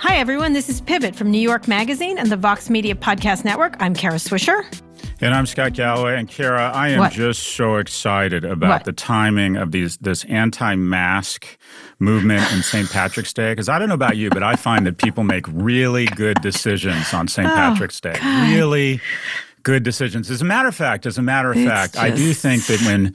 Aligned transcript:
Hi, 0.00 0.16
everyone. 0.18 0.52
This 0.52 0.68
is 0.68 0.82
Pivot 0.82 1.16
from 1.16 1.30
New 1.30 1.40
York 1.40 1.66
Magazine 1.66 2.18
and 2.18 2.30
the 2.30 2.36
Vox 2.36 2.68
Media 2.68 2.94
Podcast 2.94 3.42
Network. 3.42 3.74
I'm 3.80 3.94
Kara 3.94 4.16
Swisher. 4.16 4.62
And 5.22 5.32
I'm 5.34 5.46
Scott 5.46 5.72
Galloway. 5.72 6.18
And 6.18 6.28
Kara, 6.28 6.70
I 6.74 6.88
am 6.90 6.98
What? 6.98 7.12
just 7.12 7.42
so 7.42 7.76
excited 7.76 8.44
about 8.44 8.68
What? 8.68 8.84
the 8.84 8.92
timing 8.92 9.56
of 9.56 9.72
these 9.72 9.96
this 9.96 10.24
anti-mask 10.24 11.46
movement 12.00 12.52
in 12.52 12.62
St. 12.62 12.90
Patrick's 12.90 13.32
Day. 13.32 13.52
Because 13.52 13.70
I 13.70 13.78
don't 13.78 13.88
know 13.88 13.94
about 13.94 14.18
you, 14.18 14.28
but 14.28 14.42
I 14.42 14.54
find 14.54 14.86
that 14.86 14.98
people 14.98 15.24
make 15.24 15.46
really 15.48 16.04
good 16.04 16.40
decisions 16.42 17.14
on 17.14 17.28
St. 17.28 17.48
Oh, 17.50 17.54
Patrick's 17.54 17.98
Day. 18.00 18.14
Really 18.54 19.00
good 19.62 19.84
decisions. 19.84 20.30
As 20.30 20.42
a 20.42 20.44
matter 20.44 20.68
of 20.68 20.74
fact, 20.74 21.06
as 21.06 21.16
a 21.16 21.22
matter 21.22 21.50
of 21.50 21.56
It's 21.56 21.66
fact, 21.66 21.96
I 21.96 22.10
do 22.10 22.34
think 22.34 22.66
that 22.66 22.80
when 22.82 23.14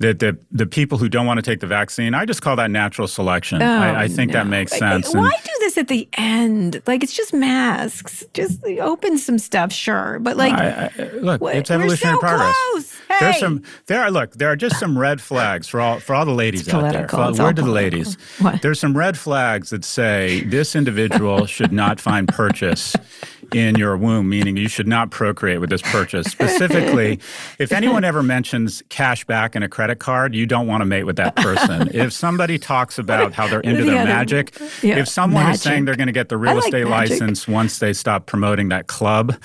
that 0.00 0.18
the 0.18 0.36
the 0.50 0.66
people 0.66 0.98
who 0.98 1.08
don't 1.08 1.24
want 1.26 1.38
to 1.38 1.42
take 1.42 1.60
the 1.60 1.66
vaccine, 1.66 2.14
I 2.14 2.24
just 2.24 2.42
call 2.42 2.56
that 2.56 2.70
natural 2.70 3.06
selection. 3.06 3.62
I, 3.62 4.02
I 4.02 4.04
oh, 4.04 4.08
think 4.08 4.32
that 4.32 4.40
Oh, 4.40 4.44
no. 4.44 4.50
makes 4.50 4.72
Like, 4.72 4.78
sense. 4.80 5.14
Why 5.14 5.24
And- 5.32 5.44
do 5.44 5.50
this 5.60 5.78
at 5.78 5.88
the 5.88 6.08
end? 6.14 6.82
Like, 6.86 7.02
it's 7.04 7.12
just 7.14 7.32
masks. 7.32 8.24
Just 8.34 8.62
like, 8.64 8.78
open 8.78 9.18
some 9.18 9.38
stuff, 9.38 9.72
sure. 9.72 10.18
But, 10.20 10.36
like, 10.36 10.52
I, 10.52 10.90
I, 10.98 11.02
look, 11.20 11.40
What- 11.40 11.54
it's 11.56 11.70
evolutionary 11.70 12.16
so 12.16 12.20
progress. 12.20 12.56
close. 12.72 12.90
There's 13.20 13.38
some 13.38 13.62
there 13.86 14.02
are 14.02 14.10
look, 14.10 14.32
there 14.34 14.48
are 14.50 14.56
just 14.56 14.80
some 14.80 14.98
red 14.98 15.20
flags 15.20 15.68
for 15.68 15.80
all 15.80 16.00
for 16.00 16.14
all 16.16 16.24
the 16.24 16.32
ladies 16.32 16.68
out 16.68 16.80
there. 16.82 17.06
political. 17.06 17.18
For- 17.24 17.30
It's 17.30 17.38
all 17.38 17.46
word 17.46 17.56
to 17.56 17.62
the 17.62 17.70
ladies. 17.70 18.16
What? 18.40 18.60
There's 18.62 18.80
some 18.80 18.96
red 18.96 19.16
flags 19.16 19.70
that 19.70 19.84
say 19.84 20.40
this 20.44 20.74
individual 20.74 21.46
should 21.46 21.72
not 21.72 22.00
find 22.00 22.26
purchase 22.26 22.96
in 23.52 23.76
your 23.76 23.96
womb, 23.96 24.28
meaning 24.28 24.56
you 24.56 24.68
should 24.68 24.86
not 24.86 25.10
procreate 25.10 25.60
with 25.60 25.70
this 25.70 25.82
purchase. 25.82 26.26
Specifically, 26.30 27.18
if 27.58 27.72
anyone 27.72 28.04
ever 28.04 28.22
mentions 28.22 28.82
cash 28.88 29.24
back 29.24 29.56
in 29.56 29.62
a 29.62 29.68
credit 29.68 29.98
card, 29.98 30.34
you 30.34 30.46
don't 30.46 30.66
want 30.66 30.80
to 30.80 30.84
mate 30.84 31.04
with 31.04 31.16
that 31.16 31.34
person. 31.36 31.90
if 31.94 32.12
somebody 32.12 32.58
talks 32.58 32.98
about 32.98 33.32
how 33.32 33.46
they're 33.48 33.60
into 33.60 33.84
the 33.84 33.90
their 33.90 34.00
other- 34.02 34.08
magic, 34.08 34.56
Yeah, 34.82 34.98
if 34.98 35.08
someone 35.08 35.50
is 35.50 35.60
saying 35.62 35.84
they're 35.84 35.96
going 35.96 36.06
to 36.06 36.12
get 36.12 36.28
the 36.28 36.36
real 36.36 36.54
like 36.54 36.64
estate 36.64 36.88
magic. 36.88 37.10
license 37.20 37.48
once 37.48 37.78
they 37.78 37.92
stop 37.92 38.26
promoting 38.26 38.68
that 38.68 38.86
club. 38.86 39.36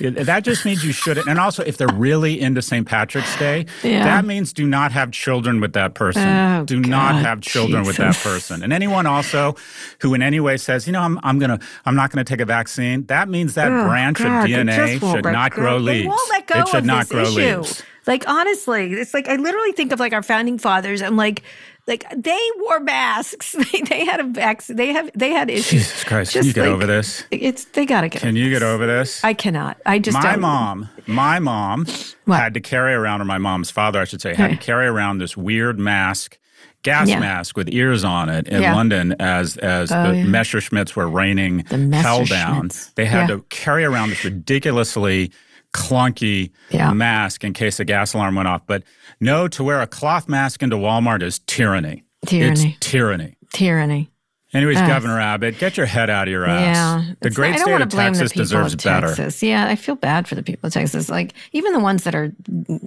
it- 0.00 0.24
that 0.24 0.44
just 0.44 0.64
means 0.64 0.84
you 0.84 0.92
shouldn't. 0.92 1.26
And 1.28 1.38
also, 1.38 1.62
if 1.64 1.76
they're 1.76 1.88
really 1.88 2.40
into 2.40 2.62
St. 2.62 2.86
Patrick's 2.86 3.36
Day, 3.38 3.66
Yeah. 3.82 4.04
that 4.04 4.24
means 4.24 4.52
do 4.52 4.66
not 4.66 4.92
have 4.92 5.10
children 5.10 5.60
with 5.60 5.74
that 5.74 5.94
person. 5.94 6.26
Oh, 6.26 6.64
do 6.64 6.80
not 6.80 7.16
have 7.16 7.40
children 7.42 7.84
with 7.84 7.96
that 7.96 8.14
person. 8.16 8.62
And 8.62 8.72
anyone 8.72 9.06
also 9.06 9.54
who 10.00 10.14
in 10.14 10.22
any 10.22 10.40
way 10.40 10.56
says, 10.56 10.86
you 10.86 10.92
know, 10.92 11.00
I'm, 11.02 11.20
I'm 11.22 11.38
gonna, 11.38 11.58
I'm 11.84 11.94
not 11.96 12.10
gonna 12.10 12.24
take 12.24 12.40
a 12.40 12.44
vaccine. 12.46 13.04
That 13.06 13.28
means 13.28 13.43
that 13.52 13.70
oh, 13.70 13.84
branch 13.86 14.18
God, 14.18 14.44
of 14.44 14.50
DNA 14.50 14.98
should 14.98 15.24
not 15.24 15.52
grow 15.52 15.78
They 15.78 15.96
leaves. 15.96 16.08
won't 16.08 16.30
let 16.30 16.46
go 16.46 16.60
it 16.60 16.68
should 16.68 16.78
of 16.78 16.84
not 16.86 17.00
this 17.02 17.08
grow 17.10 17.22
issue. 17.22 17.58
leaves. 17.58 17.82
Like 18.06 18.26
honestly, 18.28 18.92
it's 18.94 19.12
like 19.12 19.28
I 19.28 19.36
literally 19.36 19.72
think 19.72 19.92
of 19.92 20.00
like 20.00 20.14
our 20.14 20.22
founding 20.22 20.58
fathers. 20.58 21.00
I'm 21.02 21.16
like, 21.16 21.42
like 21.86 22.04
they 22.16 22.40
wore 22.58 22.80
masks. 22.80 23.54
They, 23.72 23.80
they 23.82 24.04
had 24.04 24.20
a 24.20 24.24
vaccine. 24.24 24.76
They 24.76 24.92
have 24.92 25.10
they 25.14 25.30
had 25.30 25.48
issues. 25.50 25.82
Jesus 25.84 26.04
Christ, 26.04 26.32
can 26.32 26.44
you 26.44 26.52
get 26.52 26.62
like- 26.62 26.70
over 26.70 26.86
this? 26.86 27.24
It's 27.30 27.64
they 27.66 27.84
gotta 27.86 28.08
get. 28.08 28.22
Over. 28.22 28.26
Can 28.28 28.36
you 28.36 28.50
this. 28.50 28.58
get 28.58 28.66
over 28.66 28.86
this? 28.86 29.24
I 29.24 29.32
cannot. 29.34 29.78
I 29.86 29.98
just 29.98 30.14
my 30.16 30.32
don't. 30.32 30.40
mom, 30.40 30.88
my 31.06 31.38
mom 31.38 31.86
What? 32.26 32.36
had 32.40 32.54
to 32.54 32.60
carry 32.60 32.92
around, 32.94 33.20
or 33.22 33.24
my 33.26 33.38
mom's 33.38 33.70
father, 33.70 34.00
I 34.00 34.04
should 34.04 34.20
say, 34.22 34.34
had 34.34 34.50
to 34.50 34.56
carry 34.56 34.86
around 34.86 35.18
this 35.18 35.36
weird 35.36 35.78
mask, 35.78 36.38
gas 36.84 37.08
Yeah. 37.08 37.18
mask 37.18 37.56
with 37.56 37.68
ears 37.72 38.04
on 38.04 38.28
it 38.28 38.46
in 38.46 38.62
Yeah. 38.62 38.74
London 38.76 39.16
as 39.18 39.56
as 39.56 39.90
Oh, 39.90 40.10
the 40.12 40.18
yeah. 40.18 40.24
Messerschmitts 40.24 40.94
were 40.94 41.08
raining 41.08 41.64
The 41.68 41.96
hell 41.96 42.24
down. 42.24 42.70
They 42.94 43.06
had 43.06 43.26
to 43.26 43.44
carry 43.50 43.84
around 43.84 44.10
this 44.10 44.24
ridiculously 44.24 45.32
clunky 45.72 46.52
mask 46.94 47.42
in 47.42 47.52
case 47.52 47.80
a 47.80 47.84
gas 47.84 48.14
alarm 48.14 48.36
went 48.36 48.46
off. 48.48 48.62
But 48.66 48.84
no, 49.20 49.48
to 49.48 49.64
wear 49.64 49.82
a 49.82 49.86
cloth 49.88 50.28
mask 50.28 50.62
into 50.62 50.76
Walmart 50.76 51.22
is 51.22 51.40
tyranny. 51.40 52.04
Tyranny. 52.26 52.76
It's 52.80 52.88
tyranny. 52.88 53.36
Tyranny. 53.52 54.10
Anyways, 54.52 54.76
Ugh. 54.78 54.86
Governor 54.86 55.18
Abbott, 55.20 55.58
get 55.58 55.76
your 55.76 55.86
head 55.86 56.08
out 56.08 56.28
of 56.28 56.32
your 56.32 56.46
ass. 56.46 56.76
Yeah, 56.76 57.14
The 57.22 57.30
great 57.30 57.54
I 57.54 57.56
don't 57.56 57.64
state 57.66 57.80
of 57.80 57.88
blame 57.88 58.12
Texas 58.12 58.30
deserves 58.30 58.74
of 58.74 58.84
better. 58.84 59.08
Texas. 59.08 59.42
Yeah, 59.42 59.66
I 59.66 59.74
feel 59.74 59.96
bad 59.96 60.28
for 60.28 60.36
the 60.36 60.44
people 60.44 60.68
of 60.68 60.72
Texas. 60.72 61.08
Like 61.08 61.34
even 61.52 61.72
the 61.72 61.80
ones 61.80 62.04
that 62.04 62.14
are 62.14 62.30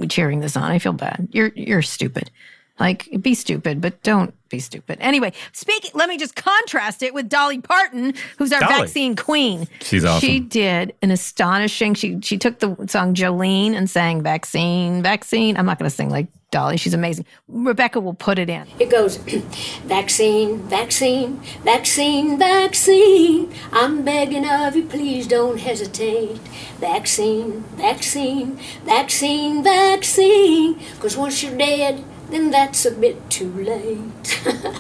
cheering 0.08 0.40
this 0.40 0.56
on, 0.56 0.72
I 0.72 0.79
feel 0.79 0.94
bad. 0.94 1.28
You're 1.31 1.52
you're 1.56 1.81
stupid. 1.81 2.31
Like 2.80 3.10
be 3.22 3.34
stupid, 3.34 3.82
but 3.82 4.02
don't 4.04 4.34
be 4.50 4.60
stupid. 4.60 4.98
Anyway, 5.02 5.34
speaking. 5.52 5.92
Let 5.94 6.10
me 6.10 6.18
just 6.18 6.36
contrast 6.36 7.02
it 7.02 7.14
with 7.14 7.28
Dolly 7.28 7.60
Parton, 7.60 8.14
who's 8.38 8.54
our 8.54 8.60
Dolly. 8.60 8.82
vaccine 8.82 9.16
queen. 9.16 9.68
She's 9.82 10.06
awesome. 10.06 10.28
She 10.28 10.40
did 10.40 10.94
an 11.02 11.12
astonishing. 11.12 11.96
She 11.96 12.20
she 12.22 12.38
took 12.38 12.60
the 12.60 12.76
song 12.88 13.16
Jolene 13.16 13.74
and 13.74 13.90
sang 13.90 14.22
"Vaccine, 14.22 15.02
Vaccine." 15.02 15.58
I'm 15.58 15.66
not 15.66 15.80
going 15.80 15.90
to 15.90 15.96
sing 15.96 16.10
like 16.10 16.28
Dolly. 16.52 16.78
She's 16.78 16.94
amazing. 16.94 17.26
Rebecca 17.48 18.00
will 18.00 18.14
put 18.14 18.38
it 18.40 18.50
in. 18.50 18.68
It 18.80 18.90
goes 18.90 19.18
vaccine, 19.86 20.59
vaccine, 20.70 21.38
vaccine, 21.64 22.38
vaccine. 22.38 23.52
I'm 23.72 24.04
begging 24.06 24.48
of 24.48 24.76
you, 24.76 24.86
please 24.86 25.28
don't 25.28 25.59
hesitate. 25.59 26.38
Vaccine, 26.80 27.62
vaccine, 27.76 28.58
vaccine, 28.86 29.64
vaccine. 29.64 30.74
Because 30.96 31.18
once 31.18 31.44
you're 31.44 31.58
dead, 31.58 32.04
then 32.30 32.52
that's 32.52 32.86
a 32.86 32.92
bit 32.92 33.30
too 33.30 33.52
late. 33.54 34.44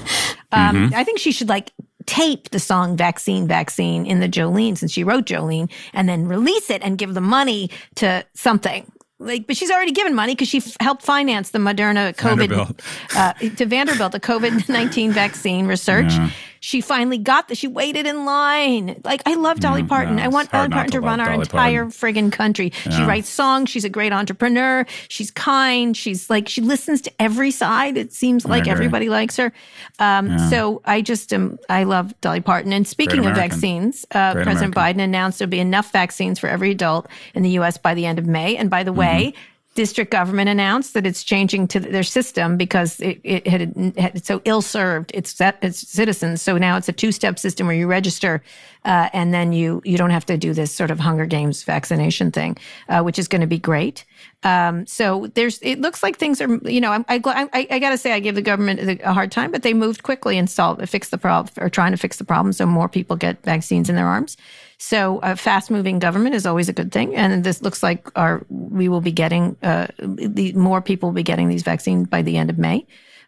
Um, 0.53 0.93
I 0.95 1.03
think 1.03 1.19
she 1.19 1.33
should 1.33 1.49
like 1.49 1.73
tape 2.05 2.51
the 2.51 2.59
song 2.59 2.95
Vaccine, 2.95 3.49
Vaccine 3.49 4.05
in 4.05 4.21
the 4.21 4.29
Jolene 4.29 4.77
since 4.77 4.93
she 4.93 5.03
wrote 5.03 5.25
Jolene 5.25 5.69
and 5.93 6.07
then 6.07 6.25
release 6.25 6.69
it 6.69 6.81
and 6.83 6.97
give 6.97 7.13
the 7.15 7.19
money 7.21 7.69
to 7.95 8.25
something. 8.33 8.89
Like, 9.19 9.45
but 9.45 9.57
she's 9.57 9.69
already 9.69 9.91
given 9.91 10.15
money 10.15 10.35
because 10.35 10.47
she 10.47 10.59
f- 10.59 10.77
helped 10.79 11.01
finance 11.03 11.49
the 11.49 11.59
Moderna 11.59 12.15
COVID 12.15 12.37
Vanderbilt. 12.47 12.81
uh, 13.15 13.33
to 13.33 13.65
Vanderbilt, 13.65 14.13
the 14.13 14.21
COVID 14.21 14.69
nineteen 14.69 15.11
vaccine 15.11 15.67
research. 15.67 16.13
She 16.59 16.81
finally 16.81 17.17
got 17.17 17.47
the. 17.47 17.55
She 17.55 17.67
waited 17.67 18.05
in 18.05 18.25
line. 18.25 19.01
Like 19.03 19.21
I 19.25 19.35
love 19.35 19.59
Dolly 19.59 19.83
Parton. 19.83 20.15
no, 20.17 20.23
I 20.23 20.27
want 20.27 20.51
Dolly 20.51 20.69
Parton 20.69 20.91
to 20.91 20.97
to 20.99 21.01
run 21.01 21.19
our 21.19 21.27
Dolly 21.27 21.41
entire 21.41 21.85
Parton. 21.85 21.91
friggin' 22.29 22.31
country. 22.31 22.71
She 22.71 23.03
writes 23.03 23.29
songs. 23.29 23.69
She's 23.69 23.83
a 23.85 23.89
great 23.89 24.11
entrepreneur. 24.13 24.85
She's 25.07 25.31
kind. 25.31 25.95
She's 25.95 26.29
like 26.29 26.47
she 26.47 26.61
listens 26.61 27.01
to 27.01 27.11
every 27.21 27.51
side. 27.51 27.97
It 27.97 28.13
seems 28.13 28.45
like 28.45 28.61
agree. 28.61 28.71
everybody 28.71 29.09
likes 29.09 29.37
her. 29.37 29.51
Um, 29.99 30.37
So 30.49 30.81
I 30.85 31.01
just 31.01 31.33
am. 31.33 31.57
I 31.69 31.83
love 31.83 32.13
Dolly 32.21 32.41
Parton. 32.41 32.73
And 32.73 32.87
speaking 32.87 33.25
of 33.25 33.35
vaccines, 33.35 34.05
uh, 34.11 34.33
President 34.33 34.75
American. 34.75 35.01
Biden 35.01 35.03
announced 35.03 35.39
there'll 35.39 35.49
be 35.49 35.59
enough 35.59 35.91
vaccines 35.91 36.39
for 36.39 36.47
every 36.47 36.71
adult 36.71 37.07
in 37.33 37.43
the 37.43 37.49
U.S. 37.51 37.77
by 37.77 37.93
the 37.93 38.05
end 38.05 38.19
of 38.19 38.25
May. 38.25 38.55
And 38.57 38.69
by 38.69 38.83
the 38.83 38.93
way. 38.93 39.33
District 39.77 40.09
government 40.09 40.49
announced 40.49 40.95
that 40.95 41.05
it's 41.05 41.23
changing 41.23 41.67
to 41.67 41.79
their 41.79 42.01
system 42.01 42.57
because 42.57 42.99
it, 42.99 43.21
it 43.23 43.47
had, 43.47 43.93
had 43.95 44.25
so 44.25 44.41
ill 44.43 44.63
served 44.63 45.11
its, 45.13 45.39
its 45.39 45.87
citizens. 45.87 46.41
So 46.41 46.57
now 46.57 46.77
it's 46.77 46.89
a 46.89 46.91
two 46.91 47.11
step 47.11 47.37
system 47.37 47.67
where 47.67 47.75
you 47.75 47.85
register 47.85 48.41
uh, 48.85 49.09
and 49.13 49.33
then 49.35 49.53
you 49.53 49.81
you 49.85 49.95
don't 49.95 50.09
have 50.09 50.25
to 50.25 50.37
do 50.37 50.51
this 50.51 50.71
sort 50.71 50.89
of 50.89 50.99
Hunger 50.99 51.27
Games 51.27 51.61
vaccination 51.63 52.31
thing, 52.31 52.57
uh, 52.89 53.01
which 53.01 53.19
is 53.19 53.27
going 53.27 53.41
to 53.41 53.47
be 53.47 53.59
great. 53.59 54.03
Um, 54.41 54.87
so 54.87 55.27
there's 55.35 55.59
it 55.61 55.79
looks 55.79 56.01
like 56.01 56.17
things 56.17 56.41
are 56.41 56.49
you 56.67 56.81
know 56.81 56.91
I 56.91 57.03
I, 57.07 57.67
I 57.69 57.79
got 57.79 57.91
to 57.91 57.97
say 57.97 58.13
I 58.13 58.19
give 58.19 58.33
the 58.33 58.41
government 58.41 59.01
a 59.03 59.13
hard 59.13 59.31
time, 59.31 59.51
but 59.51 59.61
they 59.61 59.75
moved 59.75 60.01
quickly 60.01 60.39
and 60.39 60.49
solved 60.49 60.89
fix 60.89 61.09
the 61.09 61.19
problem 61.19 61.53
or 61.59 61.69
trying 61.69 61.91
to 61.91 61.97
fix 61.97 62.17
the 62.17 62.23
problem 62.23 62.51
so 62.51 62.65
more 62.65 62.89
people 62.89 63.15
get 63.15 63.43
vaccines 63.43 63.89
in 63.89 63.95
their 63.95 64.07
arms. 64.07 64.37
So 64.79 65.19
a 65.23 65.35
fast 65.35 65.71
moving 65.71 65.99
government 65.99 66.35
is 66.35 66.45
always 66.45 66.69
a 66.69 66.73
good 66.73 66.91
thing, 66.91 67.15
and 67.15 67.43
this 67.43 67.61
looks 67.61 67.81
like 67.81 68.09
our 68.15 68.45
we 68.49 68.89
will 68.89 69.01
be 69.01 69.11
getting 69.11 69.57
uh, 69.63 69.87
the 69.97 70.53
more 70.53 70.81
people 70.81 71.09
will 71.09 71.15
be 71.15 71.23
getting 71.23 71.49
these 71.49 71.63
vaccines 71.63 72.07
by 72.07 72.21
the 72.21 72.37
end 72.37 72.49
of 72.49 72.57
May. 72.57 72.85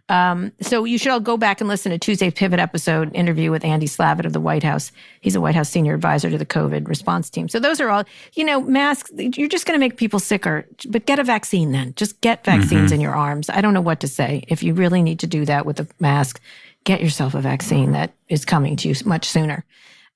Um, 0.09 0.51
so 0.59 0.85
you 0.85 0.97
should 0.97 1.11
all 1.11 1.19
go 1.19 1.37
back 1.37 1.61
and 1.61 1.67
listen 1.67 1.91
to 1.91 1.99
Tuesday's 1.99 2.33
Pivot 2.33 2.59
episode 2.59 3.13
interview 3.15 3.51
with 3.51 3.63
Andy 3.63 3.85
Slavitt 3.85 4.25
of 4.25 4.33
the 4.33 4.39
White 4.39 4.63
House. 4.63 4.91
He's 5.21 5.35
a 5.35 5.41
White 5.41 5.53
House 5.53 5.69
senior 5.69 5.93
advisor 5.93 6.31
to 6.31 6.37
the 6.37 6.47
COVID 6.47 6.87
response 6.87 7.29
team. 7.29 7.47
So 7.47 7.59
those 7.59 7.79
are 7.79 7.89
all, 7.89 8.03
you 8.33 8.43
know, 8.43 8.59
masks, 8.59 9.11
you're 9.15 9.47
just 9.47 9.67
going 9.67 9.79
to 9.79 9.85
make 9.85 9.97
people 9.97 10.19
sicker, 10.19 10.65
but 10.89 11.05
get 11.05 11.19
a 11.19 11.23
vaccine 11.23 11.71
then. 11.71 11.93
Just 11.95 12.19
get 12.21 12.43
vaccines 12.43 12.85
mm-hmm. 12.85 12.95
in 12.95 13.01
your 13.01 13.13
arms. 13.13 13.51
I 13.51 13.61
don't 13.61 13.75
know 13.75 13.81
what 13.81 13.99
to 13.99 14.07
say. 14.07 14.43
If 14.47 14.63
you 14.63 14.73
really 14.73 15.03
need 15.03 15.19
to 15.19 15.27
do 15.27 15.45
that 15.45 15.67
with 15.67 15.79
a 15.79 15.87
mask, 15.99 16.41
get 16.85 17.01
yourself 17.01 17.35
a 17.35 17.41
vaccine 17.41 17.91
that 17.91 18.11
is 18.29 18.45
coming 18.45 18.77
to 18.77 18.89
you 18.89 18.95
much 19.05 19.29
sooner. 19.29 19.63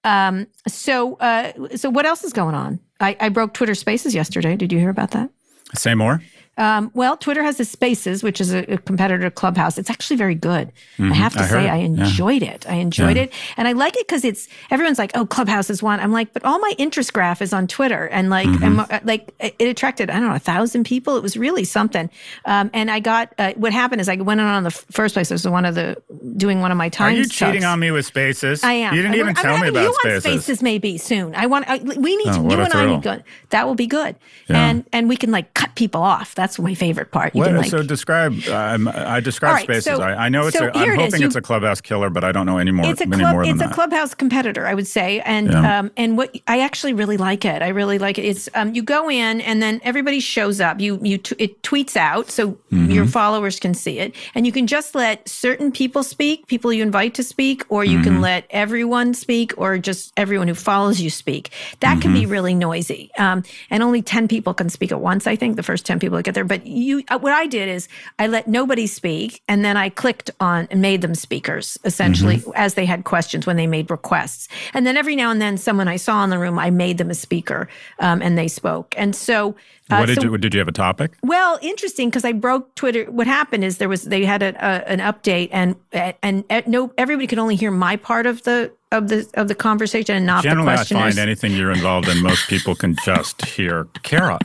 Um, 0.04 0.48
so, 0.68 1.16
uh, 1.16 1.54
so 1.76 1.90
what 1.90 2.06
else 2.06 2.24
is 2.24 2.34
going 2.34 2.56
on? 2.56 2.80
I, 3.00 3.16
I 3.20 3.30
broke 3.30 3.54
Twitter 3.54 3.76
Spaces 3.76 4.14
yesterday. 4.14 4.56
Did 4.56 4.72
you 4.72 4.80
hear 4.80 4.90
about 4.90 5.12
that? 5.12 5.30
Say 5.76 5.96
more. 5.96 6.22
Um, 6.56 6.92
well, 6.94 7.18
Twitter 7.18 7.42
has 7.42 7.58
the 7.58 7.66
Spaces, 7.66 8.22
which 8.22 8.40
is 8.40 8.54
a, 8.54 8.74
a, 8.74 8.78
competitor 8.78 9.24
to 9.24 9.32
Clubhouse. 9.32 9.80
It's 9.80 9.90
actually 9.90 10.18
very 10.18 10.36
good. 10.36 10.72
Mm-hmm. 10.98 11.12
I 11.12 11.16
have 11.16 11.34
to 11.34 11.40
I 11.40 11.48
say, 11.48 11.70
I 11.70 11.78
enjoyed 11.78 12.44
yeah. 12.44 12.52
it. 12.52 12.70
I 12.70 12.76
enjoyed 12.76 13.18
yeah. 13.18 13.24
it, 13.24 13.34
and 13.58 13.68
I 13.68 13.72
like 13.72 13.96
it 13.98 14.08
because 14.08 14.24
it's 14.24 14.48
everyone's 14.70 15.00
like, 15.00 15.12
"Oh, 15.16 15.26
Clubhouse 15.26 15.72
is 15.72 15.82
one." 15.82 16.00
I'm 16.00 16.12
like, 16.12 16.32
but 16.32 16.46
all 16.46 16.60
my 16.60 16.76
interest 16.78 17.12
graph 17.12 17.42
is 17.42 17.54
on 17.54 17.66
Twitter, 17.66 18.06
and 18.06 18.30
like, 18.30 18.48
mm-hmm. 18.48 18.82
uh, 18.82 19.00
like 19.04 19.34
it 19.40 19.68
attracted 19.68 20.12
I 20.12 20.20
don't 20.20 20.30
know 20.30 20.36
a 20.36 20.40
thousand 20.40 20.84
people. 20.84 21.18
It 21.18 21.24
was 21.24 21.36
really 21.36 21.64
something. 21.64 22.08
Um, 22.46 22.70
and 22.72 22.92
I 22.92 23.00
got 23.00 23.34
uh, 23.40 23.54
what 23.56 23.74
happened 23.74 24.02
is 24.02 24.08
I 24.08 24.16
went 24.18 24.40
on 24.40 24.48
on 24.48 24.64
the 24.64 24.72
first 24.72 25.16
place. 25.16 25.32
It 25.32 25.34
was 25.34 25.48
one 25.48 25.66
of 25.66 25.74
the 25.74 26.00
doing 26.38 26.62
one 26.62 26.72
of 26.72 26.78
my 26.78 26.90
times. 26.90 27.18
Are 27.18 27.22
you 27.22 27.28
cheating 27.28 27.64
on 27.64 27.80
me 27.80 27.90
with 27.90 28.06
Spaces? 28.06 28.64
I 28.64 28.74
am. 28.74 28.94
You 28.94 29.02
didn't 29.02 29.16
I, 29.16 29.20
even 29.20 29.30
I'm 29.30 29.36
tell 29.36 29.58
me 29.58 29.70
about 29.70 29.96
spaces. 29.96 30.04
you 30.04 30.20
Spaces. 30.20 30.26
On 30.26 30.42
spaces 30.42 30.62
maybe 30.62 30.98
soon. 31.00 31.34
I 31.34 31.48
want. 31.48 31.66
I, 31.68 31.78
we 31.80 32.16
need 32.16 32.28
oh, 32.28 32.48
to. 32.48 32.56
You 32.56 32.62
and 32.62 32.74
I 32.74 32.86
need 32.86 33.04
to. 33.04 33.24
That 33.50 33.66
will 33.66 33.76
be 33.76 33.88
good, 33.88 34.16
yeah. 34.48 34.70
and 34.70 34.86
and 34.94 35.10
we 35.10 35.18
can 35.18 35.32
like 35.32 35.56
cut 35.56 35.74
people 35.74 36.04
off. 36.04 36.36
That's 36.44 36.60
my 36.60 36.74
favorite 36.74 37.12
part. 37.12 37.34
You 37.34 37.40
what, 37.40 37.48
can, 37.48 37.58
like, 37.58 37.72
so 37.72 37.82
describe. 37.84 38.34
Um, 38.50 38.90
I 38.90 39.22
describe 39.22 39.54
right, 39.54 39.64
spaces. 39.64 39.86
So, 39.86 40.02
I, 40.02 40.26
I, 40.26 40.28
know 40.28 40.46
it's. 40.48 40.58
So 40.58 40.66
a, 40.66 40.72
I'm 40.74 40.98
hoping 40.98 41.22
it 41.22 41.28
it's 41.28 41.38
a 41.38 41.42
clubhouse 41.42 41.80
killer, 41.80 42.10
but 42.10 42.26
I 42.26 42.34
don't 42.34 42.46
know 42.46 42.58
anymore. 42.58 42.88
It's 42.88 43.00
a 43.00 43.08
club. 43.08 43.46
It's 43.46 43.62
a 43.62 43.68
that. 43.68 43.74
clubhouse 43.74 44.14
competitor, 44.14 44.68
I 44.68 44.74
would 44.74 44.86
say, 44.86 45.22
and 45.22 45.50
yeah. 45.50 45.80
um, 45.80 45.92
and 45.96 46.18
what 46.18 46.38
I 46.46 46.60
actually 46.60 46.92
really 46.92 47.16
like 47.16 47.46
it. 47.46 47.62
I 47.62 47.70
really 47.70 47.98
like 47.98 48.18
it. 48.18 48.26
It's 48.26 48.50
um, 48.56 48.76
you 48.76 48.84
go 48.84 49.10
in 49.10 49.40
and 49.40 49.62
then 49.62 49.80
everybody 49.86 50.20
shows 50.20 50.60
up. 50.60 50.82
You 50.82 51.00
you 51.02 51.18
t- 51.18 51.38
it 51.40 51.62
tweets 51.62 51.96
out 51.96 52.30
so 52.30 52.52
mm-hmm. 52.52 52.92
your 52.92 53.06
followers 53.06 53.58
can 53.58 53.74
see 53.74 54.00
it, 54.00 54.14
and 54.36 54.46
you 54.46 54.52
can 54.52 54.68
just 54.68 54.96
let 54.96 55.30
certain 55.30 55.72
people 55.72 56.04
speak, 56.04 56.48
people 56.48 56.74
you 56.74 56.84
invite 56.84 57.14
to 57.14 57.24
speak, 57.24 57.64
or 57.70 57.86
you 57.86 58.00
mm-hmm. 58.00 58.04
can 58.04 58.20
let 58.20 58.48
everyone 58.50 59.14
speak, 59.14 59.54
or 59.58 59.78
just 59.78 60.12
everyone 60.18 60.50
who 60.50 60.56
follows 60.56 61.00
you 61.00 61.10
speak. 61.10 61.52
That 61.80 61.92
mm-hmm. 61.92 62.02
can 62.02 62.14
be 62.14 62.24
mm-hmm. 62.24 62.32
really 62.32 62.54
noisy, 62.54 63.12
um, 63.18 63.44
and 63.70 63.82
only 63.82 64.02
ten 64.02 64.28
people 64.28 64.54
can 64.54 64.68
speak 64.68 64.92
at 64.92 65.00
once. 65.00 65.26
I 65.26 65.38
think 65.38 65.56
the 65.56 65.64
first 65.64 65.86
ten 65.86 66.02
people 66.02 66.18
that 66.18 66.24
get 66.24 66.33
But 66.44 66.66
you, 66.66 67.04
uh, 67.10 67.20
what 67.20 67.34
I 67.34 67.48
did 67.48 67.70
is 67.70 67.88
I 68.18 68.28
let 68.28 68.48
nobody 68.48 68.88
speak, 68.88 69.42
and 69.48 69.64
then 69.64 69.78
I 69.78 69.90
clicked 69.90 70.32
on 70.40 70.68
and 70.72 70.82
made 70.82 71.02
them 71.02 71.16
speakers 71.16 71.78
essentially 71.84 72.38
mm-hmm. 72.38 72.52
as 72.56 72.74
they 72.74 72.86
had 72.86 73.04
questions 73.04 73.46
when 73.46 73.58
they 73.58 73.68
made 73.68 73.92
requests. 73.92 74.48
And 74.74 74.86
then 74.88 74.98
every 74.98 75.16
now 75.16 75.32
and 75.32 75.42
then, 75.42 75.58
someone 75.58 75.88
I 75.88 75.98
saw 75.98 76.24
in 76.24 76.30
the 76.30 76.40
room, 76.40 76.58
I 76.58 76.70
made 76.70 76.98
them 76.98 77.10
a 77.10 77.16
speaker, 77.16 77.68
um, 78.00 78.22
and 78.22 78.38
they 78.38 78.48
spoke. 78.48 78.94
And 78.98 79.16
so, 79.16 79.56
uh, 79.90 79.98
what 79.98 80.06
did 80.06 80.22
so, 80.22 80.24
you 80.24 80.38
did 80.38 80.54
you 80.54 80.60
have 80.60 80.68
a 80.68 80.74
topic? 80.74 81.14
Well, 81.24 81.60
interesting 81.62 82.10
because 82.10 82.24
I 82.24 82.32
broke 82.32 82.74
Twitter. 82.76 83.06
What 83.12 83.28
happened 83.28 83.64
is 83.64 83.78
there 83.78 83.90
was 83.90 84.04
they 84.04 84.24
had 84.24 84.42
a, 84.42 84.56
a, 84.56 84.90
an 84.90 85.00
update, 85.00 85.50
and 85.52 85.76
and, 85.92 86.44
and 86.50 86.68
no 86.68 86.94
everybody 86.98 87.28
could 87.28 87.40
only 87.40 87.56
hear 87.56 87.72
my 87.72 87.98
part 87.98 88.26
of 88.26 88.44
the 88.44 88.72
of 88.94 89.10
the 89.10 89.30
of 89.34 89.48
the 89.50 89.56
conversation 89.56 90.16
and 90.16 90.26
not 90.26 90.44
Generally, 90.44 90.66
the 90.66 90.76
questioners. 90.76 91.02
I 91.02 91.10
find 91.10 91.20
anything 91.20 91.52
you're 91.54 91.72
involved 91.72 92.08
in, 92.08 92.22
most 92.22 92.48
people 92.48 92.76
can 92.76 92.96
just 93.04 93.44
hear 93.46 93.88
Kara 94.04 94.40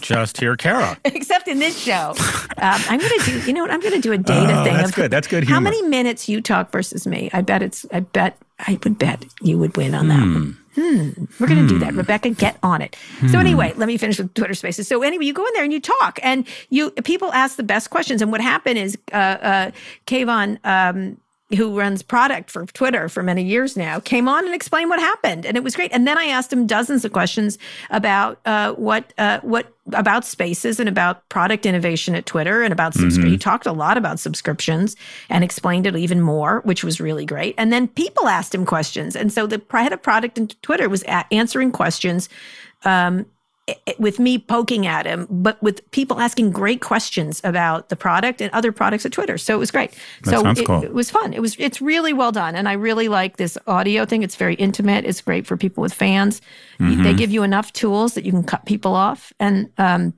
just 0.00 0.38
hear 0.38 0.56
Kara. 0.56 0.98
Except 1.04 1.48
in 1.48 1.58
this 1.58 1.78
show, 1.78 2.14
um, 2.16 2.80
I'm 2.88 2.98
going 2.98 3.18
to 3.20 3.24
do. 3.24 3.40
You 3.46 3.52
know 3.52 3.62
what? 3.62 3.70
I'm 3.70 3.80
going 3.80 3.94
to 3.94 4.00
do 4.00 4.12
a 4.12 4.18
data 4.18 4.60
oh, 4.60 4.64
thing. 4.64 4.74
That's 4.74 4.90
good. 4.90 5.10
That's 5.10 5.26
good. 5.26 5.44
Humor. 5.44 5.54
How 5.54 5.60
many 5.60 5.82
minutes 5.82 6.28
you 6.28 6.40
talk 6.40 6.72
versus 6.72 7.06
me? 7.06 7.30
I 7.32 7.42
bet 7.42 7.62
it's. 7.62 7.86
I 7.92 8.00
bet. 8.00 8.36
I 8.60 8.78
would 8.84 8.98
bet 8.98 9.24
you 9.40 9.56
would 9.58 9.76
win 9.76 9.94
on 9.94 10.08
that 10.08 10.22
hmm. 10.22 10.34
one. 10.34 10.56
Hmm. 10.74 11.24
We're 11.38 11.46
going 11.46 11.56
to 11.56 11.62
hmm. 11.62 11.68
do 11.68 11.78
that, 11.78 11.92
hmm. 11.92 11.98
Rebecca. 11.98 12.30
Get 12.30 12.58
on 12.62 12.82
it. 12.82 12.94
Hmm. 13.18 13.28
So 13.28 13.38
anyway, 13.38 13.72
let 13.76 13.86
me 13.86 13.96
finish 13.96 14.18
with 14.18 14.34
Twitter 14.34 14.54
Spaces. 14.54 14.86
So 14.86 15.02
anyway, 15.02 15.24
you 15.24 15.32
go 15.32 15.46
in 15.46 15.52
there 15.54 15.64
and 15.64 15.72
you 15.72 15.80
talk, 15.80 16.18
and 16.22 16.46
you 16.68 16.90
people 16.90 17.32
ask 17.32 17.56
the 17.56 17.62
best 17.62 17.90
questions. 17.90 18.22
And 18.22 18.30
what 18.30 18.40
happened 18.40 18.78
is, 18.78 18.98
uh, 19.12 19.16
uh, 19.16 19.70
Kayvon. 20.06 20.58
Um, 20.64 21.18
who 21.56 21.78
runs 21.78 22.02
product 22.02 22.50
for 22.50 22.64
Twitter 22.66 23.08
for 23.08 23.22
many 23.22 23.42
years 23.42 23.76
now, 23.76 23.98
came 23.98 24.28
on 24.28 24.44
and 24.44 24.54
explained 24.54 24.88
what 24.88 25.00
happened, 25.00 25.44
and 25.44 25.56
it 25.56 25.64
was 25.64 25.74
great. 25.74 25.92
And 25.92 26.06
then 26.06 26.16
I 26.16 26.26
asked 26.26 26.52
him 26.52 26.66
dozens 26.66 27.04
of 27.04 27.12
questions 27.12 27.58
about 27.90 28.40
uh, 28.44 28.72
what 28.74 29.12
uh, 29.18 29.40
what 29.42 29.74
about 29.92 30.24
spaces 30.24 30.78
and 30.78 30.88
about 30.88 31.28
product 31.28 31.66
innovation 31.66 32.14
at 32.14 32.26
Twitter 32.26 32.62
and 32.62 32.72
about 32.72 32.92
subscription. 32.94 33.22
Mm-hmm. 33.22 33.32
He 33.32 33.38
talked 33.38 33.66
a 33.66 33.72
lot 33.72 33.96
about 33.96 34.20
subscriptions 34.20 34.94
and 35.28 35.42
explained 35.42 35.86
it 35.86 35.96
even 35.96 36.20
more, 36.20 36.60
which 36.64 36.84
was 36.84 37.00
really 37.00 37.26
great. 37.26 37.54
And 37.58 37.72
then 37.72 37.88
people 37.88 38.28
asked 38.28 38.54
him 38.54 38.64
questions, 38.64 39.16
and 39.16 39.32
so 39.32 39.46
the 39.46 39.60
head 39.70 39.92
of 39.92 40.02
product 40.02 40.38
in 40.38 40.48
Twitter 40.48 40.88
was 40.88 41.02
answering 41.30 41.72
questions. 41.72 42.28
Um, 42.84 43.26
with 43.98 44.18
me 44.18 44.38
poking 44.38 44.86
at 44.86 45.06
him, 45.06 45.26
but 45.30 45.62
with 45.62 45.88
people 45.90 46.20
asking 46.20 46.50
great 46.50 46.80
questions 46.80 47.40
about 47.44 47.88
the 47.88 47.96
product 47.96 48.40
and 48.40 48.52
other 48.52 48.72
products 48.72 49.06
at 49.06 49.12
Twitter. 49.12 49.38
So 49.38 49.54
it 49.54 49.58
was 49.58 49.70
great. 49.70 49.92
That 50.24 50.30
so 50.30 50.48
it, 50.48 50.66
cool. 50.66 50.82
it, 50.82 50.92
was 50.92 51.10
fun. 51.10 51.32
It 51.32 51.40
was 51.40 51.56
it's 51.58 51.80
really 51.80 52.12
well 52.12 52.32
done, 52.32 52.56
and 52.56 52.68
I 52.68 52.72
really 52.72 53.08
like 53.08 53.36
this 53.36 53.56
audio 53.66 54.04
thing. 54.04 54.22
It's 54.22 54.36
very 54.36 54.54
intimate. 54.54 55.04
It's 55.04 55.20
great 55.20 55.46
for 55.46 55.56
people 55.56 55.82
with 55.82 55.92
fans. 55.92 56.40
Mm-hmm. 56.78 57.02
They 57.02 57.14
give 57.14 57.30
you 57.30 57.42
enough 57.42 57.72
tools 57.72 58.14
that 58.14 58.24
you 58.24 58.32
can 58.32 58.44
cut 58.44 58.64
people 58.66 58.94
off, 58.94 59.32
and 59.38 59.70
um, 59.78 60.14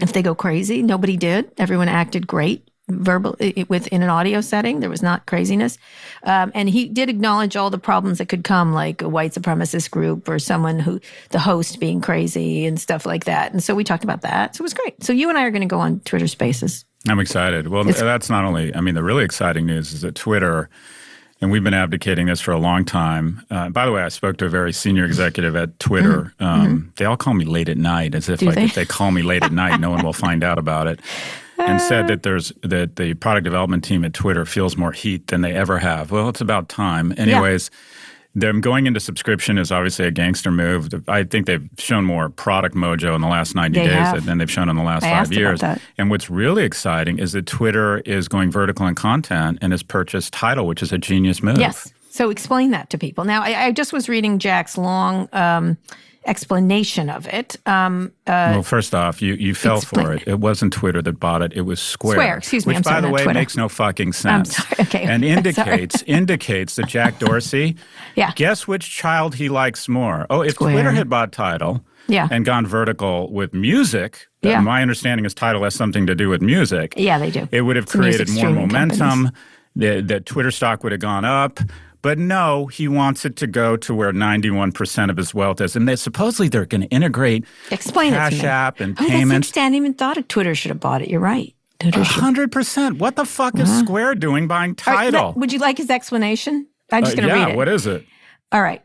if 0.00 0.12
they 0.12 0.22
go 0.22 0.34
crazy, 0.34 0.82
nobody 0.82 1.16
did. 1.16 1.50
Everyone 1.58 1.88
acted 1.88 2.26
great 2.26 2.65
verbal 2.88 3.36
within 3.68 4.02
an 4.02 4.08
audio 4.08 4.40
setting. 4.40 4.80
There 4.80 4.90
was 4.90 5.02
not 5.02 5.26
craziness, 5.26 5.78
um, 6.22 6.52
and 6.54 6.68
he 6.68 6.86
did 6.86 7.08
acknowledge 7.08 7.56
all 7.56 7.70
the 7.70 7.78
problems 7.78 8.18
that 8.18 8.28
could 8.28 8.44
come, 8.44 8.72
like 8.72 9.02
a 9.02 9.08
white 9.08 9.32
supremacist 9.32 9.90
group 9.90 10.28
or 10.28 10.38
someone 10.38 10.78
who 10.78 11.00
the 11.30 11.38
host 11.38 11.80
being 11.80 12.00
crazy 12.00 12.66
and 12.66 12.80
stuff 12.80 13.06
like 13.06 13.24
that. 13.24 13.52
And 13.52 13.62
so 13.62 13.74
we 13.74 13.84
talked 13.84 14.04
about 14.04 14.22
that. 14.22 14.56
So 14.56 14.62
it 14.62 14.64
was 14.64 14.74
great. 14.74 15.02
So 15.02 15.12
you 15.12 15.28
and 15.28 15.36
I 15.36 15.44
are 15.44 15.50
going 15.50 15.62
to 15.62 15.66
go 15.66 15.80
on 15.80 16.00
Twitter 16.00 16.28
Spaces. 16.28 16.84
I'm 17.08 17.20
excited. 17.20 17.68
Well, 17.68 17.88
it's, 17.88 18.00
that's 18.00 18.30
not 18.30 18.44
only. 18.44 18.74
I 18.74 18.80
mean, 18.80 18.94
the 18.94 19.04
really 19.04 19.24
exciting 19.24 19.66
news 19.66 19.92
is 19.92 20.02
that 20.02 20.14
Twitter. 20.14 20.68
And 21.40 21.50
we've 21.50 21.62
been 21.62 21.74
advocating 21.74 22.26
this 22.26 22.40
for 22.40 22.52
a 22.52 22.58
long 22.58 22.84
time. 22.84 23.44
Uh, 23.50 23.68
by 23.68 23.84
the 23.84 23.92
way, 23.92 24.02
I 24.02 24.08
spoke 24.08 24.38
to 24.38 24.46
a 24.46 24.48
very 24.48 24.72
senior 24.72 25.04
executive 25.04 25.54
at 25.54 25.78
Twitter. 25.78 26.32
Mm-hmm. 26.40 26.44
Um, 26.44 26.66
mm-hmm. 26.66 26.88
They 26.96 27.04
all 27.04 27.18
call 27.18 27.34
me 27.34 27.44
late 27.44 27.68
at 27.68 27.76
night, 27.76 28.14
as 28.14 28.30
if 28.30 28.40
Do 28.40 28.46
like 28.46 28.54
they? 28.54 28.64
if 28.64 28.74
they 28.74 28.86
call 28.86 29.10
me 29.10 29.22
late 29.22 29.42
at 29.42 29.52
night, 29.52 29.78
no 29.78 29.90
one 29.90 30.02
will 30.02 30.14
find 30.14 30.42
out 30.42 30.58
about 30.58 30.86
it 30.86 31.00
and 31.58 31.80
said 31.80 32.08
that 32.08 32.22
there's 32.22 32.52
that 32.62 32.96
the 32.96 33.14
product 33.14 33.44
development 33.44 33.84
team 33.84 34.04
at 34.04 34.12
Twitter 34.12 34.44
feels 34.44 34.76
more 34.76 34.92
heat 34.92 35.28
than 35.28 35.40
they 35.40 35.54
ever 35.54 35.78
have. 35.78 36.10
Well, 36.10 36.28
it's 36.28 36.40
about 36.40 36.68
time. 36.68 37.14
Anyways, 37.16 37.70
yeah. 38.34 38.40
them 38.40 38.60
going 38.60 38.86
into 38.86 39.00
subscription 39.00 39.58
is 39.58 39.72
obviously 39.72 40.06
a 40.06 40.10
gangster 40.10 40.50
move. 40.50 41.04
I 41.08 41.24
think 41.24 41.46
they've 41.46 41.68
shown 41.78 42.04
more 42.04 42.28
product 42.28 42.74
mojo 42.74 43.14
in 43.14 43.20
the 43.20 43.28
last 43.28 43.54
90 43.54 43.78
they 43.78 43.86
days 43.86 43.94
have. 43.94 44.24
than 44.26 44.38
they've 44.38 44.50
shown 44.50 44.68
in 44.68 44.76
the 44.76 44.82
last 44.82 45.04
I 45.04 45.10
five 45.10 45.32
years. 45.32 45.60
And 45.98 46.10
what's 46.10 46.28
really 46.28 46.64
exciting 46.64 47.18
is 47.18 47.32
that 47.32 47.46
Twitter 47.46 47.98
is 47.98 48.28
going 48.28 48.50
vertical 48.50 48.86
in 48.86 48.94
content 48.94 49.58
and 49.62 49.72
has 49.72 49.82
purchased 49.82 50.32
Tidal, 50.32 50.66
which 50.66 50.82
is 50.82 50.92
a 50.92 50.98
genius 50.98 51.42
move. 51.42 51.58
Yes. 51.58 51.92
So 52.10 52.30
explain 52.30 52.70
that 52.70 52.88
to 52.90 52.98
people. 52.98 53.24
Now, 53.24 53.42
I, 53.42 53.66
I 53.66 53.72
just 53.72 53.92
was 53.92 54.08
reading 54.08 54.38
Jack's 54.38 54.78
long 54.78 55.28
um, 55.34 55.76
explanation 56.26 57.08
of 57.08 57.26
it. 57.28 57.56
Um, 57.66 58.12
uh, 58.26 58.50
well, 58.54 58.62
first 58.62 58.94
off, 58.94 59.22
you, 59.22 59.34
you 59.34 59.54
fell 59.54 59.80
for 59.80 60.12
it. 60.12 60.26
It 60.26 60.40
wasn't 60.40 60.72
Twitter 60.72 61.00
that 61.02 61.18
bought 61.20 61.42
it. 61.42 61.52
It 61.54 61.62
was 61.62 61.80
Square. 61.80 62.14
Square, 62.16 62.36
excuse 62.38 62.66
me. 62.66 62.70
Which, 62.70 62.76
I'm 62.78 62.82
by 62.82 62.90
sorry, 62.90 63.02
the 63.02 63.08
way, 63.10 63.22
Twitter. 63.24 63.38
makes 63.38 63.56
no 63.56 63.68
fucking 63.68 64.12
sense. 64.12 64.60
Okay. 64.80 65.04
And 65.04 65.24
indicates 65.36 66.02
indicates 66.02 66.76
that 66.76 66.86
Jack 66.88 67.18
Dorsey. 67.20 67.76
yeah. 68.14 68.32
Guess 68.36 68.66
which 68.68 68.90
child 68.90 69.34
he 69.36 69.48
likes 69.48 69.88
more? 69.88 70.26
Oh, 70.30 70.42
if 70.42 70.52
Square. 70.52 70.72
Twitter 70.74 70.92
had 70.92 71.08
bought 71.08 71.32
Tidal. 71.32 71.84
Yeah. 72.08 72.28
And 72.30 72.44
gone 72.44 72.66
vertical 72.66 73.32
with 73.32 73.52
music. 73.52 74.28
Yeah. 74.42 74.60
My 74.60 74.80
understanding 74.82 75.24
is 75.24 75.34
Tidal 75.34 75.64
has 75.64 75.74
something 75.74 76.06
to 76.06 76.14
do 76.14 76.28
with 76.28 76.40
music. 76.40 76.94
Yeah, 76.96 77.18
they 77.18 77.30
do. 77.32 77.48
It 77.50 77.62
would 77.62 77.74
have 77.76 77.86
It's 77.86 77.92
created 77.92 78.28
more 78.30 78.50
momentum. 78.50 78.98
Companies 78.98 79.32
The, 79.74 80.00
the 80.02 80.20
Twitter 80.20 80.50
stock 80.52 80.84
would 80.84 80.92
have 80.92 81.00
gone 81.00 81.24
up. 81.24 81.58
But 82.02 82.18
no, 82.18 82.66
he 82.66 82.88
wants 82.88 83.24
it 83.24 83.36
to 83.36 83.46
go 83.46 83.76
to 83.78 83.94
where 83.94 84.12
91% 84.12 85.10
of 85.10 85.16
his 85.16 85.34
wealth 85.34 85.60
is. 85.60 85.74
And 85.76 85.88
they 85.88 85.96
supposedly 85.96 86.48
they're 86.48 86.66
going 86.66 86.82
to 86.82 86.86
integrate 86.88 87.44
Explain 87.70 88.12
Cash 88.12 88.34
it 88.34 88.36
to 88.38 88.42
me. 88.42 88.48
App 88.48 88.80
and 88.80 88.96
oh, 89.00 89.06
payments. 89.06 89.56
I 89.56 89.60
hadn't 89.60 89.74
even 89.76 89.94
thought 89.94 90.16
of 90.16 90.28
Twitter 90.28 90.54
should 90.54 90.70
have 90.70 90.80
bought 90.80 91.02
it. 91.02 91.08
You're 91.08 91.20
right. 91.20 91.54
Twitter 91.78 92.02
hundred 92.02 92.50
percent. 92.52 92.98
What 92.98 93.16
the 93.16 93.24
fuck 93.26 93.58
is 93.58 93.68
Square 93.80 94.14
doing 94.16 94.46
buying 94.48 94.70
right, 94.70 94.78
Tidal? 95.12 95.28
let- 95.28 95.36
would 95.36 95.52
you 95.52 95.58
like 95.58 95.76
his 95.78 95.90
explanation? 95.90 96.66
I'm 96.92 97.02
just 97.04 97.14
Uh, 97.18 97.20
going 97.22 97.28
to 97.28 97.34
yeah, 97.34 97.40
read 97.42 97.48
it. 97.48 97.52
Yeah, 97.52 97.56
what 97.56 97.68
is 97.68 97.86
it? 97.86 98.06
All 98.52 98.62
right. 98.62 98.82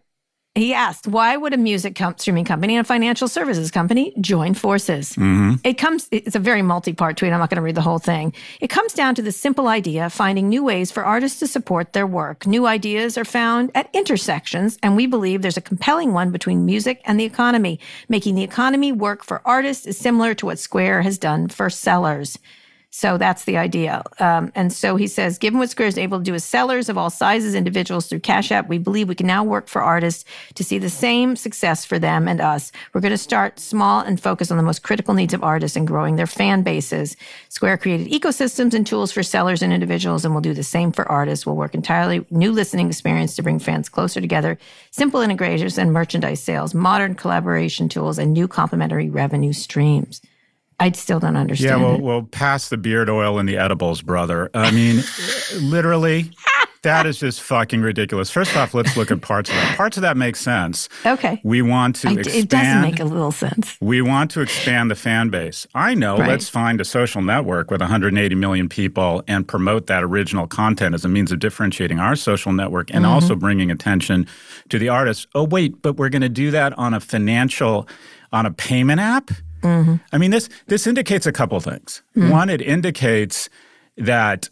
He 0.53 0.73
asked, 0.73 1.07
why 1.07 1.37
would 1.37 1.53
a 1.53 1.57
music 1.57 1.95
com- 1.95 2.17
streaming 2.17 2.43
company 2.43 2.75
and 2.75 2.85
a 2.85 2.87
financial 2.87 3.29
services 3.29 3.71
company 3.71 4.13
join 4.19 4.53
forces? 4.53 5.11
Mm-hmm. 5.11 5.53
It 5.63 5.77
comes, 5.77 6.09
it's 6.11 6.35
a 6.35 6.39
very 6.39 6.61
multi 6.61 6.91
part 6.91 7.15
tweet. 7.15 7.31
I'm 7.31 7.39
not 7.39 7.49
going 7.49 7.55
to 7.55 7.61
read 7.61 7.75
the 7.75 7.81
whole 7.81 7.99
thing. 7.99 8.33
It 8.59 8.67
comes 8.67 8.91
down 8.91 9.15
to 9.15 9.21
the 9.21 9.31
simple 9.31 9.69
idea 9.69 10.07
of 10.07 10.13
finding 10.13 10.49
new 10.49 10.61
ways 10.61 10.91
for 10.91 11.05
artists 11.05 11.39
to 11.39 11.47
support 11.47 11.93
their 11.93 12.05
work. 12.05 12.45
New 12.45 12.67
ideas 12.67 13.17
are 13.17 13.23
found 13.23 13.71
at 13.75 13.89
intersections, 13.93 14.77
and 14.83 14.97
we 14.97 15.07
believe 15.07 15.41
there's 15.41 15.55
a 15.55 15.61
compelling 15.61 16.11
one 16.11 16.31
between 16.31 16.65
music 16.65 16.99
and 17.05 17.17
the 17.17 17.23
economy. 17.23 17.79
Making 18.09 18.35
the 18.35 18.43
economy 18.43 18.91
work 18.91 19.23
for 19.23 19.41
artists 19.45 19.85
is 19.85 19.97
similar 19.97 20.33
to 20.33 20.45
what 20.45 20.59
Square 20.59 21.03
has 21.03 21.17
done 21.17 21.47
for 21.47 21.69
sellers. 21.69 22.37
So 22.93 23.17
that's 23.17 23.45
the 23.45 23.55
idea. 23.55 24.03
Um, 24.19 24.51
and 24.53 24.71
so 24.73 24.97
he 24.97 25.07
says, 25.07 25.37
given 25.37 25.59
what 25.59 25.69
Square 25.69 25.87
is 25.87 25.97
able 25.97 26.17
to 26.17 26.23
do 26.25 26.33
with 26.33 26.43
sellers 26.43 26.89
of 26.89 26.97
all 26.97 27.09
sizes, 27.09 27.55
individuals 27.55 28.07
through 28.07 28.19
Cash 28.19 28.51
App, 28.51 28.67
we 28.67 28.77
believe 28.77 29.07
we 29.07 29.15
can 29.15 29.27
now 29.27 29.45
work 29.45 29.69
for 29.69 29.81
artists 29.81 30.25
to 30.55 30.63
see 30.63 30.77
the 30.77 30.89
same 30.89 31.37
success 31.37 31.85
for 31.85 31.97
them 31.97 32.27
and 32.27 32.41
us. 32.41 32.69
We're 32.93 32.99
going 32.99 33.11
to 33.11 33.17
start 33.17 33.61
small 33.61 34.01
and 34.01 34.19
focus 34.19 34.51
on 34.51 34.57
the 34.57 34.63
most 34.63 34.83
critical 34.83 35.13
needs 35.13 35.33
of 35.33 35.41
artists 35.41 35.77
and 35.77 35.87
growing 35.87 36.17
their 36.17 36.27
fan 36.27 36.63
bases. 36.63 37.15
Square 37.47 37.77
created 37.77 38.11
ecosystems 38.11 38.73
and 38.73 38.85
tools 38.85 39.13
for 39.13 39.23
sellers 39.23 39.61
and 39.61 39.71
individuals, 39.71 40.25
and 40.25 40.33
we'll 40.33 40.41
do 40.41 40.53
the 40.53 40.61
same 40.61 40.91
for 40.91 41.09
artists. 41.09 41.45
We'll 41.45 41.55
work 41.55 41.73
entirely 41.73 42.25
new 42.29 42.51
listening 42.51 42.87
experience 42.87 43.37
to 43.37 43.41
bring 43.41 43.59
fans 43.59 43.87
closer 43.87 44.19
together, 44.19 44.57
simple 44.91 45.21
integrators 45.21 45.77
and 45.77 45.93
merchandise 45.93 46.43
sales, 46.43 46.73
modern 46.73 47.15
collaboration 47.15 47.87
tools, 47.87 48.17
and 48.17 48.33
new 48.33 48.49
complementary 48.49 49.09
revenue 49.09 49.53
streams. 49.53 50.21
I 50.81 50.91
still 50.91 51.19
don't 51.19 51.37
understand. 51.37 51.79
Yeah, 51.79 51.85
well, 51.87 51.95
it. 51.95 52.01
well, 52.01 52.23
pass 52.23 52.69
the 52.69 52.77
beard 52.77 53.09
oil 53.09 53.39
and 53.39 53.47
the 53.47 53.57
edibles, 53.57 54.01
brother. 54.01 54.49
I 54.53 54.71
mean, 54.71 55.01
literally, 55.61 56.31
that 56.83 57.05
is 57.05 57.19
just 57.19 57.41
fucking 57.41 57.81
ridiculous. 57.81 58.31
First 58.31 58.57
off, 58.57 58.73
let's 58.73 58.97
look 58.97 59.11
at 59.11 59.21
parts 59.21 59.49
of 59.51 59.55
that. 59.55 59.77
Parts 59.77 59.97
of 59.97 60.01
that 60.01 60.17
make 60.17 60.35
sense. 60.35 60.89
Okay. 61.05 61.39
We 61.43 61.61
want 61.61 61.97
to 61.97 62.09
I- 62.09 62.13
expand. 62.13 62.35
it 62.43 62.49
doesn't 62.49 62.81
make 62.81 62.99
a 62.99 63.03
little 63.03 63.31
sense. 63.31 63.77
We 63.79 64.01
want 64.01 64.31
to 64.31 64.41
expand 64.41 64.89
the 64.89 64.95
fan 64.95 65.29
base. 65.29 65.67
I 65.75 65.93
know. 65.93 66.17
Right. 66.17 66.29
Let's 66.29 66.49
find 66.49 66.81
a 66.81 66.85
social 66.85 67.21
network 67.21 67.69
with 67.69 67.81
180 67.81 68.33
million 68.35 68.67
people 68.67 69.23
and 69.27 69.47
promote 69.47 69.85
that 69.87 70.03
original 70.03 70.47
content 70.47 70.95
as 70.95 71.05
a 71.05 71.09
means 71.09 71.31
of 71.31 71.37
differentiating 71.39 71.99
our 71.99 72.15
social 72.15 72.51
network 72.53 72.89
and 72.91 73.05
Mm-hmm. 73.05 73.13
also 73.13 73.35
bringing 73.35 73.69
attention 73.69 74.25
to 74.69 74.79
the 74.79 74.89
artists. 74.89 75.27
Oh, 75.35 75.43
wait, 75.43 75.81
but 75.83 75.97
we're 75.97 76.09
going 76.09 76.21
to 76.23 76.29
do 76.29 76.49
that 76.51 76.75
on 76.79 76.93
a 76.95 76.99
financial, 76.99 77.87
on 78.33 78.45
a 78.47 78.51
payment 78.51 78.99
app? 78.99 79.29
Mm-hmm. 79.61 79.95
I 80.11 80.17
mean, 80.17 80.31
this 80.31 80.49
this 80.67 80.87
indicates 80.87 81.25
a 81.25 81.31
couple 81.31 81.59
things. 81.59 82.01
One, 82.13 82.49
it 82.49 82.61
indicates 82.61 83.49
that 83.97 84.49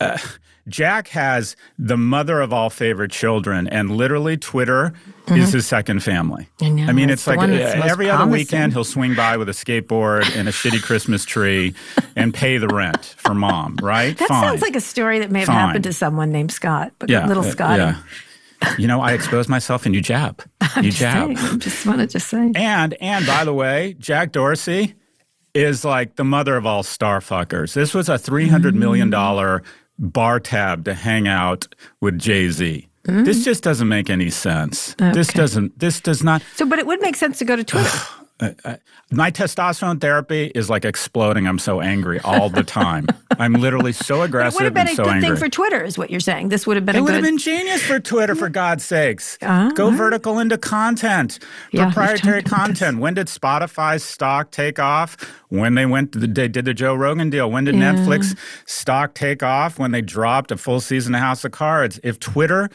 uh, 0.00 0.18
Jack 0.68 1.08
has 1.08 1.56
the 1.78 1.96
mother 1.96 2.40
of 2.40 2.52
all 2.52 2.70
favorite 2.70 3.10
children, 3.10 3.66
and 3.66 3.90
literally 3.90 4.36
Twitter 4.36 4.92
is 5.28 5.52
his 5.52 5.66
second 5.66 6.02
family. 6.02 6.48
Mm-hmm. 6.58 6.64
I 6.64 6.68
know, 6.70 6.86
I 6.86 6.92
mean, 6.92 7.10
it's 7.10 7.26
like 7.26 7.38
uh, 7.38 7.42
every 7.42 8.08
other 8.08 8.18
promising. 8.18 8.30
weekend 8.32 8.72
he'll 8.72 8.84
swing 8.84 9.14
by 9.14 9.36
with 9.36 9.48
a 9.48 9.52
skateboard 9.52 10.24
and 10.36 10.48
a 10.48 10.52
shitty 10.52 10.82
Christmas 10.82 11.24
tree 11.24 11.74
and 12.16 12.34
pay 12.42 12.58
the 12.58 12.68
rent 12.68 13.14
for 13.16 13.34
mom. 13.34 13.76
Right? 13.82 14.16
That 14.18 14.28
Fine. 14.28 14.42
sounds 14.42 14.62
like 14.62 14.76
a 14.76 14.80
story 14.80 15.20
that 15.20 15.30
may 15.30 15.40
have 15.40 15.46
Fine. 15.46 15.56
happened 15.56 15.84
to 15.84 15.92
someone 15.92 16.32
named 16.32 16.52
Scott, 16.52 16.92
but 16.98 17.08
little 17.08 17.44
uh, 17.44 17.50
Scotty. 17.50 17.82
yeah. 17.82 17.96
You 18.78 18.86
know, 18.86 19.00
I 19.00 19.12
expose 19.12 19.48
myself 19.48 19.86
and 19.86 19.94
you 19.94 20.00
jab. 20.00 20.42
you 20.76 20.82
Just 20.84 20.98
jab. 20.98 21.36
saying, 21.36 21.38
I 21.38 21.56
just 21.56 21.86
want 21.86 22.00
to 22.00 22.06
just 22.06 22.28
say. 22.28 22.52
And 22.54 22.94
and 23.00 23.26
by 23.26 23.44
the 23.44 23.54
way, 23.54 23.94
Jack 23.98 24.32
Dorsey 24.32 24.94
is 25.54 25.84
like 25.84 26.16
the 26.16 26.24
mother 26.24 26.56
of 26.56 26.66
all 26.66 26.82
star 26.82 27.20
fuckers. 27.20 27.72
This 27.74 27.94
was 27.94 28.08
a 28.08 28.18
three 28.18 28.48
hundred 28.48 28.74
million 28.74 29.08
mm. 29.08 29.12
dollar 29.12 29.62
bar 29.98 30.40
tab 30.40 30.84
to 30.84 30.94
hang 30.94 31.26
out 31.26 31.74
with 32.00 32.18
Jay 32.18 32.48
Z. 32.50 32.86
This 33.04 33.40
mm. 33.40 33.44
just 33.44 33.62
doesn't 33.62 33.88
make 33.88 34.10
any 34.10 34.30
sense. 34.30 34.94
This 34.98 35.28
doesn't. 35.32 35.78
This 35.78 36.00
does 36.00 36.22
not. 36.22 36.42
So, 36.56 36.66
but 36.66 36.78
it 36.78 36.86
would 36.86 37.00
make 37.00 37.16
sense 37.16 37.38
to 37.38 37.44
go 37.44 37.56
to 37.56 37.64
Twitter. 37.64 37.90
My 39.12 39.30
testosterone 39.30 40.00
therapy 40.00 40.52
is 40.54 40.70
like 40.70 40.84
exploding. 40.84 41.46
I'm 41.48 41.58
so 41.58 41.80
angry 41.80 42.20
all 42.20 42.48
the 42.48 42.62
time. 42.62 43.06
I'm 43.38 43.54
literally 43.54 43.92
so 43.92 44.22
aggressive. 44.22 44.60
it 44.60 44.64
would 44.64 44.64
have 44.64 44.74
been 44.86 44.92
a 44.92 44.94
so 44.96 45.04
good 45.04 45.14
angry. 45.14 45.28
thing 45.30 45.36
for 45.36 45.48
Twitter, 45.48 45.82
is 45.82 45.98
what 45.98 46.10
you're 46.10 46.20
saying. 46.20 46.48
This 46.48 46.66
would 46.66 46.76
have 46.76 46.86
been 46.86 46.96
It 46.96 47.00
would 47.00 47.08
good. 47.08 47.14
have 47.16 47.24
been 47.24 47.38
genius 47.38 47.82
for 47.82 47.98
Twitter, 47.98 48.34
for 48.34 48.48
God's 48.48 48.84
sakes. 48.84 49.36
Uh, 49.42 49.70
Go 49.70 49.90
vertical 49.90 50.38
into 50.38 50.56
content, 50.58 51.38
Yeah, 51.72 51.86
proprietary 51.86 52.42
talked 52.42 52.52
about 52.52 52.68
this. 52.68 52.78
content. 52.78 52.98
When 53.00 53.14
did 53.14 53.26
Spotify's 53.26 54.04
stock 54.04 54.50
take 54.52 54.78
off? 54.78 55.16
When 55.48 55.74
they 55.74 55.86
went, 55.86 56.12
they 56.12 56.48
did 56.48 56.64
the 56.64 56.74
Joe 56.74 56.94
Rogan 56.94 57.30
deal. 57.30 57.50
When 57.50 57.64
did 57.64 57.74
Yeah. 57.74 57.94
Netflix 57.94 58.36
stock 58.66 59.14
take 59.14 59.42
off? 59.42 59.78
When 59.78 59.90
they 59.90 60.02
dropped 60.02 60.52
a 60.52 60.56
full 60.56 60.80
season 60.80 61.14
of 61.14 61.20
House 61.20 61.44
of 61.44 61.50
Cards. 61.52 61.98
If 62.04 62.20
Twitter 62.20 62.70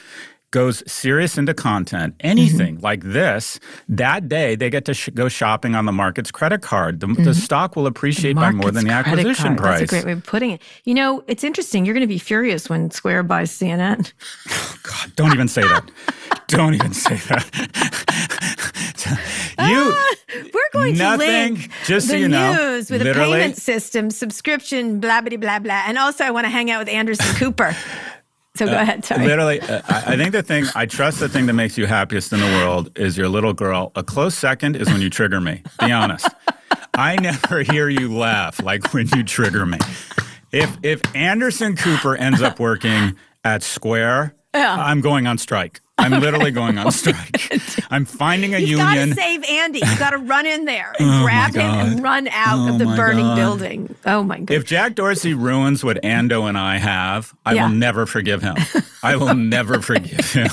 goes 0.56 0.82
serious 0.90 1.38
into 1.38 1.54
content, 1.54 2.16
anything 2.22 2.76
Mm-hmm. 2.78 2.84
like 2.86 3.04
this, 3.04 3.60
that 3.90 4.30
day 4.30 4.56
they 4.56 4.70
get 4.70 4.86
to 4.86 4.94
sh- 4.94 5.10
go 5.14 5.28
shopping 5.28 5.76
on 5.76 5.84
the 5.86 5.92
market's 5.92 6.32
credit 6.32 6.62
card. 6.62 7.02
The, 7.02 7.08
the 7.08 7.34
stock 7.34 7.76
will 7.76 7.88
appreciate 7.88 8.38
by 8.38 8.52
more 8.52 8.72
than 8.72 8.86
the 8.86 8.92
Mm-hmm. 8.92 9.10
Acquisition 9.10 9.58
card. 9.58 9.58
price. 9.58 9.80
That's 9.82 9.92
a 9.92 9.96
great 9.96 10.06
way 10.06 10.12
of 10.14 10.24
putting 10.26 10.52
it. 10.52 10.62
You 10.86 10.94
know, 10.94 11.24
it's 11.28 11.44
interesting. 11.44 11.86
You're 11.86 11.94
going 11.94 12.08
to 12.08 12.08
be 12.08 12.18
furious 12.18 12.70
when 12.70 12.90
Square 12.92 13.24
buys 13.24 13.52
CNN. 13.52 14.14
God, 14.84 15.16
don't 15.18 15.34
even 15.34 15.50
say 15.50 15.64
that. 15.64 15.92
don't 16.48 16.74
even 16.74 16.94
say 16.94 17.16
that. 17.16 17.46
you. 19.70 19.94
We're 20.54 20.70
going 20.74 20.98
Nothing, 20.98 21.56
to 21.56 21.62
link 21.62 21.72
just 21.86 22.08
so 22.08 22.14
the 22.14 22.20
you 22.20 22.28
know, 22.28 22.54
news 22.54 22.90
with 22.90 23.02
a 23.02 23.14
payment 23.14 23.58
system, 23.58 24.10
subscription, 24.10 25.00
blah 25.00 25.22
blah 25.22 25.38
blah 25.38 25.60
blah. 25.60 25.84
And 25.88 25.98
also, 25.98 26.24
I 26.24 26.32
want 26.32 26.46
to 26.46 26.50
hang 26.50 26.72
out 26.72 26.80
with 26.80 26.90
Anderson 26.90 27.36
Cooper. 27.36 27.76
So 28.56 28.66
go 28.66 28.74
ahead. 28.78 29.04
Sorry. 29.04 29.26
Literally, 29.28 29.60
uh, 29.60 29.82
I 29.88 30.14
I 30.14 30.18
think 30.18 30.32
the 30.32 30.44
thing 30.44 30.66
I 30.76 30.86
trust 30.86 31.20
the 31.20 31.28
thing 31.30 31.46
that 31.48 31.54
makes 31.54 31.78
you 31.78 31.86
happiest 31.86 32.32
in 32.34 32.40
the 32.40 32.46
world 32.46 32.98
is 32.98 33.18
your 33.18 33.28
little 33.28 33.54
girl. 33.54 33.92
A 33.96 34.04
close 34.04 34.36
second 34.36 34.76
is 34.78 34.88
when 34.88 35.02
you 35.02 35.10
trigger 35.10 35.42
me. 35.42 35.64
Be 35.80 35.92
honest. 35.92 36.28
I 36.94 37.18
never 37.18 37.62
hear 37.64 37.90
you 37.90 38.16
laugh 38.16 38.62
like 38.64 38.94
when 38.94 39.08
you 39.14 39.24
trigger 39.24 39.66
me. 39.66 39.80
If 40.52 40.78
if 40.84 41.02
Anderson 41.16 41.76
Cooper 41.76 42.16
ends 42.16 42.42
up 42.42 42.60
working 42.60 43.18
at 43.44 43.62
Square, 43.62 44.34
I'm 44.56 45.02
going 45.02 45.28
on 45.28 45.38
strike. 45.38 45.82
I'm 45.98 46.12
literally 46.20 46.52
going 46.52 46.78
on 46.78 46.88
oh 46.88 46.90
strike. 46.90 47.42
I'm 47.90 48.04
finding 48.06 48.54
a 48.54 48.60
You've 48.60 48.80
got 48.80 48.96
to 48.96 49.14
save 49.14 49.44
Andy. 49.46 49.80
You've 49.80 49.98
got 49.98 50.10
to 50.10 50.18
run 50.18 50.46
in 50.46 50.66
there 50.66 50.94
and 51.00 51.10
Oh, 51.22 51.24
grab 51.24 51.54
him 51.56 51.62
and 51.62 52.04
run 52.04 52.28
out 52.28 52.60
Oh, 52.70 52.74
of 52.74 52.80
the 52.80 52.86
burning 52.86 53.24
God. 53.24 53.36
building. 53.38 53.96
Oh 54.06 54.22
my 54.22 54.40
god! 54.40 54.54
If 54.54 54.66
Jack 54.66 54.96
Dorsey 54.96 55.34
ruins 55.34 55.84
what 55.86 56.02
Ando 56.04 56.50
and 56.50 56.58
I 56.58 56.78
have, 56.78 57.34
I 57.46 57.54
Yeah. 57.54 57.64
will 57.68 57.76
never 57.76 58.06
forgive 58.06 58.42
him. 58.42 58.56
I 59.04 59.16
will 59.16 59.36
never 59.36 59.82
forgive 59.82 60.32
him. 60.34 60.50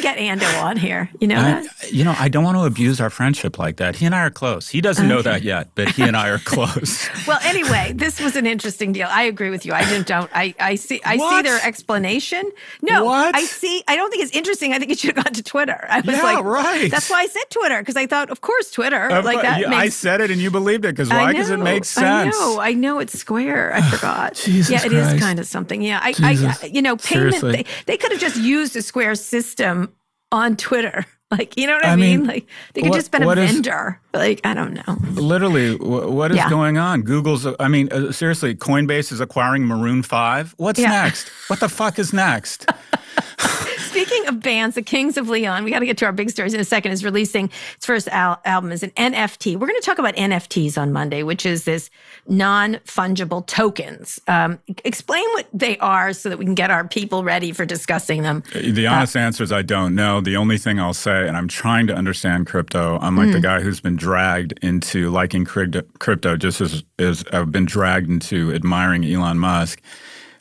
You 0.00 0.08
got 0.08 0.14
to 0.14 0.20
get 0.22 0.38
Ando 0.38 0.62
on 0.62 0.76
here. 0.76 1.10
You 1.20 1.28
know 1.28 1.36
I, 1.40 1.66
you 1.90 2.04
know, 2.04 2.14
I 2.18 2.28
don't 2.28 2.44
want 2.44 2.56
to 2.56 2.64
abuse 2.64 3.00
our 3.00 3.10
friendship 3.10 3.58
like 3.58 3.76
that. 3.76 3.96
He 3.96 4.06
and 4.06 4.14
I 4.14 4.20
are 4.20 4.30
close. 4.30 4.68
He 4.68 4.80
doesn't 4.80 5.06
know 5.06 5.22
that 5.22 5.42
yet, 5.42 5.68
but 5.74 5.90
he 5.90 6.02
and 6.02 6.16
I 6.16 6.28
are 6.30 6.38
close. 6.38 7.08
Well, 7.26 7.38
anyway, 7.44 7.92
this 7.94 8.18
was 8.20 8.34
an 8.34 8.46
interesting 8.46 8.92
deal. 8.92 9.06
I 9.08 9.22
agree 9.24 9.50
with 9.50 9.64
you. 9.64 9.72
I 9.72 9.84
didn't 9.84 10.06
don't. 10.08 10.28
I, 10.34 10.54
I 10.58 10.74
see. 10.74 11.00
I 11.04 11.16
see 11.16 11.42
their 11.42 11.60
explanation. 11.64 12.50
No, 12.82 13.04
What? 13.04 13.36
I 13.36 13.42
see. 13.44 13.84
I 13.86 13.94
don't 13.94 14.10
think 14.10 14.22
it's 14.22 14.34
interesting. 14.34 14.72
I 14.72 14.78
think 14.78 14.90
it 14.90 14.98
should 14.98 15.14
have 15.14 15.24
gone 15.24 15.34
to 15.34 15.42
Twitter. 15.42 15.86
I 15.88 16.00
was 16.00 16.16
Yeah, 16.16 16.22
like, 16.22 16.44
right. 16.44 16.90
That's 16.90 17.08
why 17.10 17.20
I 17.20 17.26
said 17.26 17.42
Twitter 17.50 17.78
because 17.80 17.96
I 17.96 18.06
thought, 18.06 18.30
of 18.30 18.40
course, 18.40 18.70
Twitter. 18.70 19.08
Of 19.10 19.24
like 19.24 19.42
that 19.42 19.60
you- 19.60 19.68
makes. 19.68 19.80
I 19.82 19.88
said 19.90 20.20
it 20.22 20.30
and 20.30 20.40
you 20.40 20.50
believed 20.50 20.84
it 20.86 20.92
because 20.96 21.10
why? 21.10 21.30
Because 21.32 21.50
it 21.50 21.58
makes 21.58 21.88
sense. 21.88 22.34
I 22.34 22.38
know. 22.38 22.58
I 22.60 22.72
know 22.72 22.98
it's 22.98 23.16
square. 23.18 23.74
I 23.74 23.82
forgot. 23.90 24.34
Jesus 24.34 24.70
yeah, 24.70 24.84
it 24.86 24.92
is 24.92 25.06
Christ. 25.08 25.22
kind 25.22 25.38
of 25.38 25.46
something. 25.46 25.82
Yeah, 25.82 26.00
I. 26.02 26.14
I, 26.22 26.66
you 26.66 26.82
know, 26.82 26.96
payment. 26.96 27.40
They, 27.42 27.64
they 27.86 27.96
could 27.96 28.10
have 28.12 28.20
just 28.20 28.36
used 28.36 28.74
a 28.76 28.82
square 28.82 29.14
system 29.14 29.89
on 30.32 30.56
Twitter. 30.56 31.04
Like, 31.32 31.56
you 31.56 31.68
know 31.68 31.74
what 31.74 31.86
I, 31.86 31.90
I 31.92 31.94
mean? 31.94 32.18
mean, 32.22 32.26
Like, 32.26 32.48
they 32.74 32.80
could 32.80 32.90
what- 32.90 32.96
just 32.96 33.12
been 33.12 33.22
a 33.22 33.30
is- 33.30 33.52
vendor. 33.52 34.00
like, 34.12 34.40
I 34.42 34.52
don't 34.52 34.74
know. 34.74 34.96
Literally, 35.12 35.76
what 35.76 36.32
is 36.32 36.36
Yeah. 36.38 36.50
going 36.50 36.76
on? 36.76 37.02
Google's, 37.02 37.46
I 37.60 37.68
mean, 37.68 37.88
uh, 37.92 38.10
seriously, 38.10 38.56
Coinbase 38.56 39.12
is 39.12 39.20
acquiring 39.20 39.64
Maroon 39.64 40.02
5. 40.02 40.56
What's 40.56 40.80
Yeah. 40.80 40.90
next? 40.90 41.28
What 41.46 41.60
the 41.60 41.68
fuck 41.68 42.00
is 42.00 42.12
next? 42.12 42.66
Speaking 43.90 44.28
of 44.28 44.38
bands, 44.38 44.76
the 44.76 44.82
Kings 44.82 45.16
of 45.16 45.28
Leon, 45.28 45.64
we 45.64 45.70
got 45.72 45.80
to 45.80 45.86
get 45.86 45.98
to 45.98 46.04
our 46.04 46.12
big 46.12 46.30
stories 46.30 46.54
in 46.54 46.60
a 46.60 46.64
second, 46.64 46.92
is 46.92 47.04
releasing 47.04 47.50
its 47.74 47.84
first 47.84 48.06
al- 48.06 48.40
album 48.44 48.70
as 48.70 48.84
an 48.84 48.90
NFT. 48.90 49.56
We're 49.56 49.66
going 49.66 49.80
to 49.80 49.84
talk 49.84 49.98
about 49.98 50.14
NFTs 50.14 50.78
on 50.78 50.92
Monday, 50.92 51.24
which 51.24 51.44
is 51.44 51.64
this 51.64 51.90
non 52.28 52.74
fungible 52.86 53.44
tokens. 53.44 54.20
Um, 54.28 54.60
explain 54.84 55.24
what 55.32 55.48
they 55.52 55.76
are 55.78 56.12
so 56.12 56.28
that 56.28 56.38
we 56.38 56.44
can 56.44 56.54
get 56.54 56.70
our 56.70 56.86
people 56.86 57.24
ready 57.24 57.50
for 57.50 57.66
discussing 57.66 58.22
them. 58.22 58.44
The 58.54 58.86
honest 58.86 59.16
answer 59.16 59.42
is 59.42 59.50
I 59.50 59.62
don't 59.62 59.96
know. 59.96 60.20
The 60.20 60.36
only 60.36 60.56
thing 60.56 60.78
I'll 60.78 60.94
say, 60.94 61.26
and 61.26 61.36
I'm 61.36 61.48
trying 61.48 61.88
to 61.88 61.94
understand 61.94 62.46
crypto, 62.46 62.96
I'm 63.02 63.16
like 63.16 63.30
Mm. 63.30 63.32
the 63.32 63.40
guy 63.40 63.60
who's 63.60 63.80
been 63.80 63.96
dragged 63.96 64.56
into 64.62 65.10
liking 65.10 65.44
crypto, 65.44 65.82
crypto 65.98 66.36
just 66.36 66.60
as, 66.60 66.84
as 67.00 67.24
I've 67.32 67.50
been 67.50 67.64
dragged 67.66 68.08
into 68.08 68.52
admiring 68.54 69.04
Elon 69.04 69.38
Musk. 69.40 69.82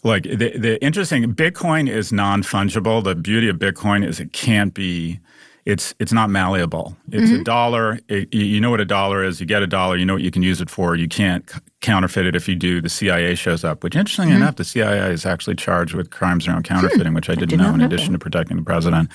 Look, 0.04 0.24
the, 0.24 0.58
the 0.58 0.82
interesting 0.84 1.34
Bitcoin 1.34 1.90
is 1.90 2.12
non 2.12 2.44
fungible. 2.44 3.04
The 3.04 3.16
beauty 3.16 3.50
of 3.50 3.58
Bitcoin 3.58 4.06
is 4.06 4.20
it 4.20 4.32
can't 4.34 4.74
be. 4.74 5.20
It's 5.66 5.94
it's 6.00 6.14
not 6.14 6.30
malleable. 6.30 6.96
It's 7.12 7.30
mm-hmm. 7.30 7.42
a 7.42 7.44
dollar. 7.44 8.00
It, 8.08 8.34
you 8.34 8.62
know 8.62 8.72
what 8.72 8.80
a 8.80 8.86
dollar 8.86 9.24
is. 9.24 9.40
You 9.40 9.46
get 9.46 9.62
a 9.62 9.68
dollar. 9.68 9.98
You 9.98 10.06
know 10.06 10.14
what 10.14 10.24
you 10.24 10.32
can 10.32 10.42
use 10.42 10.62
it 10.62 10.70
for. 10.70 10.96
You 10.96 11.08
can't 11.08 11.48
c- 11.50 11.60
counterfeit 11.82 12.26
it. 12.26 12.36
If 12.36 12.48
you 12.48 12.56
do, 12.56 12.82
the 12.82 12.90
CIA 12.90 13.36
shows 13.36 13.64
up. 13.64 13.84
Which, 13.84 13.96
interestingly 13.96 14.34
mm-hmm. 14.34 14.44
enough, 14.44 14.56
the 14.56 14.64
CIA 14.64 15.12
is 15.12 15.26
actually 15.26 15.58
charged 15.58 15.94
with 15.94 16.12
crimes 16.12 16.48
around 16.48 16.66
hmm. 16.66 16.74
counterfeiting, 16.74 17.14
which 17.14 17.30
I 17.30 17.36
didn't 17.36 17.60
I 17.60 17.64
did 17.64 17.70
know. 17.70 17.74
In 17.74 17.82
addition 17.82 18.14
to 18.14 18.20
protecting 18.20 18.58
the 18.58 18.64
president. 18.64 19.10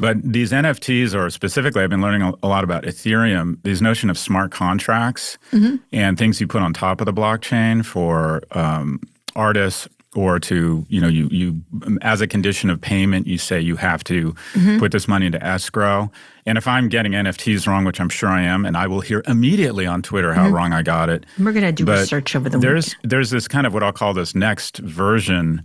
But 0.00 0.22
these 0.22 0.52
NFTs, 0.52 1.14
or 1.14 1.28
specifically, 1.28 1.82
I've 1.82 1.90
been 1.90 2.00
learning 2.00 2.22
a, 2.22 2.46
lot 2.46 2.64
about 2.64 2.84
Ethereum. 2.84 3.58
These 3.64 3.82
notion 3.82 4.08
of 4.08 4.16
smart 4.16 4.50
contracts 4.50 5.36
mm-hmm. 5.52 5.76
and 5.92 6.16
things 6.16 6.40
you 6.40 6.46
put 6.46 6.62
on 6.62 6.72
top 6.72 7.00
of 7.00 7.04
the 7.04 7.12
blockchain 7.12 7.84
for 7.84 8.42
um, 8.52 9.00
artists 9.36 9.88
or 10.14 10.38
to 10.38 10.86
you 10.88 11.00
know 11.00 11.08
you 11.08 11.28
you 11.30 11.60
as 12.02 12.20
a 12.20 12.26
condition 12.26 12.70
of 12.70 12.80
payment 12.80 13.26
you 13.26 13.38
say 13.38 13.60
you 13.60 13.76
have 13.76 14.02
to 14.04 14.32
mm-hmm. 14.32 14.78
put 14.78 14.92
this 14.92 15.08
money 15.08 15.26
into 15.26 15.44
escrow 15.44 16.10
and 16.46 16.56
if 16.56 16.66
i'm 16.66 16.88
getting 16.88 17.12
nfts 17.12 17.66
wrong 17.66 17.84
which 17.84 18.00
i'm 18.00 18.08
sure 18.08 18.28
i 18.28 18.42
am 18.42 18.64
and 18.64 18.76
i 18.76 18.86
will 18.86 19.00
hear 19.00 19.22
immediately 19.26 19.86
on 19.86 20.02
twitter 20.02 20.32
how 20.32 20.44
mm-hmm. 20.44 20.54
wrong 20.54 20.72
i 20.72 20.82
got 20.82 21.08
it 21.08 21.24
we're 21.38 21.52
going 21.52 21.64
to 21.64 21.72
do 21.72 21.84
but 21.84 21.98
research 21.98 22.34
over 22.34 22.48
the 22.48 22.58
there's 22.58 22.88
week. 22.88 23.10
there's 23.10 23.30
this 23.30 23.48
kind 23.48 23.66
of 23.66 23.74
what 23.74 23.82
i'll 23.82 23.92
call 23.92 24.14
this 24.14 24.34
next 24.34 24.78
version 24.78 25.62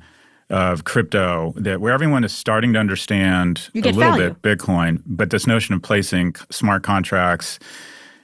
of 0.49 0.83
crypto 0.83 1.53
that 1.55 1.79
where 1.79 1.93
everyone 1.93 2.23
is 2.23 2.33
starting 2.33 2.73
to 2.73 2.79
understand 2.79 3.69
a 3.75 3.79
little 3.79 3.99
value. 3.99 4.33
bit 4.33 4.57
bitcoin 4.57 5.01
but 5.05 5.29
this 5.29 5.45
notion 5.45 5.75
of 5.75 5.81
placing 5.81 6.35
smart 6.49 6.83
contracts 6.83 7.59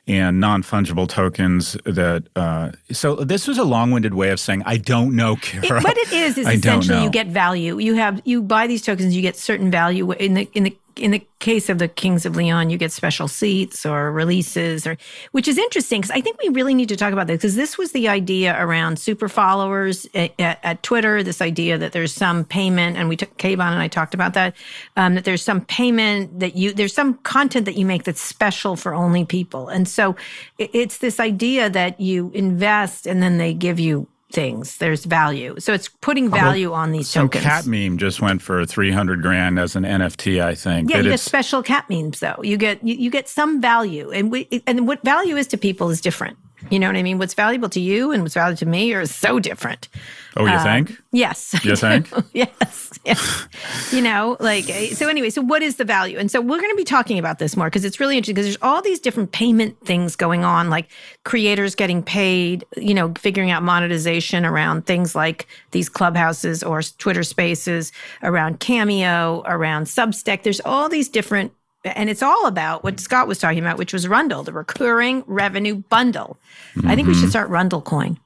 and 0.07 0.39
non-fungible 0.39 1.09
tokens 1.09 1.73
that 1.85 2.23
uh, 2.35 2.71
so 2.91 3.15
this 3.15 3.47
was 3.47 3.57
a 3.57 3.63
long-winded 3.63 4.13
way 4.13 4.29
of 4.29 4.39
saying 4.39 4.61
i 4.65 4.77
don't 4.77 5.15
know 5.15 5.35
Kara. 5.37 5.79
It, 5.79 5.83
what 5.83 5.97
it 5.97 6.13
is 6.13 6.37
is 6.37 6.47
essentially 6.47 7.03
you 7.03 7.09
get 7.09 7.27
value 7.27 7.79
you 7.79 7.95
have 7.95 8.21
you 8.25 8.41
buy 8.41 8.67
these 8.67 8.81
tokens 8.81 9.15
you 9.15 9.21
get 9.21 9.35
certain 9.35 9.71
value 9.71 10.11
in 10.11 10.35
the 10.35 10.49
in 10.53 10.63
the 10.63 10.77
in 10.97 11.11
the 11.11 11.25
case 11.39 11.69
of 11.69 11.77
the 11.77 11.87
Kings 11.87 12.25
of 12.25 12.35
Leon, 12.35 12.69
you 12.69 12.77
get 12.77 12.91
special 12.91 13.27
seats 13.27 13.85
or 13.85 14.11
releases, 14.11 14.87
or 14.87 14.97
which 15.31 15.47
is 15.47 15.57
interesting 15.57 16.01
because 16.01 16.11
I 16.11 16.21
think 16.21 16.41
we 16.41 16.49
really 16.49 16.73
need 16.73 16.89
to 16.89 16.95
talk 16.95 17.13
about 17.13 17.27
this 17.27 17.37
because 17.37 17.55
this 17.55 17.77
was 17.77 17.91
the 17.91 18.07
idea 18.07 18.55
around 18.59 18.97
super 18.97 19.27
followers 19.27 20.07
at, 20.15 20.33
at, 20.39 20.59
at, 20.63 20.83
Twitter. 20.83 21.23
This 21.23 21.41
idea 21.41 21.77
that 21.77 21.91
there's 21.91 22.13
some 22.13 22.45
payment, 22.45 22.97
and 22.97 23.09
we 23.09 23.17
took 23.17 23.35
Kayvon 23.37 23.71
and 23.71 23.81
I 23.81 23.87
talked 23.87 24.13
about 24.13 24.33
that. 24.33 24.55
Um, 24.95 25.15
that 25.15 25.23
there's 25.23 25.43
some 25.43 25.61
payment 25.61 26.39
that 26.39 26.55
you 26.55 26.73
there's 26.73 26.93
some 26.93 27.15
content 27.19 27.65
that 27.65 27.75
you 27.75 27.85
make 27.85 28.03
that's 28.03 28.21
special 28.21 28.75
for 28.75 28.93
only 28.93 29.25
people, 29.25 29.67
and 29.67 29.87
so 29.87 30.15
it, 30.57 30.69
it's 30.73 30.99
this 30.99 31.19
idea 31.19 31.69
that 31.69 31.99
you 31.99 32.31
invest 32.33 33.05
and 33.05 33.21
then 33.21 33.37
they 33.37 33.53
give 33.53 33.79
you 33.79 34.07
things. 34.35 34.77
There's 34.77 35.05
value. 35.05 35.55
So 35.59 35.73
it's 35.73 35.87
putting 35.87 36.29
value 36.29 36.73
on 36.73 36.91
these 36.91 37.09
some 37.09 37.27
tokens. 37.27 37.43
cat 37.43 37.65
meme 37.65 37.97
just 37.97 38.21
went 38.21 38.41
for 38.41 38.65
300 38.65 39.21
grand 39.21 39.57
as 39.57 39.75
an 39.75 39.83
NFT, 39.83 40.43
I 40.43 40.53
think. 40.53 40.91
Yeah, 40.91 40.97
you 40.97 41.09
get 41.09 41.19
special 41.21 41.63
cat 41.63 41.89
memes 41.89 42.19
though. 42.19 42.39
You 42.43 42.57
get 42.57 42.83
you, 42.83 42.95
you 42.95 43.09
get 43.09 43.29
some 43.29 43.61
value. 43.61 44.11
And 44.11 44.29
we, 44.29 44.61
and 44.67 44.87
what 44.87 45.01
value 45.03 45.37
is 45.37 45.47
to 45.47 45.57
people 45.57 45.89
is 45.89 46.01
different. 46.01 46.37
You 46.69 46.79
know 46.79 46.87
what 46.87 46.95
I 46.95 47.03
mean? 47.03 47.17
What's 47.17 47.33
valuable 47.33 47.69
to 47.69 47.79
you 47.79 48.11
and 48.11 48.23
what's 48.23 48.33
valuable 48.33 48.57
to 48.57 48.65
me 48.65 48.93
are 48.93 49.05
so 49.05 49.39
different. 49.39 49.87
Oh, 50.35 50.45
you 50.45 50.51
uh, 50.51 50.63
think? 50.63 50.99
Yes. 51.11 51.55
You 51.63 51.75
think? 51.75 52.11
yes. 52.33 52.94
you 53.91 54.01
know, 54.01 54.37
like, 54.39 54.69
eh, 54.69 54.93
so 54.93 55.07
anyway, 55.07 55.29
so 55.29 55.41
what 55.41 55.61
is 55.61 55.75
the 55.75 55.85
value? 55.85 56.17
And 56.17 56.29
so 56.29 56.41
we're 56.41 56.59
going 56.59 56.71
to 56.71 56.75
be 56.75 56.83
talking 56.83 57.19
about 57.19 57.39
this 57.39 57.55
more 57.55 57.67
because 57.67 57.85
it's 57.85 57.99
really 57.99 58.17
interesting 58.17 58.35
because 58.35 58.45
there's 58.45 58.61
all 58.61 58.81
these 58.81 58.99
different 58.99 59.31
payment 59.31 59.79
things 59.85 60.15
going 60.15 60.43
on, 60.43 60.69
like 60.69 60.89
creators 61.23 61.75
getting 61.75 62.01
paid, 62.01 62.65
you 62.77 62.93
know, 62.93 63.13
figuring 63.17 63.51
out 63.51 63.63
monetization 63.63 64.45
around 64.45 64.85
things 64.85 65.15
like 65.15 65.47
these 65.71 65.89
clubhouses 65.89 66.63
or 66.63 66.81
Twitter 66.81 67.23
spaces, 67.23 67.91
around 68.23 68.59
Cameo, 68.59 69.43
around 69.45 69.85
Substack. 69.85 70.43
There's 70.43 70.61
all 70.61 70.89
these 70.89 71.09
different 71.09 71.51
and 71.83 72.09
it's 72.09 72.23
all 72.23 72.47
about 72.47 72.83
what 72.83 72.99
Scott 72.99 73.27
was 73.27 73.37
talking 73.37 73.59
about, 73.59 73.77
which 73.77 73.93
was 73.93 74.07
Rundle, 74.07 74.41
the 74.41 74.51
recurring 74.51 75.23
revenue 75.27 75.75
bundle. 75.75 76.39
Mm-hmm. 76.73 76.87
I 76.87 76.95
think 76.95 77.07
we 77.07 77.13
should 77.13 77.25
mm-hmm. 77.25 77.29
start 77.29 77.49
Rundle 77.49 77.81
Coin. 77.81 78.17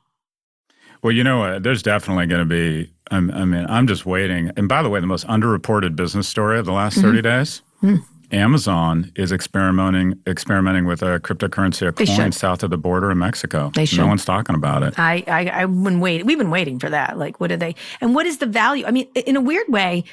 Well, 1.01 1.11
you 1.13 1.23
know, 1.23 1.43
uh, 1.43 1.59
there's 1.59 1.81
definitely 1.81 2.27
going 2.27 2.39
to 2.39 2.45
be. 2.45 2.91
I'm, 3.11 3.31
i 3.31 3.43
mean, 3.43 3.65
I'm 3.67 3.87
just 3.87 4.05
waiting. 4.05 4.51
And 4.55 4.67
by 4.67 4.83
the 4.83 4.89
way, 4.89 4.99
the 4.99 5.07
most 5.07 5.25
underreported 5.27 5.95
business 5.95 6.27
story 6.27 6.59
of 6.59 6.65
the 6.65 6.71
last 6.71 6.97
mm-hmm. 6.97 7.07
30 7.07 7.21
days. 7.21 7.61
Mm. 7.81 8.03
Amazon 8.31 9.11
is 9.15 9.31
experimenting 9.31 10.19
experimenting 10.27 10.85
with 10.85 11.01
a 11.01 11.19
cryptocurrency, 11.19 11.87
a 11.87 11.91
coin 11.91 12.31
south 12.31 12.61
of 12.61 12.69
the 12.69 12.77
border 12.77 13.09
in 13.09 13.17
Mexico. 13.17 13.71
They 13.73 13.85
should. 13.85 13.97
No 13.97 14.07
one's 14.07 14.23
talking 14.23 14.55
about 14.55 14.83
it. 14.83 14.99
I, 14.99 15.23
I 15.27 15.63
I've 15.63 15.83
been 15.83 15.99
waiting. 15.99 16.27
We've 16.27 16.37
been 16.37 16.51
waiting 16.51 16.77
for 16.77 16.91
that. 16.91 17.17
Like, 17.17 17.39
what 17.39 17.51
are 17.51 17.57
they? 17.57 17.73
And 18.01 18.13
what 18.13 18.27
is 18.27 18.37
the 18.37 18.45
value? 18.45 18.85
I 18.85 18.91
mean, 18.91 19.07
in 19.15 19.35
a 19.35 19.41
weird 19.41 19.67
way, 19.67 20.03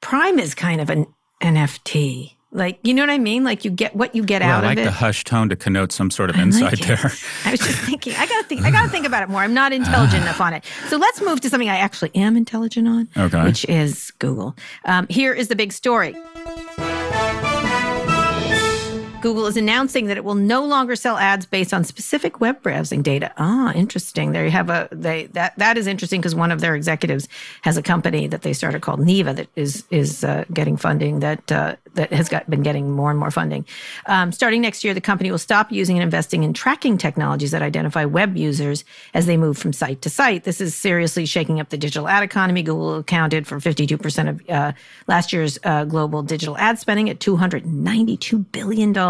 Prime 0.00 0.38
is 0.38 0.54
kind 0.54 0.80
of 0.80 0.90
an 0.90 1.06
NFT. 1.42 2.35
Like, 2.56 2.78
you 2.82 2.94
know 2.94 3.02
what 3.02 3.10
I 3.10 3.18
mean? 3.18 3.44
Like 3.44 3.66
you 3.66 3.70
get 3.70 3.94
what 3.94 4.14
you 4.14 4.24
get 4.24 4.40
well, 4.40 4.50
out 4.50 4.64
like 4.64 4.78
of 4.78 4.78
it. 4.78 4.80
I 4.80 4.84
like 4.86 4.94
the 4.94 4.98
hushed 4.98 5.26
tone 5.26 5.50
to 5.50 5.56
connote 5.56 5.92
some 5.92 6.10
sort 6.10 6.30
of 6.30 6.36
insight 6.36 6.78
like 6.78 6.86
there. 6.86 7.12
I 7.44 7.50
was 7.50 7.60
just 7.60 7.78
thinking, 7.80 8.14
I 8.16 8.26
gotta 8.26 8.44
think, 8.44 8.62
I 8.62 8.70
gotta 8.70 8.88
think 8.88 9.04
about 9.04 9.22
it 9.22 9.28
more. 9.28 9.42
I'm 9.42 9.52
not 9.52 9.74
intelligent 9.74 10.22
enough 10.22 10.40
on 10.40 10.54
it. 10.54 10.64
So 10.88 10.96
let's 10.96 11.20
move 11.20 11.42
to 11.42 11.50
something 11.50 11.68
I 11.68 11.76
actually 11.76 12.12
am 12.14 12.34
intelligent 12.34 12.88
on, 12.88 13.08
okay. 13.14 13.44
which 13.44 13.66
is 13.66 14.10
Google. 14.20 14.56
Um, 14.86 15.06
here 15.10 15.34
is 15.34 15.48
the 15.48 15.56
big 15.56 15.70
story. 15.70 16.16
Google 19.22 19.46
is 19.46 19.56
announcing 19.56 20.06
that 20.06 20.18
it 20.18 20.24
will 20.24 20.34
no 20.34 20.64
longer 20.64 20.94
sell 20.94 21.16
ads 21.16 21.46
based 21.46 21.72
on 21.72 21.84
specific 21.84 22.40
web 22.40 22.62
browsing 22.62 23.00
data. 23.00 23.32
Ah, 23.38 23.72
interesting. 23.72 24.32
There 24.32 24.44
you 24.44 24.50
have 24.50 24.68
a 24.68 24.88
they 24.92 25.26
that 25.28 25.56
that 25.56 25.78
is 25.78 25.86
interesting 25.86 26.20
because 26.20 26.34
one 26.34 26.52
of 26.52 26.60
their 26.60 26.74
executives 26.74 27.26
has 27.62 27.76
a 27.76 27.82
company 27.82 28.26
that 28.26 28.42
they 28.42 28.52
started 28.52 28.82
called 28.82 29.00
Neeva 29.00 29.34
that 29.34 29.48
is 29.56 29.84
is 29.90 30.22
uh, 30.22 30.44
getting 30.52 30.76
funding 30.76 31.20
that 31.20 31.50
uh, 31.50 31.76
that 31.94 32.12
has 32.12 32.28
got 32.28 32.48
been 32.50 32.62
getting 32.62 32.90
more 32.90 33.10
and 33.10 33.18
more 33.18 33.30
funding. 33.30 33.64
Um, 34.04 34.32
starting 34.32 34.60
next 34.60 34.84
year, 34.84 34.92
the 34.92 35.00
company 35.00 35.30
will 35.30 35.38
stop 35.38 35.72
using 35.72 35.96
and 35.96 36.04
investing 36.04 36.42
in 36.42 36.52
tracking 36.52 36.98
technologies 36.98 37.52
that 37.52 37.62
identify 37.62 38.04
web 38.04 38.36
users 38.36 38.84
as 39.14 39.24
they 39.24 39.38
move 39.38 39.56
from 39.56 39.72
site 39.72 40.02
to 40.02 40.10
site. 40.10 40.44
This 40.44 40.60
is 40.60 40.74
seriously 40.74 41.24
shaking 41.24 41.58
up 41.58 41.70
the 41.70 41.78
digital 41.78 42.06
ad 42.06 42.22
economy. 42.22 42.62
Google 42.62 42.96
accounted 42.96 43.46
for 43.46 43.60
52% 43.60 44.28
of 44.28 44.50
uh, 44.50 44.72
last 45.06 45.32
year's 45.32 45.58
uh, 45.64 45.84
global 45.84 46.22
digital 46.22 46.58
ad 46.58 46.78
spending 46.78 47.08
at 47.08 47.18
292 47.18 48.38
billion 48.38 48.92
dollars 48.92 49.05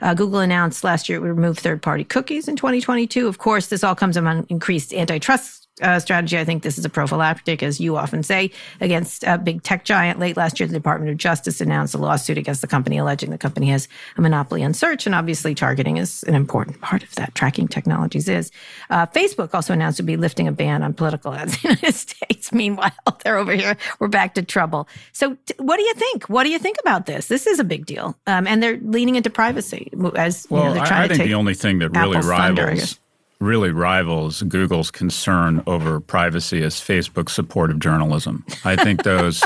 uh, 0.00 0.14
Google 0.14 0.40
announced 0.40 0.84
last 0.84 1.08
year 1.08 1.18
it 1.18 1.20
would 1.22 1.28
remove 1.28 1.58
third 1.58 1.82
party 1.82 2.04
cookies 2.04 2.48
in 2.48 2.56
2022. 2.56 3.26
Of 3.26 3.38
course, 3.38 3.66
this 3.66 3.84
all 3.84 3.94
comes 3.94 4.16
among 4.16 4.46
increased 4.48 4.92
antitrust 4.92 5.63
uh, 5.82 5.98
strategy. 5.98 6.38
I 6.38 6.44
think 6.44 6.62
this 6.62 6.78
is 6.78 6.84
a 6.84 6.90
prophylactic, 6.90 7.62
as 7.62 7.80
you 7.80 7.96
often 7.96 8.22
say, 8.22 8.50
against 8.80 9.24
a 9.24 9.38
big 9.38 9.62
tech 9.62 9.84
giant. 9.84 10.18
Late 10.18 10.36
last 10.36 10.60
year, 10.60 10.66
the 10.66 10.74
Department 10.74 11.10
of 11.10 11.16
Justice 11.16 11.60
announced 11.60 11.94
a 11.94 11.98
lawsuit 11.98 12.38
against 12.38 12.60
the 12.60 12.66
company, 12.66 12.98
alleging 12.98 13.30
the 13.30 13.38
company 13.38 13.68
has 13.70 13.88
a 14.16 14.20
monopoly 14.20 14.62
on 14.62 14.72
search. 14.72 15.06
And 15.06 15.14
obviously, 15.14 15.54
targeting 15.54 15.96
is 15.96 16.22
an 16.24 16.34
important 16.34 16.80
part 16.80 17.02
of 17.02 17.14
that. 17.16 17.34
Tracking 17.34 17.68
technologies 17.68 18.28
is. 18.28 18.50
Uh, 18.90 19.06
Facebook 19.06 19.54
also 19.54 19.72
announced 19.72 19.96
to 19.96 20.02
be 20.02 20.16
lifting 20.16 20.46
a 20.46 20.52
ban 20.52 20.82
on 20.82 20.94
political 20.94 21.34
ads 21.34 21.54
in 21.56 21.60
the 21.62 21.68
United 21.76 21.94
States. 21.94 22.52
Meanwhile, 22.52 22.92
they're 23.24 23.38
over 23.38 23.52
here. 23.52 23.76
We're 23.98 24.08
back 24.08 24.34
to 24.34 24.42
trouble. 24.42 24.88
So, 25.12 25.36
t- 25.46 25.54
what 25.58 25.76
do 25.76 25.82
you 25.82 25.94
think? 25.94 26.24
What 26.24 26.44
do 26.44 26.50
you 26.50 26.58
think 26.58 26.76
about 26.80 27.06
this? 27.06 27.26
This 27.26 27.46
is 27.46 27.58
a 27.58 27.64
big 27.64 27.86
deal, 27.86 28.16
um, 28.26 28.46
and 28.46 28.62
they're 28.62 28.78
leaning 28.78 29.16
into 29.16 29.30
privacy 29.30 29.90
as 30.14 30.46
well. 30.50 30.62
You 30.62 30.68
know, 30.68 30.74
they're 30.74 30.86
trying 30.86 31.10
I, 31.10 31.14
I 31.14 31.16
think 31.16 31.24
the 31.24 31.34
only 31.34 31.54
thing 31.54 31.80
that 31.80 31.90
really 31.90 32.16
Apple's 32.16 32.26
rivals. 32.26 32.98
Really 33.40 33.70
rivals 33.70 34.42
Google's 34.42 34.90
concern 34.90 35.62
over 35.66 36.00
privacy 36.00 36.62
as 36.62 36.76
Facebook's 36.76 37.32
support 37.32 37.70
of 37.70 37.78
journalism. 37.78 38.44
I 38.64 38.76
think 38.76 39.02
those 39.02 39.42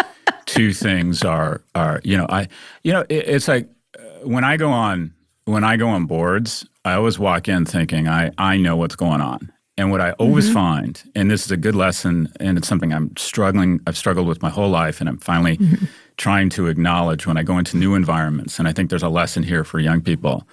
two 0.46 0.72
things 0.72 1.22
are 1.22 1.60
are 1.74 2.00
you 2.04 2.16
know 2.16 2.26
I 2.28 2.48
you 2.82 2.92
know 2.92 3.04
it, 3.08 3.28
it's 3.28 3.48
like 3.48 3.68
uh, 3.98 4.02
when 4.26 4.44
I 4.44 4.56
go 4.56 4.70
on 4.70 5.12
when 5.44 5.64
I 5.64 5.76
go 5.76 5.88
on 5.88 6.06
boards, 6.06 6.66
I 6.84 6.94
always 6.94 7.18
walk 7.18 7.48
in 7.48 7.64
thinking 7.64 8.08
I 8.08 8.30
I 8.38 8.56
know 8.56 8.76
what's 8.76 8.96
going 8.96 9.20
on. 9.20 9.52
And 9.78 9.90
what 9.90 10.02
I 10.02 10.12
always 10.12 10.44
mm-hmm. 10.44 10.54
find, 10.54 11.02
and 11.14 11.30
this 11.30 11.46
is 11.46 11.50
a 11.50 11.56
good 11.56 11.74
lesson, 11.74 12.30
and 12.38 12.58
it's 12.58 12.68
something 12.68 12.92
I'm 12.92 13.16
struggling, 13.16 13.80
I've 13.86 13.96
struggled 13.96 14.28
with 14.28 14.42
my 14.42 14.50
whole 14.50 14.68
life, 14.68 15.00
and 15.00 15.08
I'm 15.08 15.16
finally 15.16 15.56
mm-hmm. 15.56 15.86
trying 16.18 16.50
to 16.50 16.66
acknowledge 16.66 17.26
when 17.26 17.38
I 17.38 17.42
go 17.42 17.56
into 17.56 17.78
new 17.78 17.94
environments. 17.94 18.58
And 18.58 18.68
I 18.68 18.72
think 18.72 18.90
there's 18.90 19.02
a 19.02 19.08
lesson 19.08 19.42
here 19.42 19.64
for 19.64 19.80
young 19.80 20.02
people 20.02 20.46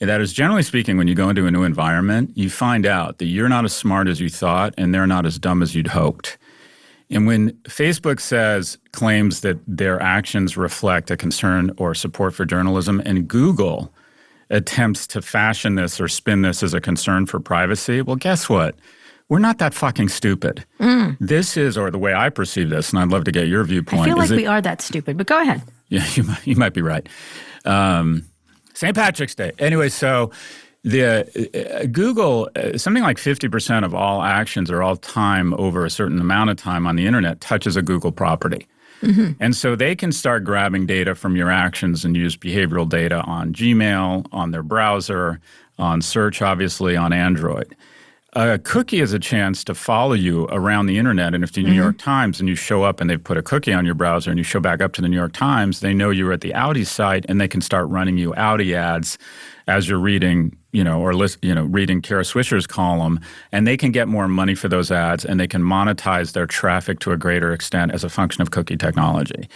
that 0.00 0.20
is, 0.20 0.32
generally 0.32 0.62
speaking, 0.62 0.96
when 0.96 1.08
you 1.08 1.14
go 1.14 1.28
into 1.28 1.46
a 1.46 1.50
new 1.50 1.64
environment, 1.64 2.30
you 2.34 2.50
find 2.50 2.86
out 2.86 3.18
that 3.18 3.26
you're 3.26 3.48
not 3.48 3.64
as 3.64 3.74
smart 3.74 4.06
as 4.08 4.20
you 4.20 4.28
thought 4.28 4.74
and 4.78 4.94
they're 4.94 5.06
not 5.06 5.26
as 5.26 5.38
dumb 5.38 5.62
as 5.62 5.74
you'd 5.74 5.88
hoped. 5.88 6.38
And 7.10 7.26
when 7.26 7.52
Facebook 7.64 8.20
says, 8.20 8.78
claims 8.92 9.40
that 9.40 9.58
their 9.66 10.00
actions 10.00 10.56
reflect 10.56 11.10
a 11.10 11.16
concern 11.16 11.72
or 11.78 11.94
support 11.94 12.34
for 12.34 12.44
journalism, 12.44 13.00
and 13.04 13.26
Google 13.26 13.92
attempts 14.50 15.06
to 15.08 15.22
fashion 15.22 15.74
this 15.74 16.00
or 16.00 16.08
spin 16.08 16.42
this 16.42 16.62
as 16.62 16.74
a 16.74 16.80
concern 16.80 17.26
for 17.26 17.40
privacy, 17.40 18.02
well, 18.02 18.16
guess 18.16 18.48
what? 18.48 18.74
We're 19.28 19.38
not 19.38 19.58
that 19.58 19.74
fucking 19.74 20.08
stupid. 20.08 20.64
Mm. 20.80 21.16
This 21.20 21.56
is, 21.56 21.76
or 21.76 21.90
the 21.90 21.98
way 21.98 22.14
I 22.14 22.30
perceive 22.30 22.70
this, 22.70 22.90
and 22.90 22.98
I'd 22.98 23.08
love 23.08 23.24
to 23.24 23.32
get 23.32 23.46
your 23.46 23.64
viewpoint. 23.64 24.02
I 24.02 24.04
feel 24.06 24.16
like 24.16 24.30
it, 24.30 24.36
we 24.36 24.46
are 24.46 24.60
that 24.62 24.80
stupid, 24.80 25.16
but 25.16 25.26
go 25.26 25.40
ahead. 25.40 25.62
Yeah, 25.90 26.04
you 26.12 26.22
might, 26.22 26.46
you 26.46 26.54
might 26.56 26.74
be 26.74 26.82
right. 26.82 27.08
Um, 27.64 28.27
St. 28.78 28.94
Patrick's 28.94 29.34
Day. 29.34 29.50
Anyway, 29.58 29.88
so 29.88 30.30
the 30.84 31.82
uh, 31.82 31.86
Google 31.86 32.48
uh, 32.54 32.78
something 32.78 33.02
like 33.02 33.16
50% 33.16 33.84
of 33.84 33.92
all 33.92 34.22
actions 34.22 34.70
or 34.70 34.84
all 34.84 34.94
time 34.94 35.52
over 35.54 35.84
a 35.84 35.90
certain 35.90 36.20
amount 36.20 36.50
of 36.50 36.56
time 36.56 36.86
on 36.86 36.94
the 36.94 37.04
internet 37.04 37.40
touches 37.40 37.74
a 37.74 37.82
Google 37.82 38.12
property. 38.12 38.68
Mm-hmm. 39.02 39.32
And 39.40 39.56
so 39.56 39.74
they 39.74 39.96
can 39.96 40.12
start 40.12 40.44
grabbing 40.44 40.86
data 40.86 41.16
from 41.16 41.34
your 41.34 41.50
actions 41.50 42.04
and 42.04 42.16
use 42.16 42.36
behavioral 42.36 42.88
data 42.88 43.20
on 43.22 43.52
Gmail, 43.52 44.26
on 44.30 44.52
their 44.52 44.62
browser, 44.62 45.40
on 45.76 46.00
search, 46.00 46.40
obviously, 46.40 46.96
on 46.96 47.12
Android. 47.12 47.74
A 48.34 48.58
cookie 48.58 49.00
is 49.00 49.14
a 49.14 49.18
chance 49.18 49.64
to 49.64 49.74
follow 49.74 50.12
you 50.12 50.44
around 50.50 50.84
the 50.84 50.98
internet. 50.98 51.34
And 51.34 51.42
if 51.42 51.52
the 51.52 51.62
New 51.62 51.70
mm-hmm. 51.70 51.78
York 51.78 51.98
Times 51.98 52.40
and 52.40 52.48
you 52.48 52.54
show 52.54 52.82
up 52.82 53.00
and 53.00 53.08
they've 53.08 53.22
put 53.22 53.38
a 53.38 53.42
cookie 53.42 53.72
on 53.72 53.86
your 53.86 53.94
browser 53.94 54.30
and 54.30 54.38
you 54.38 54.44
show 54.44 54.60
back 54.60 54.82
up 54.82 54.92
to 54.94 55.00
the 55.00 55.08
New 55.08 55.16
York 55.16 55.32
Times, 55.32 55.80
they 55.80 55.94
know 55.94 56.10
you're 56.10 56.32
at 56.32 56.42
the 56.42 56.52
Audi 56.52 56.84
site 56.84 57.24
and 57.26 57.40
they 57.40 57.48
can 57.48 57.62
start 57.62 57.88
running 57.88 58.18
you 58.18 58.34
Audi 58.34 58.74
ads 58.74 59.16
as 59.66 59.88
you're 59.88 59.98
reading, 59.98 60.54
you 60.72 60.84
know, 60.84 61.00
or 61.00 61.14
list, 61.14 61.38
you 61.40 61.54
know, 61.54 61.64
reading 61.64 62.02
Kara 62.02 62.22
Swisher's 62.22 62.66
column, 62.66 63.18
and 63.50 63.66
they 63.66 63.78
can 63.78 63.92
get 63.92 64.08
more 64.08 64.28
money 64.28 64.54
for 64.54 64.68
those 64.68 64.90
ads 64.90 65.24
and 65.24 65.40
they 65.40 65.48
can 65.48 65.62
monetize 65.62 66.32
their 66.32 66.46
traffic 66.46 66.98
to 67.00 67.12
a 67.12 67.16
greater 67.16 67.52
extent 67.54 67.92
as 67.92 68.04
a 68.04 68.10
function 68.10 68.42
of 68.42 68.50
cookie 68.50 68.76
technology. 68.76 69.48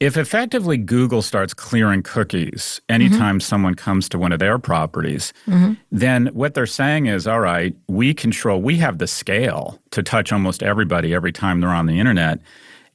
If 0.00 0.16
effectively 0.16 0.76
Google 0.76 1.22
starts 1.22 1.52
clearing 1.52 2.04
cookies 2.04 2.80
anytime 2.88 3.36
mm-hmm. 3.36 3.40
someone 3.40 3.74
comes 3.74 4.08
to 4.10 4.18
one 4.18 4.30
of 4.30 4.38
their 4.38 4.58
properties, 4.58 5.32
mm-hmm. 5.46 5.72
then 5.90 6.26
what 6.28 6.54
they're 6.54 6.66
saying 6.66 7.06
is, 7.06 7.26
all 7.26 7.40
right, 7.40 7.74
we 7.88 8.14
control, 8.14 8.62
we 8.62 8.76
have 8.76 8.98
the 8.98 9.08
scale 9.08 9.80
to 9.90 10.04
touch 10.04 10.32
almost 10.32 10.62
everybody 10.62 11.14
every 11.14 11.32
time 11.32 11.60
they're 11.60 11.70
on 11.70 11.86
the 11.86 11.98
internet 11.98 12.38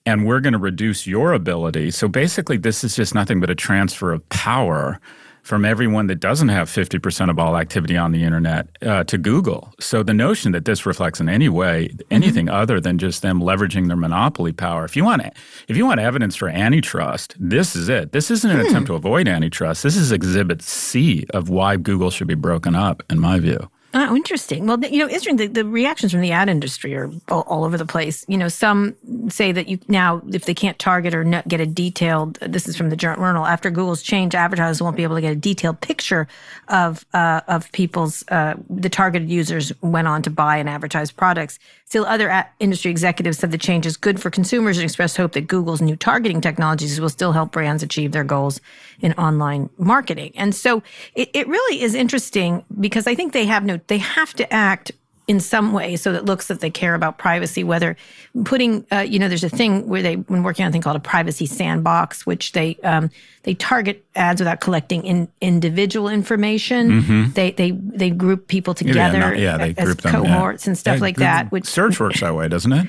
and 0.05 0.25
we're 0.25 0.39
going 0.39 0.53
to 0.53 0.59
reduce 0.59 1.07
your 1.07 1.33
ability. 1.33 1.91
So 1.91 2.07
basically, 2.07 2.57
this 2.57 2.83
is 2.83 2.95
just 2.95 3.15
nothing 3.15 3.39
but 3.39 3.49
a 3.49 3.55
transfer 3.55 4.11
of 4.11 4.27
power 4.29 4.99
from 5.43 5.65
everyone 5.65 6.07
that 6.07 6.15
doesn't 6.15 6.47
have 6.47 6.69
50% 6.69 7.29
of 7.29 7.37
all 7.37 7.57
activity 7.57 7.97
on 7.97 8.11
the 8.11 8.23
internet 8.23 8.67
uh, 8.81 9.03
to 9.03 9.17
Google. 9.17 9.73
So 9.79 10.01
the 10.01 10.13
notion 10.13 10.53
that 10.53 10.65
this 10.65 10.85
reflects 10.85 11.19
in 11.19 11.27
any 11.27 11.49
way 11.49 11.89
anything 12.09 12.47
mm-hmm. 12.47 12.55
other 12.55 12.79
than 12.79 12.97
just 12.97 13.21
them 13.21 13.41
leveraging 13.41 13.87
their 13.87 13.97
monopoly 13.97 14.53
power. 14.53 14.85
If 14.85 14.95
you 14.95 15.03
want 15.03 15.21
if 15.67 15.77
you 15.77 15.85
want 15.85 15.99
evidence 15.99 16.35
for 16.35 16.47
antitrust, 16.47 17.35
this 17.37 17.75
is 17.75 17.89
it. 17.89 18.13
This 18.13 18.31
isn't 18.31 18.49
an 18.49 18.61
hmm. 18.61 18.67
attempt 18.67 18.87
to 18.87 18.95
avoid 18.95 19.27
antitrust. 19.27 19.83
This 19.83 19.97
is 19.97 20.11
exhibit 20.11 20.61
C 20.61 21.25
of 21.33 21.49
why 21.49 21.75
Google 21.75 22.09
should 22.09 22.27
be 22.27 22.35
broken 22.35 22.75
up 22.75 23.03
in 23.09 23.19
my 23.19 23.39
view. 23.39 23.69
Oh, 23.95 24.15
interesting. 24.15 24.65
Well, 24.65 24.83
you 24.83 24.97
know, 24.97 25.05
interesting. 25.05 25.35
The, 25.35 25.47
the 25.47 25.65
reactions 25.65 26.11
from 26.11 26.21
the 26.21 26.31
ad 26.31 26.49
industry 26.49 26.95
are 26.95 27.11
all, 27.29 27.41
all, 27.41 27.63
over 27.63 27.77
the 27.77 27.85
place. 27.85 28.25
You 28.27 28.39
know, 28.39 28.47
some 28.47 28.95
say 29.29 29.51
that 29.51 29.67
you 29.67 29.77
now, 29.87 30.19
if 30.31 30.45
they 30.45 30.55
can't 30.55 30.79
target 30.79 31.13
or 31.13 31.23
get 31.47 31.61
a 31.61 31.67
detailed, 31.67 32.39
this 32.41 32.67
is 32.67 32.75
from 32.75 32.89
the 32.89 32.95
Journal. 32.95 33.45
After 33.45 33.69
Google's 33.69 34.01
change, 34.01 34.33
advertisers 34.33 34.81
won't 34.81 34.97
be 34.97 35.03
able 35.03 35.15
to 35.15 35.21
get 35.21 35.31
a 35.31 35.35
detailed 35.35 35.79
picture 35.81 36.27
of 36.69 37.05
uh, 37.13 37.41
of 37.47 37.71
people's 37.71 38.23
uh, 38.29 38.55
the 38.67 38.89
targeted 38.89 39.29
users 39.29 39.71
went 39.81 40.07
on 40.07 40.23
to 40.23 40.31
buy 40.31 40.57
and 40.57 40.67
advertise 40.67 41.11
products. 41.11 41.59
Still, 41.85 42.05
other 42.05 42.47
industry 42.59 42.89
executives 42.89 43.37
said 43.37 43.51
the 43.51 43.57
change 43.59 43.85
is 43.85 43.95
good 43.95 44.19
for 44.19 44.31
consumers 44.31 44.77
and 44.77 44.85
expressed 44.85 45.17
hope 45.17 45.33
that 45.33 45.41
Google's 45.41 45.81
new 45.81 45.95
targeting 45.95 46.41
technologies 46.41 46.99
will 46.99 47.09
still 47.09 47.33
help 47.33 47.51
brands 47.51 47.83
achieve 47.83 48.11
their 48.11 48.23
goals 48.23 48.59
in 49.03 49.13
online 49.13 49.69
marketing. 49.77 50.31
And 50.35 50.55
so, 50.55 50.81
it, 51.13 51.29
it 51.33 51.47
really 51.47 51.83
is 51.83 51.93
interesting 51.93 52.65
because 52.79 53.05
I 53.05 53.13
think 53.13 53.33
they 53.33 53.45
have 53.45 53.63
no 53.63 53.79
they 53.87 53.99
have 53.99 54.33
to 54.35 54.51
act 54.51 54.91
in 55.27 55.39
some 55.39 55.71
way 55.71 55.95
so 55.95 56.11
that 56.11 56.19
it 56.19 56.25
looks 56.25 56.47
that 56.47 56.59
they 56.59 56.69
care 56.69 56.95
about 56.95 57.17
privacy 57.17 57.63
whether 57.63 57.95
putting 58.43 58.85
uh, 58.91 58.99
you 58.99 59.17
know 59.17 59.29
there's 59.29 59.43
a 59.43 59.49
thing 59.49 59.87
where 59.87 60.01
they 60.01 60.15
when 60.15 60.43
working 60.43 60.65
on 60.65 60.69
a 60.69 60.71
thing 60.71 60.81
called 60.81 60.97
a 60.97 60.99
privacy 60.99 61.45
sandbox 61.45 62.25
which 62.25 62.51
they 62.51 62.75
um, 62.83 63.09
they 63.43 63.53
target 63.53 64.05
ads 64.15 64.41
without 64.41 64.59
collecting 64.59 65.03
in, 65.05 65.27
individual 65.39 66.09
information 66.09 67.01
mm-hmm. 67.01 67.31
they 67.31 67.51
they 67.51 67.71
they 67.71 68.09
group 68.09 68.47
people 68.47 68.73
together 68.73 69.33
yeah, 69.35 69.57
yeah, 69.57 69.57
they 69.57 69.73
group 69.73 70.01
them, 70.01 70.11
cohorts 70.11 70.65
yeah. 70.65 70.71
and 70.71 70.77
stuff 70.77 70.99
like 70.99 71.15
that 71.17 71.49
which 71.51 71.65
search 71.65 71.99
works 71.99 72.19
that 72.19 72.35
way 72.35 72.49
doesn't 72.49 72.73
it 72.73 72.87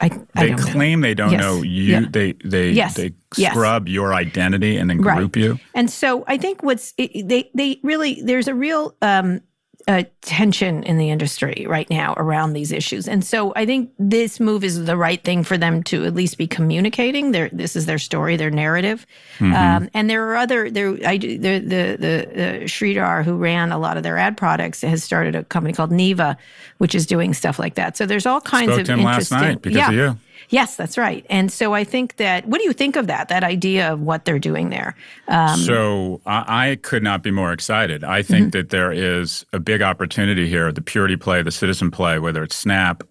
I, 0.00 0.10
I 0.34 0.46
they 0.48 0.54
claim 0.54 1.00
know. 1.00 1.08
they 1.08 1.14
don't 1.14 1.32
yes. 1.32 1.40
know 1.40 1.62
you. 1.62 1.82
Yeah. 1.82 2.04
They 2.10 2.32
they 2.44 2.70
yes. 2.70 2.94
they 2.94 3.14
scrub 3.32 3.88
yes. 3.88 3.94
your 3.94 4.12
identity 4.12 4.76
and 4.76 4.90
then 4.90 4.98
group 4.98 5.36
right. 5.36 5.42
you. 5.42 5.58
And 5.74 5.90
so 5.90 6.24
I 6.26 6.36
think 6.36 6.62
what's 6.62 6.92
they 6.92 7.50
they 7.54 7.80
really 7.82 8.20
there's 8.22 8.46
a 8.46 8.54
real 8.54 8.94
um, 9.00 9.40
uh, 9.88 10.02
tension 10.20 10.82
in 10.82 10.98
the 10.98 11.10
industry 11.10 11.64
right 11.68 11.88
now 11.88 12.12
around 12.16 12.54
these 12.54 12.72
issues. 12.72 13.06
And 13.06 13.24
so 13.24 13.52
I 13.54 13.64
think 13.64 13.92
this 14.00 14.40
move 14.40 14.64
is 14.64 14.84
the 14.84 14.96
right 14.96 15.22
thing 15.22 15.44
for 15.44 15.56
them 15.56 15.84
to 15.84 16.04
at 16.04 16.14
least 16.14 16.38
be 16.38 16.48
communicating. 16.48 17.30
Their 17.30 17.48
this 17.50 17.76
is 17.76 17.86
their 17.86 17.98
story, 17.98 18.36
their 18.36 18.50
narrative. 18.50 19.06
Mm-hmm. 19.38 19.54
Um, 19.54 19.88
and 19.94 20.10
there 20.10 20.28
are 20.28 20.36
other 20.36 20.70
there 20.70 20.96
I 21.06 21.18
the 21.18 21.36
the 21.36 21.58
the, 21.58 22.28
the 22.34 22.60
Sridhar 22.64 23.24
who 23.24 23.36
ran 23.36 23.70
a 23.70 23.78
lot 23.78 23.96
of 23.96 24.02
their 24.02 24.18
ad 24.18 24.36
products 24.36 24.80
has 24.80 25.04
started 25.04 25.36
a 25.36 25.44
company 25.44 25.72
called 25.72 25.92
Neeva, 25.92 26.36
which 26.78 26.94
is 26.96 27.06
doing 27.06 27.32
stuff 27.32 27.60
like 27.60 27.76
that. 27.76 27.96
So 27.96 28.06
there's 28.06 28.26
all 28.26 28.40
kinds 28.40 28.72
Spoke 28.72 28.80
of 28.80 28.86
to 28.86 28.92
him 28.94 29.00
interesting. 29.00 29.38
Last 29.38 29.44
night 29.44 29.62
because 29.62 29.76
yeah. 29.76 29.88
of 29.88 29.94
you. 29.94 30.18
Yes, 30.50 30.76
that's 30.76 30.96
right. 30.96 31.26
And 31.28 31.50
so 31.50 31.74
I 31.74 31.84
think 31.84 32.16
that, 32.16 32.46
what 32.46 32.58
do 32.58 32.64
you 32.64 32.72
think 32.72 32.96
of 32.96 33.06
that, 33.06 33.28
that 33.28 33.44
idea 33.44 33.92
of 33.92 34.00
what 34.00 34.24
they're 34.24 34.38
doing 34.38 34.70
there? 34.70 34.94
Um, 35.28 35.58
so 35.58 36.20
I, 36.26 36.70
I, 36.70 36.76
could 36.76 37.02
not 37.02 37.22
be 37.22 37.30
more 37.30 37.52
excited. 37.52 38.04
I 38.04 38.22
think 38.22 38.46
mm-hmm. 38.48 38.58
that 38.58 38.70
there 38.70 38.92
is 38.92 39.44
a 39.52 39.58
big 39.58 39.82
opportunity 39.82 40.48
here 40.48 40.70
the 40.70 40.80
purity 40.80 41.16
play, 41.16 41.42
the 41.42 41.50
citizen 41.50 41.90
play, 41.90 42.18
whether 42.18 42.42
it's 42.42 42.54
Snap 42.54 43.02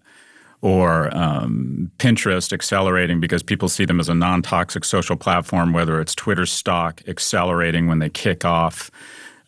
or 0.62 1.14
um, 1.16 1.90
Pinterest 1.98 2.52
accelerating 2.52 3.20
because 3.20 3.42
people 3.42 3.68
see 3.68 3.84
them 3.84 4.00
as 4.00 4.08
a 4.08 4.14
non 4.14 4.42
toxic 4.42 4.84
social 4.84 5.16
platform, 5.16 5.72
whether 5.72 6.00
it's 6.00 6.14
Twitter 6.14 6.46
stock 6.46 7.02
accelerating 7.06 7.86
when 7.86 7.98
they 7.98 8.08
kick 8.08 8.44
off 8.44 8.90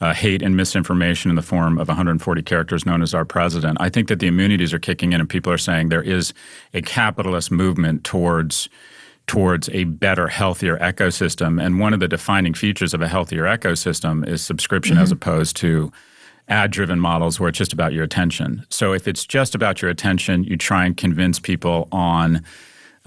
uh, 0.00 0.14
hate 0.14 0.42
and 0.42 0.56
misinformation 0.56 1.30
in 1.30 1.36
the 1.36 1.42
form 1.42 1.78
of 1.78 1.88
140 1.88 2.42
characters 2.42 2.86
known 2.86 3.02
as 3.02 3.14
our 3.14 3.24
president. 3.24 3.78
I 3.80 3.88
think 3.88 4.08
that 4.08 4.20
the 4.20 4.28
immunities 4.28 4.72
are 4.72 4.78
kicking 4.78 5.12
in 5.12 5.20
and 5.20 5.28
people 5.28 5.52
are 5.52 5.58
saying 5.58 5.88
there 5.88 6.02
is 6.02 6.32
a 6.72 6.82
capitalist 6.82 7.50
movement 7.50 8.04
towards 8.04 8.68
towards 9.26 9.68
a 9.70 9.84
better, 9.84 10.28
healthier 10.28 10.78
ecosystem. 10.78 11.62
And 11.62 11.78
one 11.78 11.92
of 11.92 12.00
the 12.00 12.08
defining 12.08 12.54
features 12.54 12.94
of 12.94 13.02
a 13.02 13.08
healthier 13.08 13.44
ecosystem 13.44 14.26
is 14.26 14.40
subscription 14.40 14.94
mm-hmm. 14.94 15.02
as 15.02 15.12
opposed 15.12 15.54
to 15.56 15.92
ad 16.48 16.70
driven 16.70 16.98
models 16.98 17.38
where 17.38 17.50
it's 17.50 17.58
just 17.58 17.74
about 17.74 17.92
your 17.92 18.04
attention. 18.04 18.64
So 18.70 18.94
if 18.94 19.06
it's 19.06 19.26
just 19.26 19.54
about 19.54 19.82
your 19.82 19.90
attention, 19.90 20.44
you 20.44 20.56
try 20.56 20.86
and 20.86 20.96
convince 20.96 21.38
people 21.38 21.88
on 21.92 22.42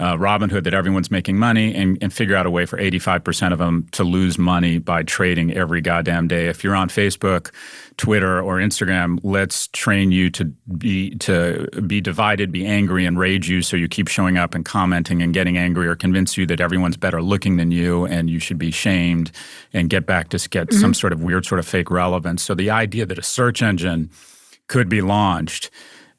uh, 0.02 0.18
Robinhood 0.18 0.64
that 0.64 0.74
everyone's 0.74 1.12
making 1.12 1.38
money 1.38 1.76
and, 1.76 1.98
and 2.02 2.12
figure 2.12 2.36
out 2.36 2.48
a 2.48 2.50
way 2.50 2.66
for 2.66 2.78
85% 2.78 3.54
of 3.54 3.60
them 3.60 3.88
to 3.92 4.04
lose 4.04 4.40
money 4.40 4.80
by 4.80 5.04
trading 5.04 5.54
every 5.54 5.80
goddamn 5.80 6.28
day. 6.28 6.48
If 6.48 6.64
you're 6.64 6.76
on 6.76 6.90
Facebook, 6.90 7.52
Twitter, 7.98 8.42
or 8.42 8.58
Instagram, 8.58 9.20
let's 9.22 9.68
train 9.68 10.12
you 10.12 10.32
to 10.32 10.46
be 10.46 11.12
to 11.18 11.68
be 11.86 12.02
divided, 12.02 12.52
be 12.52 12.66
angry, 12.66 13.06
and 13.06 13.20
rage 13.20 13.48
you 13.48 13.62
so 13.62 13.78
you 13.78 13.88
keep 13.88 14.08
showing 14.08 14.38
up 14.38 14.56
and 14.56 14.66
commenting 14.66 15.22
and 15.22 15.36
getting 15.36 15.56
angry 15.56 15.88
or 15.88 15.96
convince 15.96 16.36
you 16.36 16.48
that 16.48 16.60
everyone's 16.60 16.98
better 16.98 17.22
looking 17.22 17.58
than 17.58 17.70
you 17.70 18.06
and 18.06 18.28
you 18.28 18.40
should 18.40 18.58
be 18.58 18.72
shamed 18.72 19.32
and 19.72 19.92
get 19.92 20.08
back 20.08 20.30
to 20.30 20.50
get 20.50 20.70
mm-hmm. 20.70 20.80
some 20.80 20.96
sort 20.96 21.14
of 21.14 21.22
weird 21.22 21.46
sort 21.46 21.60
of 21.60 21.68
fake 21.68 21.92
relevance. 21.92 22.42
So 22.42 22.56
the 22.56 22.72
idea 22.72 23.06
that 23.06 23.20
a 23.20 23.24
search 23.24 23.62
engine 23.62 24.10
could 24.66 24.90
be 24.90 25.02
launched 25.02 25.70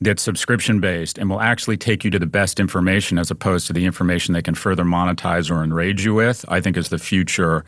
that's 0.04 0.22
subscription 0.22 0.80
based 0.80 1.18
and 1.18 1.30
will 1.30 1.40
actually 1.40 1.76
take 1.76 2.04
you 2.04 2.10
to 2.10 2.18
the 2.18 2.26
best 2.26 2.60
information 2.60 3.18
as 3.18 3.30
opposed 3.30 3.66
to 3.66 3.72
the 3.72 3.84
information 3.84 4.34
they 4.34 4.42
can 4.42 4.54
further 4.54 4.84
monetize 4.84 5.50
or 5.50 5.62
enrage 5.62 6.04
you 6.04 6.14
with, 6.14 6.44
I 6.48 6.60
think 6.60 6.76
is 6.76 6.88
the 6.88 6.98
future 6.98 7.64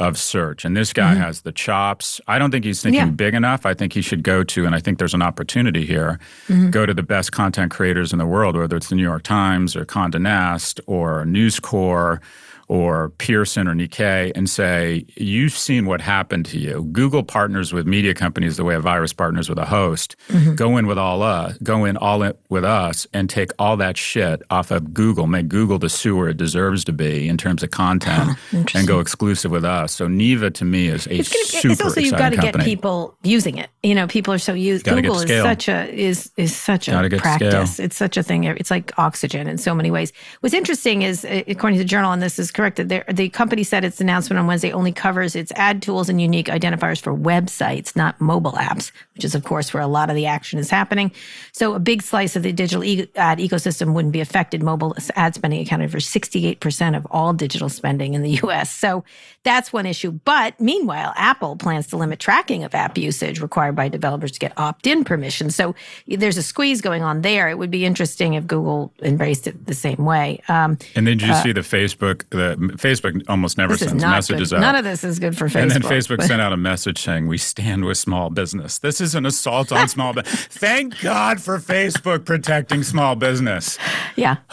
of 0.00 0.18
search. 0.18 0.64
And 0.64 0.74
this 0.76 0.92
guy 0.94 1.12
mm-hmm. 1.12 1.22
has 1.22 1.42
the 1.42 1.52
chops. 1.52 2.20
I 2.26 2.38
don't 2.38 2.50
think 2.50 2.64
he's 2.64 2.82
thinking 2.82 3.00
yeah. 3.00 3.10
big 3.10 3.34
enough. 3.34 3.66
I 3.66 3.74
think 3.74 3.92
he 3.92 4.00
should 4.00 4.22
go 4.22 4.42
to, 4.42 4.64
and 4.64 4.74
I 4.74 4.80
think 4.80 4.98
there's 4.98 5.12
an 5.12 5.22
opportunity 5.22 5.84
here, 5.84 6.18
mm-hmm. 6.48 6.70
go 6.70 6.86
to 6.86 6.94
the 6.94 7.02
best 7.02 7.32
content 7.32 7.70
creators 7.70 8.12
in 8.12 8.18
the 8.18 8.26
world, 8.26 8.56
whether 8.56 8.76
it's 8.76 8.88
the 8.88 8.94
New 8.94 9.02
York 9.02 9.22
Times 9.22 9.76
or 9.76 9.84
Condé 9.84 10.20
Nast 10.20 10.80
or 10.86 11.26
News 11.26 11.60
Corp 11.60 12.22
or 12.70 13.08
Pearson 13.18 13.66
or 13.66 13.74
Nikkei 13.74 14.30
and 14.36 14.48
say, 14.48 15.04
You've 15.16 15.52
seen 15.52 15.86
what 15.86 16.00
happened 16.00 16.46
to 16.46 16.58
you. 16.58 16.88
Google 16.92 17.24
partners 17.24 17.72
with 17.72 17.84
media 17.84 18.14
companies 18.14 18.56
the 18.56 18.62
way 18.62 18.76
a 18.76 18.80
virus 18.80 19.12
partners 19.12 19.48
with 19.48 19.58
a 19.58 19.66
host. 19.66 20.14
Mm-hmm. 20.28 20.54
Go 20.54 20.76
in 20.76 20.86
with 20.86 20.96
all 20.96 21.20
us, 21.20 21.58
go 21.64 21.84
in 21.84 21.96
all 21.96 22.22
in 22.22 22.32
with 22.48 22.64
us 22.64 23.08
and 23.12 23.28
take 23.28 23.50
all 23.58 23.76
that 23.78 23.96
shit 23.96 24.42
off 24.50 24.70
of 24.70 24.94
Google, 24.94 25.26
make 25.26 25.48
Google 25.48 25.80
the 25.80 25.88
sewer 25.88 26.28
it 26.28 26.36
deserves 26.36 26.84
to 26.84 26.92
be 26.92 27.26
in 27.26 27.36
terms 27.36 27.64
of 27.64 27.72
content 27.72 28.38
and 28.52 28.86
go 28.86 29.00
exclusive 29.00 29.50
with 29.50 29.64
us. 29.64 29.92
So 29.92 30.06
Neeva 30.06 30.54
to 30.54 30.64
me 30.64 30.86
is 30.86 31.08
a 31.08 31.18
it's 31.18 31.28
gonna, 31.28 31.44
super 31.46 31.72
It's 31.72 31.80
also 31.80 32.00
you've 32.00 32.16
got 32.16 32.30
to 32.30 32.36
get 32.36 32.56
people 32.60 33.16
using 33.24 33.58
it. 33.58 33.70
You 33.82 33.96
know, 33.96 34.06
people 34.06 34.32
are 34.32 34.38
so 34.38 34.54
used. 34.54 34.84
Google 34.84 35.18
is 35.18 35.42
such 35.42 35.68
a 35.68 35.92
is 35.92 36.30
is 36.36 36.54
such 36.54 36.88
a 36.88 37.10
practice. 37.18 37.80
It's 37.80 37.96
such 37.96 38.16
a 38.16 38.22
thing. 38.22 38.44
It's 38.44 38.70
like 38.70 38.96
oxygen 38.96 39.48
in 39.48 39.58
so 39.58 39.74
many 39.74 39.90
ways. 39.90 40.12
What's 40.38 40.54
interesting 40.54 41.02
is, 41.02 41.24
uh, 41.24 41.42
according 41.48 41.78
to 41.78 41.84
the 41.84 41.88
journal, 41.88 42.12
and 42.12 42.22
this 42.22 42.38
is 42.38 42.52
correct. 42.60 42.76
The, 42.76 43.04
the 43.10 43.30
company 43.30 43.62
said 43.62 43.84
its 43.84 44.00
announcement 44.02 44.38
on 44.38 44.46
Wednesday 44.46 44.70
only 44.70 44.92
covers 44.92 45.34
its 45.34 45.50
ad 45.56 45.80
tools 45.80 46.10
and 46.10 46.20
unique 46.20 46.48
identifiers 46.48 47.00
for 47.00 47.14
websites, 47.14 47.96
not 47.96 48.20
mobile 48.20 48.52
apps, 48.52 48.92
which 49.14 49.24
is, 49.24 49.34
of 49.34 49.44
course, 49.44 49.72
where 49.72 49.82
a 49.82 49.86
lot 49.86 50.10
of 50.10 50.16
the 50.16 50.26
action 50.26 50.58
is 50.58 50.68
happening. 50.68 51.10
So 51.52 51.72
a 51.72 51.78
big 51.78 52.02
slice 52.02 52.36
of 52.36 52.42
the 52.42 52.52
digital 52.52 52.84
e- 52.84 53.08
ad 53.16 53.38
ecosystem 53.38 53.94
wouldn't 53.94 54.12
be 54.12 54.20
affected. 54.20 54.62
Mobile 54.62 54.94
ad 55.16 55.34
spending 55.34 55.62
accounted 55.62 55.90
for 55.90 55.98
68% 55.98 56.96
of 56.96 57.06
all 57.10 57.32
digital 57.32 57.70
spending 57.70 58.12
in 58.12 58.20
the 58.22 58.40
US. 58.42 58.70
So 58.70 59.04
that's 59.42 59.72
one 59.72 59.86
issue. 59.86 60.10
But 60.10 60.60
meanwhile, 60.60 61.14
Apple 61.16 61.56
plans 61.56 61.86
to 61.88 61.96
limit 61.96 62.18
tracking 62.18 62.62
of 62.62 62.74
app 62.74 62.98
usage 62.98 63.40
required 63.40 63.74
by 63.74 63.88
developers 63.88 64.32
to 64.32 64.38
get 64.38 64.52
opt 64.58 64.86
in 64.86 65.04
permission. 65.04 65.50
So 65.50 65.74
there's 66.06 66.36
a 66.36 66.42
squeeze 66.42 66.82
going 66.82 67.02
on 67.02 67.22
there. 67.22 67.48
It 67.48 67.56
would 67.56 67.70
be 67.70 67.86
interesting 67.86 68.34
if 68.34 68.46
Google 68.46 68.92
embraced 69.00 69.46
it 69.46 69.66
the 69.66 69.72
same 69.72 70.04
way. 70.04 70.42
Um, 70.48 70.76
and 70.94 71.06
then 71.06 71.16
did 71.16 71.22
you 71.22 71.32
uh, 71.32 71.42
see 71.42 71.52
the 71.52 71.60
Facebook? 71.60 72.24
The 72.28 72.49
Facebook 72.58 73.22
almost 73.28 73.58
never 73.58 73.76
sends 73.76 74.02
messages 74.02 74.50
good. 74.50 74.56
out. 74.56 74.60
None 74.60 74.76
of 74.76 74.84
this 74.84 75.04
is 75.04 75.18
good 75.18 75.36
for 75.36 75.48
Facebook. 75.48 75.62
And 75.62 75.70
then 75.70 75.82
Facebook 75.82 76.18
but. 76.18 76.26
sent 76.26 76.40
out 76.42 76.52
a 76.52 76.56
message 76.56 77.00
saying, 77.00 77.26
"We 77.26 77.38
stand 77.38 77.84
with 77.84 77.98
small 77.98 78.30
business. 78.30 78.78
This 78.78 79.00
is 79.00 79.14
an 79.14 79.26
assault 79.26 79.72
on 79.72 79.88
small 79.88 80.12
business." 80.12 80.46
Thank 80.46 81.00
God 81.00 81.40
for 81.40 81.58
Facebook 81.58 82.24
protecting 82.24 82.82
small 82.82 83.16
business. 83.16 83.78
Yeah. 84.16 84.36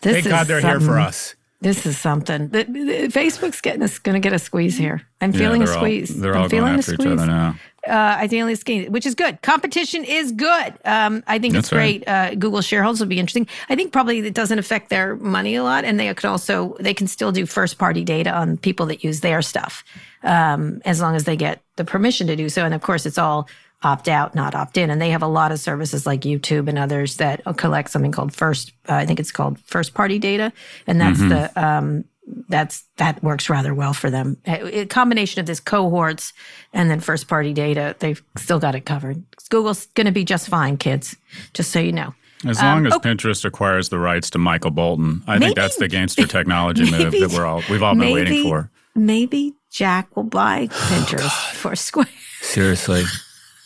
Thank 0.00 0.28
God 0.28 0.46
they're 0.46 0.60
here 0.60 0.80
for 0.80 0.98
us. 0.98 1.34
This 1.60 1.86
is 1.86 1.96
something. 1.96 2.50
Facebook's 2.50 3.60
getting 3.60 3.80
going 3.80 4.14
to 4.14 4.20
get 4.20 4.32
a 4.32 4.38
squeeze 4.38 4.76
here. 4.76 5.02
I'm 5.20 5.32
yeah, 5.32 5.38
feeling 5.38 5.62
a 5.62 5.66
squeeze. 5.66 6.14
All, 6.14 6.20
they're 6.20 6.34
I'm 6.34 6.42
all 6.42 6.48
feeling 6.48 6.66
going 6.74 6.78
after 6.78 6.94
each 6.94 7.06
other 7.06 7.26
now. 7.26 7.56
Uh, 7.86 8.16
I 8.18 8.26
think 8.26 8.56
squeeze, 8.56 8.88
which 8.90 9.06
is 9.06 9.14
good. 9.14 9.40
Competition 9.42 10.04
is 10.04 10.32
good. 10.32 10.74
Um, 10.84 11.22
I 11.26 11.38
think 11.38 11.54
That's 11.54 11.66
it's 11.66 11.72
great. 11.72 12.04
Right. 12.06 12.32
Uh, 12.32 12.34
Google 12.34 12.60
shareholders 12.60 13.00
will 13.00 13.06
be 13.06 13.18
interesting. 13.18 13.46
I 13.68 13.76
think 13.76 13.92
probably 13.92 14.18
it 14.18 14.34
doesn't 14.34 14.58
affect 14.58 14.90
their 14.90 15.16
money 15.16 15.54
a 15.54 15.62
lot, 15.62 15.84
and 15.84 15.98
they 15.98 16.12
could 16.14 16.28
also 16.28 16.76
they 16.80 16.94
can 16.94 17.06
still 17.06 17.32
do 17.32 17.46
first 17.46 17.78
party 17.78 18.04
data 18.04 18.32
on 18.32 18.56
people 18.56 18.86
that 18.86 19.04
use 19.04 19.20
their 19.20 19.42
stuff, 19.42 19.84
um, 20.22 20.80
as 20.84 21.00
long 21.00 21.14
as 21.14 21.24
they 21.24 21.36
get 21.36 21.62
the 21.76 21.84
permission 21.84 22.26
to 22.26 22.36
do 22.36 22.48
so. 22.48 22.64
And 22.64 22.74
of 22.74 22.82
course, 22.82 23.06
it's 23.06 23.18
all 23.18 23.48
opt 23.82 24.08
out, 24.08 24.34
not 24.34 24.54
opt 24.54 24.76
in. 24.76 24.90
And 24.90 25.00
they 25.00 25.10
have 25.10 25.22
a 25.22 25.28
lot 25.28 25.52
of 25.52 25.60
services 25.60 26.06
like 26.06 26.22
YouTube 26.22 26.68
and 26.68 26.78
others 26.78 27.18
that 27.18 27.42
collect 27.56 27.90
something 27.90 28.12
called 28.12 28.32
first, 28.32 28.72
uh, 28.88 28.94
I 28.94 29.06
think 29.06 29.20
it's 29.20 29.30
called 29.30 29.58
first 29.60 29.94
party 29.94 30.18
data. 30.18 30.52
And 30.86 31.00
that's 31.00 31.20
mm-hmm. 31.20 31.28
the, 31.28 31.64
um, 31.64 32.04
that's 32.48 32.84
that 32.96 33.22
works 33.22 33.48
rather 33.48 33.74
well 33.74 33.94
for 33.94 34.10
them. 34.10 34.36
A, 34.46 34.86
combination 34.86 35.40
of 35.40 35.46
this 35.46 35.60
cohorts 35.60 36.32
and 36.72 36.90
then 36.90 37.00
first 37.00 37.28
party 37.28 37.52
data, 37.52 37.94
they've 37.98 38.22
still 38.36 38.58
got 38.58 38.74
it 38.74 38.84
covered. 38.84 39.22
Google's 39.48 39.86
going 39.94 40.06
to 40.06 40.12
be 40.12 40.24
just 40.24 40.48
fine, 40.48 40.76
kids. 40.76 41.16
Just 41.54 41.70
so 41.70 41.78
you 41.78 41.92
know. 41.92 42.14
As 42.44 42.60
long 42.60 42.78
um, 42.78 42.86
as 42.86 42.92
okay. 42.94 43.10
Pinterest 43.10 43.44
acquires 43.44 43.88
the 43.88 43.98
rights 43.98 44.28
to 44.30 44.38
Michael 44.38 44.70
Bolton, 44.70 45.22
I 45.26 45.34
maybe, 45.34 45.46
think 45.46 45.56
that's 45.56 45.76
the 45.76 45.88
gangster 45.88 46.26
technology 46.26 46.82
move 46.90 47.12
that 47.12 47.32
we're 47.32 47.46
all 47.46 47.62
we've 47.70 47.82
all 47.82 47.94
been 47.94 48.00
maybe, 48.00 48.12
waiting 48.12 48.42
for. 48.44 48.70
Maybe 48.94 49.54
Jack 49.70 50.14
will 50.16 50.24
buy 50.24 50.66
Pinterest 50.66 51.24
oh, 51.24 51.50
for 51.54 51.76
Square. 51.76 52.08
Seriously. 52.40 53.04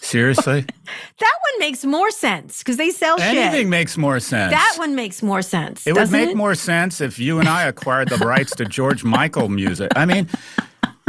Seriously? 0.03 0.63
that 1.19 1.39
one 1.51 1.59
makes 1.59 1.85
more 1.85 2.11
sense 2.11 2.59
because 2.59 2.77
they 2.77 2.91
sell 2.91 3.21
Anything 3.21 3.35
shit. 3.35 3.45
Anything 3.45 3.71
makes 3.71 3.97
more 3.99 4.19
sense. 4.19 4.53
That 4.53 4.75
one 4.77 4.95
makes 4.95 5.23
more 5.23 5.43
sense. 5.43 5.87
It 5.87 5.95
would 5.95 6.11
make 6.11 6.31
it? 6.31 6.37
more 6.37 6.55
sense 6.55 7.01
if 7.01 7.19
you 7.19 7.39
and 7.39 7.49
I 7.49 7.65
acquired 7.65 8.09
the 8.09 8.17
rights 8.17 8.55
to 8.57 8.65
George 8.65 9.05
Michael 9.05 9.49
music. 9.49 9.93
I 9.97 10.07
mean, 10.07 10.29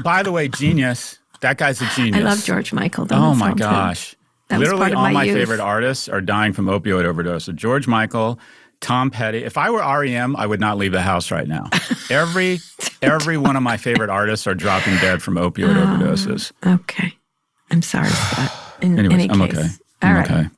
by 0.04 0.24
the 0.24 0.32
way, 0.32 0.48
genius. 0.48 1.20
That 1.40 1.58
guy's 1.58 1.82
a 1.82 1.88
genius. 1.96 2.18
I 2.18 2.24
love 2.24 2.44
George 2.44 2.74
Michael. 2.74 3.08
oh 3.12 3.34
my 3.34 3.54
gosh. 3.54 4.16
Literally 4.52 4.94
all 4.94 5.04
my, 5.04 5.14
my 5.14 5.28
favorite 5.28 5.62
artists 5.62 6.10
are 6.10 6.22
dying 6.22 6.54
from 6.54 6.66
opioid 6.66 7.06
overdose. 7.06 7.46
So 7.46 7.54
George 7.54 7.88
Michael, 7.88 8.38
Tom 8.82 9.10
Petty. 9.10 9.44
If 9.44 9.58
I 9.58 9.70
were 9.70 9.80
REM, 9.80 10.36
I 10.36 10.46
would 10.46 10.60
not 10.60 10.78
leave 10.78 10.92
the 10.92 11.02
house 11.02 11.32
right 11.32 11.48
now. 11.48 11.70
every 12.10 12.60
every 13.02 13.38
one 13.38 13.56
of 13.56 13.64
my 13.64 13.78
favorite 13.78 14.10
artists 14.10 14.48
are 14.48 14.56
dropping 14.56 14.98
dead 14.98 15.24
from 15.24 15.36
opioid 15.36 15.78
oh, 15.78 15.86
overdoses. 15.86 16.52
Okay. 16.66 17.14
I'm 17.70 17.82
sorry, 17.82 18.10
Scott. 18.10 18.61
In 18.82 18.98
Anyways, 18.98 19.14
any 19.14 19.30
I'm 19.30 19.40
case. 19.48 19.58
okay. 19.58 19.70
I'm 20.02 20.10
All 20.10 20.22
right. 20.22 20.32
okay. 20.32 20.50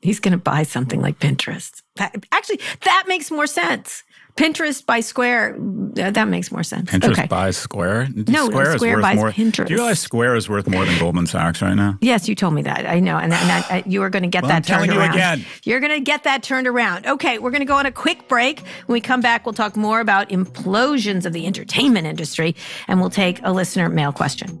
He's 0.00 0.20
going 0.20 0.32
to 0.32 0.38
buy 0.38 0.62
something 0.62 1.00
like 1.00 1.18
Pinterest. 1.18 1.82
That, 1.96 2.14
actually, 2.30 2.60
that 2.84 3.04
makes 3.08 3.32
more 3.32 3.48
sense. 3.48 4.04
Pinterest 4.36 4.86
by 4.86 5.00
Square, 5.00 5.56
uh, 6.00 6.12
that 6.12 6.28
makes 6.28 6.52
more 6.52 6.62
sense. 6.62 6.88
Pinterest 6.92 7.10
okay. 7.10 7.26
buys 7.26 7.56
Square? 7.56 8.10
No, 8.14 8.46
Square, 8.46 8.76
Square 8.76 9.00
buys 9.00 9.16
more. 9.16 9.32
Pinterest. 9.32 9.66
Do 9.66 9.72
you 9.72 9.80
realize 9.80 9.98
Square 9.98 10.36
is 10.36 10.48
worth 10.48 10.68
more 10.68 10.84
than 10.84 10.96
Goldman 11.00 11.26
Sachs 11.26 11.60
right 11.60 11.74
now? 11.74 11.98
Yes, 12.00 12.28
you 12.28 12.36
told 12.36 12.54
me 12.54 12.62
that. 12.62 12.86
I 12.86 13.00
know. 13.00 13.16
And, 13.16 13.32
and 13.32 13.50
I, 13.50 13.82
you 13.84 14.00
are 14.02 14.10
going 14.10 14.22
to 14.22 14.28
get 14.28 14.44
well, 14.44 14.50
that 14.50 14.56
I'm 14.58 14.62
turned 14.62 14.92
telling 14.92 15.00
around. 15.00 15.14
you 15.14 15.18
again. 15.18 15.44
You're 15.64 15.80
going 15.80 15.98
to 15.98 16.00
get 16.00 16.22
that 16.22 16.44
turned 16.44 16.68
around. 16.68 17.04
Okay, 17.04 17.40
we're 17.40 17.50
going 17.50 17.62
to 17.62 17.66
go 17.66 17.74
on 17.74 17.86
a 17.86 17.90
quick 17.90 18.28
break. 18.28 18.60
When 18.86 18.94
we 18.94 19.00
come 19.00 19.20
back, 19.20 19.44
we'll 19.44 19.54
talk 19.54 19.74
more 19.74 19.98
about 19.98 20.28
implosions 20.28 21.26
of 21.26 21.32
the 21.32 21.44
entertainment 21.44 22.06
industry 22.06 22.54
and 22.86 23.00
we'll 23.00 23.10
take 23.10 23.40
a 23.42 23.50
listener 23.52 23.88
mail 23.88 24.12
question. 24.12 24.60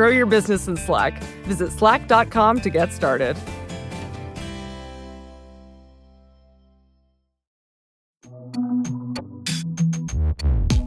Grow 0.00 0.08
your 0.08 0.24
business 0.24 0.66
in 0.66 0.78
Slack. 0.78 1.22
Visit 1.44 1.72
slack.com 1.72 2.62
to 2.62 2.70
get 2.70 2.90
started. 2.90 3.36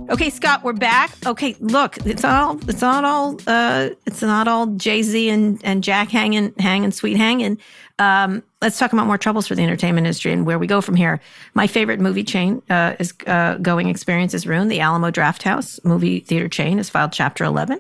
Okay, 0.10 0.32
Scott, 0.32 0.64
we're 0.64 0.74
back. 0.74 1.12
Okay, 1.28 1.56
look, 1.60 2.04
it's 2.08 2.24
all 2.24 2.58
it's 2.68 2.82
not 2.82 3.06
all 3.06 3.38
uh 3.46 3.90
it's 4.08 4.24
not 4.24 4.48
all 4.48 4.66
Jay-Z 4.66 5.30
and, 5.30 5.62
and 5.64 5.84
Jack 5.84 6.10
hanging 6.10 6.52
hanging 6.58 6.90
sweet 6.90 7.18
hanging. 7.18 7.60
Um, 8.00 8.42
let's 8.64 8.80
talk 8.80 8.94
about 8.94 9.06
more 9.06 9.20
troubles 9.20 9.46
for 9.48 9.54
the 9.54 9.62
entertainment 9.62 10.08
industry 10.08 10.34
and 10.34 10.44
where 10.44 10.58
we 10.58 10.66
go 10.66 10.82
from 10.82 10.96
here. 10.96 11.22
My 11.54 11.68
favorite 11.68 12.00
movie 12.00 12.24
chain 12.24 12.64
uh, 12.72 12.96
is 12.98 13.14
uh, 13.28 13.58
going 13.58 13.90
experience 13.90 14.34
is 14.34 14.48
ruined. 14.48 14.72
The 14.72 14.80
Alamo 14.80 15.12
Drafthouse 15.12 15.86
movie 15.86 16.22
theater 16.22 16.50
chain 16.50 16.78
has 16.78 16.90
filed 16.90 17.12
Chapter 17.12 17.44
11. 17.44 17.80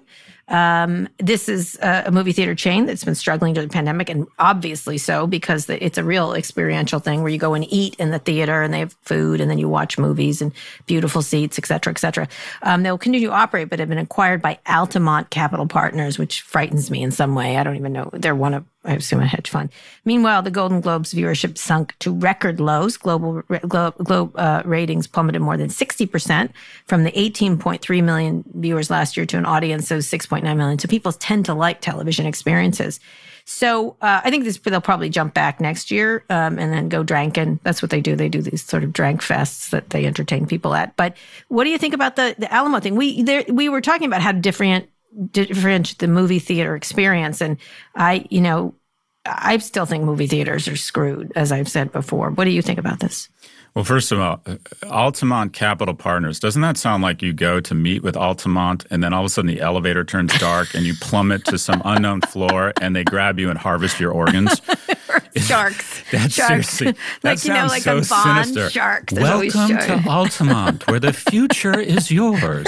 Um, 0.49 1.07
this 1.19 1.47
is 1.47 1.77
a, 1.81 2.11
movie 2.11 2.33
theater 2.33 2.53
chain 2.53 2.85
that's 2.85 3.03
been 3.03 3.15
struggling 3.15 3.53
during 3.53 3.69
the 3.69 3.73
pandemic, 3.73 4.09
and 4.09 4.27
obviously 4.39 4.97
so 4.97 5.25
because 5.25 5.69
it's 5.69 5.97
a 5.97 6.03
real 6.03 6.33
experiential 6.33 6.99
thing 6.99 7.21
where 7.21 7.31
you 7.31 7.37
go 7.37 7.53
and 7.53 7.65
eat 7.71 7.95
in 7.95 8.11
the 8.11 8.19
theater 8.19 8.61
and 8.61 8.73
they 8.73 8.79
have 8.79 8.95
food 9.01 9.39
and 9.39 9.49
then 9.49 9.57
you 9.57 9.69
watch 9.69 9.97
movies 9.97 10.41
and 10.41 10.51
beautiful 10.85 11.21
seats, 11.21 11.57
et 11.57 11.65
cetera, 11.65 11.91
et 11.91 11.97
cetera. 11.97 12.27
Um, 12.61 12.83
they'll 12.83 12.97
continue 12.97 13.27
to 13.29 13.33
operate, 13.33 13.69
but 13.69 13.79
have 13.79 13.89
been 13.89 13.97
acquired 13.97 14.41
by 14.41 14.59
Altamont 14.67 15.29
Capital 15.29 15.67
Partners, 15.67 16.19
which 16.19 16.41
frightens 16.41 16.91
me 16.91 17.01
in 17.01 17.11
some 17.11 17.35
way. 17.35 17.57
I 17.57 17.63
don't 17.63 17.77
even 17.77 17.93
know. 17.93 18.09
They're 18.13 18.35
one 18.35 18.53
of 18.53 18.65
I 18.85 18.95
assume 18.95 19.21
a 19.21 19.25
hedge 19.25 19.49
fund. 19.49 19.69
Meanwhile, 20.05 20.41
the 20.41 20.51
Golden 20.51 20.81
Globes 20.81 21.13
viewership 21.13 21.57
sunk 21.57 21.97
to 21.99 22.13
record 22.13 22.59
lows. 22.59 22.97
Global 22.97 23.41
Globe, 23.67 24.31
uh, 24.35 24.61
ratings 24.65 25.07
plummeted 25.07 25.41
more 25.41 25.57
than 25.57 25.69
60% 25.69 26.49
from 26.85 27.03
the 27.03 27.11
18.3 27.11 28.03
million 28.03 28.43
viewers 28.53 28.89
last 28.89 29.15
year 29.15 29.25
to 29.25 29.37
an 29.37 29.45
audience 29.45 29.89
of 29.91 29.99
6.9 29.99 30.57
million. 30.57 30.79
So 30.79 30.87
people 30.87 31.11
tend 31.11 31.45
to 31.45 31.53
like 31.53 31.81
television 31.81 32.25
experiences. 32.25 32.99
So 33.45 33.97
uh, 34.01 34.21
I 34.23 34.29
think 34.29 34.45
this, 34.45 34.57
they'll 34.57 34.79
probably 34.79 35.09
jump 35.09 35.33
back 35.33 35.59
next 35.59 35.91
year 35.91 36.23
um, 36.29 36.57
and 36.57 36.71
then 36.71 36.87
go 36.87 37.03
drinking. 37.03 37.59
That's 37.63 37.81
what 37.81 37.91
they 37.91 37.99
do. 37.99 38.15
They 38.15 38.29
do 38.29 38.41
these 38.41 38.63
sort 38.63 38.83
of 38.83 38.93
drank 38.93 39.21
fests 39.21 39.69
that 39.71 39.89
they 39.89 40.05
entertain 40.05 40.45
people 40.45 40.73
at. 40.73 40.95
But 40.95 41.17
what 41.49 41.65
do 41.65 41.69
you 41.69 41.77
think 41.77 41.93
about 41.93 42.15
the, 42.15 42.35
the 42.37 42.51
Alamo 42.51 42.79
thing? 42.79 42.95
We 42.95 43.23
there, 43.23 43.43
we 43.49 43.67
were 43.67 43.81
talking 43.81 44.07
about 44.07 44.21
how 44.21 44.31
different 44.31 44.89
differentiate 45.31 45.99
the 45.99 46.07
movie 46.07 46.39
theater 46.39 46.75
experience. 46.75 47.41
And 47.41 47.57
I, 47.95 48.25
you 48.29 48.41
know, 48.41 48.75
I 49.25 49.57
still 49.57 49.85
think 49.85 50.03
movie 50.03 50.27
theaters 50.27 50.67
are 50.67 50.75
screwed, 50.75 51.31
as 51.35 51.51
I've 51.51 51.69
said 51.69 51.91
before. 51.91 52.31
What 52.31 52.45
do 52.45 52.51
you 52.51 52.61
think 52.61 52.79
about 52.79 52.99
this? 52.99 53.29
Well, 53.73 53.85
first 53.85 54.11
of 54.11 54.19
all, 54.19 54.43
Altamont 54.83 55.53
Capital 55.53 55.95
Partners, 55.95 56.39
doesn't 56.39 56.61
that 56.61 56.77
sound 56.77 57.01
like 57.01 57.23
you 57.23 57.33
go 57.33 57.59
to 57.59 57.73
meet 57.73 58.03
with 58.03 58.15
Altamont 58.15 58.85
and 58.91 59.03
then 59.03 59.13
all 59.13 59.21
of 59.21 59.25
a 59.25 59.29
sudden 59.29 59.47
the 59.47 59.61
elevator 59.61 60.03
turns 60.03 60.37
dark 60.37 60.75
and 60.75 60.85
you 60.85 60.93
plummet 61.01 61.45
to 61.45 61.57
some 61.57 61.81
unknown 61.83 62.21
floor 62.21 62.73
and 62.81 62.95
they 62.95 63.03
grab 63.03 63.39
you 63.39 63.49
and 63.49 63.57
harvest 63.57 63.99
your 63.99 64.11
organs? 64.11 64.61
sharks. 65.41 66.03
That's 66.11 66.33
sharks. 66.35 66.69
seriously, 66.69 66.91
that 67.21 67.29
like, 67.29 67.43
you 67.43 67.49
know, 67.49 67.55
sounds 67.67 67.71
like 67.71 67.81
so 67.83 67.99
the 67.99 68.07
Bond 68.09 68.45
sinister. 68.47 68.69
shark. 68.69 69.09
Welcome 69.11 69.77
to 69.77 70.03
Altamont, 70.09 70.87
where 70.87 70.99
the 70.99 71.13
future 71.13 71.79
is 71.79 72.11
yours. 72.11 72.67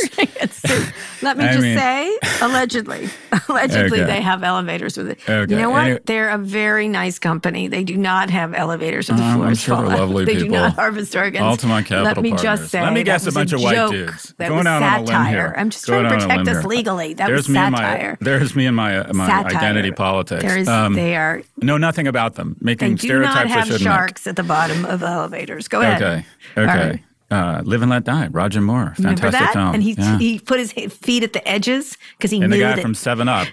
Let 1.22 1.38
me 1.38 1.46
I 1.46 1.48
just 1.54 1.62
mean- 1.62 1.78
say, 1.78 2.18
allegedly, 2.42 3.10
allegedly 3.50 4.02
Okay. 4.02 4.12
they 4.12 4.22
have 4.22 4.44
elevators 4.44 4.98
with 4.98 5.10
it. 5.10 5.20
Okay. 5.30 5.52
You 5.54 5.60
know 5.60 5.70
what? 5.70 5.84
Anyway- 5.84 6.00
They're 6.06 6.30
a 6.30 6.38
very 6.38 6.88
nice 6.88 7.20
company. 7.20 7.68
They 7.68 7.84
do 7.84 7.98
not 7.98 8.30
have 8.30 8.54
elevators 8.54 9.08
with 9.10 9.18
the 9.18 9.24
Um, 9.24 9.30
I'm 9.32 9.38
floors 9.56 9.60
sure 9.62 9.78
they're 9.88 9.98
lovely 9.98 10.26
They 10.26 10.36
do 10.38 10.50
not 10.50 10.74
harvest 10.76 11.16
organs. 11.16 11.44
Altamont 11.44 11.86
Capital 11.88 12.04
Let 12.06 12.22
me 12.22 12.30
Partners. 12.32 12.60
just 12.60 12.72
say, 12.72 12.82
Let 12.82 12.94
me 12.94 13.04
guess 13.04 13.26
a 13.28 13.32
bunch 13.32 13.54
of 13.54 13.62
white 13.62 13.76
joke. 13.76 13.92
dudes. 13.92 14.34
That 14.38 14.48
Going 14.50 14.60
was 14.60 14.68
out 14.68 14.84
on 14.84 15.04
a 15.04 15.08
satire. 15.08 15.24
limb 15.24 15.34
here. 15.34 15.54
I'm 15.58 15.70
just 15.70 15.88
Going 15.88 16.06
trying 16.06 16.20
to 16.20 16.26
on 16.26 16.32
a 16.32 16.34
protect 16.44 16.50
us 16.58 16.64
here. 16.64 16.70
legally. 16.70 17.14
That 17.14 17.28
there's 17.28 17.48
was 17.48 17.50
me 17.50 17.60
and 17.60 17.76
satire. 17.76 18.18
my 18.20 18.26
there's 18.26 18.56
me 18.56 18.66
and 18.66 18.76
my 18.76 18.98
uh, 18.98 19.14
my 19.14 19.28
Satire. 19.28 19.58
identity 19.58 19.92
politics. 19.92 20.44
There 20.44 20.58
is, 20.58 20.68
Um, 20.68 20.94
they 20.94 21.16
are. 21.16 21.42
know 21.62 21.78
nothing 21.78 22.08
about 22.08 22.36
them. 22.36 22.55
They 22.60 22.66
Making 22.66 22.88
do 22.90 22.92
not 22.94 23.00
stereotypes 23.34 23.38
I 23.38 23.48
have 23.48 23.64
shouldn't 23.66 23.82
sharks 23.84 24.28
at 24.28 24.36
the 24.36 24.44
bottom 24.44 24.86
of 24.86 25.04
elevators. 25.04 25.68
Go 25.68 25.82
ahead. 25.82 26.02
Okay. 26.02 26.26
Okay. 26.58 26.90
right. 26.90 27.04
Uh, 27.32 27.62
Live 27.66 27.82
and 27.82 27.90
Let 27.92 28.04
Die. 28.04 28.28
Roger 28.28 28.62
Moore. 28.62 28.94
Fantastic 28.98 29.50
film. 29.54 29.74
And 29.74 29.82
he 29.84 29.94
Yeah. 29.94 30.18
he 30.20 30.40
put 30.40 30.60
his 30.60 30.72
feet 30.72 31.24
at 31.24 31.34
the 31.34 31.46
edges 31.48 31.98
because 32.18 32.32
he 32.32 32.42
and 32.42 32.52
the 32.54 32.60
guy 32.60 32.76
that. 32.76 32.82
from 32.82 32.94
Seven 32.94 33.28
Up, 33.28 33.48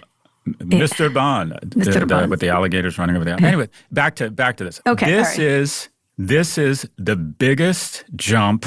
Mr. 0.47 1.13
Bond, 1.13 1.53
Mr. 1.71 2.01
the- 2.01 2.07
Bond. 2.07 2.31
with 2.31 2.41
the 2.41 2.49
alligators 2.49 2.99
running 2.99 3.17
over 3.17 3.25
the. 3.25 3.33
Anyway, 3.43 3.69
back 3.91 4.15
to 4.17 4.31
back 4.31 4.57
to 4.59 4.65
this. 4.65 4.81
Okay, 4.87 5.07
This 5.11 5.29
right. 5.29 5.39
is 5.39 5.89
this 6.19 6.59
is 6.59 6.87
the 6.99 7.17
biggest 7.17 8.05
jump 8.15 8.67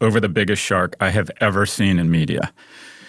over 0.00 0.20
the 0.20 0.28
biggest 0.28 0.60
shark 0.62 0.94
I 1.00 1.08
have 1.10 1.30
ever 1.40 1.64
seen 1.66 1.98
in 1.98 2.10
media. 2.10 2.52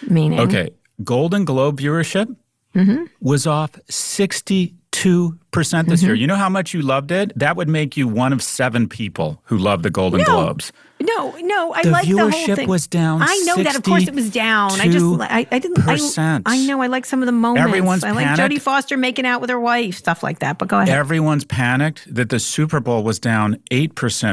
meaning, 0.08 0.40
Okay, 0.40 0.70
Golden 1.04 1.44
Globe 1.46 1.80
viewership 1.80 2.34
Mm-hmm. 2.76 3.06
was 3.22 3.46
off 3.48 3.72
62% 3.90 5.38
percent 5.56 5.90
this 5.90 6.02
mm-hmm. 6.02 6.08
year. 6.08 6.16
You 6.16 6.28
know 6.28 6.36
how 6.36 6.50
much 6.50 6.74
you 6.74 6.82
loved 6.82 7.12
it? 7.12 7.32
That 7.36 7.56
would 7.56 7.70
make 7.70 7.98
you 7.98 8.08
one 8.08 8.34
of 8.34 8.44
seven 8.44 8.88
people 8.88 9.42
who 9.46 9.58
love 9.58 9.82
the 9.82 9.90
Golden 9.90 10.20
No. 10.20 10.26
Globes. 10.26 10.72
No, 11.02 11.36
no, 11.42 11.74
I 11.74 11.84
The 11.84 11.90
like 11.90 12.08
the 12.08 12.18
whole 12.18 12.32
viewership 12.32 12.56
thing. 12.56 12.70
was 12.70 12.88
down 12.88 13.22
I 13.22 13.44
know 13.46 13.62
that. 13.62 13.76
Of 13.76 13.84
course, 13.84 14.08
it 14.08 14.14
was 14.14 14.30
down. 14.30 14.80
I 14.80 14.88
just, 14.88 15.06
I, 15.20 15.46
I 15.52 15.60
didn't. 15.60 15.80
I, 15.86 16.42
I 16.46 16.66
know. 16.66 16.82
I 16.82 16.88
like 16.88 17.06
some 17.06 17.22
of 17.22 17.26
the 17.26 17.34
moments. 17.34 17.68
Everyone's 17.68 18.04
I 18.06 18.12
like 18.12 18.28
Jodie 18.28 18.38
panicked. 18.38 18.62
Foster 18.62 18.96
making 18.96 19.26
out 19.26 19.42
with 19.42 19.50
her 19.50 19.60
wife, 19.60 19.98
stuff 19.98 20.24
like 20.24 20.40
that. 20.40 20.58
But 20.58 20.70
go 20.70 20.80
ahead. 20.80 20.98
Everyone's 20.98 21.44
panicked 21.44 22.14
that 22.16 22.30
the 22.30 22.40
Super 22.40 22.80
Bowl 22.80 23.04
was 23.04 23.20
down 23.20 23.58
8% 23.72 23.90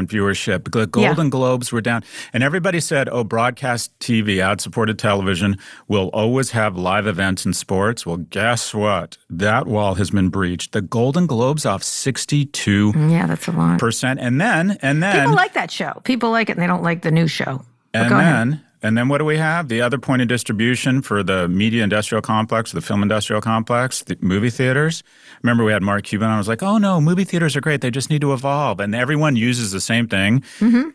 viewership. 0.07 0.71
The 0.71 0.87
Golden 0.87 1.29
Globes 1.29 1.73
were 1.73 1.81
down. 1.81 2.01
And 2.31 2.43
everybody 2.43 2.79
said, 2.79 3.09
oh, 3.09 3.25
broadcast 3.25 3.97
TV, 3.99 4.39
ad 4.39 4.61
supported 4.61 4.97
television, 4.97 5.57
will 5.89 6.07
always 6.13 6.51
have 6.51 6.77
live 6.77 7.07
events 7.07 7.43
and 7.43 7.53
sports. 7.53 8.05
Well, 8.05 8.17
guess 8.17 8.73
what? 8.73 9.17
That 9.29 9.67
wall 9.67 9.95
has 9.95 10.11
been 10.11 10.29
breached. 10.29 10.71
The 10.71 10.81
Golden 10.81 11.12
Globes 11.27 11.65
off 11.65 11.81
62%. 11.83 13.11
yeah, 13.11 13.27
that's 13.27 13.47
a 13.47 13.51
lot. 13.51 13.81
And 14.03 14.39
then, 14.41 14.77
and 14.81 15.01
then, 15.03 15.15
People 15.21 15.35
like 15.35 15.53
that 15.53 15.71
show. 15.71 16.01
People 16.03 16.31
like 16.31 16.49
it, 16.49 16.53
and 16.53 16.61
they 16.61 16.67
don't 16.67 16.83
like 16.83 17.01
the 17.01 17.11
new 17.11 17.27
show. 17.27 17.63
But 17.93 18.01
and 18.01 18.09
go 18.09 18.17
ahead. 18.19 18.35
then, 18.35 18.61
and 18.81 18.97
then 18.97 19.07
what 19.07 19.19
do 19.19 19.25
we 19.25 19.37
have? 19.37 19.67
The 19.69 19.81
other 19.81 19.97
point 19.97 20.21
of 20.21 20.27
distribution 20.27 21.01
for 21.01 21.23
the 21.23 21.47
media 21.47 21.83
industrial 21.83 22.21
complex, 22.21 22.71
the 22.71 22.81
film 22.81 23.01
industrial 23.03 23.41
complex, 23.41 24.03
the 24.03 24.17
movie 24.19 24.49
theaters. 24.49 25.03
Remember, 25.43 25.63
we 25.63 25.71
had 25.71 25.81
Mark 25.83 26.03
Cuban. 26.03 26.29
I 26.29 26.37
was 26.37 26.47
like, 26.47 26.63
oh 26.63 26.77
no, 26.77 26.99
movie 26.99 27.23
theaters 27.23 27.55
are 27.55 27.61
great. 27.61 27.81
They 27.81 27.91
just 27.91 28.09
need 28.09 28.21
to 28.21 28.33
evolve. 28.33 28.79
And 28.79 28.93
everyone 28.95 29.35
uses 29.35 29.71
the 29.71 29.79
same 29.81 30.07
thing. 30.07 30.41
Mm-hmm. 30.59 30.89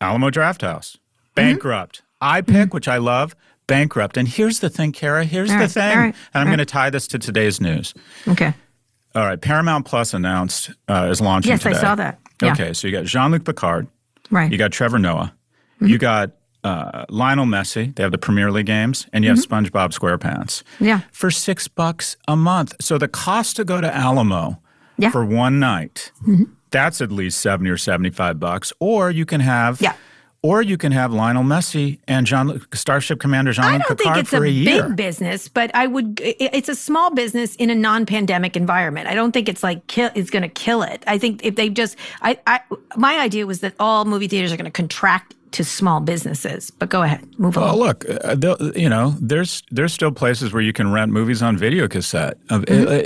Alamo 0.00 0.30
Drafthouse, 0.30 0.98
bankrupt. 1.34 2.02
iPic, 2.22 2.72
which 2.74 2.86
I 2.86 2.98
love, 2.98 3.34
bankrupt. 3.66 4.16
And 4.18 4.28
here's 4.28 4.60
the 4.60 4.68
thing, 4.70 4.92
Kara. 4.92 5.24
Here's 5.24 5.50
Mm-hmm. 5.50 5.60
The 5.60 5.68
thing. 5.68 5.98
right, 5.98 6.14
And 6.34 6.40
I'm 6.42 6.46
all 6.48 6.50
going 6.50 6.58
to 6.58 6.64
tie 6.66 6.90
this 6.90 7.06
to 7.08 7.18
today's 7.18 7.60
news. 7.60 7.94
Okay. 8.28 8.52
All 9.16 9.24
right, 9.24 9.40
Paramount 9.40 9.86
Plus 9.86 10.12
announced 10.14 10.70
uh, 10.88 11.08
is 11.10 11.20
launching 11.20 11.50
Yes, 11.50 11.64
I 11.64 11.72
saw 11.72 11.94
that. 11.94 12.20
Yeah. 12.42 12.52
Okay, 12.52 12.72
so 12.74 12.86
you 12.86 12.92
got 12.92 13.06
Jean 13.06 13.30
Luc 13.32 13.44
Picard. 13.44 13.88
Right. 14.30 14.52
You 14.52 14.58
got 14.58 14.70
Trevor 14.72 14.98
Noah. 14.98 15.32
Mm-hmm. 15.76 15.86
You 15.86 15.98
got 15.98 16.32
uh, 16.64 17.06
Lionel 17.08 17.46
Messi. 17.46 17.94
They 17.94 18.02
have 18.02 18.12
the 18.12 18.18
Premier 18.18 18.50
League 18.52 18.66
games, 18.66 19.06
and 19.12 19.24
you 19.24 19.30
have 19.30 19.38
SpongeBob 19.38 19.98
SquarePants. 19.98 20.62
Mm-hmm. 20.62 20.84
Yeah. 20.84 21.00
For 21.12 21.30
six 21.30 21.66
bucks 21.66 22.16
a 22.28 22.36
month. 22.36 22.74
So 22.80 22.98
the 22.98 23.08
cost 23.08 23.56
to 23.56 23.64
go 23.64 23.80
to 23.80 23.92
Alamo 23.94 24.60
Yeah. 24.98 25.08
Mm-hmm. 25.08 25.12
for 25.12 25.24
one 25.24 25.58
night, 25.58 26.12
that's 26.70 27.00
at 27.00 27.10
least 27.10 27.40
seventy 27.40 27.70
or 27.70 27.78
seventy-five 27.78 28.38
bucks. 28.38 28.72
Or 28.80 29.10
you 29.10 29.24
can 29.24 29.40
have. 29.40 29.80
Yeah. 29.80 29.94
Or 30.46 30.62
you 30.62 30.76
can 30.76 30.92
have 30.92 31.12
Lionel 31.12 31.42
Messi 31.42 31.98
and 32.06 32.26
John 32.26 32.64
Starship 32.72 33.18
Commander 33.18 33.52
Jean 33.52 33.64
I 33.64 33.78
don't 33.78 33.98
Picard 33.98 33.98
think 33.98 34.16
it's 34.18 34.32
a, 34.32 34.36
a, 34.36 34.64
big 34.64 34.96
business, 34.96 35.48
but 35.48 35.74
I 35.74 35.86
would. 35.86 36.20
It's 36.22 36.68
a 36.68 36.74
small 36.74 37.12
business 37.12 37.56
in 37.56 37.70
a 37.70 37.74
non-pandemic 37.74 38.56
environment. 38.56 39.08
I 39.08 39.14
don't 39.14 39.32
think 39.32 39.48
it's 39.48 39.62
like 39.62 39.86
kill, 39.88 40.10
it's 40.14 40.30
going 40.30 40.42
to 40.42 40.48
kill 40.48 40.82
it. 40.82 41.02
I 41.06 41.18
think 41.18 41.44
if 41.44 41.56
they 41.56 41.68
just, 41.68 41.96
I, 42.22 42.38
I, 42.46 42.60
my 42.96 43.18
idea 43.18 43.46
was 43.46 43.60
that 43.60 43.74
all 43.80 44.04
movie 44.04 44.28
theaters 44.28 44.52
are 44.52 44.56
going 44.56 44.66
to 44.66 44.70
contract 44.70 45.34
to 45.52 45.64
small 45.64 46.00
businesses. 46.00 46.70
But 46.70 46.90
go 46.90 47.02
ahead, 47.02 47.26
move 47.38 47.56
Well, 47.56 47.64
on. 47.64 47.78
Well, 47.78 47.86
look, 47.88 48.04
uh, 48.08 48.70
you 48.76 48.88
know, 48.88 49.14
there's 49.20 49.62
there's 49.72 49.92
still 49.92 50.12
places 50.12 50.52
where 50.52 50.62
you 50.62 50.72
can 50.72 50.92
rent 50.92 51.10
movies 51.10 51.42
on 51.42 51.56
video 51.56 51.88
cassette. 51.88 52.38
Uh, 52.50 52.62
uh, 52.68 53.02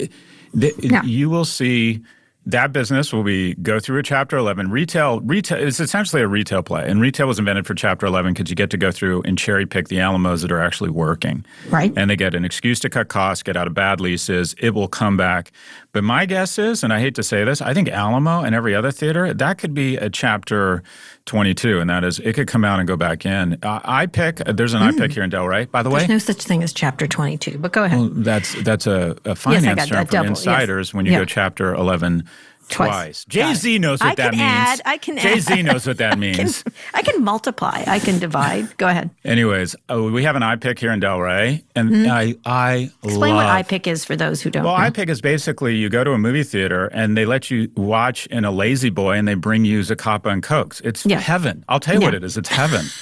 Mm-hmm. 0.54 0.92
Yeah. 0.92 1.02
You 1.02 1.30
will 1.30 1.44
see 1.44 2.00
that 2.46 2.72
business 2.72 3.12
will 3.12 3.22
be 3.22 3.54
go 3.56 3.78
through 3.78 3.98
a 3.98 4.02
Chapter 4.02 4.36
11 4.36 4.70
retail. 4.70 5.20
Retail 5.20 5.58
is 5.58 5.78
essentially 5.78 6.22
a 6.22 6.28
retail 6.28 6.62
play, 6.62 6.88
and 6.88 7.00
retail 7.00 7.26
was 7.26 7.38
invented 7.38 7.66
for 7.66 7.74
Chapter 7.74 8.06
11 8.06 8.32
because 8.32 8.48
you 8.48 8.56
get 8.56 8.70
to 8.70 8.76
go 8.76 8.90
through 8.90 9.22
and 9.22 9.36
cherry 9.36 9.66
pick 9.66 9.88
the 9.88 10.00
Alamos 10.00 10.42
that 10.42 10.50
are 10.50 10.60
actually 10.60 10.90
working, 10.90 11.44
Right. 11.68 11.92
And 11.96 12.10
they 12.10 12.16
get 12.16 12.34
an 12.34 12.44
excuse 12.44 12.80
to 12.80 12.88
cut 12.90 13.08
costs, 13.08 13.42
get 13.42 13.56
out 13.56 13.66
of 13.66 13.74
bad 13.74 14.00
leases. 14.00 14.54
It 14.58 14.70
will 14.70 14.88
come 14.88 15.16
back. 15.16 15.52
But 15.92 16.04
my 16.04 16.24
guess 16.26 16.58
is, 16.58 16.84
and 16.84 16.92
I 16.92 17.00
hate 17.00 17.14
to 17.16 17.22
say 17.22 17.44
this, 17.44 17.60
I 17.60 17.74
think 17.74 17.88
Alamo 17.88 18.42
and 18.42 18.54
every 18.54 18.74
other 18.74 18.90
theater 18.90 19.32
that 19.34 19.58
could 19.58 19.74
be 19.74 19.96
a 19.96 20.08
Chapter 20.08 20.82
22, 21.26 21.80
and 21.80 21.90
that 21.90 22.04
is 22.04 22.18
it 22.20 22.34
could 22.34 22.48
come 22.48 22.64
out 22.64 22.78
and 22.78 22.86
go 22.86 22.96
back 22.96 23.26
in. 23.26 23.58
Uh, 23.62 23.80
iPic. 23.80 24.56
There's 24.56 24.74
an 24.74 24.82
iPic 24.82 25.12
here 25.12 25.22
in 25.22 25.30
Delray, 25.30 25.70
by 25.70 25.82
the 25.82 25.90
way. 25.90 26.04
Mm. 26.04 26.08
There's 26.08 26.28
no 26.28 26.32
such 26.32 26.44
thing 26.44 26.62
as 26.62 26.72
Chapter 26.72 27.06
22. 27.06 27.58
But 27.58 27.72
go 27.72 27.84
ahead. 27.84 28.10
That's 28.24 28.60
that's 28.62 28.86
a, 28.86 29.16
a 29.24 29.34
finance 29.34 29.64
got 29.64 29.88
term 29.88 29.96
that 29.96 30.08
from 30.08 30.12
double, 30.12 30.28
yes. 30.30 30.38
insiders 30.38 30.94
when 30.94 31.06
you 31.06 31.12
go 31.12 31.24
chapter 31.24 31.74
eleven 31.74 32.28
Twice. 32.70 32.88
twice. 32.90 33.24
Jay 33.26 33.54
Z 33.54 33.78
knows 33.78 34.00
what 34.00 34.12
I 34.12 34.14
that 34.14 34.30
can 34.30 34.38
means. 34.38 34.42
add- 34.42 34.82
I 34.86 34.96
can 34.98 35.18
Jay 35.18 35.40
Z 35.40 35.62
knows 35.62 35.86
what 35.86 35.98
that 35.98 36.18
means. 36.26 36.64
I 36.94 37.02
can 37.02 37.22
multiply. 37.22 37.82
I 37.86 37.98
can 37.98 38.18
divide. 38.18 38.76
Go 38.78 38.88
ahead. 38.88 39.10
Anyways, 39.24 39.76
oh, 39.88 40.10
we 40.10 40.22
have 40.24 40.36
an 40.36 40.42
iPic 40.42 40.78
here 40.78 40.92
in 40.92 41.00
Delray, 41.00 41.62
and 41.76 42.10
I 42.10 42.34
I 42.44 42.90
Mm-hmm. 43.02 43.08
Explain 43.08 43.34
love. 43.36 43.46
what 43.46 43.66
iPic 43.66 43.86
is 43.86 44.04
for 44.04 44.16
those 44.16 44.40
who 44.42 44.50
don't 44.50 44.64
well, 44.64 44.78
know. 44.78 44.84
iPic 44.90 45.08
is 45.08 45.20
basically 45.20 45.76
you 45.76 45.88
go 45.88 46.04
to 46.04 46.12
a 46.12 46.18
movie 46.18 46.42
theater 46.44 46.86
and 46.92 47.16
they 47.16 47.26
let 47.26 47.50
you 47.50 47.70
watch 47.76 48.26
in 48.26 48.44
a 48.44 48.50
lazy 48.50 48.90
boy 48.90 49.12
and 49.16 49.26
they 49.26 49.34
bring 49.34 49.64
you 49.64 49.80
Zacapa 49.80 50.26
and 50.32 50.42
Cokes. 50.42 50.80
It's 50.82 51.04
Yeah. 51.04 51.18
heaven. 51.18 51.64
I'll 51.68 51.80
tell 51.80 51.94
you 51.94 52.00
what 52.00 52.14
it 52.14 52.22
is. 52.24 52.36
It's 52.36 52.48
heaven. 52.48 52.86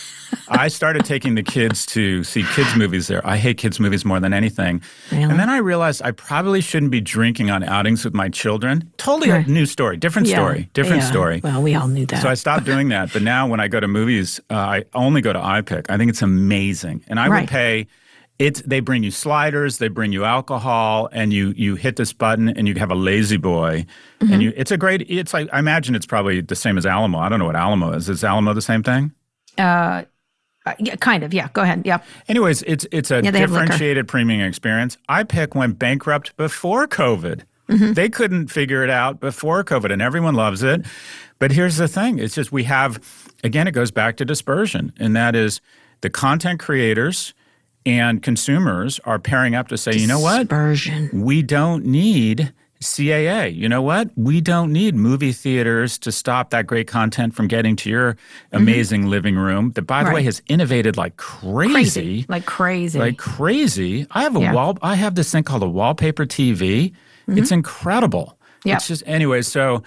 I 0.48 0.68
started 0.68 1.04
taking 1.04 1.34
the 1.34 1.42
kids 1.42 1.84
to 1.86 2.24
see 2.24 2.42
kids' 2.54 2.74
movies 2.76 3.06
there. 3.06 3.26
I 3.26 3.36
hate 3.36 3.58
kids' 3.58 3.78
movies 3.78 4.04
more 4.04 4.18
than 4.20 4.32
anything. 4.32 4.82
Really? 5.10 5.24
And 5.24 5.38
then 5.38 5.50
I 5.50 5.58
realized 5.58 6.02
I 6.04 6.10
probably 6.12 6.60
shouldn't 6.60 6.90
be 6.92 7.00
drinking 7.00 7.50
on 7.50 7.62
outings 7.62 8.04
with 8.04 8.14
my 8.14 8.28
children. 8.28 8.90
Totally 8.96 9.30
a 9.30 9.42
new 9.42 9.66
story, 9.66 9.96
different 9.96 10.28
Yeah. 10.28 10.36
story, 10.36 10.68
different 10.72 11.02
Yeah. 11.02 11.08
story. 11.08 11.40
Well, 11.44 11.62
we 11.62 11.74
all 11.74 11.88
knew 11.88 12.06
that. 12.06 12.22
So 12.22 12.28
I 12.28 12.34
stopped 12.34 12.64
doing 12.64 12.88
that. 12.88 13.12
But 13.12 13.22
now 13.22 13.46
when 13.46 13.60
I 13.60 13.68
go 13.68 13.78
to 13.80 13.88
movies, 13.88 14.40
uh, 14.50 14.54
I 14.54 14.84
only 14.94 15.20
go 15.20 15.32
to 15.32 15.38
iPic. 15.38 15.86
I 15.88 15.96
think 15.96 16.08
it's 16.10 16.22
amazing. 16.22 17.04
And 17.08 17.20
I 17.20 17.28
Right. 17.28 17.40
would 17.42 17.48
pay 17.50 17.86
it's 18.38 18.62
they 18.62 18.78
bring 18.78 19.02
you 19.02 19.10
sliders, 19.10 19.78
they 19.78 19.88
bring 19.88 20.12
you 20.12 20.24
alcohol, 20.24 21.08
and 21.12 21.32
you 21.32 21.52
you 21.56 21.74
hit 21.74 21.96
this 21.96 22.12
button 22.12 22.48
and 22.48 22.68
you 22.68 22.74
have 22.76 22.90
a 22.90 22.94
lazy 22.94 23.36
boy. 23.36 23.84
Mm-hmm. 24.20 24.32
And 24.32 24.42
you 24.44 24.52
it's 24.56 24.70
a 24.70 24.76
great 24.76 25.02
it's 25.08 25.34
like 25.34 25.48
I 25.52 25.58
imagine 25.58 25.96
it's 25.96 26.06
probably 26.06 26.40
the 26.40 26.54
same 26.54 26.78
as 26.78 26.86
Alamo. 26.86 27.18
I 27.18 27.28
don't 27.28 27.40
know 27.40 27.46
what 27.46 27.56
Alamo 27.56 27.92
is. 27.94 28.08
Is 28.08 28.22
Alamo 28.22 28.54
the 28.54 28.62
same 28.62 28.82
thing? 28.84 29.10
uh, 29.58 30.04
yeah, 30.78 30.96
kind 30.96 31.22
of. 31.24 31.32
Yeah. 31.34 31.48
Go 31.52 31.62
ahead. 31.62 31.82
Yeah. 31.84 31.98
Anyways, 32.28 32.62
it's 32.62 32.86
it's 32.92 33.10
a 33.10 33.22
Yeah, 33.22 33.30
differentiated 33.30 34.08
premium 34.08 34.40
experience. 34.42 34.96
iPic 35.08 35.54
went 35.54 35.78
bankrupt 35.78 36.36
before 36.36 36.86
COVID. 36.86 37.42
Mm-hmm. 37.68 37.92
They 37.92 38.08
couldn't 38.08 38.48
figure 38.48 38.82
it 38.82 38.90
out 38.90 39.20
before 39.20 39.62
COVID, 39.62 39.92
and 39.92 40.00
everyone 40.00 40.34
loves 40.34 40.62
it. 40.62 40.86
But 41.38 41.52
here's 41.52 41.76
the 41.76 41.88
thing: 41.88 42.18
it's 42.18 42.34
just 42.34 42.50
we 42.52 42.64
have 42.64 43.00
again. 43.44 43.66
It 43.68 43.72
goes 43.72 43.90
back 43.90 44.16
to 44.18 44.24
dispersion, 44.24 44.92
and 44.98 45.14
that 45.16 45.34
is 45.36 45.60
the 46.00 46.10
content 46.10 46.60
creators 46.60 47.34
and 47.86 48.22
consumers 48.22 49.00
are 49.04 49.18
pairing 49.18 49.54
up 49.54 49.68
to 49.68 49.78
say, 49.78 49.92
you 49.94 50.06
know 50.06 50.18
what, 50.20 50.40
Dispersion. 50.48 51.08
we 51.12 51.42
don't 51.42 51.84
need 51.86 52.52
CAA. 52.80 53.54
You 53.54 53.68
know 53.68 53.82
what? 53.82 54.10
We 54.16 54.40
don't 54.40 54.72
need 54.72 54.94
movie 54.94 55.32
theaters 55.32 55.98
to 55.98 56.12
stop 56.12 56.50
that 56.50 56.66
great 56.66 56.86
content 56.86 57.34
from 57.34 57.48
getting 57.48 57.74
to 57.76 57.90
your 57.90 58.16
amazing 58.52 59.06
living 59.08 59.36
room 59.36 59.72
that, 59.72 59.82
by 59.82 60.04
the 60.04 60.10
way, 60.10 60.20
Mm-hmm. 60.20 60.26
Has 60.26 60.42
innovated 60.48 60.96
like 60.96 61.16
crazy. 61.16 61.72
Crazy. 61.72 62.26
Like 62.28 62.46
crazy. 62.46 62.98
Like 62.98 63.18
crazy. 63.18 64.06
I 64.10 64.22
have 64.22 64.36
a 64.36 64.40
Yeah. 64.40 64.52
wall 64.52 64.76
I 64.82 64.94
have 64.96 65.14
this 65.14 65.30
thing 65.32 65.42
called 65.44 65.62
a 65.62 65.68
wallpaper 65.68 66.26
TV. 66.26 66.90
Mm-hmm. 67.28 67.38
It's 67.38 67.50
incredible. 67.50 68.38
Yep. 68.64 68.76
It's 68.76 68.88
just 68.88 69.02
anyway. 69.06 69.42
So 69.42 69.82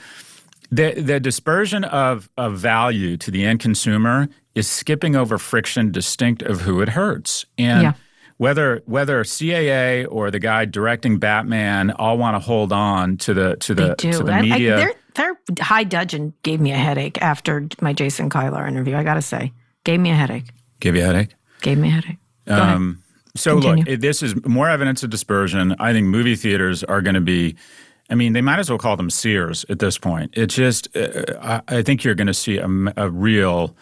the 0.71 0.93
the 0.99 1.19
dispersion 1.19 1.84
of 1.84 2.30
of 2.38 2.58
value 2.58 3.17
to 3.17 3.32
the 3.32 3.43
end 3.45 3.60
consumer 3.60 4.30
is 4.56 4.67
skipping 4.67 5.15
over 5.15 5.38
friction 5.38 5.91
distinct 5.91 6.42
of 6.42 6.62
who 6.62 6.81
it 6.81 6.89
hurts. 6.89 7.46
And 7.58 7.83
Yeah. 7.83 7.94
Whether 8.42 8.81
whether 8.87 9.23
CAA 9.23 10.08
or 10.10 10.31
the 10.31 10.39
guy 10.39 10.65
directing 10.65 11.19
Batman 11.19 11.92
all 11.92 12.17
want 12.17 12.33
to 12.33 12.39
hold 12.39 12.73
on 12.73 13.17
to 13.17 13.35
the 13.35 13.56
to 13.58 13.75
the 13.75 13.89
They 13.89 13.94
do. 14.10 14.12
to 14.13 14.23
the 14.23 14.31
I- 14.33 14.39
I- 14.39 14.60
their, 14.60 14.94
their 15.13 15.37
high 15.60 15.83
dudgeon 15.83 16.33
gave 16.42 16.60
me 16.60 16.71
a 16.71 16.75
headache 16.75 17.21
after 17.21 17.67
my 17.81 17.94
Jason 17.94 18.31
Kilar 18.31 18.67
interview. 18.67 18.96
I 18.96 19.04
got 19.04 19.13
to 19.13 19.21
say, 19.21 19.54
gave 19.83 20.00
me 20.00 20.10
a 20.10 20.15
headache. 20.15 20.46
Gave 20.79 20.96
you 20.96 21.04
a 21.04 21.06
headache. 21.06 21.35
Gave 21.62 21.77
me 21.77 21.89
a 21.89 21.92
headache. 21.92 22.17
Um, 22.48 23.04
so 23.35 23.62
Continue. 23.62 23.83
look, 23.92 24.02
this 24.02 24.23
is 24.23 24.33
more 24.44 24.69
evidence 24.69 25.04
of 25.04 25.12
dispersion. 25.12 25.75
I 25.77 25.94
think 25.94 26.08
movie 26.08 26.35
theaters 26.35 26.83
are 26.83 27.04
going 27.04 27.13
to 27.13 27.21
be. 27.21 27.56
I 28.10 28.15
mean, 28.15 28.33
they 28.33 28.42
might 28.42 28.58
as 28.58 28.71
well 28.71 28.79
call 28.79 28.98
them 28.98 29.12
Sears 29.12 29.65
at 29.69 29.77
this 29.77 30.00
point. 30.00 30.33
It 30.35 30.48
just, 30.48 30.87
uh, 30.98 31.37
I, 31.44 31.77
I 31.77 31.81
think 31.83 32.04
you're 32.04 32.15
going 32.15 32.25
to 32.25 32.33
see 32.33 32.58
a 32.58 32.67
real 33.08 33.75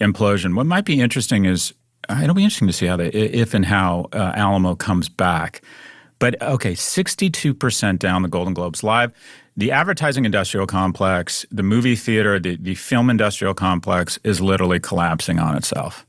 implosion. 0.00 0.54
What 0.54 0.66
might 0.66 0.84
be 0.84 1.00
interesting 1.00 1.46
is 1.46 1.74
it'll 2.10 2.34
be 2.34 2.44
interesting 2.44 2.68
to 2.68 2.72
see 2.72 2.86
how 2.86 2.96
they, 2.96 3.08
if 3.08 3.54
and 3.54 3.64
how 3.64 4.08
uh, 4.12 4.32
Alamo 4.34 4.74
comes 4.74 5.08
back. 5.08 5.62
But 6.18 6.40
okay, 6.40 6.72
62% 6.72 7.98
down 7.98 8.22
the 8.22 8.28
Golden 8.28 8.54
Globes 8.54 8.82
live. 8.82 9.12
The 9.56 9.70
advertising 9.70 10.24
industrial 10.24 10.66
complex, 10.66 11.46
the 11.50 11.62
movie 11.62 11.96
theater, 11.96 12.40
the, 12.40 12.56
the 12.56 12.74
film 12.74 13.10
industrial 13.10 13.54
complex 13.54 14.18
is 14.24 14.40
literally 14.40 14.80
collapsing 14.80 15.38
on 15.38 15.56
itself. 15.56 16.06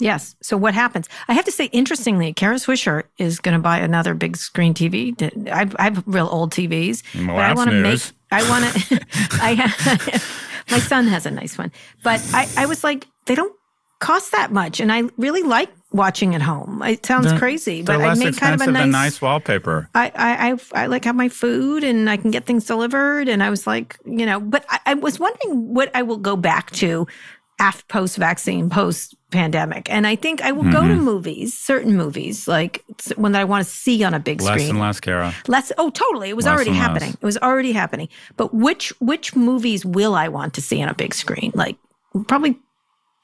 Yes. 0.00 0.34
So 0.42 0.56
what 0.56 0.74
happens? 0.74 1.08
I 1.28 1.34
have 1.34 1.44
to 1.44 1.52
say, 1.52 1.66
interestingly, 1.66 2.32
Kara 2.32 2.56
Swisher 2.56 3.04
is 3.16 3.38
going 3.38 3.54
to 3.54 3.62
buy 3.62 3.78
another 3.78 4.12
big 4.14 4.36
screen 4.36 4.74
TV. 4.74 5.14
I've, 5.50 5.74
I 5.78 5.84
have 5.84 6.02
real 6.06 6.28
old 6.30 6.52
TVs, 6.52 7.02
Well, 7.14 7.28
but 7.28 7.44
I 7.44 7.54
want 7.54 7.70
to 7.70 7.80
make. 7.80 8.00
I 8.30 8.48
want 8.50 8.64
to. 8.64 9.00
I 9.32 10.22
my 10.70 10.78
son 10.78 11.06
has 11.06 11.26
a 11.26 11.30
nice 11.30 11.56
one, 11.56 11.70
but 12.02 12.20
I, 12.34 12.48
I 12.56 12.66
was 12.66 12.82
like, 12.82 13.06
they 13.26 13.34
don't 13.34 13.54
cost 14.04 14.32
that 14.32 14.52
much, 14.52 14.80
and 14.80 14.92
I 14.92 15.02
really 15.16 15.42
like 15.42 15.70
watching 15.92 16.34
at 16.34 16.42
home. 16.42 16.82
It 16.82 17.06
sounds 17.06 17.26
They're- 17.28 17.38
crazy, 17.38 17.82
They're 17.82 17.98
but 17.98 18.04
I 18.04 18.08
less 18.08 18.18
made 18.18 18.36
kind 18.36 18.54
of 18.60 18.66
a 18.66 18.70
nice. 18.70 18.90
nice 18.90 19.22
wallpaper. 19.22 19.88
I, 19.94 20.10
I, 20.14 20.50
I, 20.50 20.82
I 20.82 20.86
like 20.86 21.04
have 21.04 21.14
my 21.16 21.28
food 21.28 21.84
and 21.84 22.10
I 22.10 22.16
can 22.16 22.30
get 22.32 22.46
things 22.46 22.64
delivered. 22.66 23.28
And 23.28 23.42
I 23.42 23.50
was 23.50 23.66
like, 23.66 23.96
you 24.04 24.26
know, 24.26 24.40
but 24.40 24.64
I, 24.68 24.78
I 24.86 24.94
was 24.94 25.20
wondering 25.20 25.72
what 25.72 25.90
I 25.94 26.02
will 26.02 26.16
go 26.16 26.34
back 26.36 26.70
to 26.72 27.06
after 27.60 27.84
post 27.86 28.16
vaccine, 28.16 28.68
post 28.70 29.14
pandemic. 29.30 29.88
And 29.88 30.04
I 30.04 30.16
think 30.16 30.42
I 30.42 30.50
will 30.50 30.64
go 30.64 30.80
Mm-hmm. 30.82 30.88
to 30.98 31.02
movies, 31.02 31.54
certain 31.56 31.96
movies, 31.96 32.48
like 32.48 32.84
one 33.14 33.30
that 33.32 33.40
I 33.40 33.44
want 33.44 33.64
to 33.64 33.70
see 33.70 34.02
on 34.02 34.14
a 34.14 34.18
big 34.18 34.40
Less 34.42 34.54
screen. 34.54 34.70
and 34.70 34.80
less, 34.80 34.98
Kara. 34.98 35.32
Less. 35.46 35.70
Oh, 35.78 35.90
totally. 35.90 36.28
It 36.30 36.34
was 36.36 36.46
Less 36.46 36.54
already 36.56 36.70
and 36.70 36.78
less. 36.80 36.88
happening. 36.88 37.10
It 37.10 37.24
was 37.24 37.38
already 37.38 37.70
happening. 37.70 38.08
But 38.36 38.52
which 38.52 38.90
which 39.00 39.36
movies 39.36 39.84
will 39.86 40.16
I 40.16 40.26
want 40.26 40.54
to 40.54 40.60
see 40.62 40.82
on 40.82 40.88
a 40.88 40.94
big 40.94 41.14
screen? 41.14 41.52
Like 41.54 41.76
probably 42.26 42.58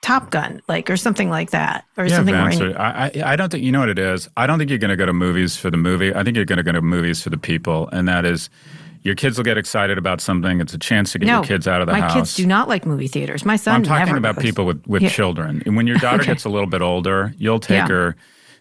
Top 0.03 0.31
Gun, 0.31 0.63
like 0.67 0.89
or 0.89 0.97
something 0.97 1.29
like 1.29 1.51
that, 1.51 1.85
or 1.99 2.07
Yeah, 2.07 2.17
something. 2.17 2.35
Vance, 2.35 2.59
need- 2.59 2.75
I, 2.77 3.11
I, 3.15 3.33
I 3.33 3.37
don't 3.37 3.51
think 3.51 3.63
you 3.63 3.71
know 3.71 3.81
what 3.81 3.91
it 3.91 3.99
is. 3.99 4.29
I 4.37 4.47
don't 4.47 4.59
think 4.59 4.71
you're 4.71 4.79
going 4.79 4.91
to 4.91 4.97
go 4.97 5.05
to 5.07 5.13
movies 5.13 5.57
for 5.57 5.71
the 5.71 5.77
movie. 5.77 6.15
I 6.15 6.25
think 6.25 6.37
you're 6.37 6.47
going 6.47 6.57
to 6.57 6.63
go 6.63 6.73
to 6.73 6.81
movies 6.81 7.23
for 7.23 7.29
the 7.29 7.37
people, 7.37 7.89
and 7.93 8.09
that 8.09 8.25
is, 8.25 8.49
your 9.03 9.15
kids 9.15 9.37
will 9.37 9.45
get 9.45 9.59
excited 9.59 9.99
about 9.99 10.21
something. 10.23 10.61
It's 10.61 10.73
a 10.75 10.79
chance 10.79 11.13
to 11.13 11.19
get 11.19 11.27
no, 11.27 11.35
your 11.37 11.45
kids 11.45 11.69
out 11.69 11.81
of 11.83 11.87
the 11.87 11.93
my 11.93 12.01
house. 12.01 12.15
kids 12.15 12.35
do 12.37 12.47
not 12.47 12.69
like 12.69 12.87
movie 12.87 13.09
theaters. 13.09 13.45
My 13.45 13.57
son. 13.57 13.75
I'm 13.75 13.83
talking 13.83 14.17
about 14.17 14.37
goes. 14.37 14.45
people 14.45 14.65
with, 14.65 14.83
with 14.87 15.03
Yeah. 15.03 15.09
children. 15.11 15.63
And 15.67 15.77
when 15.77 15.87
your 15.87 15.97
daughter 15.99 16.17
Okay. 16.23 16.33
gets 16.33 16.45
a 16.45 16.49
little 16.51 16.67
bit 16.69 16.81
older, 16.83 17.35
you'll 17.39 17.61
take 17.61 17.77
Yeah. 17.77 17.89
her 17.89 18.17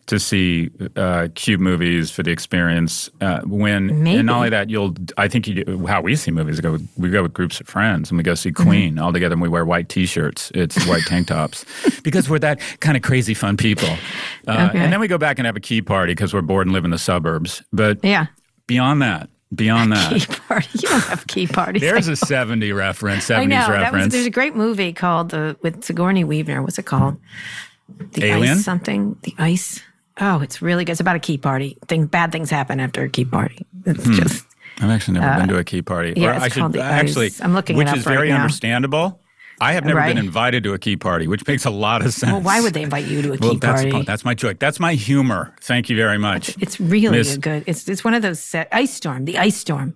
to 0.10 0.20
see 0.20 0.70
uh, 0.95 1.28
cute 1.36 1.60
movies 1.60 2.12
for 2.12 2.24
the 2.24 2.32
experience. 2.32 3.10
Uh, 3.22 3.41
when 3.45 4.03
Maybe. 4.03 4.18
and 4.18 4.26
not 4.26 4.38
only 4.38 4.49
that, 4.49 4.70
you'll. 4.70 4.93
I 5.18 5.28
think 5.28 5.47
you, 5.47 5.86
how 5.88 6.01
we 6.01 6.16
see 6.16 6.32
movies. 6.32 6.57
We 6.57 6.62
go, 6.64 6.72
with, 6.74 6.89
we 6.97 7.10
go 7.10 7.22
with 7.24 7.34
groups 7.34 7.60
of 7.62 7.68
friends 7.68 8.10
and 8.12 8.18
we 8.18 8.24
go 8.24 8.34
see 8.36 8.49
Mm-hmm. 8.51 8.64
Queen 8.70 8.99
all 8.99 9.14
together, 9.14 9.34
and 9.34 9.41
we 9.41 9.47
wear 9.49 9.64
white 9.66 9.88
T-shirts. 9.89 10.51
It's 10.55 10.86
white 10.89 11.03
tank 11.03 11.28
tops 11.28 11.64
because 12.03 12.28
we're 12.30 12.39
that 12.39 12.60
kind 12.82 12.97
of 12.97 13.03
crazy 13.03 13.34
fun 13.34 13.55
people. 13.57 13.89
Uh, 14.47 14.68
Okay. 14.70 14.80
And 14.80 14.91
then 14.91 14.99
we 14.99 15.07
go 15.07 15.18
back 15.18 15.39
and 15.39 15.45
have 15.45 15.55
a 15.55 15.60
key 15.62 15.82
party 15.82 16.12
because 16.14 16.34
we're 16.34 16.41
bored 16.41 16.66
and 16.68 16.74
live 16.74 16.84
in 16.86 16.91
the 16.91 16.97
suburbs. 16.97 17.62
But 17.72 18.03
Yeah. 18.03 18.26
beyond 18.68 19.01
that, 19.03 19.30
beyond 19.53 19.91
that. 19.93 20.14
Key 20.14 20.26
party. 20.47 20.68
You 20.74 20.89
don't 20.89 21.03
have 21.03 21.28
key 21.28 21.45
parties. 21.47 21.82
There's 21.84 22.07
a 22.10 22.16
70 22.16 22.72
reference, 22.74 23.28
70s 23.28 23.38
I 23.38 23.45
know. 23.45 23.55
That 23.57 23.70
was, 23.70 23.80
reference. 23.82 24.14
there's 24.14 24.26
a 24.26 24.32
great 24.32 24.55
movie 24.55 24.91
called 24.93 25.34
uh, 25.34 25.53
with 25.62 25.84
Sigourney 25.84 26.24
Weaver. 26.24 26.62
What's 26.64 26.80
it 26.80 26.86
called? 26.88 27.18
The 28.14 28.26
Alien? 28.26 28.57
Ice 28.57 28.66
something. 28.66 29.16
The 29.24 29.36
Ice. 29.38 29.82
Oh, 30.22 30.41
it's 30.41 30.61
really 30.61 30.86
good. 30.86 30.91
It's 30.93 31.01
about 31.01 31.15
a 31.15 31.20
key 31.20 31.38
party. 31.38 31.78
Thing 31.88 32.05
bad 32.05 32.32
things 32.32 32.49
happen 32.49 32.80
after 32.80 33.03
a 33.03 33.09
key 33.09 33.26
party. 33.26 33.65
It's 33.86 34.03
just 34.03 34.45
I've 34.82 34.89
actually 34.89 35.20
never 35.20 35.39
been 35.39 35.49
to 35.49 35.57
a 35.57 35.63
key 35.63 35.82
party. 35.82 36.11
Uh, 36.11 36.20
yeah, 36.22 36.28
or 36.30 36.34
it's 36.34 36.43
I 36.43 36.47
should 36.49 36.59
called 36.59 36.74
the 36.74 36.82
actually, 36.82 37.28
Ice. 37.28 37.41
I'm 37.41 37.53
looking 37.53 37.76
it 37.76 37.80
which 37.80 37.88
is 37.97 38.05
right 38.05 38.13
very 38.15 38.30
now. 38.30 38.41
understandable. 38.41 39.22
I 39.61 39.74
have 39.74 39.84
never 39.84 39.99
been 40.01 40.17
invited 40.17 40.63
to 40.63 40.74
a 40.74 40.80
key 40.80 40.95
party, 40.95 41.28
which 41.28 41.45
makes 41.45 41.65
a 41.65 41.70
lot 41.70 42.05
of 42.05 42.13
sense. 42.13 42.32
well, 42.32 42.41
why 42.41 42.61
would 42.61 42.74
they 42.74 42.82
invite 42.82 43.03
you 43.05 43.22
to 43.24 43.34
a 43.34 43.38
key 43.38 43.45
Well, 43.47 43.55
that's, 43.55 43.82
party? 43.84 44.03
that's 44.05 44.24
my 44.24 44.34
joke. 44.34 44.57
That's 44.57 44.80
my 44.80 44.93
humor. 44.93 45.53
Thank 45.59 45.89
you 45.89 45.97
very 45.97 46.17
much. 46.17 46.55
It's 46.61 46.80
really 46.80 47.17
Miss- 47.17 47.36
a 47.36 47.39
good. 47.39 47.63
It's 47.67 47.88
it's 47.89 48.03
one 48.03 48.13
of 48.13 48.22
those 48.22 48.39
set, 48.39 48.70
ice 48.72 48.93
storm. 48.93 49.26
The 49.26 49.38
ice 49.38 49.57
storm. 49.57 49.95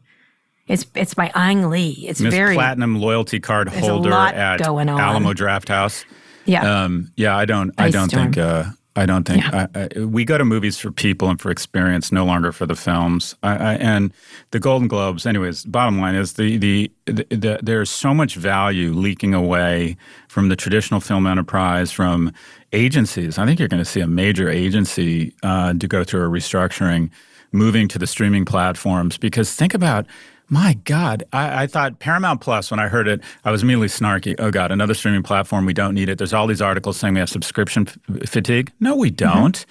It's 0.68 0.86
it's 0.96 1.14
by 1.14 1.32
Ang 1.36 1.70
Lee. 1.70 1.92
It's 2.08 2.20
Miss 2.22 2.34
very 2.34 2.56
Platinum 2.56 3.00
loyalty 3.00 3.40
card 3.40 3.68
holder 3.70 4.12
at. 4.14 4.62
Alamo 4.62 5.34
Drafthouse. 5.34 6.06
yeah. 6.46 6.84
Um, 6.84 7.12
yeah, 7.16 7.36
I 7.36 7.46
don't. 7.46 7.72
I 7.78 7.90
don't 7.90 8.10
Storm. 8.10 8.34
think. 8.34 8.38
Uh, 8.38 8.64
I 8.96 9.08
don't 9.08 9.28
think 9.28 9.44
Yeah. 9.44 9.68
I, 9.74 9.90
I, 9.96 10.06
we 10.06 10.24
go 10.24 10.38
to 10.38 10.46
movies 10.46 10.78
for 10.78 10.92
people 10.92 11.28
and 11.30 11.42
for 11.42 11.50
experience, 11.50 12.12
no 12.12 12.26
longer 12.26 12.52
for 12.52 12.68
the 12.68 12.76
films. 12.76 13.36
I, 13.42 13.56
I, 13.56 13.74
and 13.76 14.14
the 14.52 14.60
Golden 14.60 14.88
Globes, 14.88 15.26
anyways. 15.26 15.66
Bottom 15.66 16.00
line 16.00 16.16
is 16.16 16.34
the, 16.34 16.58
the 16.58 16.92
the, 17.06 17.26
the 17.30 17.60
there's 17.64 17.90
so 17.90 18.14
much 18.14 18.36
value 18.36 18.94
leaking 18.94 19.34
away 19.34 19.98
from 20.28 20.50
the 20.50 20.56
traditional 20.56 21.00
film 21.00 21.26
enterprise, 21.26 21.92
from 21.92 22.32
agencies. 22.72 23.38
I 23.38 23.46
think 23.46 23.60
you're 23.60 23.68
going 23.68 23.84
to 23.84 23.90
see 23.90 24.02
a 24.02 24.08
major 24.08 24.50
agency 24.50 25.34
uh, 25.42 25.74
to 25.74 25.88
go 25.88 26.04
through 26.04 26.26
a 26.26 26.30
restructuring, 26.30 27.10
moving 27.52 27.88
to 27.88 28.00
the 28.00 28.08
streaming 28.08 28.46
platforms. 28.46 29.18
Because 29.18 29.54
think 29.56 29.74
about 29.74 30.06
my 30.50 30.74
God, 30.86 31.24
I, 31.34 31.64
I 31.64 31.68
thought 31.68 32.00
Paramount 32.00 32.42
Plus, 32.42 32.70
when 32.72 32.80
I 32.80 32.88
heard 32.88 33.08
it, 33.08 33.22
I 33.46 33.52
was 33.52 33.64
immediately 33.64 33.88
snarky. 33.88 34.36
Oh, 34.40 34.52
God, 34.52 34.72
another 34.72 34.94
streaming 34.94 35.24
platform. 35.24 35.66
We 35.66 35.74
don't 35.74 35.94
need 35.96 36.10
it. 36.10 36.18
There's 36.18 36.34
all 36.34 36.48
these 36.48 36.62
articles 36.62 36.98
saying 36.98 37.14
we 37.16 37.20
have 37.22 37.30
subscription 37.30 37.88
f- 37.88 38.30
fatigue. 38.30 38.72
No, 38.80 38.96
we 38.96 39.10
don't. 39.10 39.66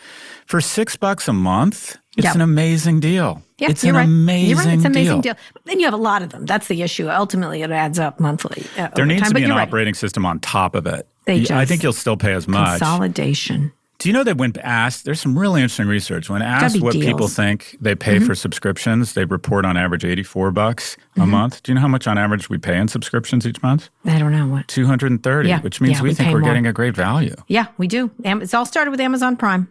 For 0.47 0.61
six 0.61 0.97
bucks 0.97 1.29
a 1.29 1.33
month, 1.33 1.97
it's 2.17 2.25
Yeah. 2.25 2.35
an 2.35 2.41
amazing 2.41 3.01
deal. 3.01 3.43
Yeah, 3.59 3.71
it's 3.71 3.85
you're 3.85 3.93
an 3.95 3.97
right. 3.97 4.05
amazing 4.05 4.49
You're 4.51 4.59
right. 4.59 4.75
It's 4.75 4.85
an 4.85 4.91
amazing 4.91 5.21
deal. 5.21 5.35
deal. 5.35 5.43
But 5.53 5.65
then 5.67 5.79
you 5.79 5.85
have 5.85 5.95
a 5.95 5.99
lot 5.99 6.23
of 6.23 6.31
them. 6.31 6.47
That's 6.47 6.67
the 6.67 6.83
issue. 6.83 7.09
Ultimately, 7.09 7.63
it 7.63 7.71
adds 7.71 7.99
up 7.99 8.19
monthly. 8.19 8.65
Uh, 8.77 8.89
There 8.97 9.07
needs 9.07 9.21
time. 9.23 9.29
to 9.31 9.35
But 9.35 9.39
be 9.39 9.43
an 9.45 9.49
you're 9.51 9.57
right. 9.59 9.69
operating 9.69 9.95
system 9.95 10.27
on 10.27 10.41
top 10.41 10.75
of 10.75 10.87
it. 10.87 11.07
They 11.27 11.35
Y- 11.35 11.39
I 11.43 11.45
just- 11.45 11.69
think 11.69 11.83
you'll 11.85 11.93
still 11.93 12.17
pay 12.17 12.33
as 12.33 12.49
much. 12.49 12.81
Consolidation. 12.81 13.73
Do 14.03 14.09
you 14.09 14.13
know 14.13 14.25
that 14.25 14.37
when 14.37 14.53
asked, 14.63 15.05
there's 15.05 15.21
some 15.21 15.39
really 15.39 15.61
interesting 15.63 15.87
research. 15.87 16.29
When 16.29 16.43
asked 16.43 16.81
what 16.81 16.95
people 16.95 17.19
deals. 17.19 17.33
Mm-hmm. 17.35 17.43
think 17.43 17.77
they 17.81 17.95
pay 17.95 18.19
for 18.19 18.35
subscriptions, 18.35 19.15
they 19.15 19.25
report 19.25 19.65
on 19.65 19.77
average 19.77 20.05
84 20.05 20.51
bucks 20.51 20.97
a 21.17 21.25
month. 21.25 21.63
Do 21.63 21.71
you 21.71 21.75
know 21.77 21.83
how 21.83 21.89
much 21.89 22.09
on 22.09 22.19
average 22.19 22.51
we 22.51 22.59
pay 22.59 22.77
in 22.77 22.89
subscriptions 22.89 23.47
each 23.47 23.63
month? 23.63 23.91
I 24.05 24.19
don't 24.19 24.33
know 24.33 24.49
what. 24.49 24.67
230, 24.67 25.49
Yeah, 25.49 25.61
which 25.61 25.81
means 25.81 25.99
yeah, 25.99 26.03
we, 26.03 26.09
we 26.09 26.15
think 26.15 26.33
we're 26.33 26.41
more. 26.41 26.51
getting 26.51 26.67
a 26.67 26.73
great 26.73 26.97
value. 26.97 27.37
Yeah, 27.47 27.67
we 27.79 27.87
do. 27.87 28.11
It's 28.25 28.55
all 28.55 28.67
started 28.67 28.91
with 28.91 29.01
Amazon 29.01 29.37
Prime. 29.37 29.69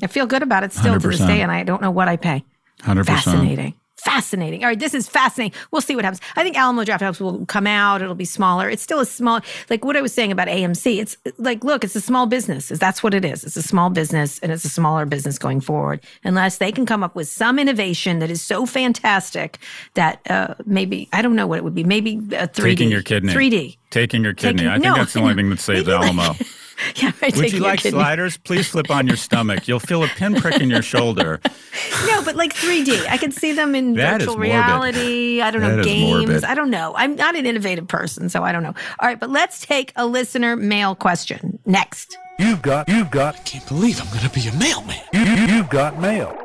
I 0.00 0.06
feel 0.06 0.26
good 0.26 0.42
about 0.44 0.62
it 0.62 0.72
still 0.72 1.00
to 1.00 1.08
this 1.08 1.18
day, 1.18 1.42
and 1.42 1.50
I 1.50 1.64
don't 1.64 1.82
know 1.82 1.90
what 1.90 2.08
I 2.08 2.16
pay. 2.16 2.44
100%. 2.82 3.04
Fascinating. 3.04 3.74
Fascinating. 4.04 4.62
All 4.64 4.68
right, 4.68 4.78
this 4.78 4.94
is 4.94 5.08
fascinating. 5.08 5.58
We'll 5.70 5.80
see 5.80 5.94
what 5.94 6.04
happens. 6.04 6.20
I 6.36 6.42
think 6.42 6.56
Alamo 6.56 6.82
Drafthouse 6.84 7.20
will 7.20 7.46
come 7.46 7.66
out. 7.66 8.02
It'll 8.02 8.14
be 8.16 8.24
smaller. 8.24 8.68
It's 8.68 8.82
still 8.82 8.98
a 9.00 9.06
small, 9.06 9.40
like 9.70 9.84
what 9.84 9.96
I 9.96 10.00
was 10.02 10.12
saying 10.12 10.32
about 10.32 10.48
AMC. 10.48 10.98
It's 10.98 11.16
like, 11.38 11.62
look, 11.62 11.84
it's 11.84 11.94
a 11.94 12.00
small 12.00 12.26
business. 12.26 12.68
That's 12.68 13.02
what 13.02 13.14
it 13.14 13.24
is. 13.24 13.44
It's 13.44 13.56
a 13.56 13.62
small 13.62 13.90
business 13.90 14.38
and 14.40 14.50
it's 14.50 14.64
a 14.64 14.68
smaller 14.68 15.06
business 15.06 15.38
going 15.38 15.60
forward. 15.60 16.00
Unless 16.24 16.58
they 16.58 16.72
can 16.72 16.84
come 16.84 17.04
up 17.04 17.14
with 17.14 17.28
some 17.28 17.58
innovation 17.58 18.18
that 18.18 18.30
is 18.30 18.42
so 18.42 18.66
fantastic 18.66 19.58
that 19.94 20.20
uh, 20.28 20.54
maybe, 20.66 21.08
I 21.12 21.22
don't 21.22 21.36
know 21.36 21.46
what 21.46 21.58
it 21.58 21.64
would 21.64 21.74
be. 21.74 21.84
Maybe 21.84 22.16
a 22.36 22.48
3D. 22.48 22.54
Taking 22.54 22.90
your 22.90 23.02
kidney. 23.02 23.32
3D. 23.32 23.76
Taking 23.90 24.24
your 24.24 24.34
kidney. 24.34 24.64
Taking- 24.64 24.68
I 24.68 24.74
think 24.74 24.84
no, 24.84 24.94
that's 24.96 25.12
the 25.12 25.20
only 25.20 25.34
thing 25.34 25.50
that 25.50 25.60
saves 25.60 25.86
Maybe 25.86 25.92
like- 25.96 26.04
Alamo. 26.16 26.34
Yeah, 26.96 27.12
right. 27.22 27.34
Would 27.36 27.52
you 27.52 27.60
like 27.60 27.80
kidney. 27.80 27.98
sliders? 27.98 28.36
Please 28.36 28.68
flip 28.68 28.90
on 28.90 29.06
your 29.06 29.16
stomach. 29.16 29.66
You'll 29.68 29.80
feel 29.80 30.04
a 30.04 30.08
pinprick 30.08 30.60
in 30.60 30.70
your 30.70 30.82
shoulder. 30.82 31.40
No, 32.06 32.22
but 32.22 32.36
like 32.36 32.52
3D. 32.52 33.06
I 33.08 33.16
can 33.16 33.32
see 33.32 33.52
them 33.52 33.74
in 33.74 33.94
That 33.94 34.20
is 34.20 34.26
virtual 34.26 34.38
reality. 34.40 35.40
I 35.40 35.50
don't 35.50 35.62
know, 35.62 35.82
games. 35.82 36.26
morbid. 36.28 36.44
I 36.44 36.54
don't 36.54 36.68
know. 36.70 36.92
I'm 36.96 37.16
not 37.16 37.34
an 37.34 37.46
innovative 37.46 37.88
person, 37.88 38.28
so 38.28 38.42
I 38.44 38.52
don't 38.52 38.62
know. 38.62 38.74
All 39.00 39.08
right, 39.08 39.18
but 39.18 39.30
let's 39.30 39.64
take 39.64 39.92
a 39.96 40.06
listener 40.06 40.54
mail 40.56 40.94
question 40.94 41.58
next. 41.64 42.18
You've 42.38 42.60
got, 42.60 42.88
you've 42.88 43.10
got, 43.10 43.42
Can't 43.46 43.66
believe 43.66 44.00
I'm 44.02 44.14
gonna 44.14 44.28
be 44.30 44.46
a 44.48 44.52
mailman. 44.54 45.00
you, 45.14 45.20
you, 45.20 45.54
you've 45.56 45.70
got 45.70 45.98
mail. 45.98 46.36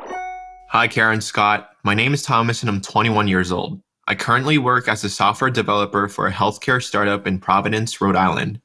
Hi, 0.70 0.88
Karen 0.88 1.20
Scott. 1.20 1.70
My 1.84 1.94
name 1.94 2.14
is 2.14 2.22
Thomas 2.22 2.62
and 2.62 2.70
I'm 2.70 2.80
21 2.80 3.28
years 3.28 3.52
old. 3.52 3.80
I 4.06 4.14
currently 4.14 4.56
work 4.58 4.88
as 4.88 5.04
a 5.04 5.10
software 5.10 5.50
developer 5.50 6.08
for 6.08 6.26
a 6.26 6.32
healthcare 6.32 6.82
startup 6.82 7.26
in 7.26 7.38
Providence, 7.38 8.00
Rhode 8.00 8.16
Island. 8.16 8.60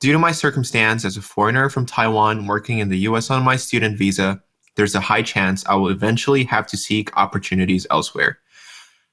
Due 0.00 0.12
to 0.12 0.18
my 0.18 0.32
circumstance 0.32 1.04
as 1.04 1.18
a 1.18 1.22
foreigner 1.22 1.68
from 1.68 1.84
Taiwan 1.84 2.46
working 2.46 2.78
in 2.78 2.88
the 2.88 3.00
US 3.00 3.30
on 3.30 3.44
my 3.44 3.56
student 3.56 3.98
visa, 3.98 4.42
there's 4.74 4.94
a 4.94 5.00
high 5.00 5.20
chance 5.20 5.62
I 5.66 5.74
will 5.74 5.90
eventually 5.90 6.42
have 6.44 6.66
to 6.68 6.78
seek 6.78 7.14
opportunities 7.18 7.86
elsewhere. 7.90 8.38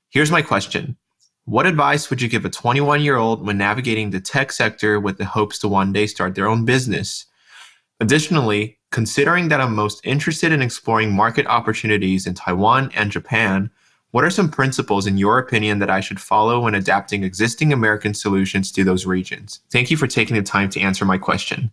Here's 0.08 0.32
my 0.32 0.42
question 0.42 0.96
What 1.44 1.68
advice 1.68 2.10
would 2.10 2.22
you 2.22 2.30
give 2.30 2.46
a 2.46 2.50
21 2.50 3.02
year 3.02 3.18
old 3.18 3.46
when 3.46 3.58
navigating 3.58 4.12
the 4.12 4.22
tech 4.22 4.50
sector 4.54 4.98
with 4.98 5.18
the 5.18 5.26
hopes 5.26 5.60
to 5.60 5.68
one 5.68 5.92
day 5.92 6.08
start 6.08 6.36
their 6.36 6.48
own 6.48 6.64
business? 6.64 7.26
Additionally, 8.00 8.80
considering 8.90 9.50
that 9.50 9.60
I'm 9.60 9.76
most 9.76 10.00
interested 10.06 10.54
in 10.54 10.62
exploring 10.62 11.12
market 11.12 11.48
opportunities 11.48 12.26
in 12.26 12.34
Taiwan 12.34 12.92
and 12.96 13.12
Japan, 13.12 13.72
what 14.12 14.24
are 14.24 14.30
some 14.30 14.50
principles, 14.50 15.06
in 15.06 15.18
your 15.18 15.38
opinion, 15.38 15.80
that 15.80 15.90
I 15.90 16.00
should 16.00 16.20
follow 16.20 16.62
when 16.62 16.76
adapting 16.76 17.24
existing 17.24 17.74
American 17.74 18.14
solutions 18.14 18.72
to 18.72 18.84
those 18.84 19.06
regions? 19.06 19.62
Thank 19.70 19.92
you 19.92 19.98
for 19.98 20.08
taking 20.08 20.36
the 20.36 20.44
time 20.44 20.70
to 20.70 20.82
answer 20.82 21.06
my 21.06 21.18
question. 21.18 21.72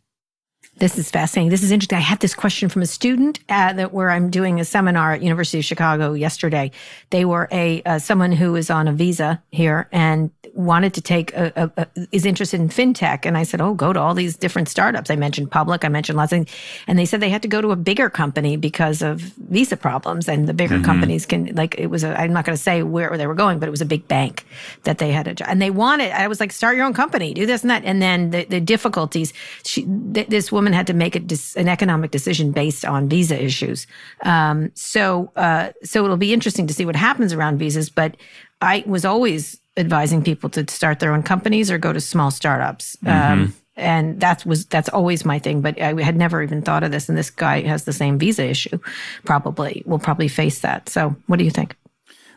This 0.77 0.99
is 0.99 1.11
fascinating. 1.11 1.51
This 1.51 1.63
is 1.63 1.71
interesting. 1.71 1.99
I 1.99 2.03
had 2.03 2.19
this 2.19 2.35
question 2.35 2.69
from 2.69 2.83
a 2.83 2.87
student 2.87 3.39
at, 3.49 3.77
that 3.77 3.93
where 3.93 4.11
I'm 4.11 4.29
doing 4.29 4.59
a 4.59 4.65
seminar 4.65 5.13
at 5.13 5.23
University 5.23 5.59
of 5.59 5.65
Chicago 5.65 6.15
yesterday. 6.15 6.73
They 7.11 7.25
were 7.25 7.49
a 7.53 7.81
uh, 7.85 7.99
someone 8.01 8.33
who 8.33 8.57
is 8.57 8.71
on 8.71 8.89
a 8.89 8.93
visa 8.93 9.41
here 9.51 9.89
and 9.93 10.31
wanted 10.53 10.95
to 10.95 11.01
take 11.01 11.33
a, 11.35 11.53
a, 11.57 11.83
a, 11.83 12.09
is 12.11 12.27
interested 12.27 12.61
in 12.61 12.69
fintech. 12.69 13.25
And 13.25 13.37
I 13.37 13.45
said, 13.45 13.61
oh, 13.61 13.75
go 13.75 13.93
to 13.93 14.01
all 14.01 14.15
these 14.15 14.37
different 14.37 14.69
startups. 14.69 15.11
I 15.11 15.17
mentioned 15.17 15.51
public. 15.51 15.85
I 15.85 15.89
mentioned 15.89 16.17
lots 16.17 16.33
of 16.33 16.39
things. 16.39 16.51
And 16.87 16.99
they 16.99 17.07
said 17.07 17.21
they 17.21 17.31
had 17.31 17.43
to 17.43 17.49
go 17.49 17.61
to 17.61 17.71
a 17.71 17.77
bigger 17.77 18.11
company 18.11 18.57
because 18.57 19.01
of 19.01 19.21
visa 19.21 19.77
problems. 19.77 20.29
And 20.29 20.49
the 20.49 20.55
bigger 20.55 20.77
mm-hmm. 20.77 20.85
companies 20.85 21.25
can 21.25 21.55
like 21.55 21.77
it 21.79 21.87
was. 21.87 22.03
A, 22.03 22.19
I'm 22.21 22.33
not 22.33 22.45
going 22.45 22.57
to 22.57 22.63
say 22.63 22.83
where 22.83 23.17
they 23.17 23.29
were 23.29 23.35
going, 23.35 23.61
but 23.61 23.69
it 23.69 23.71
was 23.71 23.81
a 23.81 23.87
big 23.87 24.09
bank 24.09 24.45
that 24.83 24.99
they 24.99 25.13
had 25.13 25.29
a 25.29 25.35
job, 25.35 25.49
and 25.49 25.63
they 25.63 25.71
wanted. 25.71 26.11
I 26.11 26.27
was 26.27 26.41
like, 26.41 26.53
start 26.53 26.77
your 26.77 26.85
own 26.85 26.95
company, 26.95 27.33
do 27.33 27.47
this 27.47 27.63
and 27.63 27.71
that. 27.71 27.85
And 27.85 28.03
then 28.03 28.31
the, 28.31 28.45
the 28.45 28.61
difficulties. 28.61 29.33
She, 29.65 29.85
th- 30.13 30.29
this 30.29 30.51
woman 30.51 30.64
woman 30.65 30.73
had 30.73 30.87
to 30.87 30.95
make 30.95 31.27
dis- 31.27 31.57
an 31.57 31.69
economic 31.69 32.11
decision 32.11 32.51
based 32.51 32.87
on 32.87 33.07
visa 33.07 33.43
issues. 33.43 33.87
Um, 34.23 34.71
so, 34.75 35.31
uh, 35.37 35.73
so 35.83 36.05
it'll 36.05 36.17
be 36.17 36.33
interesting 36.33 36.67
to 36.67 36.73
see 36.73 36.87
what 36.87 36.97
happens 36.97 37.35
around 37.35 37.59
visas. 37.59 37.91
But 37.91 38.17
I 38.63 38.83
was 38.87 39.05
always 39.05 39.61
advising 39.77 40.23
people 40.23 40.49
to 40.51 40.65
start 40.71 41.01
their 41.01 41.13
own 41.13 41.23
companies 41.23 41.71
or 41.71 41.77
go 41.77 41.93
to 41.93 42.01
small 42.01 42.31
startups. 42.31 42.97
Mm-hmm. 43.05 43.33
Um, 43.33 43.55
and 43.77 44.21
that 44.21 44.47
was 44.47 44.67
that's 44.67 44.89
always 44.91 45.25
my 45.25 45.37
thing 45.41 45.61
but 45.61 45.81
i 45.81 46.01
had 46.01 46.15
never 46.15 46.41
even 46.41 46.63
thought 46.63 46.85
of 46.85 46.93
this 46.93 47.09
and 47.09 47.19
this 47.19 47.29
guy 47.29 47.61
has 47.63 47.87
the 47.87 47.93
same 47.93 48.21
visa 48.21 48.45
issue 48.45 48.79
probably 49.25 49.83
will 49.85 49.99
probably 49.99 50.29
face 50.29 50.61
that 50.61 50.89
so 50.89 51.17
what 51.27 51.41
do 51.41 51.45
you 51.45 51.51
think 51.51 51.75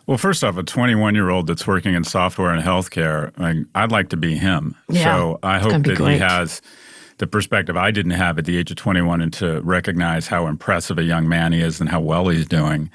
well, 0.08 0.18
first 0.18 0.42
off, 0.42 0.56
a 0.56 0.64
21 0.64 1.16
year 1.16 1.30
old 1.30 1.48
that's 1.48 1.68
working 1.68 1.94
in 1.94 2.06
software 2.06 2.50
and 2.52 2.64
healthcare, 2.64 3.34
I, 3.76 3.82
would 3.82 3.92
like 3.92 4.08
to 4.12 4.18
be 4.18 4.38
him. 4.38 4.74
Yeah, 4.88 5.04
so 5.04 5.40
I 5.44 5.60
hope 5.60 5.84
that 5.84 5.98
great. 5.98 6.14
he 6.14 6.18
has 6.20 6.62
the 7.18 7.28
perspective 7.28 7.76
I 7.76 7.92
didn't 7.92 8.12
have 8.12 8.38
at 8.38 8.46
the 8.46 8.58
age 8.58 8.72
of 8.72 8.78
21 8.78 9.22
and 9.22 9.34
to 9.34 9.62
recognize 9.62 10.28
how 10.28 10.48
impressive 10.48 10.98
a 10.98 11.04
young 11.04 11.28
man 11.28 11.52
he 11.52 11.62
is 11.62 11.82
and 11.82 11.90
how 11.90 12.00
well 12.00 12.28
he's 12.28 12.48
doing. 12.48 12.90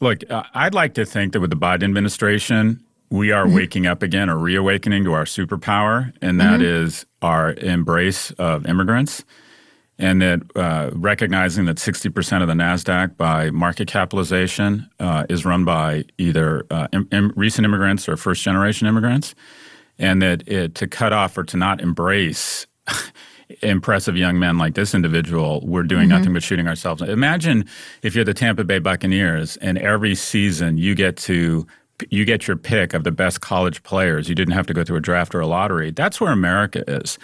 Look, 0.00 0.28
uh, 0.30 0.42
I'd 0.54 0.74
like 0.74 0.94
to 0.94 1.04
think 1.04 1.32
that 1.32 1.40
with 1.40 1.50
the 1.50 1.56
Biden 1.56 1.84
administration, 1.84 2.82
we 3.10 3.30
are 3.30 3.44
mm-hmm. 3.44 3.54
waking 3.54 3.86
up 3.86 4.02
again 4.02 4.28
or 4.28 4.38
reawakening 4.38 5.04
to 5.04 5.12
our 5.12 5.24
superpower, 5.24 6.12
and 6.20 6.40
that 6.40 6.60
mm-hmm. 6.60 6.86
is 6.86 7.06
our 7.20 7.52
embrace 7.52 8.30
of 8.32 8.66
immigrants. 8.66 9.24
And 9.98 10.20
that 10.22 10.40
uh, 10.56 10.90
recognizing 10.94 11.66
that 11.66 11.76
60% 11.76 12.42
of 12.42 12.48
the 12.48 12.54
NASDAQ 12.54 13.16
by 13.16 13.50
market 13.50 13.86
capitalization 13.86 14.88
uh, 14.98 15.26
is 15.28 15.44
run 15.44 15.64
by 15.64 16.06
either 16.18 16.66
uh, 16.70 16.88
Im- 16.92 17.32
recent 17.36 17.66
immigrants 17.66 18.08
or 18.08 18.16
first 18.16 18.42
generation 18.42 18.88
immigrants, 18.88 19.34
and 19.98 20.20
that 20.22 20.48
it, 20.48 20.74
to 20.76 20.88
cut 20.88 21.12
off 21.12 21.38
or 21.38 21.44
to 21.44 21.56
not 21.56 21.80
embrace 21.80 22.66
impressive 23.62 24.16
young 24.16 24.38
men 24.38 24.58
like 24.58 24.74
this 24.74 24.94
individual, 24.94 25.60
we're 25.66 25.82
doing 25.82 26.08
mm-hmm. 26.08 26.18
nothing 26.18 26.32
but 26.32 26.42
shooting 26.42 26.68
ourselves. 26.68 27.02
Imagine 27.02 27.66
if 28.02 28.14
you're 28.14 28.24
the 28.24 28.34
Tampa 28.34 28.64
Bay 28.64 28.78
Buccaneers 28.78 29.56
and 29.58 29.78
every 29.78 30.14
season 30.14 30.78
you 30.78 30.94
get 30.94 31.16
to 31.18 31.66
you 32.10 32.24
get 32.24 32.48
your 32.48 32.56
pick 32.56 32.94
of 32.94 33.04
the 33.04 33.12
best 33.12 33.40
college 33.40 33.82
players. 33.82 34.28
You 34.28 34.34
didn't 34.34 34.54
have 34.54 34.66
to 34.66 34.74
go 34.74 34.82
through 34.84 34.96
a 34.96 35.00
draft 35.00 35.34
or 35.34 35.40
a 35.40 35.46
lottery. 35.46 35.90
That's 35.90 36.20
where 36.20 36.32
America 36.32 36.82
is. 36.88 37.18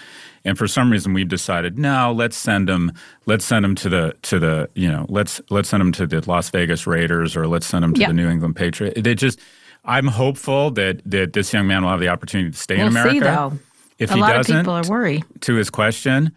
And 0.44 0.56
for 0.56 0.68
some 0.68 0.90
reason, 0.90 1.12
we've 1.12 1.28
decided 1.28 1.78
no. 1.78 2.12
Let's 2.12 2.36
send 2.36 2.68
them. 2.68 2.92
Let's 3.26 3.44
send 3.44 3.64
them 3.64 3.74
to 3.76 3.88
the 3.88 4.16
to 4.22 4.38
the 4.38 4.70
you 4.74 4.90
know. 4.90 5.06
Let's 5.08 5.40
let's 5.50 5.68
send 5.68 5.80
them 5.80 5.92
to 5.92 6.06
the 6.06 6.28
Las 6.28 6.50
Vegas 6.50 6.86
Raiders 6.86 7.36
or 7.36 7.46
let's 7.46 7.66
send 7.66 7.82
them 7.82 7.94
to 7.94 8.06
the 8.06 8.12
New 8.12 8.28
England 8.28 8.56
Patriots. 8.56 9.00
They 9.00 9.14
just. 9.14 9.40
I'm 9.84 10.08
hopeful 10.08 10.70
that 10.72 11.00
that 11.06 11.32
this 11.32 11.52
young 11.52 11.66
man 11.66 11.82
will 11.82 11.90
have 11.90 12.00
the 12.00 12.08
opportunity 12.08 12.50
to 12.50 12.56
stay 12.56 12.76
we'll 12.76 12.88
in 12.88 12.92
America. 12.92 13.12
See, 13.12 13.20
though. 13.20 13.58
If 13.98 14.10
a 14.10 14.14
he 14.14 14.20
lot 14.20 14.34
doesn't, 14.34 14.56
of 14.56 14.62
people 14.62 14.74
are 14.74 14.88
worried. 14.88 15.24
To 15.42 15.54
his 15.54 15.70
question, 15.70 16.32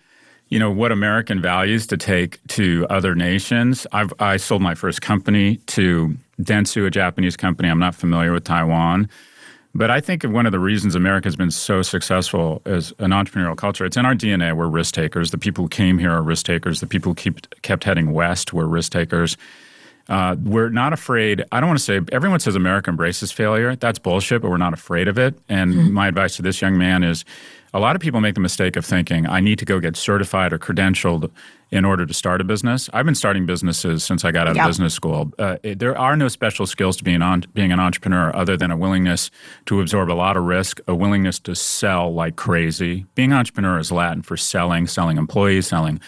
you 0.49 0.59
know 0.59 0.71
what 0.71 0.91
American 0.91 1.41
values 1.41 1.87
to 1.87 1.97
take 1.97 2.45
to 2.49 2.85
other 2.89 3.15
nations. 3.15 3.87
I've, 3.91 4.13
I 4.19 4.37
sold 4.37 4.61
my 4.61 4.75
first 4.75 5.01
company 5.01 5.57
to 5.67 6.15
Dentsu, 6.41 6.85
a 6.85 6.89
Japanese 6.89 7.37
company. 7.37 7.69
I'm 7.69 7.79
not 7.79 7.95
familiar 7.95 8.33
with 8.33 8.43
Taiwan. 8.43 9.09
But 9.73 9.89
I 9.89 10.01
think 10.01 10.23
one 10.23 10.45
of 10.45 10.51
the 10.51 10.59
reasons 10.59 10.95
America 10.95 11.27
has 11.27 11.37
been 11.37 11.51
so 11.51 11.81
successful 11.81 12.61
as 12.65 12.93
an 12.99 13.11
entrepreneurial 13.11 13.55
culture, 13.55 13.85
it's 13.85 13.95
in 13.95 14.05
our 14.05 14.13
DNA. 14.13 14.53
We're 14.53 14.67
risk 14.67 14.93
takers. 14.93 15.31
The 15.31 15.37
people 15.37 15.63
who 15.63 15.69
came 15.69 15.97
here 15.97 16.11
are 16.11 16.21
risk 16.21 16.45
takers. 16.45 16.81
The 16.81 16.87
people 16.87 17.11
who 17.11 17.15
keep, 17.15 17.61
kept 17.61 17.85
heading 17.85 18.11
west 18.11 18.51
were 18.51 18.67
risk 18.67 18.91
takers. 18.91 19.37
Uh, 20.09 20.35
we're 20.43 20.69
not 20.69 20.93
afraid. 20.93 21.43
I 21.51 21.59
don't 21.59 21.69
want 21.69 21.79
to 21.79 21.85
say 21.85 22.01
everyone 22.11 22.39
says 22.39 22.55
America 22.55 22.89
embraces 22.89 23.31
failure. 23.31 23.75
That's 23.75 23.99
bullshit, 23.99 24.41
but 24.41 24.49
we're 24.49 24.57
not 24.57 24.73
afraid 24.73 25.07
of 25.07 25.17
it. 25.17 25.37
And 25.47 25.73
mm-hmm. 25.73 25.93
my 25.93 26.07
advice 26.07 26.35
to 26.37 26.41
this 26.41 26.61
young 26.61 26.77
man 26.77 27.03
is 27.03 27.23
a 27.73 27.79
lot 27.79 27.95
of 27.95 28.01
people 28.01 28.19
make 28.19 28.35
the 28.35 28.41
mistake 28.41 28.75
of 28.75 28.85
thinking, 28.85 29.25
I 29.25 29.39
need 29.39 29.59
to 29.59 29.65
go 29.65 29.79
get 29.79 29.95
certified 29.95 30.51
or 30.51 30.59
credentialed 30.59 31.31
in 31.71 31.85
order 31.85 32.05
to 32.05 32.13
start 32.13 32.41
a 32.41 32.43
business. 32.43 32.89
I've 32.91 33.05
been 33.05 33.15
starting 33.15 33.45
businesses 33.45 34.03
since 34.03 34.25
I 34.25 34.31
got 34.31 34.47
out 34.47 34.57
yep. 34.57 34.65
of 34.65 34.69
business 34.69 34.93
school. 34.93 35.31
Uh, 35.39 35.55
it, 35.63 35.79
there 35.79 35.97
are 35.97 36.17
no 36.17 36.27
special 36.27 36.65
skills 36.65 36.97
to 36.97 37.03
being, 37.05 37.21
on, 37.21 37.45
being 37.53 37.71
an 37.71 37.79
entrepreneur 37.79 38.35
other 38.35 38.57
than 38.57 38.71
a 38.71 38.77
willingness 38.77 39.31
to 39.67 39.79
absorb 39.79 40.11
a 40.11 40.13
lot 40.13 40.35
of 40.35 40.43
risk, 40.43 40.81
a 40.89 40.93
willingness 40.93 41.39
to 41.39 41.55
sell 41.55 42.13
like 42.13 42.35
crazy. 42.35 43.05
Being 43.15 43.31
an 43.31 43.37
entrepreneur 43.37 43.79
is 43.79 43.89
Latin 43.89 44.21
for 44.21 44.35
selling, 44.35 44.85
selling 44.85 45.17
employees, 45.17 45.67
selling 45.67 46.01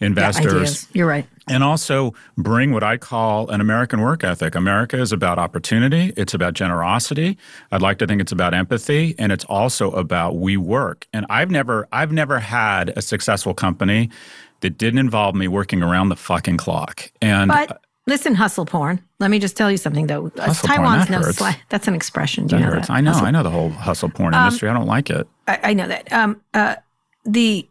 investors. 0.00 0.86
Yeah, 0.92 0.98
You're 0.98 1.08
right. 1.08 1.26
And 1.48 1.62
also 1.64 2.14
bring 2.36 2.72
what 2.72 2.82
I 2.82 2.96
call 2.96 3.50
an 3.50 3.60
American 3.60 4.00
work 4.00 4.24
ethic. 4.24 4.54
America 4.54 5.00
is 5.00 5.12
about 5.12 5.38
opportunity, 5.38 6.12
it's 6.16 6.34
about 6.34 6.54
generosity. 6.54 7.36
I'd 7.72 7.82
like 7.82 7.98
to 7.98 8.06
think 8.06 8.20
it's 8.20 8.32
about 8.32 8.54
empathy, 8.54 9.14
and 9.18 9.32
it's 9.32 9.44
also 9.44 9.90
about 9.92 10.36
we 10.36 10.56
work. 10.56 11.06
And 11.12 11.26
I've 11.28 11.50
never 11.50 11.88
I've 11.92 12.12
never 12.12 12.38
had 12.38 12.92
a 12.96 13.02
successful 13.02 13.54
company 13.54 14.10
that 14.60 14.78
didn't 14.78 14.98
involve 14.98 15.34
me 15.34 15.48
working 15.48 15.82
around 15.82 16.10
the 16.10 16.16
fucking 16.16 16.56
clock. 16.56 17.10
And 17.20 17.48
but, 17.48 17.82
Listen, 18.06 18.34
hustle 18.34 18.66
porn. 18.66 19.00
Let 19.20 19.30
me 19.30 19.38
just 19.38 19.56
tell 19.56 19.70
you 19.70 19.76
something 19.76 20.06
though. 20.06 20.32
Hustle 20.36 20.66
Taiwan's 20.66 21.06
porn, 21.06 21.20
that 21.20 21.26
no 21.26 21.32
sla- 21.32 21.56
That's 21.68 21.86
an 21.86 21.94
expression. 21.94 22.46
Do 22.46 22.56
you 22.56 22.62
know 22.62 22.70
hurts. 22.72 22.88
that? 22.88 22.94
I 22.94 23.00
know. 23.00 23.12
Hustle. 23.12 23.26
I 23.26 23.30
know 23.30 23.42
the 23.42 23.50
whole 23.50 23.70
hustle 23.70 24.08
porn 24.08 24.34
um, 24.34 24.46
industry. 24.46 24.68
I 24.68 24.72
don't 24.74 24.86
like 24.86 25.10
it. 25.10 25.28
I, 25.46 25.60
I 25.62 25.74
know 25.74 25.86
that. 25.86 26.12
Um, 26.12 26.40
uh, 26.54 26.76
the 27.24 27.68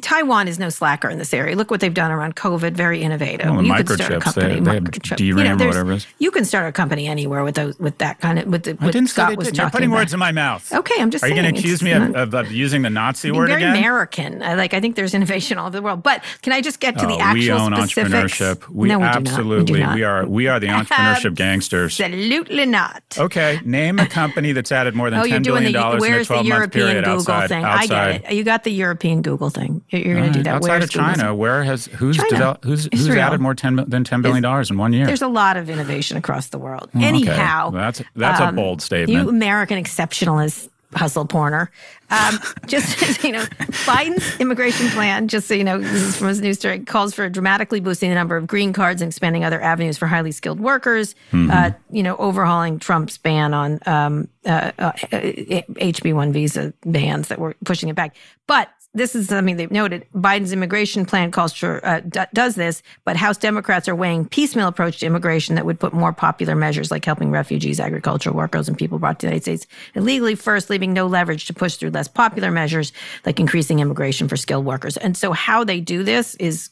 Taiwan 0.00 0.48
is 0.48 0.58
no 0.58 0.70
slacker 0.70 1.08
in 1.10 1.18
this 1.18 1.34
area. 1.34 1.56
Look 1.56 1.70
what 1.70 1.80
they've 1.80 1.92
done 1.92 2.10
around 2.10 2.36
COVID. 2.36 2.72
Very 2.72 3.02
innovative. 3.02 3.50
Well, 3.50 3.62
you 3.62 3.74
could 3.74 4.00
start 4.00 4.12
a 4.12 4.20
company. 4.20 4.60
They, 4.60 4.60
they 4.60 4.80
microchip. 4.80 5.16
DRAM 5.16 5.28
you 5.28 5.56
know, 5.56 5.64
or 5.64 5.68
whatever 5.68 5.92
it 5.92 5.96
is. 5.96 6.06
You 6.18 6.30
can 6.30 6.44
start 6.44 6.68
a 6.68 6.72
company 6.72 7.06
anywhere 7.06 7.44
with 7.44 7.54
those 7.54 7.78
with 7.78 7.98
that 7.98 8.20
kind 8.20 8.38
of 8.38 8.46
with 8.46 8.64
the. 8.64 8.76
I 8.80 8.90
didn't 8.90 9.08
Scott 9.08 9.30
say 9.30 9.36
was 9.36 9.56
You're 9.56 9.70
putting 9.70 9.90
about. 9.90 9.98
words 9.98 10.14
in 10.14 10.20
my 10.20 10.32
mouth. 10.32 10.72
Okay, 10.72 10.94
I'm 10.98 11.10
just. 11.10 11.22
Are 11.22 11.28
saying, 11.28 11.36
you 11.36 11.42
going 11.42 11.54
to 11.54 11.60
accuse 11.60 11.82
me 11.82 11.92
of, 11.92 12.14
of, 12.14 12.34
of, 12.34 12.52
using 12.52 12.82
the 12.82 12.90
Nazi 12.90 13.30
word 13.30 13.48
very 13.48 13.62
again? 13.62 13.76
American. 13.76 14.42
I, 14.42 14.54
like 14.54 14.74
I 14.74 14.80
think 14.80 14.96
there's 14.96 15.14
innovation 15.14 15.58
all 15.58 15.66
over 15.66 15.76
the 15.76 15.82
world. 15.82 16.02
But 16.02 16.22
can 16.42 16.52
I 16.52 16.60
just 16.60 16.80
get 16.80 16.98
to 16.98 17.04
oh, 17.04 17.08
the 17.08 17.18
actual 17.18 17.40
we 17.40 17.50
own 17.50 17.76
specifics? 17.88 18.38
entrepreneurship. 18.38 18.68
We, 18.68 18.88
no, 18.88 18.98
we 18.98 19.04
absolutely. 19.04 19.74
Do 19.74 19.80
not. 19.80 19.94
We, 19.94 20.00
we 20.00 20.04
are. 20.04 20.26
We 20.26 20.48
are 20.48 20.60
the 20.60 20.68
entrepreneurship 20.68 21.34
gangsters. 21.36 22.00
Absolutely 22.00 22.66
not. 22.66 23.02
Okay, 23.18 23.60
name 23.64 23.98
a 23.98 24.06
company 24.06 24.52
that's 24.52 24.72
added 24.72 24.94
more 24.94 25.10
than 25.10 25.20
oh, 25.20 25.26
ten 25.26 25.42
billion 25.42 25.72
dollars 25.72 26.02
in 26.04 26.14
a 26.14 26.24
12 26.24 26.46
month 26.46 26.72
period 26.72 27.04
outside. 27.04 27.48
Thing. 27.48 27.64
Outside. 27.64 27.92
I 27.92 28.18
get 28.18 28.32
it. 28.32 28.36
You 28.36 28.44
got 28.44 28.64
the 28.64 28.70
European 28.70 29.22
Google 29.22 29.50
thing. 29.50 29.73
You're 29.90 30.16
going 30.16 30.32
to 30.32 30.38
do 30.38 30.42
that. 30.44 30.56
Outside 30.56 30.68
Where's 30.68 30.84
of 30.84 30.90
China, 30.90 31.34
where 31.34 31.64
has 31.64 31.86
who's 31.86 32.16
developed, 32.16 32.64
who's 32.64 32.88
who's 32.92 33.08
added 33.10 33.40
more 33.40 33.54
10, 33.54 33.84
than 33.88 34.04
ten 34.04 34.22
billion 34.22 34.42
dollars 34.42 34.70
in 34.70 34.78
one 34.78 34.92
year? 34.92 35.06
There's 35.06 35.22
a 35.22 35.28
lot 35.28 35.56
of 35.56 35.70
innovation 35.70 36.16
across 36.16 36.48
the 36.48 36.58
world. 36.58 36.90
Okay. 36.94 37.04
Anyhow, 37.04 37.70
that's 37.70 38.02
that's 38.14 38.40
um, 38.40 38.50
a 38.50 38.52
bold 38.52 38.82
statement. 38.82 39.24
You 39.24 39.28
American 39.28 39.82
exceptionalists 39.82 40.68
hustle 40.96 41.26
porner. 41.26 41.68
Um, 42.10 42.38
just 42.66 43.22
you 43.24 43.32
know, 43.32 43.44
Biden's 43.84 44.40
immigration 44.40 44.88
plan. 44.88 45.28
Just 45.28 45.48
so 45.48 45.54
you 45.54 45.64
know, 45.64 45.78
this 45.78 46.02
is 46.02 46.16
from 46.16 46.28
his 46.28 46.40
news 46.40 46.58
story. 46.58 46.80
Calls 46.80 47.14
for 47.14 47.28
dramatically 47.28 47.80
boosting 47.80 48.10
the 48.10 48.14
number 48.14 48.36
of 48.36 48.46
green 48.46 48.72
cards 48.72 49.02
and 49.02 49.10
expanding 49.10 49.44
other 49.44 49.60
avenues 49.60 49.98
for 49.98 50.06
highly 50.06 50.32
skilled 50.32 50.60
workers. 50.60 51.14
Mm-hmm. 51.32 51.50
Uh, 51.50 51.70
you 51.90 52.02
know, 52.02 52.16
overhauling 52.16 52.78
Trump's 52.78 53.18
ban 53.18 53.54
on 53.54 53.78
um, 53.86 54.28
uh, 54.44 54.72
uh, 54.78 54.92
HB 54.92 56.14
one 56.14 56.32
visa 56.32 56.72
bans 56.84 57.28
that 57.28 57.38
were 57.38 57.54
pushing 57.64 57.88
it 57.88 57.96
back. 57.96 58.16
But 58.46 58.68
this 58.94 59.16
is 59.16 59.28
something 59.28 59.56
they've 59.56 59.70
noted. 59.70 60.06
Biden's 60.14 60.52
immigration 60.52 61.04
plan 61.04 61.32
for 61.32 61.84
uh, 61.84 62.00
d- 62.00 62.20
does 62.32 62.54
this, 62.54 62.82
but 63.04 63.16
House 63.16 63.36
Democrats 63.36 63.88
are 63.88 63.94
weighing 63.94 64.26
piecemeal 64.26 64.68
approach 64.68 65.00
to 65.00 65.06
immigration 65.06 65.56
that 65.56 65.66
would 65.66 65.80
put 65.80 65.92
more 65.92 66.12
popular 66.12 66.54
measures 66.54 66.90
like 66.90 67.04
helping 67.04 67.30
refugees, 67.30 67.80
agricultural 67.80 68.36
workers, 68.36 68.68
and 68.68 68.78
people 68.78 68.98
brought 68.98 69.18
to 69.20 69.26
the 69.26 69.32
United 69.32 69.42
States 69.42 69.66
illegally 69.94 70.36
first, 70.36 70.70
leaving 70.70 70.92
no 70.92 71.06
leverage 71.06 71.46
to 71.46 71.54
push 71.54 71.76
through 71.76 71.90
less 71.90 72.08
popular 72.08 72.50
measures 72.50 72.92
like 73.26 73.40
increasing 73.40 73.80
immigration 73.80 74.28
for 74.28 74.36
skilled 74.36 74.64
workers. 74.64 74.96
And 74.96 75.16
so, 75.16 75.32
how 75.32 75.64
they 75.64 75.80
do 75.80 76.04
this 76.04 76.36
is 76.36 76.70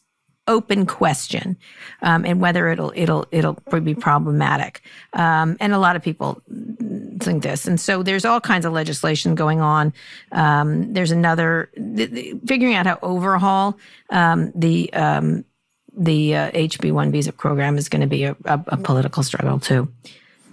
open 0.49 0.87
question, 0.87 1.57
um, 2.03 2.25
and 2.25 2.41
whether 2.41 2.69
it'll 2.69 2.93
it'll 2.95 3.27
it'll 3.31 3.55
be 3.81 3.95
problematic. 3.95 4.83
Um, 5.13 5.57
and 5.61 5.73
a 5.73 5.79
lot 5.79 5.97
of 5.97 6.03
people 6.03 6.43
balancing 7.13 7.41
this. 7.41 7.67
And 7.67 7.81
so 7.81 8.03
there's 8.03 8.25
all 8.25 8.41
kinds 8.41 8.65
of 8.65 8.73
legislation 8.73 9.35
going 9.35 9.61
on. 9.61 9.93
Um, 10.33 10.93
there's 10.93 11.11
another 11.11 11.71
th- 11.75 12.11
th- 12.11 12.37
figuring 12.47 12.75
out 12.75 12.87
how 12.87 12.99
overhaul 13.03 13.79
um, 14.11 14.53
the 14.55 14.93
um, 14.93 15.45
the 15.95 16.35
uh, 16.35 16.51
HB1 16.53 17.13
visa 17.13 17.33
program 17.33 17.77
is 17.77 17.89
going 17.91 18.01
to 18.01 18.07
be 18.07 18.25
a, 18.25 18.35
a, 18.47 18.65
a, 18.69 18.77
political 18.79 19.23
struggle 19.23 19.61
too. 19.61 19.93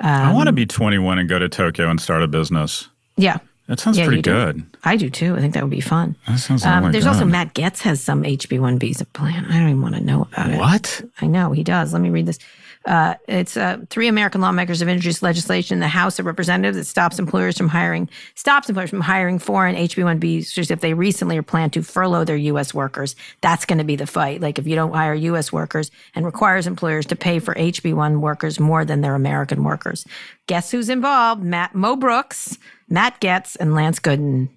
I 0.01 0.33
want 0.33 0.47
to 0.47 0.53
be 0.53 0.65
21 0.65 1.17
and 1.19 1.29
go 1.29 1.39
to 1.39 1.47
Tokyo 1.47 1.89
and 1.89 1.99
start 1.99 2.23
a 2.23 2.27
business. 2.27 2.89
Yeah. 3.15 3.37
That 3.67 3.79
sounds 3.79 3.97
Yeah, 3.97 4.05
pretty 4.05 4.17
you 4.17 4.23
do. 4.23 4.31
good. 4.31 4.63
I 4.83 4.97
do 4.97 5.09
too. 5.09 5.35
I 5.35 5.39
think 5.39 5.53
that 5.53 5.63
would 5.63 5.69
be 5.69 5.79
fun. 5.81 6.15
That 6.27 6.39
sounds 6.39 6.65
Um, 6.65 6.79
really 6.79 6.91
there's 6.91 7.05
also. 7.05 7.23
Matt 7.23 7.53
Gaetz 7.53 7.81
has 7.81 8.01
some 8.03 8.23
HB1 8.23 8.79
visa 8.79 9.05
plan. 9.05 9.45
I 9.45 9.59
don't 9.59 9.69
even 9.69 9.81
want 9.81 9.95
to 9.95 10.01
know 10.01 10.23
about 10.23 10.49
it. 10.51 10.57
What? 10.57 11.01
I 11.21 11.27
know 11.27 11.51
he 11.51 11.63
does. 11.63 11.93
Let 11.93 12.01
me 12.01 12.09
read 12.09 12.25
this. 12.25 12.39
Uh, 12.85 13.15
it's 13.27 13.57
uh, 13.57 13.77
three 13.89 14.07
American 14.07 14.39
lawmakers 14.39 14.79
have 14.79 14.87
introduced 14.87 15.21
legislation 15.21 15.75
in 15.75 15.79
the 15.79 15.87
House 15.87 16.17
of 16.17 16.25
Representatives 16.25 16.77
that 16.77 16.85
stops 16.85 17.19
employers 17.19 17.57
from 17.57 17.67
hiring 17.67 18.09
stops 18.35 18.69
employers 18.69 18.89
from 18.89 19.01
hiring 19.01 19.37
foreign 19.37 19.75
HB1 19.75 20.19
visas 20.19 20.71
if 20.71 20.79
they 20.79 20.93
recently 20.93 21.37
or 21.37 21.43
plan 21.43 21.69
to 21.71 21.83
furlough 21.83 22.23
their 22.23 22.37
U.S. 22.37 22.73
workers. 22.73 23.15
That's 23.41 23.65
going 23.65 23.79
to 23.79 23.83
be 23.83 23.97
the 23.97 24.07
fight. 24.07 24.39
Like 24.39 24.57
if 24.57 24.65
you 24.65 24.75
don't 24.75 24.93
hire 24.93 25.13
U.S. 25.13 25.51
workers 25.51 25.91
and 26.15 26.25
requires 26.25 26.67
employers 26.67 27.05
to 27.07 27.15
pay 27.15 27.39
for 27.39 27.53
HB1 27.55 28.21
workers 28.21 28.59
more 28.59 28.85
than 28.85 29.01
their 29.01 29.15
American 29.15 29.63
workers. 29.63 30.05
Guess 30.47 30.71
who's 30.71 30.89
involved? 30.89 31.43
Matt 31.43 31.75
Mo 31.75 31.97
Brooks, 31.97 32.57
Matt 32.87 33.19
Gaetz, 33.19 33.57
and 33.59 33.75
Lance 33.75 33.99
Gooden. 33.99 34.49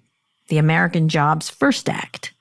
The 0.47 0.57
American 0.57 1.09
Jobs 1.09 1.49
First 1.49 1.89
Act. 1.89 2.33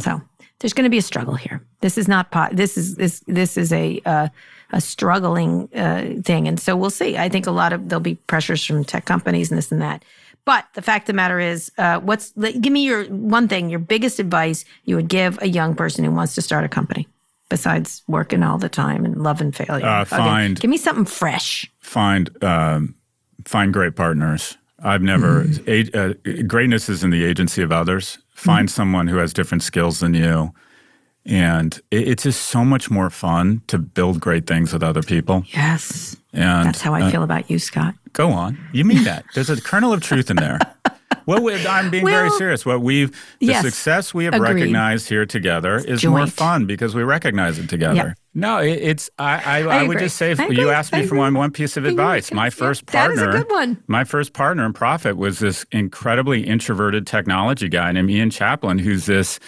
So 0.00 0.20
there's 0.58 0.72
going 0.72 0.84
to 0.84 0.90
be 0.90 0.98
a 0.98 1.02
struggle 1.02 1.34
here. 1.34 1.62
This 1.80 1.96
is 1.96 2.08
not 2.08 2.30
po- 2.30 2.48
this 2.52 2.76
is 2.76 2.96
this 2.96 3.22
this 3.26 3.56
is 3.56 3.72
a 3.72 4.00
uh, 4.04 4.28
a 4.72 4.80
struggling 4.80 5.68
uh, 5.74 6.20
thing, 6.22 6.46
and 6.48 6.60
so 6.60 6.76
we'll 6.76 6.90
see. 6.90 7.16
I 7.16 7.28
think 7.28 7.46
a 7.46 7.50
lot 7.50 7.72
of 7.72 7.88
there'll 7.88 8.00
be 8.00 8.16
pressures 8.26 8.64
from 8.64 8.84
tech 8.84 9.04
companies 9.06 9.50
and 9.50 9.58
this 9.58 9.72
and 9.72 9.80
that. 9.82 10.04
But 10.44 10.64
the 10.74 10.82
fact 10.82 11.02
of 11.04 11.06
the 11.08 11.12
matter 11.14 11.38
is, 11.40 11.70
uh, 11.78 12.00
what's 12.00 12.32
give 12.32 12.72
me 12.72 12.84
your 12.84 13.04
one 13.06 13.48
thing, 13.48 13.68
your 13.70 13.80
biggest 13.80 14.18
advice 14.18 14.64
you 14.84 14.96
would 14.96 15.08
give 15.08 15.38
a 15.42 15.48
young 15.48 15.74
person 15.74 16.04
who 16.04 16.10
wants 16.10 16.34
to 16.36 16.42
start 16.42 16.64
a 16.64 16.68
company, 16.68 17.06
besides 17.48 18.02
working 18.08 18.42
all 18.42 18.58
the 18.58 18.68
time 18.68 19.04
and 19.04 19.22
love 19.22 19.40
and 19.40 19.54
failure. 19.54 19.84
Uh, 19.86 20.02
Okay, 20.02 20.16
find- 20.16 20.60
give 20.60 20.70
me 20.70 20.78
something 20.78 21.04
fresh. 21.04 21.70
Find 21.80 22.30
um, 22.42 22.94
find 23.44 23.72
great 23.72 23.94
partners. 23.96 24.56
I've 24.82 25.02
never 25.02 25.44
Mm-hmm. 25.44 25.96
a, 25.96 26.40
uh, 26.40 26.42
greatness 26.46 26.88
is 26.88 27.02
in 27.02 27.10
the 27.10 27.24
agency 27.24 27.62
of 27.62 27.72
others. 27.72 28.18
Find 28.32 28.70
someone 28.70 29.08
who 29.08 29.16
has 29.16 29.32
different 29.32 29.62
skills 29.64 29.98
than 30.00 30.14
you, 30.14 30.52
and 31.28 31.80
it, 31.90 32.08
it's 32.08 32.22
just 32.24 32.46
so 32.46 32.64
much 32.64 32.90
more 32.90 33.10
fun 33.10 33.62
to 33.68 33.78
build 33.78 34.20
great 34.20 34.46
things 34.46 34.72
with 34.72 34.82
other 34.82 35.02
people. 35.02 35.44
Yes, 35.48 36.16
And 36.32 36.66
that's 36.66 36.80
how 36.80 36.94
I 36.94 37.02
uh, 37.02 37.10
feel 37.10 37.22
about 37.22 37.50
you, 37.50 37.58
Scott. 37.58 37.94
Go 38.14 38.30
on. 38.30 38.58
You 38.72 38.84
mean 38.84 39.04
that? 39.04 39.24
There's 39.34 39.50
a 39.50 39.60
kernel 39.60 39.92
of 39.92 40.02
truth 40.02 40.30
in 40.30 40.36
there. 40.36 40.58
Well, 41.28 41.42
we, 41.42 41.66
I'm 41.66 41.90
being 41.90 42.06
very 42.06 42.30
serious. 42.30 42.64
What 42.64 42.80
we've 42.80 43.10
the 43.38 43.46
yes, 43.46 43.62
success 43.62 44.14
we 44.14 44.24
have 44.24 44.32
agreed. 44.32 44.54
recognized 44.54 45.10
here 45.10 45.26
together 45.26 45.76
is 45.76 46.02
more 46.02 46.26
fun 46.26 46.64
because 46.64 46.94
we 46.94 47.02
recognize 47.02 47.58
it 47.58 47.68
together. 47.68 47.94
Yeah. 47.94 48.12
No, 48.32 48.58
it, 48.60 48.78
it's 48.78 49.10
I. 49.18 49.60
I, 49.60 49.80
I, 49.80 49.82
would 49.86 49.98
just 49.98 50.16
say 50.16 50.30
if 50.30 50.40
I 50.40 50.46
you 50.46 50.70
asked 50.70 50.90
me 50.94 51.04
for 51.04 51.16
one 51.16 51.34
one 51.34 51.50
piece 51.50 51.76
of 51.76 51.84
advice. 51.84 52.32
My 52.32 52.48
first 52.48 52.86
that 52.86 53.10
is 53.10 53.18
a 53.18 53.24
partner, 53.24 53.42
good 53.42 53.50
one. 53.50 53.82
my 53.88 54.04
first 54.04 54.32
partner 54.32 54.64
in 54.64 54.72
profit 54.72 55.18
was 55.18 55.38
this 55.38 55.66
incredibly 55.70 56.46
introverted 56.46 57.06
technology 57.06 57.68
guy 57.68 57.92
named 57.92 58.10
Ian 58.10 58.30
Chaplin, 58.30 58.78
who's 58.78 59.04
this. 59.04 59.38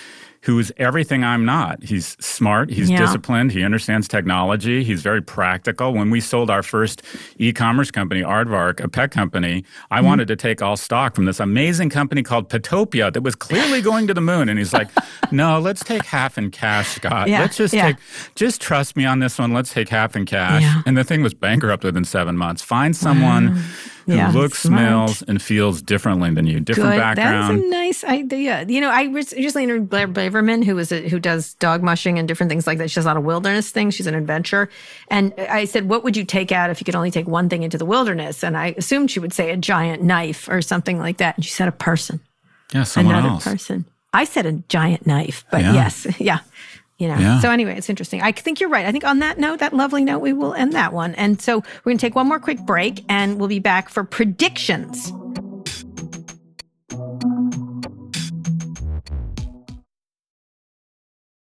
Who's 0.45 0.73
everything 0.79 1.23
I'm 1.23 1.45
not. 1.45 1.83
He's 1.83 2.17
smart. 2.19 2.71
He's 2.71 2.89
Yeah. 2.89 2.97
disciplined. 2.99 3.53
He 3.53 3.63
understands 3.63 4.09
technology. 4.09 4.83
He's 4.85 5.03
very 5.03 5.21
practical. 5.21 5.93
When 5.93 6.09
we 6.09 6.19
sold 6.21 6.49
our 6.49 6.63
first 6.63 7.03
e-commerce 7.37 7.91
company, 7.91 8.23
Aardvark, 8.23 8.81
a 8.83 8.89
pet 8.89 9.11
company, 9.11 9.65
I 9.91 9.99
Mm-hmm. 9.99 10.07
wanted 10.07 10.29
to 10.29 10.37
take 10.37 10.63
all 10.63 10.79
stock 10.79 11.15
from 11.15 11.27
this 11.27 11.41
amazing 11.41 11.91
company 11.91 12.23
called 12.23 12.49
Petopia 12.49 13.13
that 13.13 13.21
was 13.23 13.35
clearly 13.35 13.83
going 13.83 14.07
to 14.07 14.15
the 14.15 14.23
moon. 14.23 14.49
And 14.49 14.59
he's 14.59 14.73
like, 14.73 14.89
"No, 15.31 15.59
let's 15.61 15.85
take 15.85 16.07
half 16.07 16.39
in 16.39 16.51
cash, 16.51 16.89
Scott. 16.97 17.29
Yeah, 17.29 17.41
let's 17.41 17.59
just 17.59 17.75
yeah. 17.75 17.89
take, 17.89 17.97
just 18.35 18.63
trust 18.63 18.97
me 18.97 19.05
on 19.05 19.19
this 19.19 19.39
one. 19.39 19.53
Let's 19.53 19.75
take 19.75 19.91
half 19.91 20.17
in 20.17 20.25
cash." 20.25 20.65
And 20.87 20.97
the 20.97 21.05
thing 21.05 21.23
was 21.23 21.35
bankrupt 21.35 21.85
within 21.85 22.05
seven 22.05 22.39
months. 22.39 22.63
Find 22.63 22.97
someone 22.97 23.63
who 24.00 24.00
Yeah, 24.17 24.31
looks, 24.33 24.61
smart. 24.61 24.81
smells, 24.81 25.23
and 25.23 25.41
feels 25.43 25.83
differently 25.83 26.31
than 26.35 26.47
you. 26.47 26.61
Different 26.61 26.91
Good. 26.93 26.99
background. 26.99 27.59
That's 27.59 27.67
a 27.67 27.71
nice 27.71 28.05
idea. 28.05 28.65
You 28.69 28.81
know, 28.81 28.91
I 28.91 29.03
re- 29.05 29.13
recently 29.15 29.65
interviewed 29.65 29.89
Blair 29.91 30.09
Braverman, 30.09 30.65
who 30.65 30.77
is 30.79 30.93
a, 30.93 31.09
who 31.09 31.19
does 31.21 31.55
dog 31.55 31.83
mushing 31.83 32.19
and 32.19 32.27
different 32.29 32.51
things 32.51 32.67
like 32.67 32.79
that. 32.79 32.91
She 32.91 32.97
does 32.97 33.05
a 33.05 33.09
lot 33.09 33.17
of 33.17 33.25
wilderness 33.25 33.71
things. 33.71 33.95
She's 33.95 34.07
an 34.07 34.15
adventurer. 34.15 34.69
And 35.09 35.33
I 35.39 35.65
said, 35.65 35.89
"What 35.89 36.05
would 36.05 36.17
you 36.17 36.25
take 36.25 36.53
out 36.53 36.71
if 36.71 36.81
you 36.81 36.85
could 36.85 36.95
only 36.97 37.11
take 37.11 37.27
one 37.29 37.49
thing 37.49 37.63
into 37.63 37.79
the 37.79 37.85
wilderness?" 37.87 38.43
And 38.43 38.57
I 38.57 38.75
assumed 38.77 39.11
she 39.11 39.21
would 39.21 39.33
say 39.33 39.51
a 39.51 39.57
giant 39.57 40.03
knife 40.03 40.49
or 40.49 40.63
something 40.63 40.99
like 40.99 41.17
that. 41.19 41.37
And 41.37 41.45
she 41.45 41.51
said 41.51 41.69
a 41.69 41.73
person, 41.73 42.21
yeah, 42.73 42.83
someone 42.85 43.15
another 43.15 43.31
else. 43.35 43.45
person. 43.45 43.85
I 44.13 44.25
said 44.25 44.45
a 44.45 44.53
giant 44.53 45.07
knife, 45.07 45.45
but 45.53 45.61
Yeah. 45.63 45.73
yes, 45.75 46.07
yeah. 46.21 46.41
You 47.01 47.09
know. 47.09 47.17
Yeah. 47.17 47.41
So 47.41 47.51
anyway, 47.51 47.77
it's 47.79 47.89
interesting. 47.89 48.21
I 48.21 48.31
think 48.31 48.61
you're 48.61 48.69
right. 48.69 48.85
I 48.85 48.93
think 48.93 49.05
on 49.05 49.21
that 49.21 49.39
note, 49.39 49.61
that 49.61 49.73
lovely 49.73 50.05
note, 50.05 50.19
we 50.19 50.35
will 50.35 50.53
end 50.53 50.75
that 50.75 50.93
one. 50.93 51.15
And 51.15 51.41
so 51.41 51.57
we're 51.57 51.91
going 51.91 51.97
to 51.97 52.07
take 52.07 52.15
one 52.15 52.29
more 52.29 52.39
quick 52.39 52.59
break, 52.59 53.03
and 53.09 53.41
we'll 53.41 53.49
be 53.49 53.59
back 53.59 53.89
for 53.89 54.05
predictions. 54.05 55.11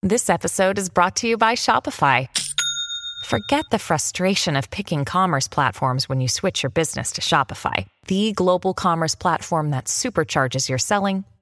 This 0.03 0.29
episode 0.29 0.77
is 0.77 0.89
brought 0.89 1.15
to 1.17 1.27
you 1.27 1.37
by 1.37 1.55
Shopify. 1.55 2.27
Forget 3.25 3.65
the 3.71 3.79
frustration 3.79 4.55
of 4.55 4.69
picking 4.69 5.05
commerce 5.05 5.47
platforms 5.47 6.07
when 6.07 6.21
you 6.21 6.27
switch 6.27 6.61
your 6.61 6.69
business 6.69 7.13
to 7.13 7.21
Shopify, 7.21 7.87
the 8.05 8.31
global 8.33 8.75
commerce 8.75 9.15
platform 9.15 9.71
that 9.71 9.85
supercharges 9.85 10.69
your 10.69 10.77
selling 10.77 11.25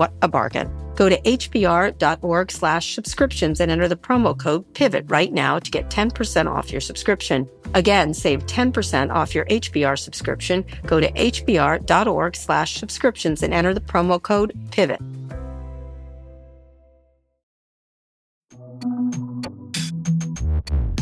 What 0.00 0.14
a 0.22 0.28
bargain. 0.28 0.72
Go 0.96 1.10
to 1.10 1.20
hbr.org 1.20 2.50
slash 2.50 2.94
subscriptions 2.94 3.60
and 3.60 3.70
enter 3.70 3.86
the 3.86 3.96
promo 3.96 4.34
code 4.34 4.64
PIVOT 4.72 5.10
right 5.10 5.30
now 5.30 5.58
to 5.58 5.70
get 5.70 5.90
10% 5.90 6.46
off 6.50 6.72
your 6.72 6.80
subscription. 6.80 7.46
Again, 7.74 8.14
save 8.14 8.46
10% 8.46 9.10
off 9.10 9.34
your 9.34 9.44
HBR 9.44 9.98
subscription. 9.98 10.64
Go 10.86 11.00
to 11.00 11.12
hbr.org 11.12 12.34
slash 12.34 12.76
subscriptions 12.76 13.42
and 13.42 13.52
enter 13.52 13.74
the 13.74 13.82
promo 13.82 14.22
code 14.22 14.54
PIVOT. 14.70 15.19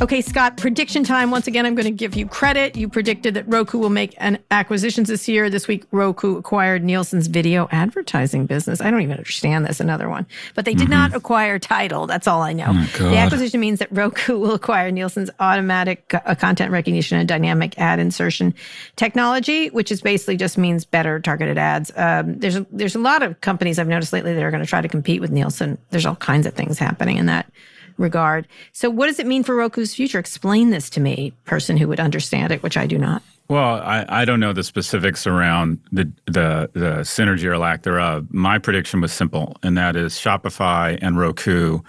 Okay, 0.00 0.20
Scott, 0.20 0.56
prediction 0.56 1.02
time. 1.02 1.32
Once 1.32 1.48
again, 1.48 1.66
I'm 1.66 1.74
going 1.74 1.84
to 1.84 1.90
give 1.90 2.14
you 2.14 2.24
credit. 2.24 2.76
You 2.76 2.88
predicted 2.88 3.34
that 3.34 3.48
Roku 3.48 3.78
will 3.78 3.90
make 3.90 4.14
an 4.18 4.38
acquisitions 4.48 5.08
this 5.08 5.26
year. 5.26 5.50
This 5.50 5.66
week, 5.66 5.86
Roku 5.90 6.36
acquired 6.36 6.84
Nielsen's 6.84 7.26
video 7.26 7.66
advertising 7.72 8.46
business. 8.46 8.80
I 8.80 8.92
don't 8.92 9.00
even 9.00 9.16
understand 9.16 9.66
this, 9.66 9.80
another 9.80 10.08
one. 10.08 10.24
But 10.54 10.66
they 10.66 10.74
did 10.74 10.84
mm-hmm. 10.84 10.92
not 10.92 11.14
acquire 11.14 11.58
Tidal. 11.58 12.06
That's 12.06 12.28
all 12.28 12.42
I 12.42 12.52
know. 12.52 12.66
Oh, 12.68 13.08
the 13.10 13.16
acquisition 13.16 13.58
means 13.58 13.80
that 13.80 13.88
Roku 13.90 14.38
will 14.38 14.54
acquire 14.54 14.92
Nielsen's 14.92 15.30
automatic 15.40 16.14
uh, 16.14 16.36
content 16.36 16.70
recognition 16.70 17.18
and 17.18 17.28
dynamic 17.28 17.76
ad 17.76 17.98
insertion 17.98 18.54
technology, 18.94 19.68
which 19.70 19.90
is 19.90 20.00
basically 20.00 20.36
just 20.36 20.56
means 20.56 20.84
better 20.84 21.18
targeted 21.18 21.58
ads. 21.58 21.90
Um, 21.96 22.38
there's, 22.38 22.54
a, 22.54 22.64
there's 22.70 22.94
a 22.94 23.00
lot 23.00 23.24
of 23.24 23.40
companies 23.40 23.80
I've 23.80 23.88
noticed 23.88 24.12
lately 24.12 24.32
that 24.32 24.44
are 24.44 24.52
going 24.52 24.62
to 24.62 24.68
try 24.68 24.80
to 24.80 24.88
compete 24.88 25.20
with 25.20 25.32
Nielsen. 25.32 25.76
There's 25.90 26.06
all 26.06 26.16
kinds 26.16 26.46
of 26.46 26.54
things 26.54 26.78
happening 26.78 27.16
in 27.16 27.26
that 27.26 27.50
regard. 27.98 28.48
So, 28.72 28.88
what 28.88 29.06
does 29.06 29.18
it 29.18 29.26
mean 29.26 29.42
for 29.42 29.54
Roku's 29.54 29.94
future? 29.94 30.18
Explain 30.18 30.70
this 30.70 30.88
to 30.90 31.00
me, 31.00 31.32
person 31.44 31.76
who 31.76 31.88
would 31.88 32.00
understand 32.00 32.52
it, 32.52 32.62
which 32.62 32.76
I 32.76 32.86
do 32.86 32.98
not. 32.98 33.22
Well, 33.48 33.80
I, 33.80 34.04
I 34.08 34.24
don't 34.26 34.40
know 34.40 34.52
the 34.52 34.62
specifics 34.62 35.26
around 35.26 35.80
the, 35.90 36.10
the 36.26 36.70
the 36.74 37.00
synergy 37.00 37.44
or 37.44 37.56
lack 37.58 37.82
thereof. 37.82 38.26
My 38.30 38.58
prediction 38.58 39.00
was 39.00 39.12
simple, 39.12 39.56
and 39.62 39.76
that 39.78 39.96
is 39.96 40.14
Shopify 40.14 40.98
and 41.00 41.18
Roku 41.18 41.80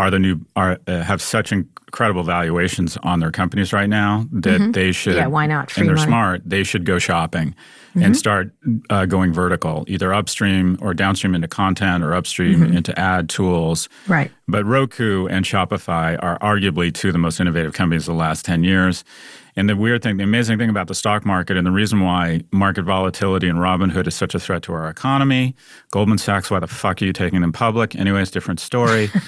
are 0.00 0.10
the 0.10 0.18
new 0.18 0.40
are 0.56 0.78
uh, 0.86 1.02
have 1.02 1.20
such 1.20 1.52
incredible 1.52 2.22
valuations 2.22 2.96
on 3.02 3.20
their 3.20 3.30
companies 3.30 3.70
right 3.70 3.88
now 3.88 4.26
that 4.32 4.58
mm-hmm. 4.58 4.70
they 4.72 4.92
should. 4.92 5.14
Yeah, 5.14 5.26
why 5.26 5.46
not? 5.46 5.70
Free 5.70 5.82
and 5.82 5.88
they're 5.88 5.96
money. 5.96 6.08
smart. 6.08 6.42
They 6.46 6.64
should 6.64 6.86
go 6.86 6.98
shopping 6.98 7.50
mm-hmm. 7.90 8.02
and 8.02 8.16
start 8.16 8.50
uh, 8.88 9.04
going 9.04 9.34
vertical, 9.34 9.84
either 9.88 10.14
upstream 10.14 10.78
or 10.80 10.94
downstream 10.94 11.34
into 11.34 11.48
content 11.48 12.02
or 12.02 12.14
upstream 12.14 12.60
mm-hmm. 12.60 12.76
into 12.78 12.98
ad 12.98 13.28
tools. 13.28 13.90
Right. 14.08 14.30
But 14.48 14.64
Roku 14.64 15.26
and 15.26 15.44
Shopify 15.44 16.18
are 16.22 16.38
arguably 16.38 16.94
two 16.94 17.08
of 17.08 17.12
the 17.12 17.18
most 17.18 17.38
innovative 17.38 17.74
companies 17.74 18.08
of 18.08 18.14
the 18.14 18.18
last 18.18 18.46
10 18.46 18.64
years. 18.64 19.04
And 19.54 19.68
the 19.68 19.76
weird 19.76 20.02
thing, 20.02 20.16
the 20.16 20.24
amazing 20.24 20.56
thing 20.56 20.70
about 20.70 20.88
the 20.88 20.94
stock 20.94 21.26
market 21.26 21.58
and 21.58 21.66
the 21.66 21.72
reason 21.72 22.00
why 22.00 22.40
market 22.52 22.84
volatility 22.84 23.48
and 23.48 23.58
Robinhood 23.58 24.06
is 24.06 24.14
such 24.14 24.34
a 24.34 24.40
threat 24.40 24.62
to 24.62 24.72
our 24.72 24.88
economy, 24.88 25.54
Goldman 25.90 26.16
Sachs, 26.16 26.50
why 26.50 26.60
the 26.60 26.66
fuck 26.66 27.02
are 27.02 27.04
you 27.04 27.12
taking 27.12 27.42
them 27.42 27.52
public? 27.52 27.94
Anyways, 27.94 28.30
different 28.30 28.60
story. 28.60 29.10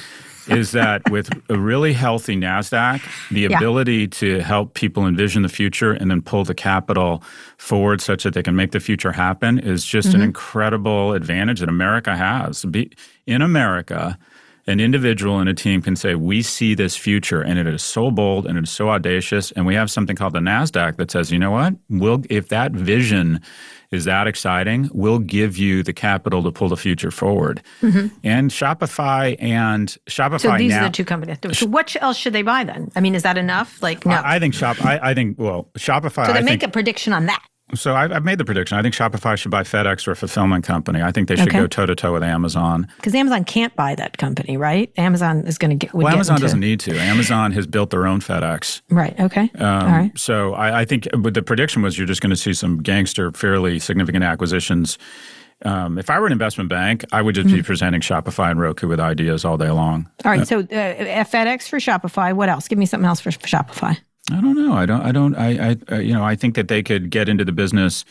is 0.48 0.72
that 0.72 1.08
with 1.10 1.30
a 1.48 1.58
really 1.58 1.92
healthy 1.92 2.36
NASDAQ, 2.36 3.02
the 3.30 3.42
yeah. 3.42 3.56
ability 3.56 4.08
to 4.08 4.40
help 4.40 4.74
people 4.74 5.06
envision 5.06 5.42
the 5.42 5.48
future 5.48 5.92
and 5.92 6.10
then 6.10 6.22
pull 6.22 6.44
the 6.44 6.54
capital 6.54 7.22
forward 7.58 8.00
such 8.00 8.24
that 8.24 8.34
they 8.34 8.42
can 8.42 8.56
make 8.56 8.72
the 8.72 8.80
future 8.80 9.12
happen 9.12 9.58
is 9.58 9.84
just 9.84 10.08
mm-hmm. 10.08 10.16
an 10.16 10.22
incredible 10.22 11.12
advantage 11.12 11.60
that 11.60 11.68
America 11.68 12.16
has. 12.16 12.64
In 13.26 13.42
America, 13.42 14.18
an 14.66 14.78
individual 14.78 15.38
and 15.38 15.48
a 15.48 15.54
team 15.54 15.82
can 15.82 15.96
say, 15.96 16.14
We 16.14 16.42
see 16.42 16.74
this 16.74 16.96
future, 16.96 17.42
and 17.42 17.58
it 17.58 17.66
is 17.66 17.82
so 17.82 18.10
bold 18.10 18.46
and 18.46 18.56
it 18.56 18.64
is 18.64 18.70
so 18.70 18.90
audacious. 18.90 19.50
And 19.52 19.66
we 19.66 19.74
have 19.74 19.90
something 19.90 20.14
called 20.16 20.34
the 20.34 20.40
NASDAQ 20.40 20.96
that 20.96 21.10
says, 21.10 21.32
You 21.32 21.38
know 21.38 21.50
what? 21.50 21.74
We'll, 21.88 22.22
if 22.30 22.48
that 22.48 22.72
vision 22.72 23.40
is 23.92 24.04
that 24.06 24.26
exciting, 24.26 24.90
we'll 24.92 25.18
give 25.18 25.56
you 25.56 25.82
the 25.82 25.92
capital 25.92 26.42
to 26.42 26.50
pull 26.50 26.68
the 26.68 26.76
future 26.76 27.10
forward. 27.10 27.62
Mm-hmm. 27.82 28.08
And 28.24 28.50
Shopify 28.50 29.36
and 29.38 29.96
Shopify. 30.06 30.40
So 30.40 30.56
these 30.56 30.70
now, 30.70 30.80
are 30.80 30.88
the 30.88 30.92
two 30.92 31.04
companies. 31.04 31.38
So 31.52 31.66
what 31.66 31.94
else 32.00 32.16
should 32.16 32.32
they 32.32 32.42
buy 32.42 32.64
then? 32.64 32.90
I 32.96 33.00
mean, 33.00 33.14
is 33.14 33.22
that 33.22 33.38
enough? 33.38 33.82
Like 33.82 34.04
no. 34.06 34.12
I, 34.12 34.36
I 34.36 34.38
think 34.38 34.54
Shop. 34.54 34.82
I, 34.84 34.98
I, 35.10 35.14
think 35.14 35.38
well, 35.38 35.68
Shopify. 35.74 36.26
So 36.26 36.32
they 36.32 36.38
I 36.38 36.42
make 36.42 36.60
think, 36.60 36.62
a 36.64 36.68
prediction 36.68 37.12
on 37.12 37.26
that. 37.26 37.44
So 37.74 37.94
I've, 37.94 38.12
I've, 38.12 38.24
made 38.24 38.38
the 38.38 38.44
prediction. 38.44 38.76
I 38.76 38.82
think 38.82 38.94
Shopify 38.94 39.36
should 39.36 39.50
buy 39.50 39.62
FedEx 39.62 40.06
or 40.06 40.12
a 40.12 40.16
fulfillment 40.16 40.64
company. 40.64 41.00
I 41.02 41.10
think 41.10 41.28
they 41.28 41.36
should 41.36 41.48
okay. 41.48 41.60
go 41.60 41.66
toe 41.66 41.86
to 41.86 41.94
toe 41.94 42.12
with 42.12 42.22
Amazon. 42.22 42.86
Because 42.96 43.14
Amazon 43.14 43.44
can't 43.44 43.74
buy 43.76 43.94
that 43.94 44.18
company, 44.18 44.56
right? 44.56 44.92
Amazon 44.96 45.46
is 45.46 45.58
going 45.58 45.70
to 45.70 45.86
get. 45.86 45.94
Well, 45.94 46.08
Amazon 46.08 46.36
into, 46.36 46.44
doesn't 46.44 46.60
need 46.60 46.80
to. 46.80 46.98
Amazon 46.98 47.52
has 47.52 47.66
built 47.66 47.90
their 47.90 48.06
own 48.06 48.20
FedEx. 48.20 48.82
Right. 48.90 49.18
Okay. 49.18 49.50
Um, 49.54 49.66
All 49.66 49.88
right. 49.88 50.18
So 50.18 50.54
I, 50.54 50.80
I 50.80 50.84
think, 50.84 51.08
but 51.18 51.34
the 51.34 51.42
prediction 51.42 51.82
was 51.82 51.96
you're 51.96 52.06
just 52.06 52.20
going 52.20 52.30
to 52.30 52.36
see 52.36 52.52
some 52.52 52.82
gangster, 52.82 53.32
fairly 53.32 53.78
significant 53.78 54.24
acquisitions. 54.24 54.98
Um, 55.64 55.98
if 55.98 56.10
I 56.10 56.18
were 56.18 56.26
an 56.26 56.32
investment 56.32 56.68
bank, 56.68 57.04
I 57.12 57.22
would 57.22 57.34
just 57.34 57.46
mm-hmm. 57.48 57.58
be 57.58 57.62
presenting 57.62 58.00
Shopify 58.00 58.50
and 58.50 58.60
Roku 58.60 58.88
with 58.88 59.00
ideas 59.00 59.44
all 59.44 59.56
day 59.56 59.70
long. 59.70 60.10
All 60.24 60.30
right. 60.30 60.40
Uh, 60.40 60.44
so 60.44 60.58
uh, 60.60 60.62
FedEx 61.24 61.68
for 61.68 61.78
Shopify. 61.78 62.34
What 62.34 62.48
else? 62.48 62.68
Give 62.68 62.78
me 62.78 62.86
something 62.86 63.06
else 63.06 63.20
for, 63.20 63.30
for 63.30 63.46
Shopify. 63.46 63.98
I 64.32 64.40
don't 64.40 64.56
know. 64.56 64.72
I 64.72 64.86
don't. 64.86 65.02
I 65.02 65.12
don't. 65.12 65.36
I. 65.36 65.76
I. 65.88 65.98
You 66.00 66.14
know. 66.14 66.24
I 66.24 66.34
think 66.36 66.54
that 66.54 66.68
they 66.68 66.82
could 66.82 67.10
get 67.10 67.28
into 67.28 67.44
the 67.44 67.52
business 67.52 68.04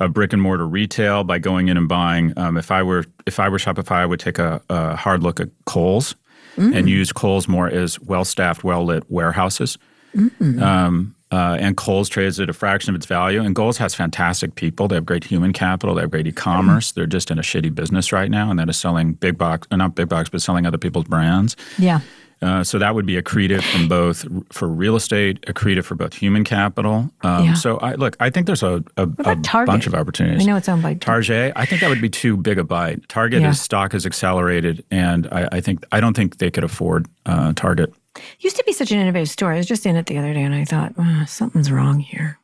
of 0.00 0.12
brick 0.12 0.32
and 0.32 0.42
mortar 0.42 0.66
retail 0.66 1.24
by 1.24 1.38
going 1.38 1.68
in 1.68 1.76
and 1.76 1.88
buying. 1.88 2.32
Um, 2.36 2.56
if 2.56 2.70
I 2.70 2.82
were 2.82 3.04
if 3.26 3.40
I 3.40 3.48
were 3.48 3.58
Shopify, 3.58 3.96
I 3.96 4.06
would 4.06 4.20
take 4.20 4.38
a, 4.38 4.60
a 4.68 4.96
hard 4.96 5.22
look 5.22 5.40
at 5.40 5.48
Kohl's 5.64 6.14
mm. 6.56 6.74
and 6.74 6.88
use 6.88 7.12
Kohl's 7.12 7.48
more 7.48 7.68
as 7.68 8.00
well 8.00 8.24
staffed, 8.24 8.64
well 8.64 8.84
lit 8.84 9.10
warehouses. 9.10 9.78
Mm-hmm. 10.14 10.62
Um, 10.62 11.14
uh, 11.32 11.56
and 11.58 11.76
Kohl's 11.76 12.08
trades 12.08 12.38
at 12.38 12.48
a 12.48 12.52
fraction 12.52 12.90
of 12.90 12.96
its 12.96 13.06
value. 13.06 13.42
And 13.42 13.54
Kohl's 13.54 13.78
has 13.78 13.94
fantastic 13.94 14.54
people. 14.54 14.86
They 14.88 14.94
have 14.94 15.04
great 15.04 15.24
human 15.24 15.52
capital. 15.52 15.94
They 15.94 16.02
have 16.02 16.10
great 16.10 16.26
e-commerce. 16.26 16.90
Mm-hmm. 16.90 17.00
They're 17.00 17.06
just 17.06 17.30
in 17.30 17.38
a 17.38 17.42
shitty 17.42 17.74
business 17.74 18.12
right 18.12 18.30
now, 18.30 18.48
and 18.48 18.58
that 18.58 18.68
is 18.68 18.76
selling 18.76 19.14
big 19.14 19.36
box, 19.36 19.66
not 19.70 19.94
big 19.94 20.08
box, 20.08 20.28
but 20.28 20.40
selling 20.40 20.66
other 20.66 20.78
people's 20.78 21.04
brands. 21.06 21.56
Yeah. 21.78 22.00
Uh, 22.42 22.62
so 22.62 22.78
that 22.78 22.94
would 22.94 23.06
be 23.06 23.20
accretive 23.20 23.62
from 23.62 23.88
both 23.88 24.26
for 24.52 24.68
real 24.68 24.94
estate, 24.94 25.40
accretive 25.42 25.84
for 25.84 25.94
both 25.94 26.12
human 26.12 26.44
capital. 26.44 27.10
Um, 27.22 27.46
yeah. 27.46 27.54
So 27.54 27.78
I 27.78 27.94
look, 27.94 28.16
I 28.20 28.28
think 28.28 28.46
there's 28.46 28.62
a, 28.62 28.84
a, 28.96 29.02
a 29.02 29.36
bunch 29.36 29.86
of 29.86 29.94
opportunities. 29.94 30.42
I 30.42 30.50
know 30.50 30.56
it's 30.56 30.68
owned 30.68 30.82
by 30.82 30.94
Target. 30.94 31.54
I 31.56 31.64
think 31.64 31.80
that 31.80 31.88
would 31.88 32.02
be 32.02 32.10
too 32.10 32.36
big 32.36 32.58
a 32.58 32.64
bite. 32.64 33.08
Target 33.08 33.40
yeah. 33.40 33.52
stock 33.52 33.92
has 33.92 34.04
accelerated, 34.04 34.84
and 34.90 35.26
I, 35.32 35.48
I, 35.52 35.60
think 35.60 35.84
I 35.92 36.00
don't 36.00 36.14
think 36.14 36.36
they 36.36 36.50
could 36.50 36.64
afford 36.64 37.06
uh, 37.24 37.54
Target. 37.54 37.92
Used 38.40 38.56
to 38.56 38.64
be 38.64 38.72
such 38.72 38.90
an 38.90 38.98
innovative 38.98 39.30
store. 39.30 39.52
I 39.52 39.56
was 39.56 39.66
just 39.66 39.86
in 39.86 39.96
it 39.96 40.06
the 40.06 40.18
other 40.18 40.34
day, 40.34 40.42
and 40.42 40.54
I 40.54 40.64
thought 40.64 40.92
oh, 40.98 41.24
something's 41.26 41.70
wrong 41.70 42.00
here. 42.00 42.38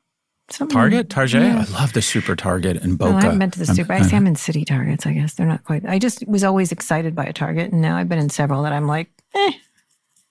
Something, 0.50 0.74
Target, 0.74 1.10
Target. 1.10 1.42
Yeah. 1.42 1.64
I 1.66 1.72
love 1.72 1.92
the 1.92 2.02
Super 2.02 2.36
Target 2.36 2.82
and 2.82 2.98
Boca. 2.98 3.12
No, 3.12 3.18
I 3.18 3.22
haven't 3.22 3.38
been 3.38 3.50
to 3.52 3.58
the 3.58 3.66
Super. 3.66 3.92
I'm, 3.92 4.02
I 4.02 4.16
am 4.16 4.26
in 4.26 4.36
City 4.36 4.64
Targets. 4.64 5.06
I 5.06 5.12
guess 5.12 5.34
they're 5.34 5.46
not 5.46 5.64
quite. 5.64 5.86
I 5.86 5.98
just 5.98 6.26
was 6.26 6.44
always 6.44 6.72
excited 6.72 7.14
by 7.14 7.24
a 7.24 7.32
Target, 7.32 7.72
and 7.72 7.80
now 7.80 7.96
I've 7.96 8.08
been 8.08 8.18
in 8.18 8.28
several 8.28 8.62
that 8.64 8.72
I'm 8.72 8.86
like, 8.86 9.08
eh, 9.34 9.52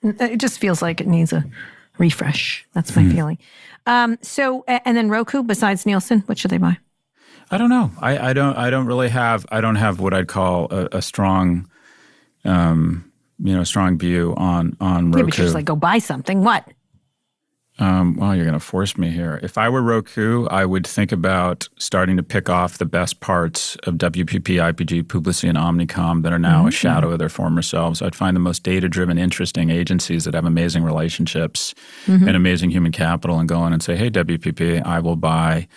it 0.03 0.37
just 0.37 0.59
feels 0.59 0.81
like 0.81 1.01
it 1.01 1.07
needs 1.07 1.33
a 1.33 1.43
refresh. 1.97 2.65
That's 2.73 2.95
my 2.95 3.03
hmm. 3.03 3.11
feeling. 3.11 3.37
Um, 3.85 4.17
so, 4.21 4.63
and 4.67 4.95
then 4.95 5.09
Roku, 5.09 5.43
besides 5.43 5.85
Nielsen, 5.85 6.21
what 6.21 6.37
should 6.37 6.51
they 6.51 6.57
buy? 6.57 6.77
I 7.49 7.57
don't 7.57 7.69
know. 7.69 7.91
I, 7.99 8.29
I 8.29 8.33
don't. 8.33 8.55
I 8.55 8.69
don't 8.69 8.85
really 8.85 9.09
have. 9.09 9.45
I 9.51 9.59
don't 9.59 9.75
have 9.75 9.99
what 9.99 10.13
I'd 10.13 10.27
call 10.27 10.67
a, 10.71 10.87
a 10.93 11.01
strong, 11.01 11.69
um, 12.45 13.11
you 13.39 13.53
know, 13.53 13.63
strong 13.65 13.97
view 13.97 14.33
on 14.37 14.77
on 14.79 15.11
Roku. 15.11 15.17
Yeah, 15.17 15.25
but 15.25 15.37
you're 15.37 15.45
just 15.45 15.55
like 15.55 15.65
go 15.65 15.75
buy 15.75 15.99
something. 15.99 16.43
What? 16.43 16.65
Um, 17.79 18.15
well, 18.15 18.35
you're 18.35 18.45
going 18.45 18.53
to 18.53 18.59
force 18.59 18.97
me 18.97 19.09
here. 19.09 19.39
If 19.41 19.57
I 19.57 19.69
were 19.69 19.81
Roku, 19.81 20.45
I 20.47 20.65
would 20.65 20.85
think 20.85 21.11
about 21.11 21.67
starting 21.79 22.17
to 22.17 22.23
pick 22.23 22.49
off 22.49 22.77
the 22.77 22.85
best 22.85 23.21
parts 23.21 23.75
of 23.83 23.95
WPP, 23.95 24.43
IPG, 24.43 25.03
Publicis, 25.03 25.47
and 25.47 25.57
Omnicom 25.57 26.21
that 26.23 26.33
are 26.33 26.39
now 26.39 26.59
mm-hmm. 26.59 26.67
a 26.67 26.71
shadow 26.71 27.11
of 27.11 27.19
their 27.19 27.29
former 27.29 27.61
selves. 27.61 28.01
I'd 28.01 28.15
find 28.15 28.35
the 28.35 28.41
most 28.41 28.63
data 28.63 28.89
driven, 28.89 29.17
interesting 29.17 29.69
agencies 29.69 30.25
that 30.25 30.33
have 30.33 30.45
amazing 30.45 30.83
relationships 30.83 31.73
mm-hmm. 32.05 32.27
and 32.27 32.37
amazing 32.37 32.71
human 32.71 32.91
capital 32.91 33.39
and 33.39 33.47
go 33.47 33.65
in 33.65 33.73
and 33.73 33.81
say, 33.81 33.95
hey, 33.95 34.09
WPP, 34.11 34.85
I 34.85 34.99
will 34.99 35.15
buy. 35.15 35.67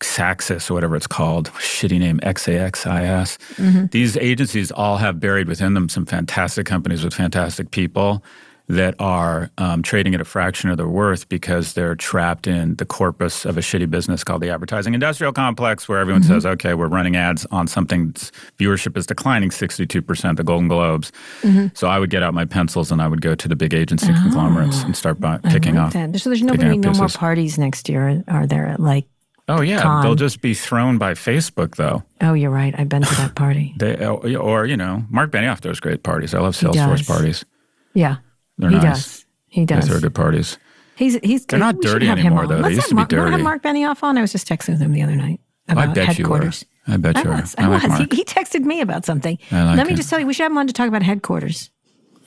Xaxis 0.00 0.70
or 0.70 0.74
whatever 0.74 0.96
it's 0.96 1.06
called, 1.06 1.50
shitty 1.52 1.98
name, 1.98 2.18
XAXIS. 2.18 3.38
Mm-hmm. 3.54 3.86
These 3.86 4.18
agencies 4.18 4.70
all 4.70 4.98
have 4.98 5.18
buried 5.18 5.48
within 5.48 5.72
them 5.72 5.88
some 5.88 6.04
fantastic 6.04 6.66
companies 6.66 7.02
with 7.02 7.14
fantastic 7.14 7.70
people 7.70 8.22
that 8.68 8.94
are 8.98 9.50
um, 9.58 9.82
trading 9.82 10.14
at 10.14 10.20
a 10.20 10.24
fraction 10.24 10.70
of 10.70 10.78
their 10.78 10.88
worth 10.88 11.28
because 11.28 11.74
they're 11.74 11.94
trapped 11.94 12.46
in 12.46 12.76
the 12.76 12.86
corpus 12.86 13.44
of 13.44 13.58
a 13.58 13.60
shitty 13.60 13.90
business 13.90 14.24
called 14.24 14.40
the 14.40 14.48
advertising 14.48 14.94
industrial 14.94 15.32
complex, 15.32 15.86
where 15.88 15.98
everyone 15.98 16.22
mm-hmm. 16.22 16.32
says, 16.32 16.46
okay, 16.46 16.72
we're 16.72 16.88
running 16.88 17.14
ads 17.14 17.44
on 17.46 17.66
something 17.66 18.12
viewership 18.58 18.96
is 18.96 19.06
declining 19.06 19.50
62%, 19.50 20.36
the 20.36 20.44
Golden 20.44 20.68
Globes. 20.68 21.12
Mm-hmm. 21.42 21.68
So 21.74 21.88
I 21.88 21.98
would 21.98 22.08
get 22.08 22.22
out 22.22 22.32
my 22.32 22.46
pencils 22.46 22.90
and 22.90 23.02
I 23.02 23.08
would 23.08 23.20
go 23.20 23.34
to 23.34 23.48
the 23.48 23.56
big 23.56 23.74
agency 23.74 24.10
oh, 24.10 24.22
conglomerates 24.22 24.82
and 24.82 24.96
start 24.96 25.20
picking 25.42 25.74
like 25.74 25.84
off. 25.84 25.92
That. 25.92 26.18
So 26.18 26.30
there's 26.30 26.42
nobody, 26.42 26.78
no 26.78 26.92
more 26.94 27.08
parties 27.08 27.58
next 27.58 27.88
year, 27.90 28.24
are 28.28 28.46
there? 28.46 28.76
Like, 28.78 29.06
Oh 29.46 29.60
yeah, 29.60 29.82
con. 29.82 30.02
they'll 30.02 30.14
just 30.14 30.40
be 30.40 30.54
thrown 30.54 30.96
by 30.96 31.12
Facebook 31.12 31.76
though. 31.76 32.02
Oh, 32.22 32.32
you're 32.32 32.50
right. 32.50 32.74
I've 32.78 32.88
been 32.88 33.02
to 33.02 33.14
that 33.16 33.34
party. 33.34 33.74
they, 33.76 34.02
or 34.06 34.64
you 34.64 34.76
know, 34.76 35.04
Mark 35.10 35.30
Benioff 35.30 35.58
throws 35.58 35.80
great 35.80 36.02
parties. 36.02 36.32
I 36.32 36.40
love 36.40 36.56
Salesforce 36.56 37.06
parties. 37.06 37.44
Yeah, 37.92 38.16
they're 38.58 38.70
he 38.70 38.76
nice. 38.76 38.84
does. 38.84 39.26
He 39.48 39.64
does. 39.64 39.84
They 39.84 39.90
throw 39.90 40.00
good 40.00 40.14
parties. 40.14 40.58
He's 40.96 41.16
he's. 41.22 41.44
They're 41.46 41.58
not 41.58 41.80
dirty 41.80 42.08
anymore 42.08 42.46
though. 42.46 42.56
Let's 42.56 42.68
they 42.68 42.74
used 42.74 42.88
to 42.88 42.94
be 42.94 43.04
dirty. 43.04 43.32
have 43.32 43.40
Mark 43.40 43.62
Benioff 43.62 44.02
on. 44.02 44.16
I 44.16 44.20
was 44.20 44.32
just 44.32 44.48
texting 44.48 44.70
with 44.70 44.80
him 44.80 44.92
the 44.92 45.02
other 45.02 45.16
night 45.16 45.40
about 45.68 45.90
I 45.90 45.92
bet 45.92 46.06
headquarters. 46.06 46.64
You 46.86 46.92
were. 46.92 46.94
I 46.94 46.96
bet 46.98 47.16
I 47.16 47.22
you 47.22 47.30
was. 47.30 47.54
were. 47.56 47.62
I, 47.62 47.66
I 47.66 47.68
like 47.68 47.82
was. 47.82 47.98
He, 47.98 48.16
he, 48.16 48.24
texted 48.24 48.62
me 48.62 48.80
about 48.80 49.04
something. 49.04 49.38
Like 49.50 49.76
Let 49.76 49.86
me 49.86 49.94
just 49.94 50.08
tell 50.08 50.20
you, 50.20 50.26
we 50.26 50.34
should 50.34 50.44
have 50.44 50.52
him 50.52 50.58
on 50.58 50.66
to 50.66 50.72
talk 50.72 50.88
about 50.88 51.02
headquarters. 51.02 51.70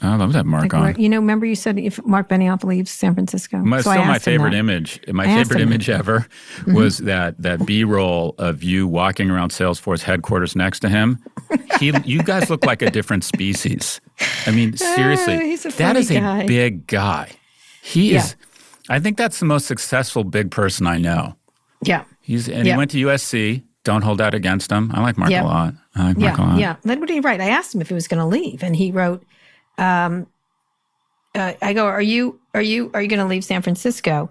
I 0.02 0.16
love 0.16 0.34
that 0.34 0.46
Mark 0.46 0.74
like 0.74 0.96
on. 0.96 1.02
You 1.02 1.10
know, 1.10 1.18
remember 1.18 1.46
you 1.46 1.56
said 1.56 1.80
if 1.80 2.04
Mark 2.06 2.30
Benioff 2.30 2.64
leaves 2.64 2.92
San 2.92 3.16
Francisco. 3.16 3.58
My, 3.58 3.82
so 3.82 3.92
still 3.92 4.06
my 4.06 4.20
favorite 4.20 4.54
image. 4.54 5.00
My 5.08 5.24
I 5.24 5.44
favorite 5.44 5.62
image 5.62 5.90
ever 5.90 6.20
mm-hmm. 6.20 6.74
was 6.74 7.00
that 7.00 7.42
that 7.42 7.66
B 7.66 7.84
roll 7.84 8.36
of 8.38 8.62
you 8.62 8.88
walking 8.88 9.32
around 9.32 9.52
Salesforce 9.52 10.02
headquarters 10.02 10.56
next 10.56 10.82
to 10.82 10.90
him. 10.90 11.24
He, 11.80 11.94
you 12.06 12.22
guys 12.22 12.50
look 12.50 12.66
like 12.66 12.82
a 12.82 12.92
different 12.92 13.24
species. 13.24 14.02
I 14.46 14.52
mean, 14.52 14.76
seriously, 14.78 15.36
uh, 15.54 15.70
that 15.78 15.96
is 15.98 16.10
guy. 16.10 16.44
a 16.44 16.48
big 16.48 16.88
guy. 16.88 17.30
He 17.82 18.14
Yeah. 18.14 18.20
is. 18.20 18.36
I 18.90 19.00
think 19.00 19.18
that's 19.18 19.40
the 19.40 19.46
most 19.46 19.66
successful 19.68 20.24
big 20.24 20.50
person 20.52 20.88
I 20.88 20.98
know. 20.98 21.36
Yeah. 21.84 22.04
He's 22.22 22.48
and 22.48 22.66
Yeah. 22.66 22.74
he 22.74 22.78
went 22.78 22.92
to 22.92 22.98
USC. 23.00 23.64
Don't 23.84 24.02
hold 24.02 24.18
that 24.20 24.34
against 24.34 24.72
him. 24.72 24.92
I 24.94 25.02
like 25.02 25.18
Mark 25.18 25.32
Yeah. 25.32 25.44
a 25.44 25.46
lot. 25.46 25.74
I 25.96 26.04
like 26.08 26.18
Mark 26.18 26.38
a 26.38 26.42
Yeah, 26.42 26.48
lot. 26.48 26.60
yeah. 26.60 26.76
Then 26.84 27.00
what 27.00 27.08
did 27.08 27.14
he 27.14 27.20
write? 27.22 27.40
I 27.42 27.50
asked 27.50 27.74
him 27.76 27.82
if 27.82 27.88
he 27.90 27.94
was 27.94 28.08
going 28.08 28.20
to 28.20 28.26
leave, 28.26 28.64
and 28.64 28.76
he 28.76 28.92
wrote, 28.92 29.24
um, 29.78 30.28
uh, 31.36 31.54
"I 31.62 31.74
go, 31.74 31.86
are 31.86 32.02
you, 32.02 32.40
are 32.54 32.62
you, 32.62 32.92
are 32.94 33.02
you 33.02 33.08
going 33.08 33.20
to 33.20 33.26
leave 33.26 33.44
San 33.46 33.62
Francisco?" 33.62 34.30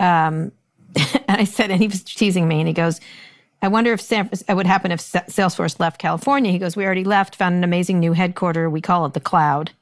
Um, 0.00 0.52
and 1.28 1.40
I 1.40 1.44
said, 1.44 1.70
and 1.70 1.80
he 1.80 1.88
was 1.88 2.02
teasing 2.02 2.48
me, 2.48 2.58
and 2.60 2.68
he 2.68 2.74
goes, 2.74 3.00
"I 3.62 3.68
wonder 3.68 3.92
if 3.92 4.00
San, 4.00 4.30
uh, 4.48 4.54
what 4.54 4.66
happened 4.66 4.92
if 4.92 5.00
Salesforce 5.00 5.80
left 5.80 6.00
California." 6.00 6.52
He 6.52 6.58
goes, 6.58 6.76
"We 6.76 6.84
already 6.84 7.04
left, 7.04 7.36
found 7.36 7.54
an 7.54 7.64
amazing 7.64 8.00
new 8.00 8.12
headquarter. 8.12 8.68
We 8.70 8.80
call 8.80 9.06
it 9.06 9.14
the 9.14 9.20
Cloud." 9.20 9.72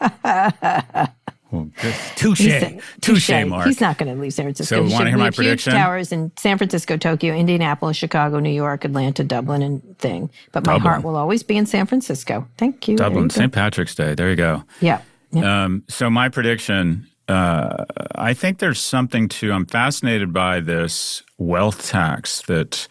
Well, 1.54 1.70
good. 1.80 1.94
Touche. 2.16 2.40
He 2.40 2.80
Touche, 3.00 3.30
Mark. 3.46 3.66
He's 3.66 3.80
not 3.80 3.96
going 3.96 4.12
to 4.12 4.20
leave 4.20 4.34
San 4.34 4.46
Francisco. 4.46 4.88
So, 4.88 4.92
wanna 4.92 5.10
hear 5.10 5.14
we 5.14 5.18
my 5.18 5.24
have 5.26 5.34
huge 5.34 5.46
prediction? 5.46 5.72
towers 5.74 6.10
in 6.10 6.32
San 6.36 6.58
Francisco, 6.58 6.96
Tokyo, 6.96 7.32
Indianapolis, 7.32 7.96
Chicago, 7.96 8.40
New 8.40 8.50
York, 8.50 8.84
Atlanta, 8.84 9.22
Dublin, 9.22 9.62
and 9.62 9.98
thing. 9.98 10.30
But 10.50 10.66
my 10.66 10.74
Dublin. 10.74 10.90
heart 10.90 11.04
will 11.04 11.16
always 11.16 11.44
be 11.44 11.56
in 11.56 11.66
San 11.66 11.86
Francisco. 11.86 12.48
Thank 12.58 12.88
you. 12.88 12.96
Dublin. 12.96 13.30
St. 13.30 13.52
Patrick's 13.52 13.94
Day. 13.94 14.14
There 14.14 14.30
you 14.30 14.36
go. 14.36 14.64
Yeah. 14.80 15.00
yeah. 15.30 15.64
Um, 15.64 15.84
so 15.88 16.10
my 16.10 16.28
prediction, 16.28 17.06
uh, 17.28 17.84
I 18.16 18.34
think 18.34 18.58
there's 18.58 18.80
something 18.80 19.28
to. 19.28 19.52
I'm 19.52 19.66
fascinated 19.66 20.32
by 20.32 20.58
this 20.58 21.22
wealth 21.38 21.88
tax 21.88 22.42
that 22.42 22.86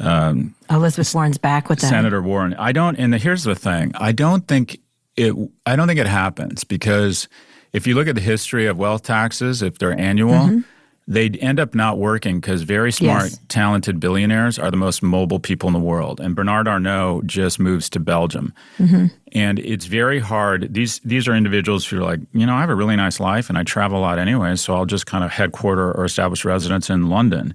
um, 0.00 0.54
Elizabeth 0.70 1.14
Warren's 1.14 1.38
back 1.38 1.68
with 1.68 1.80
that. 1.80 1.88
Senator 1.88 2.20
Warren. 2.22 2.54
I 2.54 2.72
don't. 2.72 2.96
And 2.96 3.14
here's 3.14 3.44
the 3.44 3.54
thing. 3.54 3.92
I 3.94 4.12
don't 4.12 4.46
think 4.46 4.80
it. 5.16 5.34
I 5.66 5.76
don't 5.76 5.86
think 5.86 6.00
it 6.00 6.06
happens 6.06 6.64
because 6.64 7.28
if 7.72 7.86
you 7.86 7.94
look 7.94 8.08
at 8.08 8.14
the 8.14 8.20
history 8.20 8.66
of 8.66 8.78
wealth 8.78 9.02
taxes, 9.02 9.62
if 9.62 9.78
they're 9.78 9.98
annual. 9.98 10.34
Mm-hmm. 10.34 10.60
They'd 11.06 11.36
end 11.38 11.60
up 11.60 11.74
not 11.74 11.98
working 11.98 12.40
because 12.40 12.62
very 12.62 12.90
smart, 12.90 13.24
Yes. 13.24 13.38
talented 13.48 14.00
billionaires 14.00 14.58
are 14.58 14.70
the 14.70 14.78
most 14.78 15.02
mobile 15.02 15.38
people 15.38 15.66
in 15.68 15.74
the 15.74 15.78
world. 15.78 16.18
And 16.18 16.34
Bernard 16.34 16.66
Arnault 16.66 17.22
just 17.26 17.60
moves 17.60 17.90
to 17.90 18.00
Belgium. 18.00 18.54
Mm-hmm. 18.78 19.06
And 19.32 19.58
it's 19.58 19.84
very 19.84 20.18
hard. 20.18 20.72
These 20.72 21.00
these 21.04 21.28
are 21.28 21.34
individuals 21.34 21.84
who 21.86 21.98
are 21.98 22.02
like, 22.02 22.20
you 22.32 22.46
know, 22.46 22.54
I 22.54 22.60
have 22.60 22.70
a 22.70 22.74
really 22.74 22.96
nice 22.96 23.20
life 23.20 23.50
and 23.50 23.58
I 23.58 23.64
travel 23.64 23.98
a 23.98 24.00
lot 24.00 24.18
anyway, 24.18 24.56
so 24.56 24.74
I'll 24.74 24.86
just 24.86 25.04
kind 25.04 25.24
of 25.24 25.30
headquarter 25.30 25.92
or 25.92 26.04
establish 26.06 26.44
residence 26.44 26.88
in 26.88 27.10
London. 27.10 27.54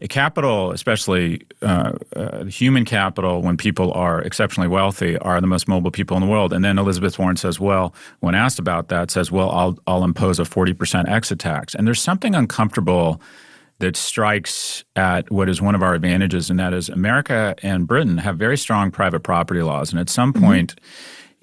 A 0.00 0.08
capital, 0.08 0.72
especially 0.72 1.42
uh, 1.62 1.92
uh, 2.16 2.44
human 2.44 2.84
capital, 2.84 3.42
when 3.42 3.56
people 3.56 3.92
are 3.92 4.20
exceptionally 4.22 4.68
wealthy, 4.68 5.16
are 5.18 5.40
the 5.40 5.46
most 5.46 5.68
mobile 5.68 5.90
people 5.90 6.16
in 6.16 6.20
the 6.22 6.28
world. 6.28 6.52
And 6.52 6.64
then 6.64 6.78
Elizabeth 6.78 7.18
Warren 7.18 7.36
says, 7.36 7.60
well, 7.60 7.94
when 8.20 8.34
asked 8.34 8.58
about 8.58 8.88
that, 8.88 9.10
says, 9.10 9.30
well, 9.30 9.50
I'll, 9.50 9.78
I'll 9.86 10.04
impose 10.04 10.40
a 10.40 10.44
40% 10.44 11.08
exit 11.08 11.38
tax. 11.38 11.74
And 11.74 11.86
there's 11.86 12.00
something 12.02 12.34
uncomfortable 12.34 13.20
that 13.78 13.96
strikes 13.96 14.84
at 14.94 15.30
what 15.30 15.48
is 15.48 15.60
one 15.60 15.74
of 15.74 15.82
our 15.82 15.94
advantages, 15.94 16.50
and 16.50 16.58
that 16.60 16.72
is 16.72 16.88
America 16.88 17.54
and 17.62 17.86
Britain 17.86 18.18
have 18.18 18.36
very 18.38 18.56
strong 18.56 18.90
private 18.92 19.20
property 19.20 19.60
laws. 19.62 19.90
And 19.92 19.98
at 20.00 20.08
some 20.08 20.32
point, 20.32 20.74
I- 20.78 20.82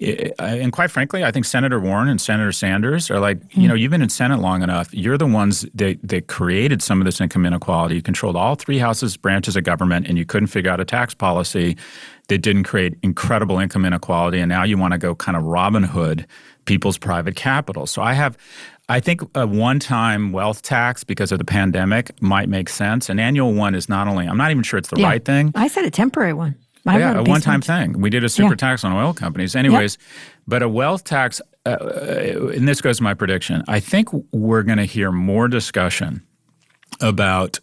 and 0.00 0.72
quite 0.72 0.90
frankly, 0.90 1.24
I 1.24 1.30
think 1.30 1.44
Senator 1.44 1.78
Warren 1.78 2.08
and 2.08 2.20
Senator 2.20 2.52
Sanders 2.52 3.10
are 3.10 3.20
like, 3.20 3.38
you 3.54 3.68
know, 3.68 3.74
hmm. 3.74 3.80
you've 3.80 3.90
been 3.90 4.02
in 4.02 4.08
Senate 4.08 4.40
long 4.40 4.62
enough. 4.62 4.92
You're 4.94 5.18
the 5.18 5.26
ones 5.26 5.66
that, 5.74 5.98
that 6.02 6.26
created 6.26 6.82
some 6.82 7.00
of 7.00 7.04
this 7.04 7.20
income 7.20 7.44
inequality. 7.44 7.96
You 7.96 8.02
controlled 8.02 8.36
all 8.36 8.54
three 8.54 8.78
houses, 8.78 9.16
branches 9.16 9.56
of 9.56 9.64
government, 9.64 10.06
and 10.06 10.16
you 10.16 10.24
couldn't 10.24 10.46
figure 10.46 10.70
out 10.70 10.80
a 10.80 10.84
tax 10.84 11.12
policy 11.12 11.76
that 12.28 12.38
didn't 12.38 12.64
create 12.64 12.94
incredible 13.02 13.58
income 13.58 13.84
inequality. 13.84 14.38
And 14.38 14.48
now 14.48 14.62
you 14.62 14.78
want 14.78 14.92
to 14.92 14.98
go 14.98 15.14
kind 15.14 15.36
of 15.36 15.42
Robin 15.44 15.82
Hood 15.82 16.26
people's 16.64 16.96
private 16.96 17.36
capital. 17.36 17.86
So 17.86 18.00
I 18.00 18.14
have, 18.14 18.38
I 18.88 19.00
think 19.00 19.22
a 19.34 19.46
one-time 19.46 20.32
wealth 20.32 20.62
tax 20.62 21.04
because 21.04 21.32
of 21.32 21.38
the 21.38 21.44
pandemic 21.44 22.20
might 22.22 22.48
make 22.48 22.68
sense. 22.68 23.08
An 23.08 23.18
annual 23.18 23.52
one 23.52 23.74
is 23.74 23.88
not 23.88 24.08
only, 24.08 24.26
I'm 24.26 24.38
not 24.38 24.50
even 24.50 24.62
sure 24.62 24.78
it's 24.78 24.88
the 24.88 25.00
Yeah. 25.00 25.08
right 25.08 25.24
thing. 25.24 25.52
I 25.54 25.68
said 25.68 25.84
a 25.84 25.90
temporary 25.90 26.32
one. 26.32 26.54
Yeah, 26.84 27.18
a 27.18 27.22
one-time 27.22 27.60
thing. 27.60 28.00
We 28.00 28.10
did 28.10 28.24
a 28.24 28.28
super 28.28 28.52
Yeah. 28.52 28.56
tax 28.56 28.84
on 28.84 28.92
oil 28.92 29.12
companies, 29.12 29.54
anyways. 29.54 29.98
But 30.46 30.62
a 30.62 30.68
wealth 30.68 31.04
tax, 31.04 31.40
uh, 31.66 31.76
and 32.54 32.66
this 32.66 32.80
goes 32.80 32.96
to 32.98 33.02
my 33.02 33.14
prediction. 33.14 33.62
I 33.68 33.80
think 33.80 34.08
we're 34.32 34.62
going 34.62 34.78
to 34.78 34.84
hear 34.86 35.12
more 35.12 35.48
discussion 35.48 36.22
about. 37.00 37.60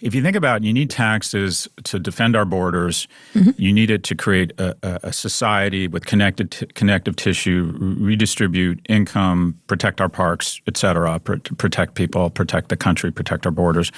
If 0.00 0.14
you 0.14 0.22
think 0.22 0.36
about, 0.36 0.62
it, 0.62 0.64
you 0.64 0.72
need 0.72 0.90
taxes 0.90 1.66
to 1.82 1.98
defend 1.98 2.36
our 2.36 2.44
borders. 2.44 3.08
Mm-hmm. 3.34 3.50
You 3.60 3.72
need 3.72 3.90
it 3.90 4.04
to 4.04 4.14
create 4.14 4.52
a, 4.56 4.76
a, 4.84 5.00
a 5.08 5.12
society 5.12 5.88
with 5.88 6.06
connected 6.06 6.52
t- 6.52 6.66
connective 6.66 7.16
tissue, 7.16 7.74
redistribute 7.98 8.78
income, 8.88 9.58
protect 9.66 10.00
our 10.00 10.08
parks, 10.08 10.60
et 10.68 10.76
cetera, 10.76 11.18
pr- 11.18 11.38
protect 11.56 11.94
people, 11.96 12.30
protect 12.30 12.68
the 12.68 12.76
country, 12.76 13.10
protect 13.10 13.44
our 13.44 13.50
borders, 13.50 13.90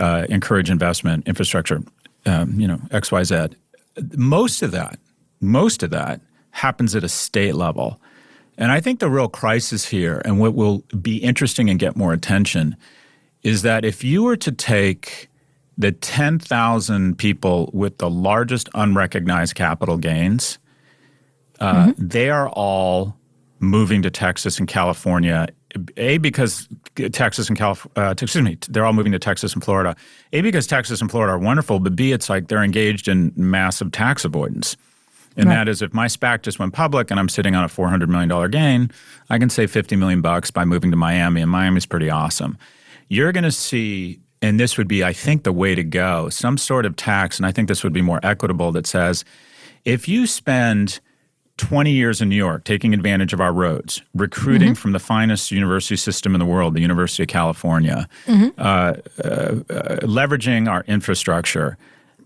uh, 0.00 0.26
encourage 0.30 0.68
investment, 0.68 1.28
infrastructure, 1.28 1.80
um, 2.26 2.58
you 2.58 2.66
know, 2.66 2.80
X, 2.90 3.12
Y, 3.12 3.22
Z 3.22 3.50
most 4.16 4.62
of 4.62 4.70
that, 4.72 4.98
most 5.40 5.82
of 5.82 5.90
that 5.90 6.20
happens 6.50 6.94
at 6.94 7.04
a 7.04 7.08
state 7.08 7.54
level. 7.54 8.00
And 8.58 8.70
I 8.70 8.80
think 8.80 9.00
the 9.00 9.08
real 9.08 9.28
crisis 9.28 9.86
here, 9.86 10.20
and 10.24 10.38
what 10.38 10.54
will 10.54 10.84
be 11.00 11.16
interesting 11.16 11.70
and 11.70 11.78
get 11.78 11.96
more 11.96 12.12
attention, 12.12 12.76
is 13.42 13.62
that 13.62 13.84
if 13.84 14.04
you 14.04 14.22
were 14.22 14.36
to 14.36 14.52
take 14.52 15.28
the 15.78 15.92
10,000 15.92 17.16
people 17.16 17.70
with 17.72 17.98
the 17.98 18.10
largest 18.10 18.68
unrecognized 18.74 19.54
capital 19.54 19.96
gains, 19.96 20.58
uh, 21.58 21.92
they 21.96 22.28
are 22.28 22.48
all 22.50 23.16
moving 23.60 24.02
to 24.02 24.10
Texas 24.10 24.58
and 24.58 24.68
California. 24.68 25.48
A 25.96 26.18
because 26.18 26.68
Texas 27.12 27.48
and 27.48 27.56
California, 27.56 28.10
uh, 28.10 28.14
excuse 28.20 28.44
me, 28.44 28.58
they're 28.68 28.84
all 28.84 28.92
moving 28.92 29.12
to 29.12 29.18
Texas 29.18 29.54
and 29.54 29.62
Florida. 29.62 29.96
A 30.32 30.40
because 30.40 30.66
Texas 30.66 31.00
and 31.00 31.10
Florida 31.10 31.32
are 31.34 31.38
wonderful, 31.38 31.80
but 31.80 31.96
B 31.96 32.12
it's 32.12 32.28
like 32.28 32.48
they're 32.48 32.64
engaged 32.64 33.08
in 33.08 33.32
massive 33.36 33.92
tax 33.92 34.24
avoidance. 34.24 34.76
And 35.36 35.50
that 35.50 35.68
is 35.68 35.80
if 35.80 35.94
my 35.94 36.06
SPAC 36.06 36.42
just 36.42 36.58
went 36.58 36.74
public 36.74 37.10
and 37.10 37.18
I'm 37.18 37.28
sitting 37.28 37.54
on 37.54 37.64
a 37.64 37.68
$400 37.68 38.08
million 38.08 38.50
gain, 38.50 38.90
I 39.30 39.38
can 39.38 39.48
save 39.48 39.70
50 39.70 39.96
million 39.96 40.20
bucks 40.20 40.50
by 40.50 40.64
moving 40.64 40.90
to 40.90 40.96
Miami, 40.96 41.40
and 41.40 41.50
Miami's 41.50 41.86
pretty 41.86 42.10
awesome. 42.10 42.58
You're 43.08 43.32
going 43.32 43.44
to 43.44 43.52
see, 43.52 44.20
and 44.42 44.58
this 44.58 44.76
would 44.76 44.88
be, 44.88 45.04
I 45.04 45.12
think, 45.12 45.44
the 45.44 45.52
way 45.52 45.74
to 45.74 45.84
go, 45.84 46.28
some 46.28 46.58
sort 46.58 46.84
of 46.84 46.96
tax, 46.96 47.38
and 47.38 47.46
I 47.46 47.52
think 47.52 47.68
this 47.68 47.84
would 47.84 47.92
be 47.92 48.02
more 48.02 48.20
equitable 48.22 48.72
that 48.72 48.86
says 48.86 49.24
if 49.84 50.08
you 50.08 50.26
spend 50.26 51.00
20 51.60 51.90
years 51.90 52.22
in 52.22 52.28
New 52.30 52.36
York 52.36 52.64
taking 52.64 52.94
advantage 52.94 53.34
of 53.34 53.40
our 53.40 53.52
roads, 53.52 54.02
recruiting 54.14 54.74
from 54.74 54.92
the 54.92 54.98
finest 54.98 55.50
university 55.50 55.96
system 55.96 56.34
in 56.34 56.38
the 56.38 56.46
world, 56.46 56.72
the 56.74 56.80
University 56.80 57.22
of 57.22 57.28
California, 57.28 58.08
uh, 58.26 58.32
uh, 58.62 58.94
leveraging 60.02 60.70
our 60.70 60.82
infrastructure, 60.88 61.76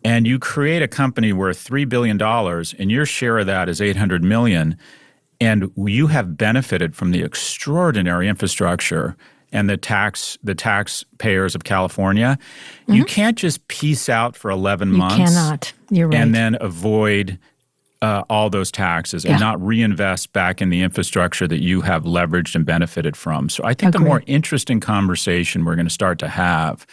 and 0.05 0.25
you 0.27 0.39
create 0.39 0.83
a 0.83 0.89
company 0.89 1.33
worth 1.33 1.69
$3 1.69 1.89
billion 1.89 2.21
and 2.23 2.91
your 2.93 3.05
share 3.05 3.39
of 3.39 3.47
that 3.47 3.69
is 3.69 3.81
800 3.81 4.23
million, 4.23 4.77
and 5.41 5.73
you 5.77 6.07
have 6.07 6.37
benefited 6.37 6.95
from 6.95 7.11
the 7.11 7.23
extraordinary 7.23 8.29
infrastructure 8.29 9.17
and 9.51 9.69
the 9.69 9.77
tax 9.77 10.39
the 10.45 10.55
taxpayers 10.55 11.55
of 11.55 11.65
California, 11.65 12.39
you 12.87 13.05
can't 13.05 13.37
just 13.39 13.67
piece 13.69 14.09
out 14.09 14.37
for 14.37 14.51
11 14.51 14.93
You 14.93 14.99
months 14.99 15.17
cannot. 15.17 15.73
You're 15.91 16.09
right. 16.09 16.17
and 16.21 16.35
then 16.35 16.57
avoid 16.61 17.39
uh, 18.05 18.23
all 18.29 18.51
those 18.51 18.71
taxes 18.71 19.25
and 19.25 19.41
not 19.41 19.57
reinvest 19.65 20.33
back 20.33 20.61
in 20.63 20.69
the 20.71 20.83
infrastructure 20.83 21.49
that 21.49 21.61
you 21.63 21.81
have 21.81 22.05
leveraged 22.05 22.55
and 22.55 22.65
benefited 22.67 23.17
from. 23.17 23.49
So 23.49 23.65
I 23.65 23.73
think 23.75 23.93
the 23.93 23.99
more 24.01 24.23
interesting 24.27 24.81
conversation 24.81 25.65
we're 25.65 25.77
going 25.77 25.87
to 25.87 25.99
start 26.03 26.19
to 26.19 26.29
have 26.29 26.87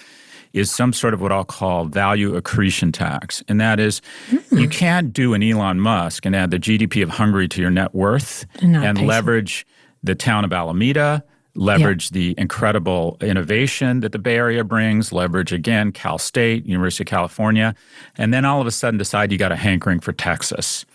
is 0.54 0.70
some 0.70 0.92
sort 0.94 1.14
of 1.14 1.22
what 1.22 1.32
I'll 1.32 1.46
call 1.46 1.86
value 1.86 2.36
accretion 2.36 2.92
tax. 2.92 3.44
And 3.48 3.60
that 3.62 3.80
is, 3.80 4.02
Hmm. 4.30 4.58
you 4.58 4.68
can't 4.68 5.14
do 5.14 5.34
an 5.34 5.42
Elon 5.44 5.80
Musk 5.80 6.26
and 6.26 6.36
add 6.36 6.52
the 6.52 6.60
GDP 6.60 7.02
of 7.04 7.10
Hungary 7.10 7.48
to 7.50 7.62
your 7.62 7.72
net 7.72 7.94
worth 7.96 8.46
And 8.62 8.74
not 8.74 8.86
and 8.86 8.98
pay 8.98 9.06
leverage 9.06 9.66
the 10.04 10.16
town 10.16 10.44
of 10.44 10.52
Alameda, 10.52 11.24
leverage 11.56 12.10
the 12.12 12.34
incredible 12.38 13.18
innovation 13.22 14.00
that 14.02 14.12
the 14.12 14.20
Bay 14.20 14.36
Area 14.36 14.64
brings, 14.64 15.12
leverage 15.14 15.54
again 15.54 15.92
Cal 15.92 16.18
State, 16.18 16.66
University 16.66 17.04
of 17.04 17.08
California, 17.08 17.74
and 18.18 18.34
then 18.34 18.44
all 18.46 18.60
of 18.62 18.68
a 18.68 18.72
sudden 18.72 18.98
decide 18.98 19.32
you 19.32 19.38
got 19.38 19.52
a 19.52 19.58
hankering 19.58 20.00
for 20.02 20.12
Texas. 20.14 20.86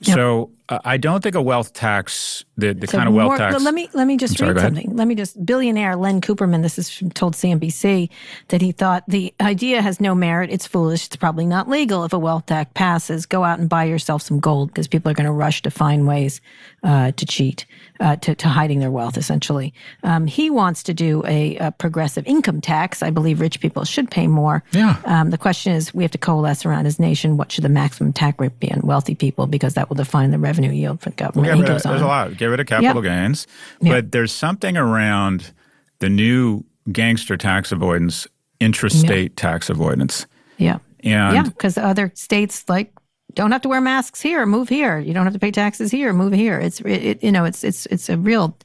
Yep. 0.00 0.16
So 0.16 0.50
I 0.84 0.96
don't 0.98 1.22
think 1.22 1.34
a 1.34 1.42
wealth 1.42 1.72
tax, 1.72 2.44
the, 2.56 2.72
the 2.72 2.86
So 2.86 2.96
kind 2.98 3.08
of 3.08 3.14
wealth 3.14 3.28
more- 3.28 3.38
tax. 3.38 3.62
Let 3.62 3.74
me 3.74 3.88
let 3.92 4.06
me 4.06 4.16
just 4.16 4.38
sorry, 4.38 4.52
read 4.52 4.62
something. 4.62 4.94
Let 4.96 5.08
me 5.08 5.14
just 5.14 5.44
billionaire 5.44 5.96
Leon 5.96 6.20
Cooperman. 6.20 6.62
This 6.62 6.78
is 6.78 6.90
from, 6.90 7.10
told 7.10 7.34
CNBC 7.34 8.08
that 8.48 8.60
he 8.62 8.72
thought 8.72 9.02
the 9.08 9.34
idea 9.40 9.82
has 9.82 10.00
no 10.00 10.14
merit. 10.14 10.50
It's 10.50 10.66
foolish. 10.66 11.06
It's 11.06 11.16
probably 11.16 11.46
not 11.46 11.68
legal. 11.68 12.04
If 12.04 12.12
a 12.12 12.18
wealth 12.18 12.46
tax 12.46 12.70
passes, 12.74 13.26
go 13.26 13.42
out 13.44 13.58
and 13.58 13.68
buy 13.68 13.84
yourself 13.84 14.22
some 14.22 14.38
gold 14.40 14.68
because 14.68 14.86
people 14.86 15.10
are 15.10 15.14
going 15.14 15.26
to 15.26 15.32
rush 15.32 15.62
to 15.62 15.70
find 15.70 16.06
ways 16.06 16.40
uh, 16.82 17.12
to 17.12 17.26
cheat, 17.26 17.66
uh, 18.00 18.16
to, 18.16 18.34
to 18.34 18.48
hiding 18.48 18.78
their 18.80 18.90
wealth. 18.90 19.16
Essentially, 19.16 19.74
um, 20.04 20.26
he 20.26 20.50
wants 20.50 20.82
to 20.84 20.94
do 20.94 21.22
a, 21.26 21.56
a 21.56 21.72
progressive 21.72 22.26
income 22.26 22.60
tax. 22.60 23.02
I 23.02 23.10
believe 23.10 23.40
rich 23.40 23.60
people 23.60 23.84
should 23.84 24.10
pay 24.10 24.26
more. 24.26 24.62
Yeah. 24.72 25.00
Um, 25.04 25.30
the 25.30 25.38
question 25.38 25.72
is, 25.72 25.92
we 25.94 26.04
have 26.04 26.12
to 26.12 26.18
coalesce 26.18 26.64
around 26.64 26.86
as 26.86 26.98
nation. 27.00 27.36
What 27.36 27.50
should 27.50 27.64
the 27.64 27.68
maximum 27.68 28.12
tax 28.12 28.38
rate 28.38 28.58
be 28.60 28.70
on 28.72 28.80
wealthy 28.82 29.14
people? 29.14 29.46
Because 29.46 29.74
that 29.74 29.88
will 29.88 29.96
define 29.96 30.30
the 30.30 30.38
revenue 30.38 30.59
revenue 30.60 30.78
yield 30.80 31.00
for 31.00 31.10
the 31.10 31.16
government. 31.16 31.46
Get 31.46 31.54
he 31.56 31.62
rid 31.62 31.70
of- 31.70 31.74
goes 31.76 31.86
on. 31.86 31.92
there's 31.92 32.02
a 32.02 32.06
lot. 32.06 32.36
Get 32.36 32.46
rid 32.46 32.60
of 32.60 32.66
capital 32.66 33.02
gains, 33.02 33.46
Yeah. 33.80 33.94
but 33.94 34.12
there's 34.12 34.32
something 34.32 34.76
around 34.76 35.52
the 36.00 36.08
new 36.08 36.64
gangster 36.92 37.36
tax 37.36 37.72
avoidance, 37.72 38.26
intrastate 38.60 39.32
tax 39.36 39.70
avoidance, 39.70 40.26
Yeah. 40.58 40.78
and 41.02 41.34
yeah, 41.36 41.42
because 41.44 41.78
other 41.78 42.10
states 42.14 42.64
like 42.68 42.92
don't 43.34 43.52
have 43.52 43.62
to 43.62 43.68
wear 43.68 43.80
masks 43.80 44.20
here, 44.20 44.44
move 44.44 44.68
here. 44.68 44.98
You 44.98 45.14
don't 45.14 45.24
have 45.24 45.32
to 45.34 45.38
pay 45.38 45.52
taxes 45.52 45.90
here, 45.90 46.12
move 46.12 46.32
here. 46.32 46.58
It's 46.58 46.80
it, 46.80 46.90
it- 47.04 47.22
you 47.24 47.32
know, 47.32 47.44
it's 47.44 47.64
it's 47.64 47.86
it's 47.86 48.08
a 48.08 48.16
real 48.18 48.56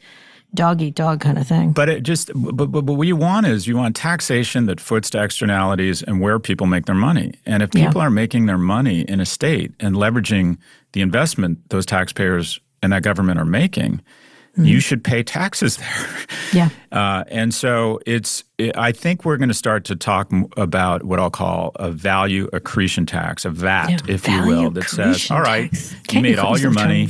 dog 0.53 0.81
eat 0.81 0.95
dog 0.95 1.19
kind 1.19 1.37
of 1.37 1.45
thing. 1.45 1.73
But 1.73 1.89
it 1.89 2.03
just, 2.03 2.31
but, 2.33 2.55
but, 2.71 2.85
but 2.85 2.93
what 2.93 3.07
you 3.07 3.17
want 3.17 3.45
is 3.45 3.67
you 3.67 3.75
want 3.75 3.93
taxation 3.93 4.67
that 4.67 4.79
foots 4.79 5.09
to 5.09 5.21
externalities 5.21 6.01
and 6.01 6.21
where 6.21 6.39
people 6.39 6.65
make 6.65 6.85
their 6.85 6.95
money. 6.95 7.33
And 7.45 7.61
if 7.61 7.71
Yeah. 7.73 7.87
people 7.87 7.99
are 7.99 8.09
making 8.09 8.45
their 8.45 8.57
money 8.57 9.01
in 9.01 9.19
a 9.19 9.25
state 9.25 9.73
and 9.81 9.97
leveraging 9.97 10.57
the 10.95 11.01
investment 11.01 11.59
those 11.69 11.85
taxpayers 11.85 12.59
and 12.81 12.91
that 12.93 13.03
government 13.03 13.37
are 13.37 13.45
making, 13.45 14.01
you 14.57 14.79
should 14.79 15.03
pay 15.03 15.21
taxes 15.21 15.75
there. 15.83 16.07
yeah. 16.53 16.69
Uh, 16.89 17.25
and 17.27 17.53
so 17.53 17.99
it's, 18.05 18.45
it, 18.57 18.77
I 18.77 18.93
think 18.93 19.25
we're 19.25 19.35
going 19.35 19.49
to 19.49 19.53
start 19.53 19.83
to 19.85 19.97
talk 19.97 20.29
m- 20.31 20.45
about 20.55 21.03
what 21.03 21.19
I'll 21.19 21.29
call 21.29 21.73
a 21.75 21.91
value 21.91 22.47
accretion 22.53 23.05
tax, 23.05 23.43
a 23.43 23.49
VAT, 23.49 23.89
Yeah, 23.89 23.97
if 24.07 24.25
you 24.29 24.45
will, 24.47 24.69
that 24.71 24.85
says, 24.85 25.29
all 25.29 25.41
right, 25.41 25.69
you 26.09 26.21
made 26.21 26.39
all 26.39 26.57
your 26.57 26.71
money, 26.71 27.01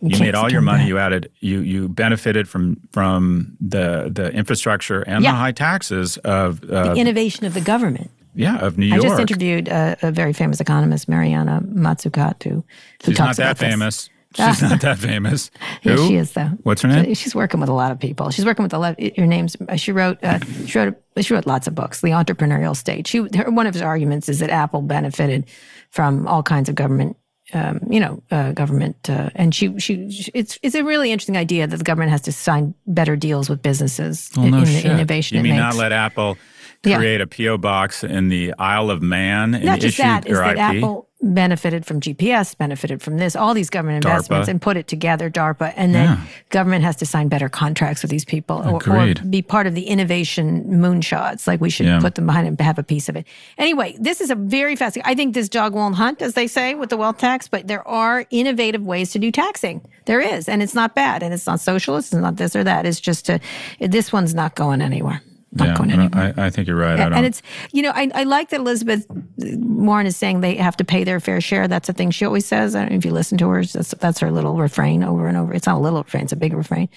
You 0.00 0.10
you 0.10 0.20
made 0.20 0.36
all 0.36 0.52
your 0.52 0.60
money, 0.60 0.84
VAT. 0.84 0.88
you 0.88 0.98
added, 0.98 1.30
you 1.40 1.58
you 1.62 1.88
benefited 1.88 2.48
from 2.48 2.76
from 2.92 3.56
the 3.60 4.08
the 4.14 4.30
infrastructure 4.32 5.00
and 5.02 5.24
Yeah. 5.24 5.32
the 5.32 5.38
high 5.38 5.52
taxes 5.52 6.18
of 6.18 6.62
uh, 6.70 6.94
The 6.94 7.00
innovation 7.00 7.46
of 7.46 7.54
the 7.54 7.60
government. 7.62 8.12
Yeah 8.34 8.58
of 8.58 8.78
New 8.78 8.86
York. 8.86 9.00
I 9.04 9.08
just 9.08 9.20
interviewed 9.20 9.68
a, 9.68 9.96
a 10.02 10.10
very 10.10 10.32
famous 10.32 10.60
economist, 10.60 11.08
Mariana 11.08 11.60
Mazzucato, 11.64 12.64
She's 13.04 13.18
not 13.18 13.36
that 13.36 13.58
famous. 13.58 14.08
She's 14.34 14.62
not 14.62 14.80
that 14.80 14.96
famous. 14.98 15.50
Yeah, 15.82 15.96
Who? 15.96 16.08
she 16.08 16.16
is 16.16 16.32
though. 16.32 16.48
What's 16.62 16.80
her 16.82 16.88
name? 16.88 17.12
She's 17.14 17.34
working 17.34 17.60
with 17.60 17.68
a 17.68 17.74
lot 17.74 17.92
of 17.92 17.98
people. 18.00 18.30
She's 18.30 18.46
working 18.46 18.62
with 18.62 18.72
a 18.72 18.78
lot. 18.78 18.98
Your 18.98 19.26
name's. 19.26 19.56
uh, 19.68 19.76
She 19.76 19.92
wrote. 19.92 20.18
Uh, 20.24 20.38
she 20.66 20.78
wrote. 20.78 20.94
She 21.20 21.34
wrote 21.34 21.44
lots 21.46 21.66
of 21.66 21.74
books. 21.74 22.00
The 22.00 22.08
entrepreneurial 22.12 22.74
state. 22.74 23.06
She. 23.06 23.18
Her, 23.36 23.50
one 23.50 23.66
of 23.66 23.74
her 23.74 23.84
arguments 23.86 24.30
is 24.30 24.38
that 24.38 24.48
Apple 24.48 24.80
benefited 24.80 25.44
from 25.90 26.26
all 26.26 26.42
kinds 26.42 26.70
of 26.70 26.74
government. 26.74 27.18
Um, 27.52 27.80
you 27.90 28.00
know, 28.00 28.22
uh, 28.30 28.52
government, 28.52 29.10
uh, 29.10 29.28
and 29.34 29.54
she, 29.54 29.78
she, 29.78 30.10
she- 30.10 30.30
it's, 30.32 30.58
it's 30.62 30.74
a 30.74 30.82
really 30.84 31.12
interesting 31.12 31.36
idea 31.36 31.66
that 31.66 31.76
the 31.76 31.84
government 31.84 32.10
has 32.12 32.22
to 32.22 32.32
sign 32.32 32.72
better 32.86 33.14
deals 33.16 33.50
with 33.50 33.60
businesses 33.60 34.30
Well, 34.34 34.46
in, 34.46 34.50
no 34.52 34.58
in 34.58 34.64
the 34.64 34.90
innovation 34.90 35.34
You 35.36 35.40
it 35.40 35.44
mean 35.48 35.56
not 35.56 35.74
let 35.74 35.92
Apple 35.92 36.38
Yeah. 36.84 36.96
create 36.98 37.20
a 37.20 37.26
PO 37.28 37.58
box 37.58 38.02
in 38.02 38.28
the 38.28 38.54
Isle 38.58 38.90
of 38.90 39.02
Man 39.02 39.54
and 39.54 39.64
Not 39.64 39.78
just 39.78 39.98
issue 40.00 40.02
that, 40.02 40.26
is 40.26 40.36
that 40.38 40.56
IP? 40.56 40.58
Apple 40.58 41.08
benefited 41.24 41.86
from 41.86 42.00
GPS, 42.00 42.58
benefited 42.58 43.00
from 43.00 43.18
this, 43.18 43.36
all 43.36 43.54
these 43.54 43.70
government 43.70 44.04
DARPA. 44.04 44.10
investments, 44.10 44.48
and 44.48 44.60
put 44.60 44.76
it 44.76 44.88
together, 44.88 45.30
DARPA, 45.30 45.72
and 45.76 45.94
then 45.94 46.18
government 46.50 46.82
has 46.82 46.96
to 46.96 47.06
sign 47.06 47.28
better 47.28 47.48
contracts 47.48 48.02
with 48.02 48.10
these 48.10 48.24
people, 48.24 48.56
or, 48.68 48.82
or 48.90 49.14
be 49.30 49.40
part 49.42 49.68
of 49.68 49.76
the 49.76 49.82
innovation 49.84 50.64
moonshots. 50.64 51.46
Like 51.46 51.60
we 51.60 51.70
should 51.70 51.86
Yeah. 51.86 52.00
put 52.00 52.16
them 52.16 52.26
behind 52.26 52.48
and 52.48 52.60
have 52.60 52.80
a 52.80 52.82
piece 52.82 53.08
of 53.08 53.14
it. 53.14 53.28
Anyway, 53.56 53.96
this 54.00 54.20
is 54.20 54.30
a 54.30 54.34
very 54.34 54.74
fast. 54.74 54.98
I 55.04 55.14
think 55.14 55.34
this 55.34 55.48
dog 55.48 55.74
won't 55.74 55.94
hunt, 55.94 56.20
as 56.20 56.34
they 56.34 56.48
say, 56.48 56.74
with 56.74 56.90
the 56.90 56.96
wealth 56.96 57.18
tax. 57.18 57.46
But 57.46 57.68
there 57.68 57.86
are 57.86 58.26
innovative 58.30 58.82
ways 58.82 59.12
to 59.12 59.20
do 59.20 59.30
taxing. 59.30 59.82
There 60.06 60.20
is, 60.20 60.48
and 60.48 60.60
it's 60.60 60.74
not 60.74 60.96
bad, 60.96 61.22
and 61.22 61.32
it's 61.32 61.46
not 61.46 61.60
socialist, 61.60 62.12
it's 62.12 62.20
not 62.20 62.34
this 62.34 62.56
or 62.56 62.64
that. 62.64 62.84
It's 62.86 62.98
just 62.98 63.28
a, 63.30 63.38
this 63.78 64.12
one's 64.12 64.34
not 64.34 64.56
going 64.56 64.82
anywhere. 64.82 65.22
Not 65.54 65.68
yeah, 65.68 65.76
going 65.76 65.90
I 65.90 65.94
anywhere. 65.94 66.34
I, 66.36 66.46
I 66.46 66.50
think 66.50 66.66
you're 66.66 66.76
right. 66.76 66.98
I 66.98 67.04
And, 67.04 67.26
it's, 67.26 67.42
you 67.72 67.82
know, 67.82 67.92
I, 67.94 68.10
I 68.14 68.24
like 68.24 68.48
that 68.50 68.60
Elizabeth 68.60 69.06
Warren 69.36 70.06
is 70.06 70.16
saying 70.16 70.40
they 70.40 70.54
have 70.56 70.78
to 70.78 70.84
pay 70.84 71.04
their 71.04 71.20
fair 71.20 71.42
share. 71.42 71.68
That's 71.68 71.90
a 71.90 71.92
thing 71.92 72.10
she 72.10 72.24
always 72.24 72.46
says. 72.46 72.74
I 72.74 72.80
don't 72.80 72.92
know 72.92 72.96
if 72.96 73.04
you 73.04 73.12
listen 73.12 73.36
to 73.38 73.48
her. 73.50 73.62
That's, 73.62 73.90
that's 73.98 74.18
her 74.20 74.32
little 74.32 74.56
refrain 74.56 75.04
over 75.04 75.28
and 75.28 75.36
over. 75.36 75.52
It's 75.52 75.66
not 75.66 75.76
a 75.76 75.80
little 75.80 76.02
refrain; 76.02 76.24
it's 76.24 76.32
a 76.32 76.36
big 76.36 76.54
refrain. 76.54 76.88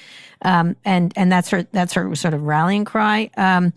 Um, 0.42 0.78
and 0.86 1.12
and 1.18 1.30
that's 1.30 1.50
her 1.50 1.64
that's 1.74 1.94
her 1.94 2.16
sort 2.16 2.34
of 2.34 2.44
rallying 2.44 2.86
cry. 2.86 3.30
Um, 3.36 3.74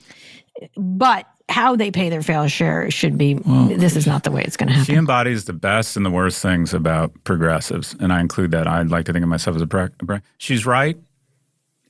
but 0.77 1.27
how 1.49 1.75
they 1.75 1.91
pay 1.91 2.09
their 2.09 2.23
fair 2.23 2.49
share 2.49 2.89
should 2.91 3.19
be. 3.19 3.35
this 3.35 3.97
is 3.97 4.07
not 4.07 4.23
the 4.23 4.31
way 4.31 4.43
it's 4.43 4.57
going 4.57 4.69
to 4.69 4.75
happen. 4.75 4.95
She 4.95 4.97
embodies 4.97 5.47
the 5.47 5.55
best 5.55 5.97
and 5.97 6.07
the 6.07 6.11
worst 6.11 6.41
things 6.41 6.73
about 6.73 7.13
progressives, 7.25 7.97
and 7.99 8.13
I 8.13 8.21
include 8.21 8.53
that. 8.53 8.69
I'd 8.69 8.91
like 8.91 9.07
to 9.07 9.13
think 9.13 9.25
of 9.25 9.29
myself 9.29 9.57
as 9.57 9.63
a. 9.63 9.67
Pra- 9.67 9.91
she's 10.37 10.65
right, 10.67 10.97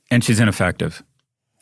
and 0.09 0.23
she's 0.23 0.39
ineffective. 0.39 1.03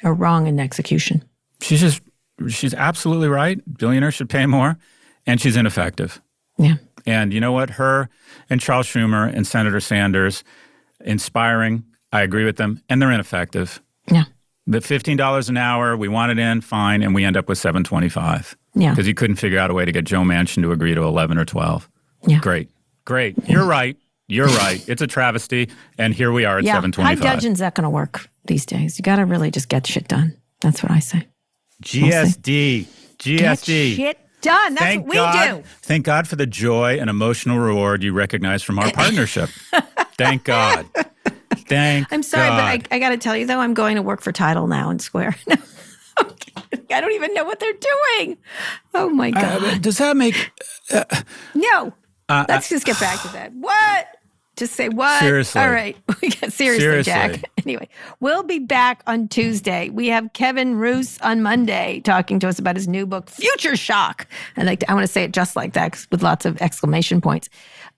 Or 0.03 0.13
wrong 0.13 0.47
in 0.47 0.59
execution. 0.59 1.23
She's 1.61 1.81
just 1.81 2.01
she's 2.49 2.73
absolutely 2.73 3.29
right. 3.29 3.59
Billionaires 3.77 4.13
should 4.13 4.29
pay 4.29 4.45
more, 4.45 4.77
and 5.25 5.41
she's 5.41 5.55
ineffective. 5.55 6.21
Yeah. 6.57 6.75
And 7.05 7.33
you 7.33 7.39
know 7.39 7.51
what? 7.51 7.71
Her 7.71 8.09
and 8.49 8.59
Charles 8.61 8.85
Schumer 8.87 9.33
and 9.33 9.47
Senator 9.47 9.79
Sanders, 9.79 10.43
inspiring. 11.01 11.83
I 12.11 12.21
agree 12.21 12.45
with 12.45 12.57
them, 12.57 12.81
and 12.89 13.01
they're 13.01 13.11
ineffective. 13.11 13.81
Yeah. 14.11 14.25
The 14.65 14.81
fifteen 14.81 15.17
dollars 15.17 15.49
an 15.49 15.57
hour, 15.57 15.95
we 15.95 16.07
want 16.07 16.31
it 16.31 16.39
in, 16.39 16.61
fine, 16.61 17.01
and 17.01 17.15
we 17.15 17.23
end 17.23 17.37
up 17.37 17.47
with 17.49 17.57
seven 17.57 17.83
twenty-five. 17.83 18.55
Yeah. 18.75 18.91
because 18.91 19.07
you 19.07 19.15
couldn't 19.15 19.37
figure 19.37 19.57
out 19.57 19.71
a 19.71 19.73
way 19.73 19.85
to 19.85 19.91
get 19.91 20.05
Joe 20.05 20.21
Manchin 20.21 20.61
to 20.61 20.71
agree 20.71 20.93
to 20.93 21.01
eleven 21.03 21.37
or 21.37 21.45
twelve. 21.45 21.89
Yeah. 22.27 22.39
Great, 22.39 22.69
great. 23.05 23.35
You're 23.49 23.65
right. 23.65 23.97
You're 24.27 24.47
right. 24.47 24.83
It's 24.89 25.01
a 25.01 25.07
travesty, 25.07 25.69
and 25.97 26.13
here 26.13 26.31
we 26.33 26.43
are 26.45 26.57
at 26.59 26.65
Yeah. 26.65 26.73
seven 26.73 26.91
High 26.91 27.15
twenty-five. 27.15 27.23
judging's 27.35 27.61
not 27.61 27.75
going 27.75 27.85
to 27.85 27.89
work 27.89 28.29
these 28.47 28.65
days. 28.65 28.97
You 28.97 29.03
got 29.03 29.17
to 29.17 29.25
really 29.25 29.51
just 29.51 29.69
get 29.69 29.85
shit 29.85 30.07
done. 30.07 30.37
That's 30.61 30.81
what 30.81 30.91
I 30.91 30.99
say. 30.99 31.27
GSD, 31.83 32.85
GSD. 33.19 33.37
Get 33.37 33.59
shit 33.59 34.19
done. 34.41 34.73
That's 34.73 34.85
Thank 34.85 35.05
what 35.05 35.09
we 35.09 35.15
God, 35.15 35.57
do. 35.57 35.63
Thank 35.81 36.05
God 36.05 36.27
for 36.27 36.35
the 36.35 36.47
joy 36.47 36.99
and 36.99 37.09
emotional 37.09 37.59
reward 37.59 38.03
you 38.03 38.13
recognize 38.13 38.63
from 38.63 38.79
our 38.79 38.91
partnership. 38.91 39.49
Thank 40.17 40.43
God. 40.43 40.87
Thank 41.67 42.07
I'm 42.11 42.23
sorry, 42.23 42.47
God. 42.47 42.81
but 42.81 42.91
I, 42.91 42.95
I 42.95 42.99
got 42.99 43.09
to 43.09 43.17
tell 43.17 43.35
you 43.35 43.45
though, 43.45 43.59
I'm 43.59 43.73
going 43.73 43.95
to 43.97 44.01
work 44.01 44.21
for 44.21 44.31
Tidal 44.31 44.67
now 44.67 44.89
in 44.89 44.99
Square. 44.99 45.35
I 46.89 47.01
don't 47.01 47.11
even 47.13 47.33
know 47.33 47.43
what 47.43 47.59
they're 47.59 47.73
doing. 48.17 48.37
Oh 48.95 49.09
my 49.09 49.29
god! 49.29 49.63
Uh, 49.63 49.77
does 49.77 49.99
that 49.99 50.17
make 50.17 50.51
no, 51.53 51.93
uh, 52.29 52.45
let's 52.47 52.69
just 52.69 52.85
get 52.85 52.99
back 52.99 53.21
to 53.21 53.27
that. 53.29 53.51
What? 53.57 53.76
Just 54.57 54.73
say 54.73 54.89
what? 54.89 55.19
Seriously. 55.19 55.61
All 55.61 55.69
right. 55.71 55.95
Seriously, 56.49 56.49
Seriously. 56.79 57.03
Jack. 57.03 57.43
Anyway, 57.67 57.89
we'll 58.21 58.43
be 58.43 58.59
back 58.59 59.03
on 59.07 59.27
Tuesday. 59.27 59.89
We 59.89 60.07
have 60.07 60.31
Kevin 60.31 60.75
Roose 60.77 61.19
on 61.19 61.41
Monday 61.41 61.99
talking 62.05 62.39
to 62.39 62.47
us 62.47 62.59
about 62.59 62.77
his 62.77 62.87
new 62.87 63.05
book, 63.05 63.29
Future 63.29 63.75
Shock. 63.75 64.25
I 64.55 64.63
like 64.63 64.79
to, 64.79 64.89
I 64.89 64.93
want 64.93 65.05
to 65.05 65.11
say 65.11 65.25
it 65.25 65.33
just 65.33 65.57
like 65.57 65.73
that 65.73 66.07
with 66.09 66.23
lots 66.23 66.45
of 66.45 66.61
exclamation 66.61 67.19
points. 67.19 67.49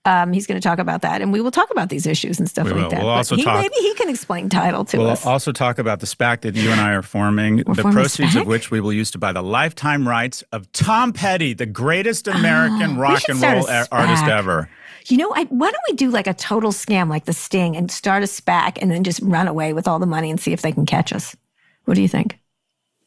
Um, 0.06 0.32
he's 0.32 0.48
going 0.48 0.60
to 0.60 0.66
talk 0.66 0.80
about 0.80 1.02
that, 1.02 1.22
and 1.22 1.32
we 1.32 1.40
will 1.40 1.52
talk 1.52 1.70
about 1.70 1.88
these 1.88 2.04
issues 2.04 2.40
and 2.40 2.48
stuff 2.50 2.66
We 2.66 2.72
like 2.72 2.82
will. 2.82 2.90
that. 2.90 2.98
We'll 2.98 3.10
But 3.10 3.16
also 3.18 3.36
he, 3.36 3.44
talk- 3.44 3.60
maybe 3.60 3.74
he 3.76 3.94
can 3.94 4.08
explain 4.08 4.48
Tidal 4.48 4.84
to 4.86 5.02
us. 5.02 5.24
We'll 5.24 5.32
also 5.32 5.52
talk 5.52 5.78
about 5.78 6.00
the 6.00 6.06
SPAC 6.06 6.40
that 6.40 6.56
you 6.56 6.70
and 6.72 6.80
I 6.80 6.92
are 6.94 7.02
forming, 7.02 7.58
the 7.58 7.64
forming 7.76 7.92
proceeds 7.92 8.34
of 8.34 8.48
which 8.48 8.72
we 8.72 8.80
will 8.80 8.92
use 8.92 9.12
to 9.12 9.18
buy 9.18 9.32
the 9.32 9.42
lifetime 9.42 10.08
rights 10.08 10.42
of 10.50 10.72
Tom 10.72 11.12
Petty, 11.12 11.52
the 11.52 11.66
greatest 11.66 12.26
American 12.26 12.90
Oh, 12.96 13.00
rock 13.00 13.22
and 13.28 13.40
roll 13.40 13.68
artist 13.92 14.24
ever. 14.24 14.68
You 15.06 15.16
know, 15.16 15.32
I, 15.34 15.44
why 15.44 15.70
don't 15.70 15.82
we 15.90 15.96
do 15.96 16.10
like 16.10 16.26
a 16.26 16.34
total 16.34 16.72
scam 16.72 17.08
like 17.08 17.24
the 17.24 17.32
Sting 17.32 17.76
and 17.76 17.90
start 17.90 18.22
a 18.22 18.26
SPAC 18.26 18.78
and 18.80 18.90
then 18.90 19.02
just 19.04 19.20
run 19.22 19.48
away 19.48 19.72
with 19.72 19.88
all 19.88 19.98
the 19.98 20.06
money 20.06 20.30
and 20.30 20.40
see 20.40 20.52
if 20.52 20.62
they 20.62 20.72
can 20.72 20.86
catch 20.86 21.12
us? 21.12 21.34
What 21.86 21.94
do 21.94 22.02
you 22.02 22.08
think? 22.08 22.38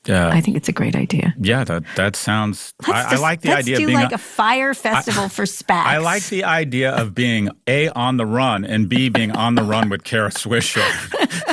Yeah, 0.06 0.28
I 0.28 0.42
think 0.42 0.58
it's 0.58 0.68
a 0.68 0.74
great 0.74 0.98
idea. 0.98 1.34
yeah, 1.40 1.64
that 1.64 1.84
that 1.96 2.18
sounds. 2.18 2.74
Let's 2.86 3.14
I, 3.14 3.16
I 3.16 3.20
like 3.20 3.40
the 3.40 3.50
let's 3.52 3.60
idea 3.60 3.78
do 3.78 3.84
of 3.84 3.88
being. 3.88 4.00
like 4.00 4.12
a- 4.12 4.16
a 4.16 4.18
Fyre 4.18 4.74
Festival 4.74 5.30
for 5.30 5.44
SPACs. 5.46 5.86
I 5.86 6.00
like 6.00 6.24
the 6.24 6.44
idea 6.44 6.92
of 6.92 7.16
being 7.16 7.50
a 7.68 7.88
on 7.88 8.18
the 8.18 8.26
run 8.26 8.66
and 8.66 8.90
b 8.90 9.08
being 9.08 9.32
on 9.32 9.56
the 9.56 9.64
run 9.64 9.88
with 9.88 10.04
Kara 10.04 10.30
Swisher. 10.30 10.84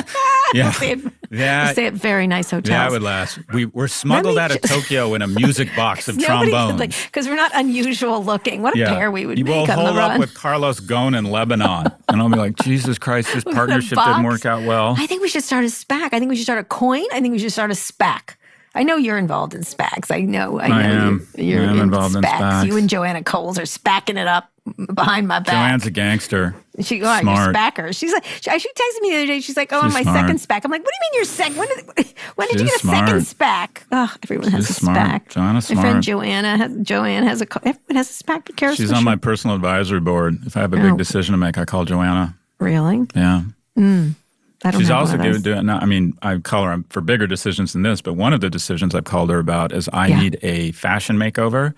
yeah, 0.53 0.71
Say 0.71 0.91
it, 0.91 1.29
that 1.31 1.73
stay 1.73 1.85
at 1.85 1.93
very 1.93 2.27
nice 2.27 2.51
hotels. 2.51 2.69
that 2.69 2.91
would 2.91 3.01
last. 3.01 3.39
We 3.53 3.65
were 3.65 3.87
smuggled 3.87 4.37
out 4.37 4.51
of 4.51 4.61
Tokyo 4.61 5.13
in 5.13 5.21
a 5.21 5.27
music 5.27 5.69
box 5.75 6.07
of 6.07 6.19
trombones. 6.19 6.79
because 7.05 7.27
we're 7.27 7.35
not 7.35 7.51
unusual 7.53 8.23
looking. 8.23 8.61
What 8.61 8.77
a 8.77 8.85
pair 8.85 9.11
we 9.11 9.25
would 9.25 9.37
you 9.37 9.45
will 9.45 9.61
make 9.61 9.69
on 9.69 9.77
hold 9.77 9.97
up 9.97 10.19
with 10.19 10.33
Carlos 10.33 10.79
Ghosn 10.79 11.17
in 11.17 11.25
Lebanon, 11.25 11.87
and 12.09 12.21
I'll 12.21 12.29
be 12.29 12.35
like, 12.35 12.55
Jesus 12.57 12.97
Christ, 12.97 13.33
this 13.33 13.43
partnership 13.53 13.97
didn't 13.97 14.23
work 14.23 14.45
out 14.45 14.63
well. 14.65 14.95
I 14.97 15.07
think 15.07 15.21
we 15.21 15.29
should 15.29 15.43
start 15.43 15.63
a 15.63 15.67
SPAC. 15.67 16.13
I 16.13 16.19
think 16.19 16.29
we 16.29 16.35
should 16.35 16.43
start 16.43 16.59
a 16.59 16.63
coin. 16.63 17.05
I 17.11 17.21
think 17.21 17.31
we 17.31 17.39
should 17.39 17.53
start 17.53 17.71
a 17.71 17.75
SPAC. 17.75 18.35
I 18.73 18.83
know 18.83 18.95
you're 18.95 19.17
involved 19.17 19.53
in 19.53 19.61
SPACs. 19.61 20.15
I 20.15 20.21
know. 20.21 20.59
I, 20.59 20.67
know 20.69 20.75
am. 20.75 21.27
You're, 21.35 21.61
you're 21.61 21.69
I 21.69 21.71
am 21.71 21.79
involved 21.81 22.15
in 22.15 22.21
SPACs. 22.21 22.65
You 22.65 22.77
and 22.77 22.89
Joanna 22.89 23.23
Coles 23.23 23.59
are 23.59 23.63
spacking 23.63 24.17
it 24.17 24.27
up 24.27 24.49
behind 24.93 25.27
my 25.27 25.39
back. 25.39 25.53
Joanne's 25.53 25.85
a 25.85 25.91
gangster. 25.91 26.55
She, 26.79 27.01
oh, 27.03 27.19
Smart. 27.19 27.25
you're 27.45 27.53
spacker. 27.53 27.95
She's 27.95 28.13
like, 28.13 28.23
she, 28.25 28.59
she 28.59 28.69
texted 28.69 29.01
me 29.01 29.09
the 29.11 29.15
other 29.17 29.27
day. 29.27 29.39
She's 29.41 29.57
like, 29.57 29.71
oh, 29.73 29.79
on 29.79 29.89
She's 29.89 29.93
my 29.93 30.01
smart. 30.03 30.17
second 30.19 30.37
SPAC. 30.39 30.61
I'm 30.65 30.71
like, 30.71 30.81
what 30.83 30.89
do 30.91 30.95
you 30.95 31.11
mean 31.11 31.17
your 31.19 31.25
second? 31.25 31.57
When 31.57 31.67
did, 31.67 32.13
when 32.35 32.47
did 32.47 32.59
you 32.61 32.65
get 32.65 32.75
a 32.75 32.87
second 32.87 33.15
SPAC? 33.19 33.83
Oh, 33.91 34.13
everyone 34.23 34.47
has 34.51 34.69
a 34.69 34.73
smart. 34.73 34.97
SPAC. 34.97 35.29
Joanna's 35.29 35.71
My 35.71 35.81
friend. 35.81 36.03
Joanna 36.03 36.57
has, 36.57 36.77
Joanne 36.81 37.23
has 37.23 37.41
a, 37.41 37.47
everyone 37.67 37.95
has 37.95 38.09
a 38.19 38.23
SPAC. 38.23 38.45
But 38.45 38.55
Kara 38.55 38.75
She's 38.75 38.91
on 38.91 39.03
my 39.03 39.15
personal 39.15 39.55
advisory 39.55 39.99
board. 39.99 40.37
If 40.45 40.55
I 40.55 40.61
have 40.61 40.73
a 40.73 40.77
big 40.77 40.93
Oh. 40.93 40.97
decision 40.97 41.33
to 41.33 41.37
make, 41.37 41.57
I 41.57 41.65
call 41.65 41.85
Joanna. 41.85 42.35
Really? 42.59 43.05
Yeah. 43.15 43.41
Hmm. 43.75 44.09
I 44.63 44.69
don't 44.69 44.79
She's 44.81 44.91
also 44.91 45.17
doing, 45.17 45.41
doing 45.41 45.65
no, 45.65 45.77
I 45.77 45.85
mean, 45.85 46.13
I 46.21 46.37
call 46.37 46.65
her 46.65 46.83
for 46.89 47.01
bigger 47.01 47.25
decisions 47.25 47.73
than 47.73 47.81
this, 47.81 47.99
but 47.99 48.13
one 48.13 48.31
of 48.31 48.41
the 48.41 48.49
decisions 48.49 48.93
I've 48.93 49.05
called 49.05 49.31
her 49.31 49.39
about 49.39 49.71
is 49.71 49.89
I 49.91 50.07
Yeah. 50.07 50.19
need 50.21 50.39
a 50.43 50.71
fashion 50.73 51.17
makeover. 51.17 51.73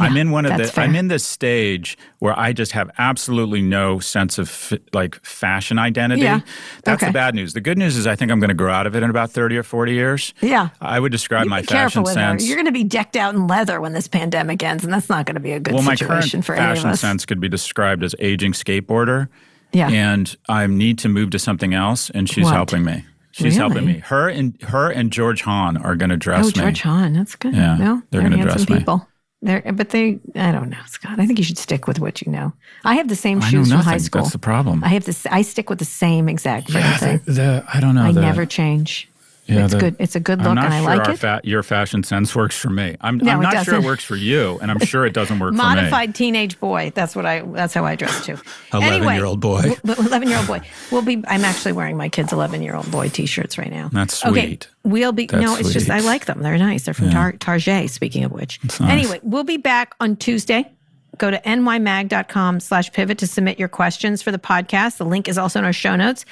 I'm 0.00 0.16
in 0.16 0.30
one 0.30 0.46
of 0.46 0.56
the. 0.56 0.64
fair. 0.64 0.84
I'm 0.84 0.94
in 0.96 1.08
this 1.08 1.24
stage 1.26 1.96
where 2.18 2.38
I 2.38 2.52
just 2.52 2.72
have 2.72 2.90
absolutely 2.98 3.62
no 3.62 3.98
sense 3.98 4.38
of 4.38 4.48
f- 4.48 4.78
like 4.92 5.14
fashion 5.24 5.78
identity. 5.78 6.22
Yeah. 6.22 6.40
That's 6.84 7.02
Okay. 7.02 7.10
the 7.10 7.14
bad 7.14 7.34
news. 7.34 7.52
The 7.54 7.60
good 7.60 7.78
news 7.78 7.96
is 7.96 8.06
I 8.06 8.16
think 8.16 8.30
I'm 8.30 8.40
going 8.40 8.48
to 8.48 8.54
grow 8.54 8.72
out 8.72 8.86
of 8.86 8.94
it 8.96 9.02
in 9.02 9.10
about 9.10 9.30
30 9.30 9.56
or 9.56 9.62
40 9.62 9.92
years. 9.92 10.34
Yeah. 10.40 10.70
I 10.80 10.98
would 11.00 11.12
describe 11.12 11.44
You 11.44 11.50
my 11.50 11.60
be 11.60 11.66
careful 11.68 11.88
fashion 11.88 12.02
with 12.04 12.12
sense. 12.14 12.42
her. 12.42 12.48
You're 12.48 12.56
going 12.56 12.66
to 12.66 12.72
be 12.72 12.84
decked 12.84 13.16
out 13.16 13.34
in 13.34 13.46
leather 13.46 13.80
when 13.80 13.92
this 13.92 14.08
pandemic 14.08 14.62
ends, 14.62 14.84
and 14.84 14.92
that's 14.92 15.08
not 15.08 15.26
going 15.26 15.34
to 15.34 15.40
be 15.40 15.52
a 15.52 15.60
good 15.60 15.74
well, 15.74 15.82
my 15.82 15.96
current 15.96 16.24
situation 16.24 16.42
for 16.42 16.54
any 16.54 16.62
of 16.70 16.76
fashion 16.76 16.90
us. 16.90 17.00
sense 17.00 17.26
could 17.26 17.40
be 17.40 17.48
described 17.48 18.02
as 18.02 18.14
aging 18.18 18.52
skateboarder. 18.52 19.28
Yeah. 19.72 19.88
And 19.88 20.36
I 20.48 20.66
need 20.66 20.98
to 21.00 21.08
move 21.08 21.30
to 21.30 21.38
something 21.38 21.74
else, 21.74 22.10
and 22.10 22.28
she's 22.28 22.44
What? 22.44 22.54
helping 22.54 22.84
me. 22.84 23.04
She's 23.32 23.56
helping 23.56 23.86
me. 23.86 24.00
Her 24.00 24.28
and 24.28 24.60
her 24.62 24.90
and 24.90 25.12
George 25.12 25.42
Hahn 25.42 25.76
are 25.76 25.94
going 25.94 26.10
to 26.10 26.16
dress 26.16 26.46
oh, 26.46 26.48
me. 26.48 26.52
George 26.52 26.82
Hahn, 26.82 27.12
that's 27.12 27.36
good. 27.36 27.54
Yeah, 27.54 27.76
no, 27.76 28.02
they're 28.10 28.22
gonna 28.22 28.36
handsome 28.36 28.64
dress 28.64 28.68
me. 28.68 28.78
people. 28.78 29.06
They're, 29.42 29.62
but 29.72 29.88
they, 29.88 30.18
I 30.34 30.52
don't 30.52 30.68
know, 30.68 30.82
Scott. 30.86 31.18
I 31.18 31.26
think 31.26 31.38
you 31.38 31.44
should 31.44 31.56
stick 31.56 31.86
with 31.86 31.98
what 31.98 32.20
you 32.20 32.30
know. 32.30 32.52
I 32.84 32.94
have 32.96 33.08
the 33.08 33.16
same 33.16 33.40
I 33.40 33.48
shoes 33.48 33.70
from 33.70 33.80
high 33.80 33.96
school. 33.96 34.22
That's 34.22 34.32
the 34.32 34.38
problem. 34.38 34.84
I 34.84 34.88
have 34.88 35.04
this. 35.04 35.24
I 35.26 35.42
stick 35.42 35.70
with 35.70 35.78
the 35.78 35.86
same 35.86 36.28
exact 36.28 36.68
yeah, 36.68 36.96
thing. 36.98 37.20
the, 37.24 37.32
the, 37.32 37.64
I 37.72 37.80
don't 37.80 37.94
know. 37.94 38.02
I 38.02 38.12
the- 38.12 38.20
never 38.20 38.44
change. 38.44 39.09
Yeah, 39.50 39.64
it's 39.64 39.74
the- 39.74 39.80
good. 39.80 39.96
It's 39.98 40.16
a 40.16 40.20
good 40.20 40.38
I'm 40.40 40.44
look, 40.46 40.54
not 40.56 40.64
and 40.66 40.74
I 40.74 40.78
sure 40.80 40.96
like 41.04 41.08
it. 41.08 41.16
fa- 41.18 41.40
your 41.44 41.62
fashion 41.62 42.02
sense 42.02 42.34
works 42.34 42.56
for 42.56 42.70
me. 42.70 42.96
I'm, 43.00 43.18
No, 43.18 43.32
I'm 43.32 43.38
it 43.40 43.42
not 43.42 43.64
sure 43.64 43.74
it 43.74 43.82
works 43.84 44.04
for 44.04 44.16
you, 44.16 44.58
and 44.62 44.70
I'm 44.70 44.78
sure 44.80 45.04
it 45.06 45.12
doesn't 45.12 45.38
work 45.38 45.50
for 45.50 45.52
me. 45.52 45.58
Modified 45.58 46.14
teenage 46.14 46.58
boy. 46.60 46.92
That's 46.94 47.14
what 47.16 47.26
I. 47.26 47.40
That's 47.42 47.74
how 47.74 47.84
I 47.84 47.96
dress 47.96 48.24
too. 48.24 48.36
Anyway, 48.72 49.14
11-year-old 49.14 49.40
boy. 49.40 49.74
Eleven-year-old 49.84 50.46
boy. 50.46 50.60
We'll 50.92 51.02
be. 51.02 51.22
I'm 51.26 51.44
actually 51.44 51.72
wearing 51.72 51.96
my 51.96 52.08
kid's 52.08 52.32
eleven-year-old 52.32 52.90
boy 52.90 53.08
T-shirts 53.08 53.58
right 53.58 53.70
now. 53.70 53.88
That's 53.92 54.14
sweet. 54.18 54.30
Okay, 54.30 54.58
we'll 54.84 55.12
be. 55.12 55.26
That's 55.26 55.42
no, 55.42 55.56
it's 55.56 55.72
just. 55.72 55.90
I 55.90 56.00
like 56.00 56.26
them. 56.26 56.40
They're 56.42 56.56
nice. 56.58 56.84
They're 56.84 56.94
from 56.94 57.06
Yeah. 57.06 57.12
Tar- 57.12 57.32
Target. 57.32 57.90
Speaking 57.90 58.24
of 58.24 58.32
which, 58.32 58.60
nice. 58.80 58.80
anyway, 58.90 59.20
we'll 59.22 59.44
be 59.44 59.56
back 59.56 59.94
on 60.00 60.16
Tuesday. 60.16 60.70
Go 61.18 61.30
to 61.30 61.38
nymag.com 61.40 62.60
slash 62.60 62.92
pivot 62.92 63.18
to 63.18 63.26
submit 63.26 63.58
your 63.58 63.68
questions 63.68 64.22
for 64.22 64.30
the 64.32 64.38
podcast. 64.38 64.96
The 64.96 65.04
link 65.04 65.28
is 65.28 65.36
also 65.36 65.58
in 65.58 65.64
our 65.64 65.72
show 65.72 65.96
notes. 65.96 66.24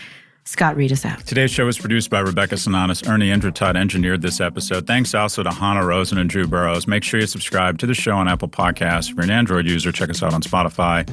Scott, 0.49 0.77
read 0.77 0.91
us 0.93 1.05
out. 1.05 1.27
Today's 1.27 1.51
show 1.51 1.67
was 1.67 1.77
produced 1.77 2.09
by 2.09 2.21
Rebecca 2.21 2.55
Sananis. 2.55 3.07
Ernie 3.07 3.29
Indradat 3.29 3.77
engineered 3.77 4.23
this 4.23 4.41
episode. 4.41 4.87
Thanks 4.87 5.15
also 5.15 5.43
to 5.43 5.51
Hannah 5.51 5.85
Rosen 5.85 6.17
and 6.17 6.31
Drew 6.31 6.47
Burrows. 6.47 6.87
Make 6.87 7.05
sure 7.05 7.21
you 7.21 7.27
subscribe 7.27 7.77
to 7.81 7.87
the 7.87 7.93
show 7.93 8.17
on 8.17 8.29
Apple 8.29 8.49
Podcasts. 8.49 9.11
If 9.11 9.17
you're 9.17 9.25
an 9.25 9.31
Android 9.31 9.67
user, 9.67 9.93
check 9.93 10.09
us 10.09 10.23
out 10.23 10.33
on 10.33 10.41
Spotify 10.41 11.07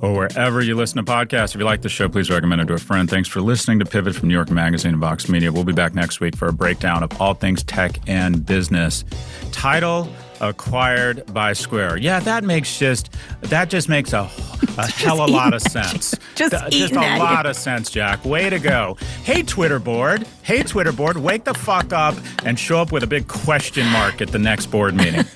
or 0.00 0.14
wherever 0.14 0.62
you 0.62 0.76
listen 0.76 1.04
to 1.04 1.12
podcasts. 1.12 1.56
If 1.56 1.60
you 1.60 1.64
like 1.64 1.82
the 1.82 1.88
show, 1.88 2.08
please 2.08 2.30
recommend 2.30 2.60
it 2.60 2.66
to 2.66 2.74
a 2.74 2.78
friend. 2.78 3.10
Thanks 3.10 3.28
for 3.28 3.40
listening 3.40 3.80
to 3.80 3.84
Pivot 3.84 4.14
from 4.14 4.28
New 4.28 4.34
York 4.34 4.48
Magazine 4.48 4.92
and 4.92 5.00
Vox 5.00 5.28
Media. 5.28 5.50
We'll 5.50 5.64
be 5.64 5.72
back 5.72 5.96
next 5.96 6.20
week 6.20 6.36
for 6.36 6.46
a 6.46 6.52
breakdown 6.52 7.02
of 7.02 7.20
all 7.20 7.34
things 7.34 7.64
tech 7.64 7.98
and 8.06 8.46
business. 8.46 9.04
Tidal 9.50 10.08
acquired 10.42 11.24
by 11.32 11.52
Square. 11.54 11.98
Yeah, 11.98 12.20
that 12.20 12.44
makes 12.44 12.78
just 12.78 13.10
that 13.42 13.70
just 13.70 13.88
makes 13.88 14.12
a, 14.12 14.28
a 14.76 14.86
hell 14.90 15.20
of 15.22 15.30
a 15.30 15.32
lot 15.32 15.54
of 15.54 15.62
sense. 15.62 16.14
Just 16.34 16.52
Th- 16.52 16.72
just 16.72 16.94
a 16.94 16.98
at 17.00 17.16
you. 17.18 17.22
lot 17.22 17.44
of 17.46 17.54
sense, 17.56 17.90
Jack. 17.90 18.24
Way 18.24 18.48
to 18.48 18.58
go. 18.58 18.96
Hey, 19.22 19.42
Twitter 19.42 19.78
board. 19.78 20.26
Hey, 20.42 20.62
Twitter 20.62 20.90
board. 20.92 21.18
Wake 21.18 21.44
the 21.44 21.52
fuck 21.54 21.92
up 21.92 22.14
and 22.44 22.58
show 22.58 22.80
up 22.80 22.90
with 22.90 23.02
a 23.02 23.06
big 23.06 23.28
question 23.28 23.86
mark 23.88 24.22
at 24.22 24.28
the 24.28 24.38
next 24.38 24.66
board 24.66 24.94
meeting. 24.94 25.24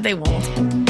They 0.00 0.14
won't. 0.14 0.84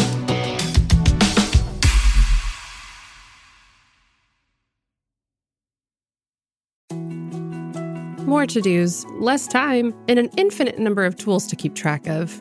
More 8.26 8.47
to 8.47 8.61
dos, 8.61 9.05
less 9.20 9.47
time, 9.47 9.95
and 10.09 10.18
an 10.18 10.30
infinite 10.37 10.78
number 10.78 11.05
of 11.05 11.16
tools 11.16 11.47
to 11.49 11.57
keep 11.57 11.74
track 11.74 12.07
of. 12.09 12.41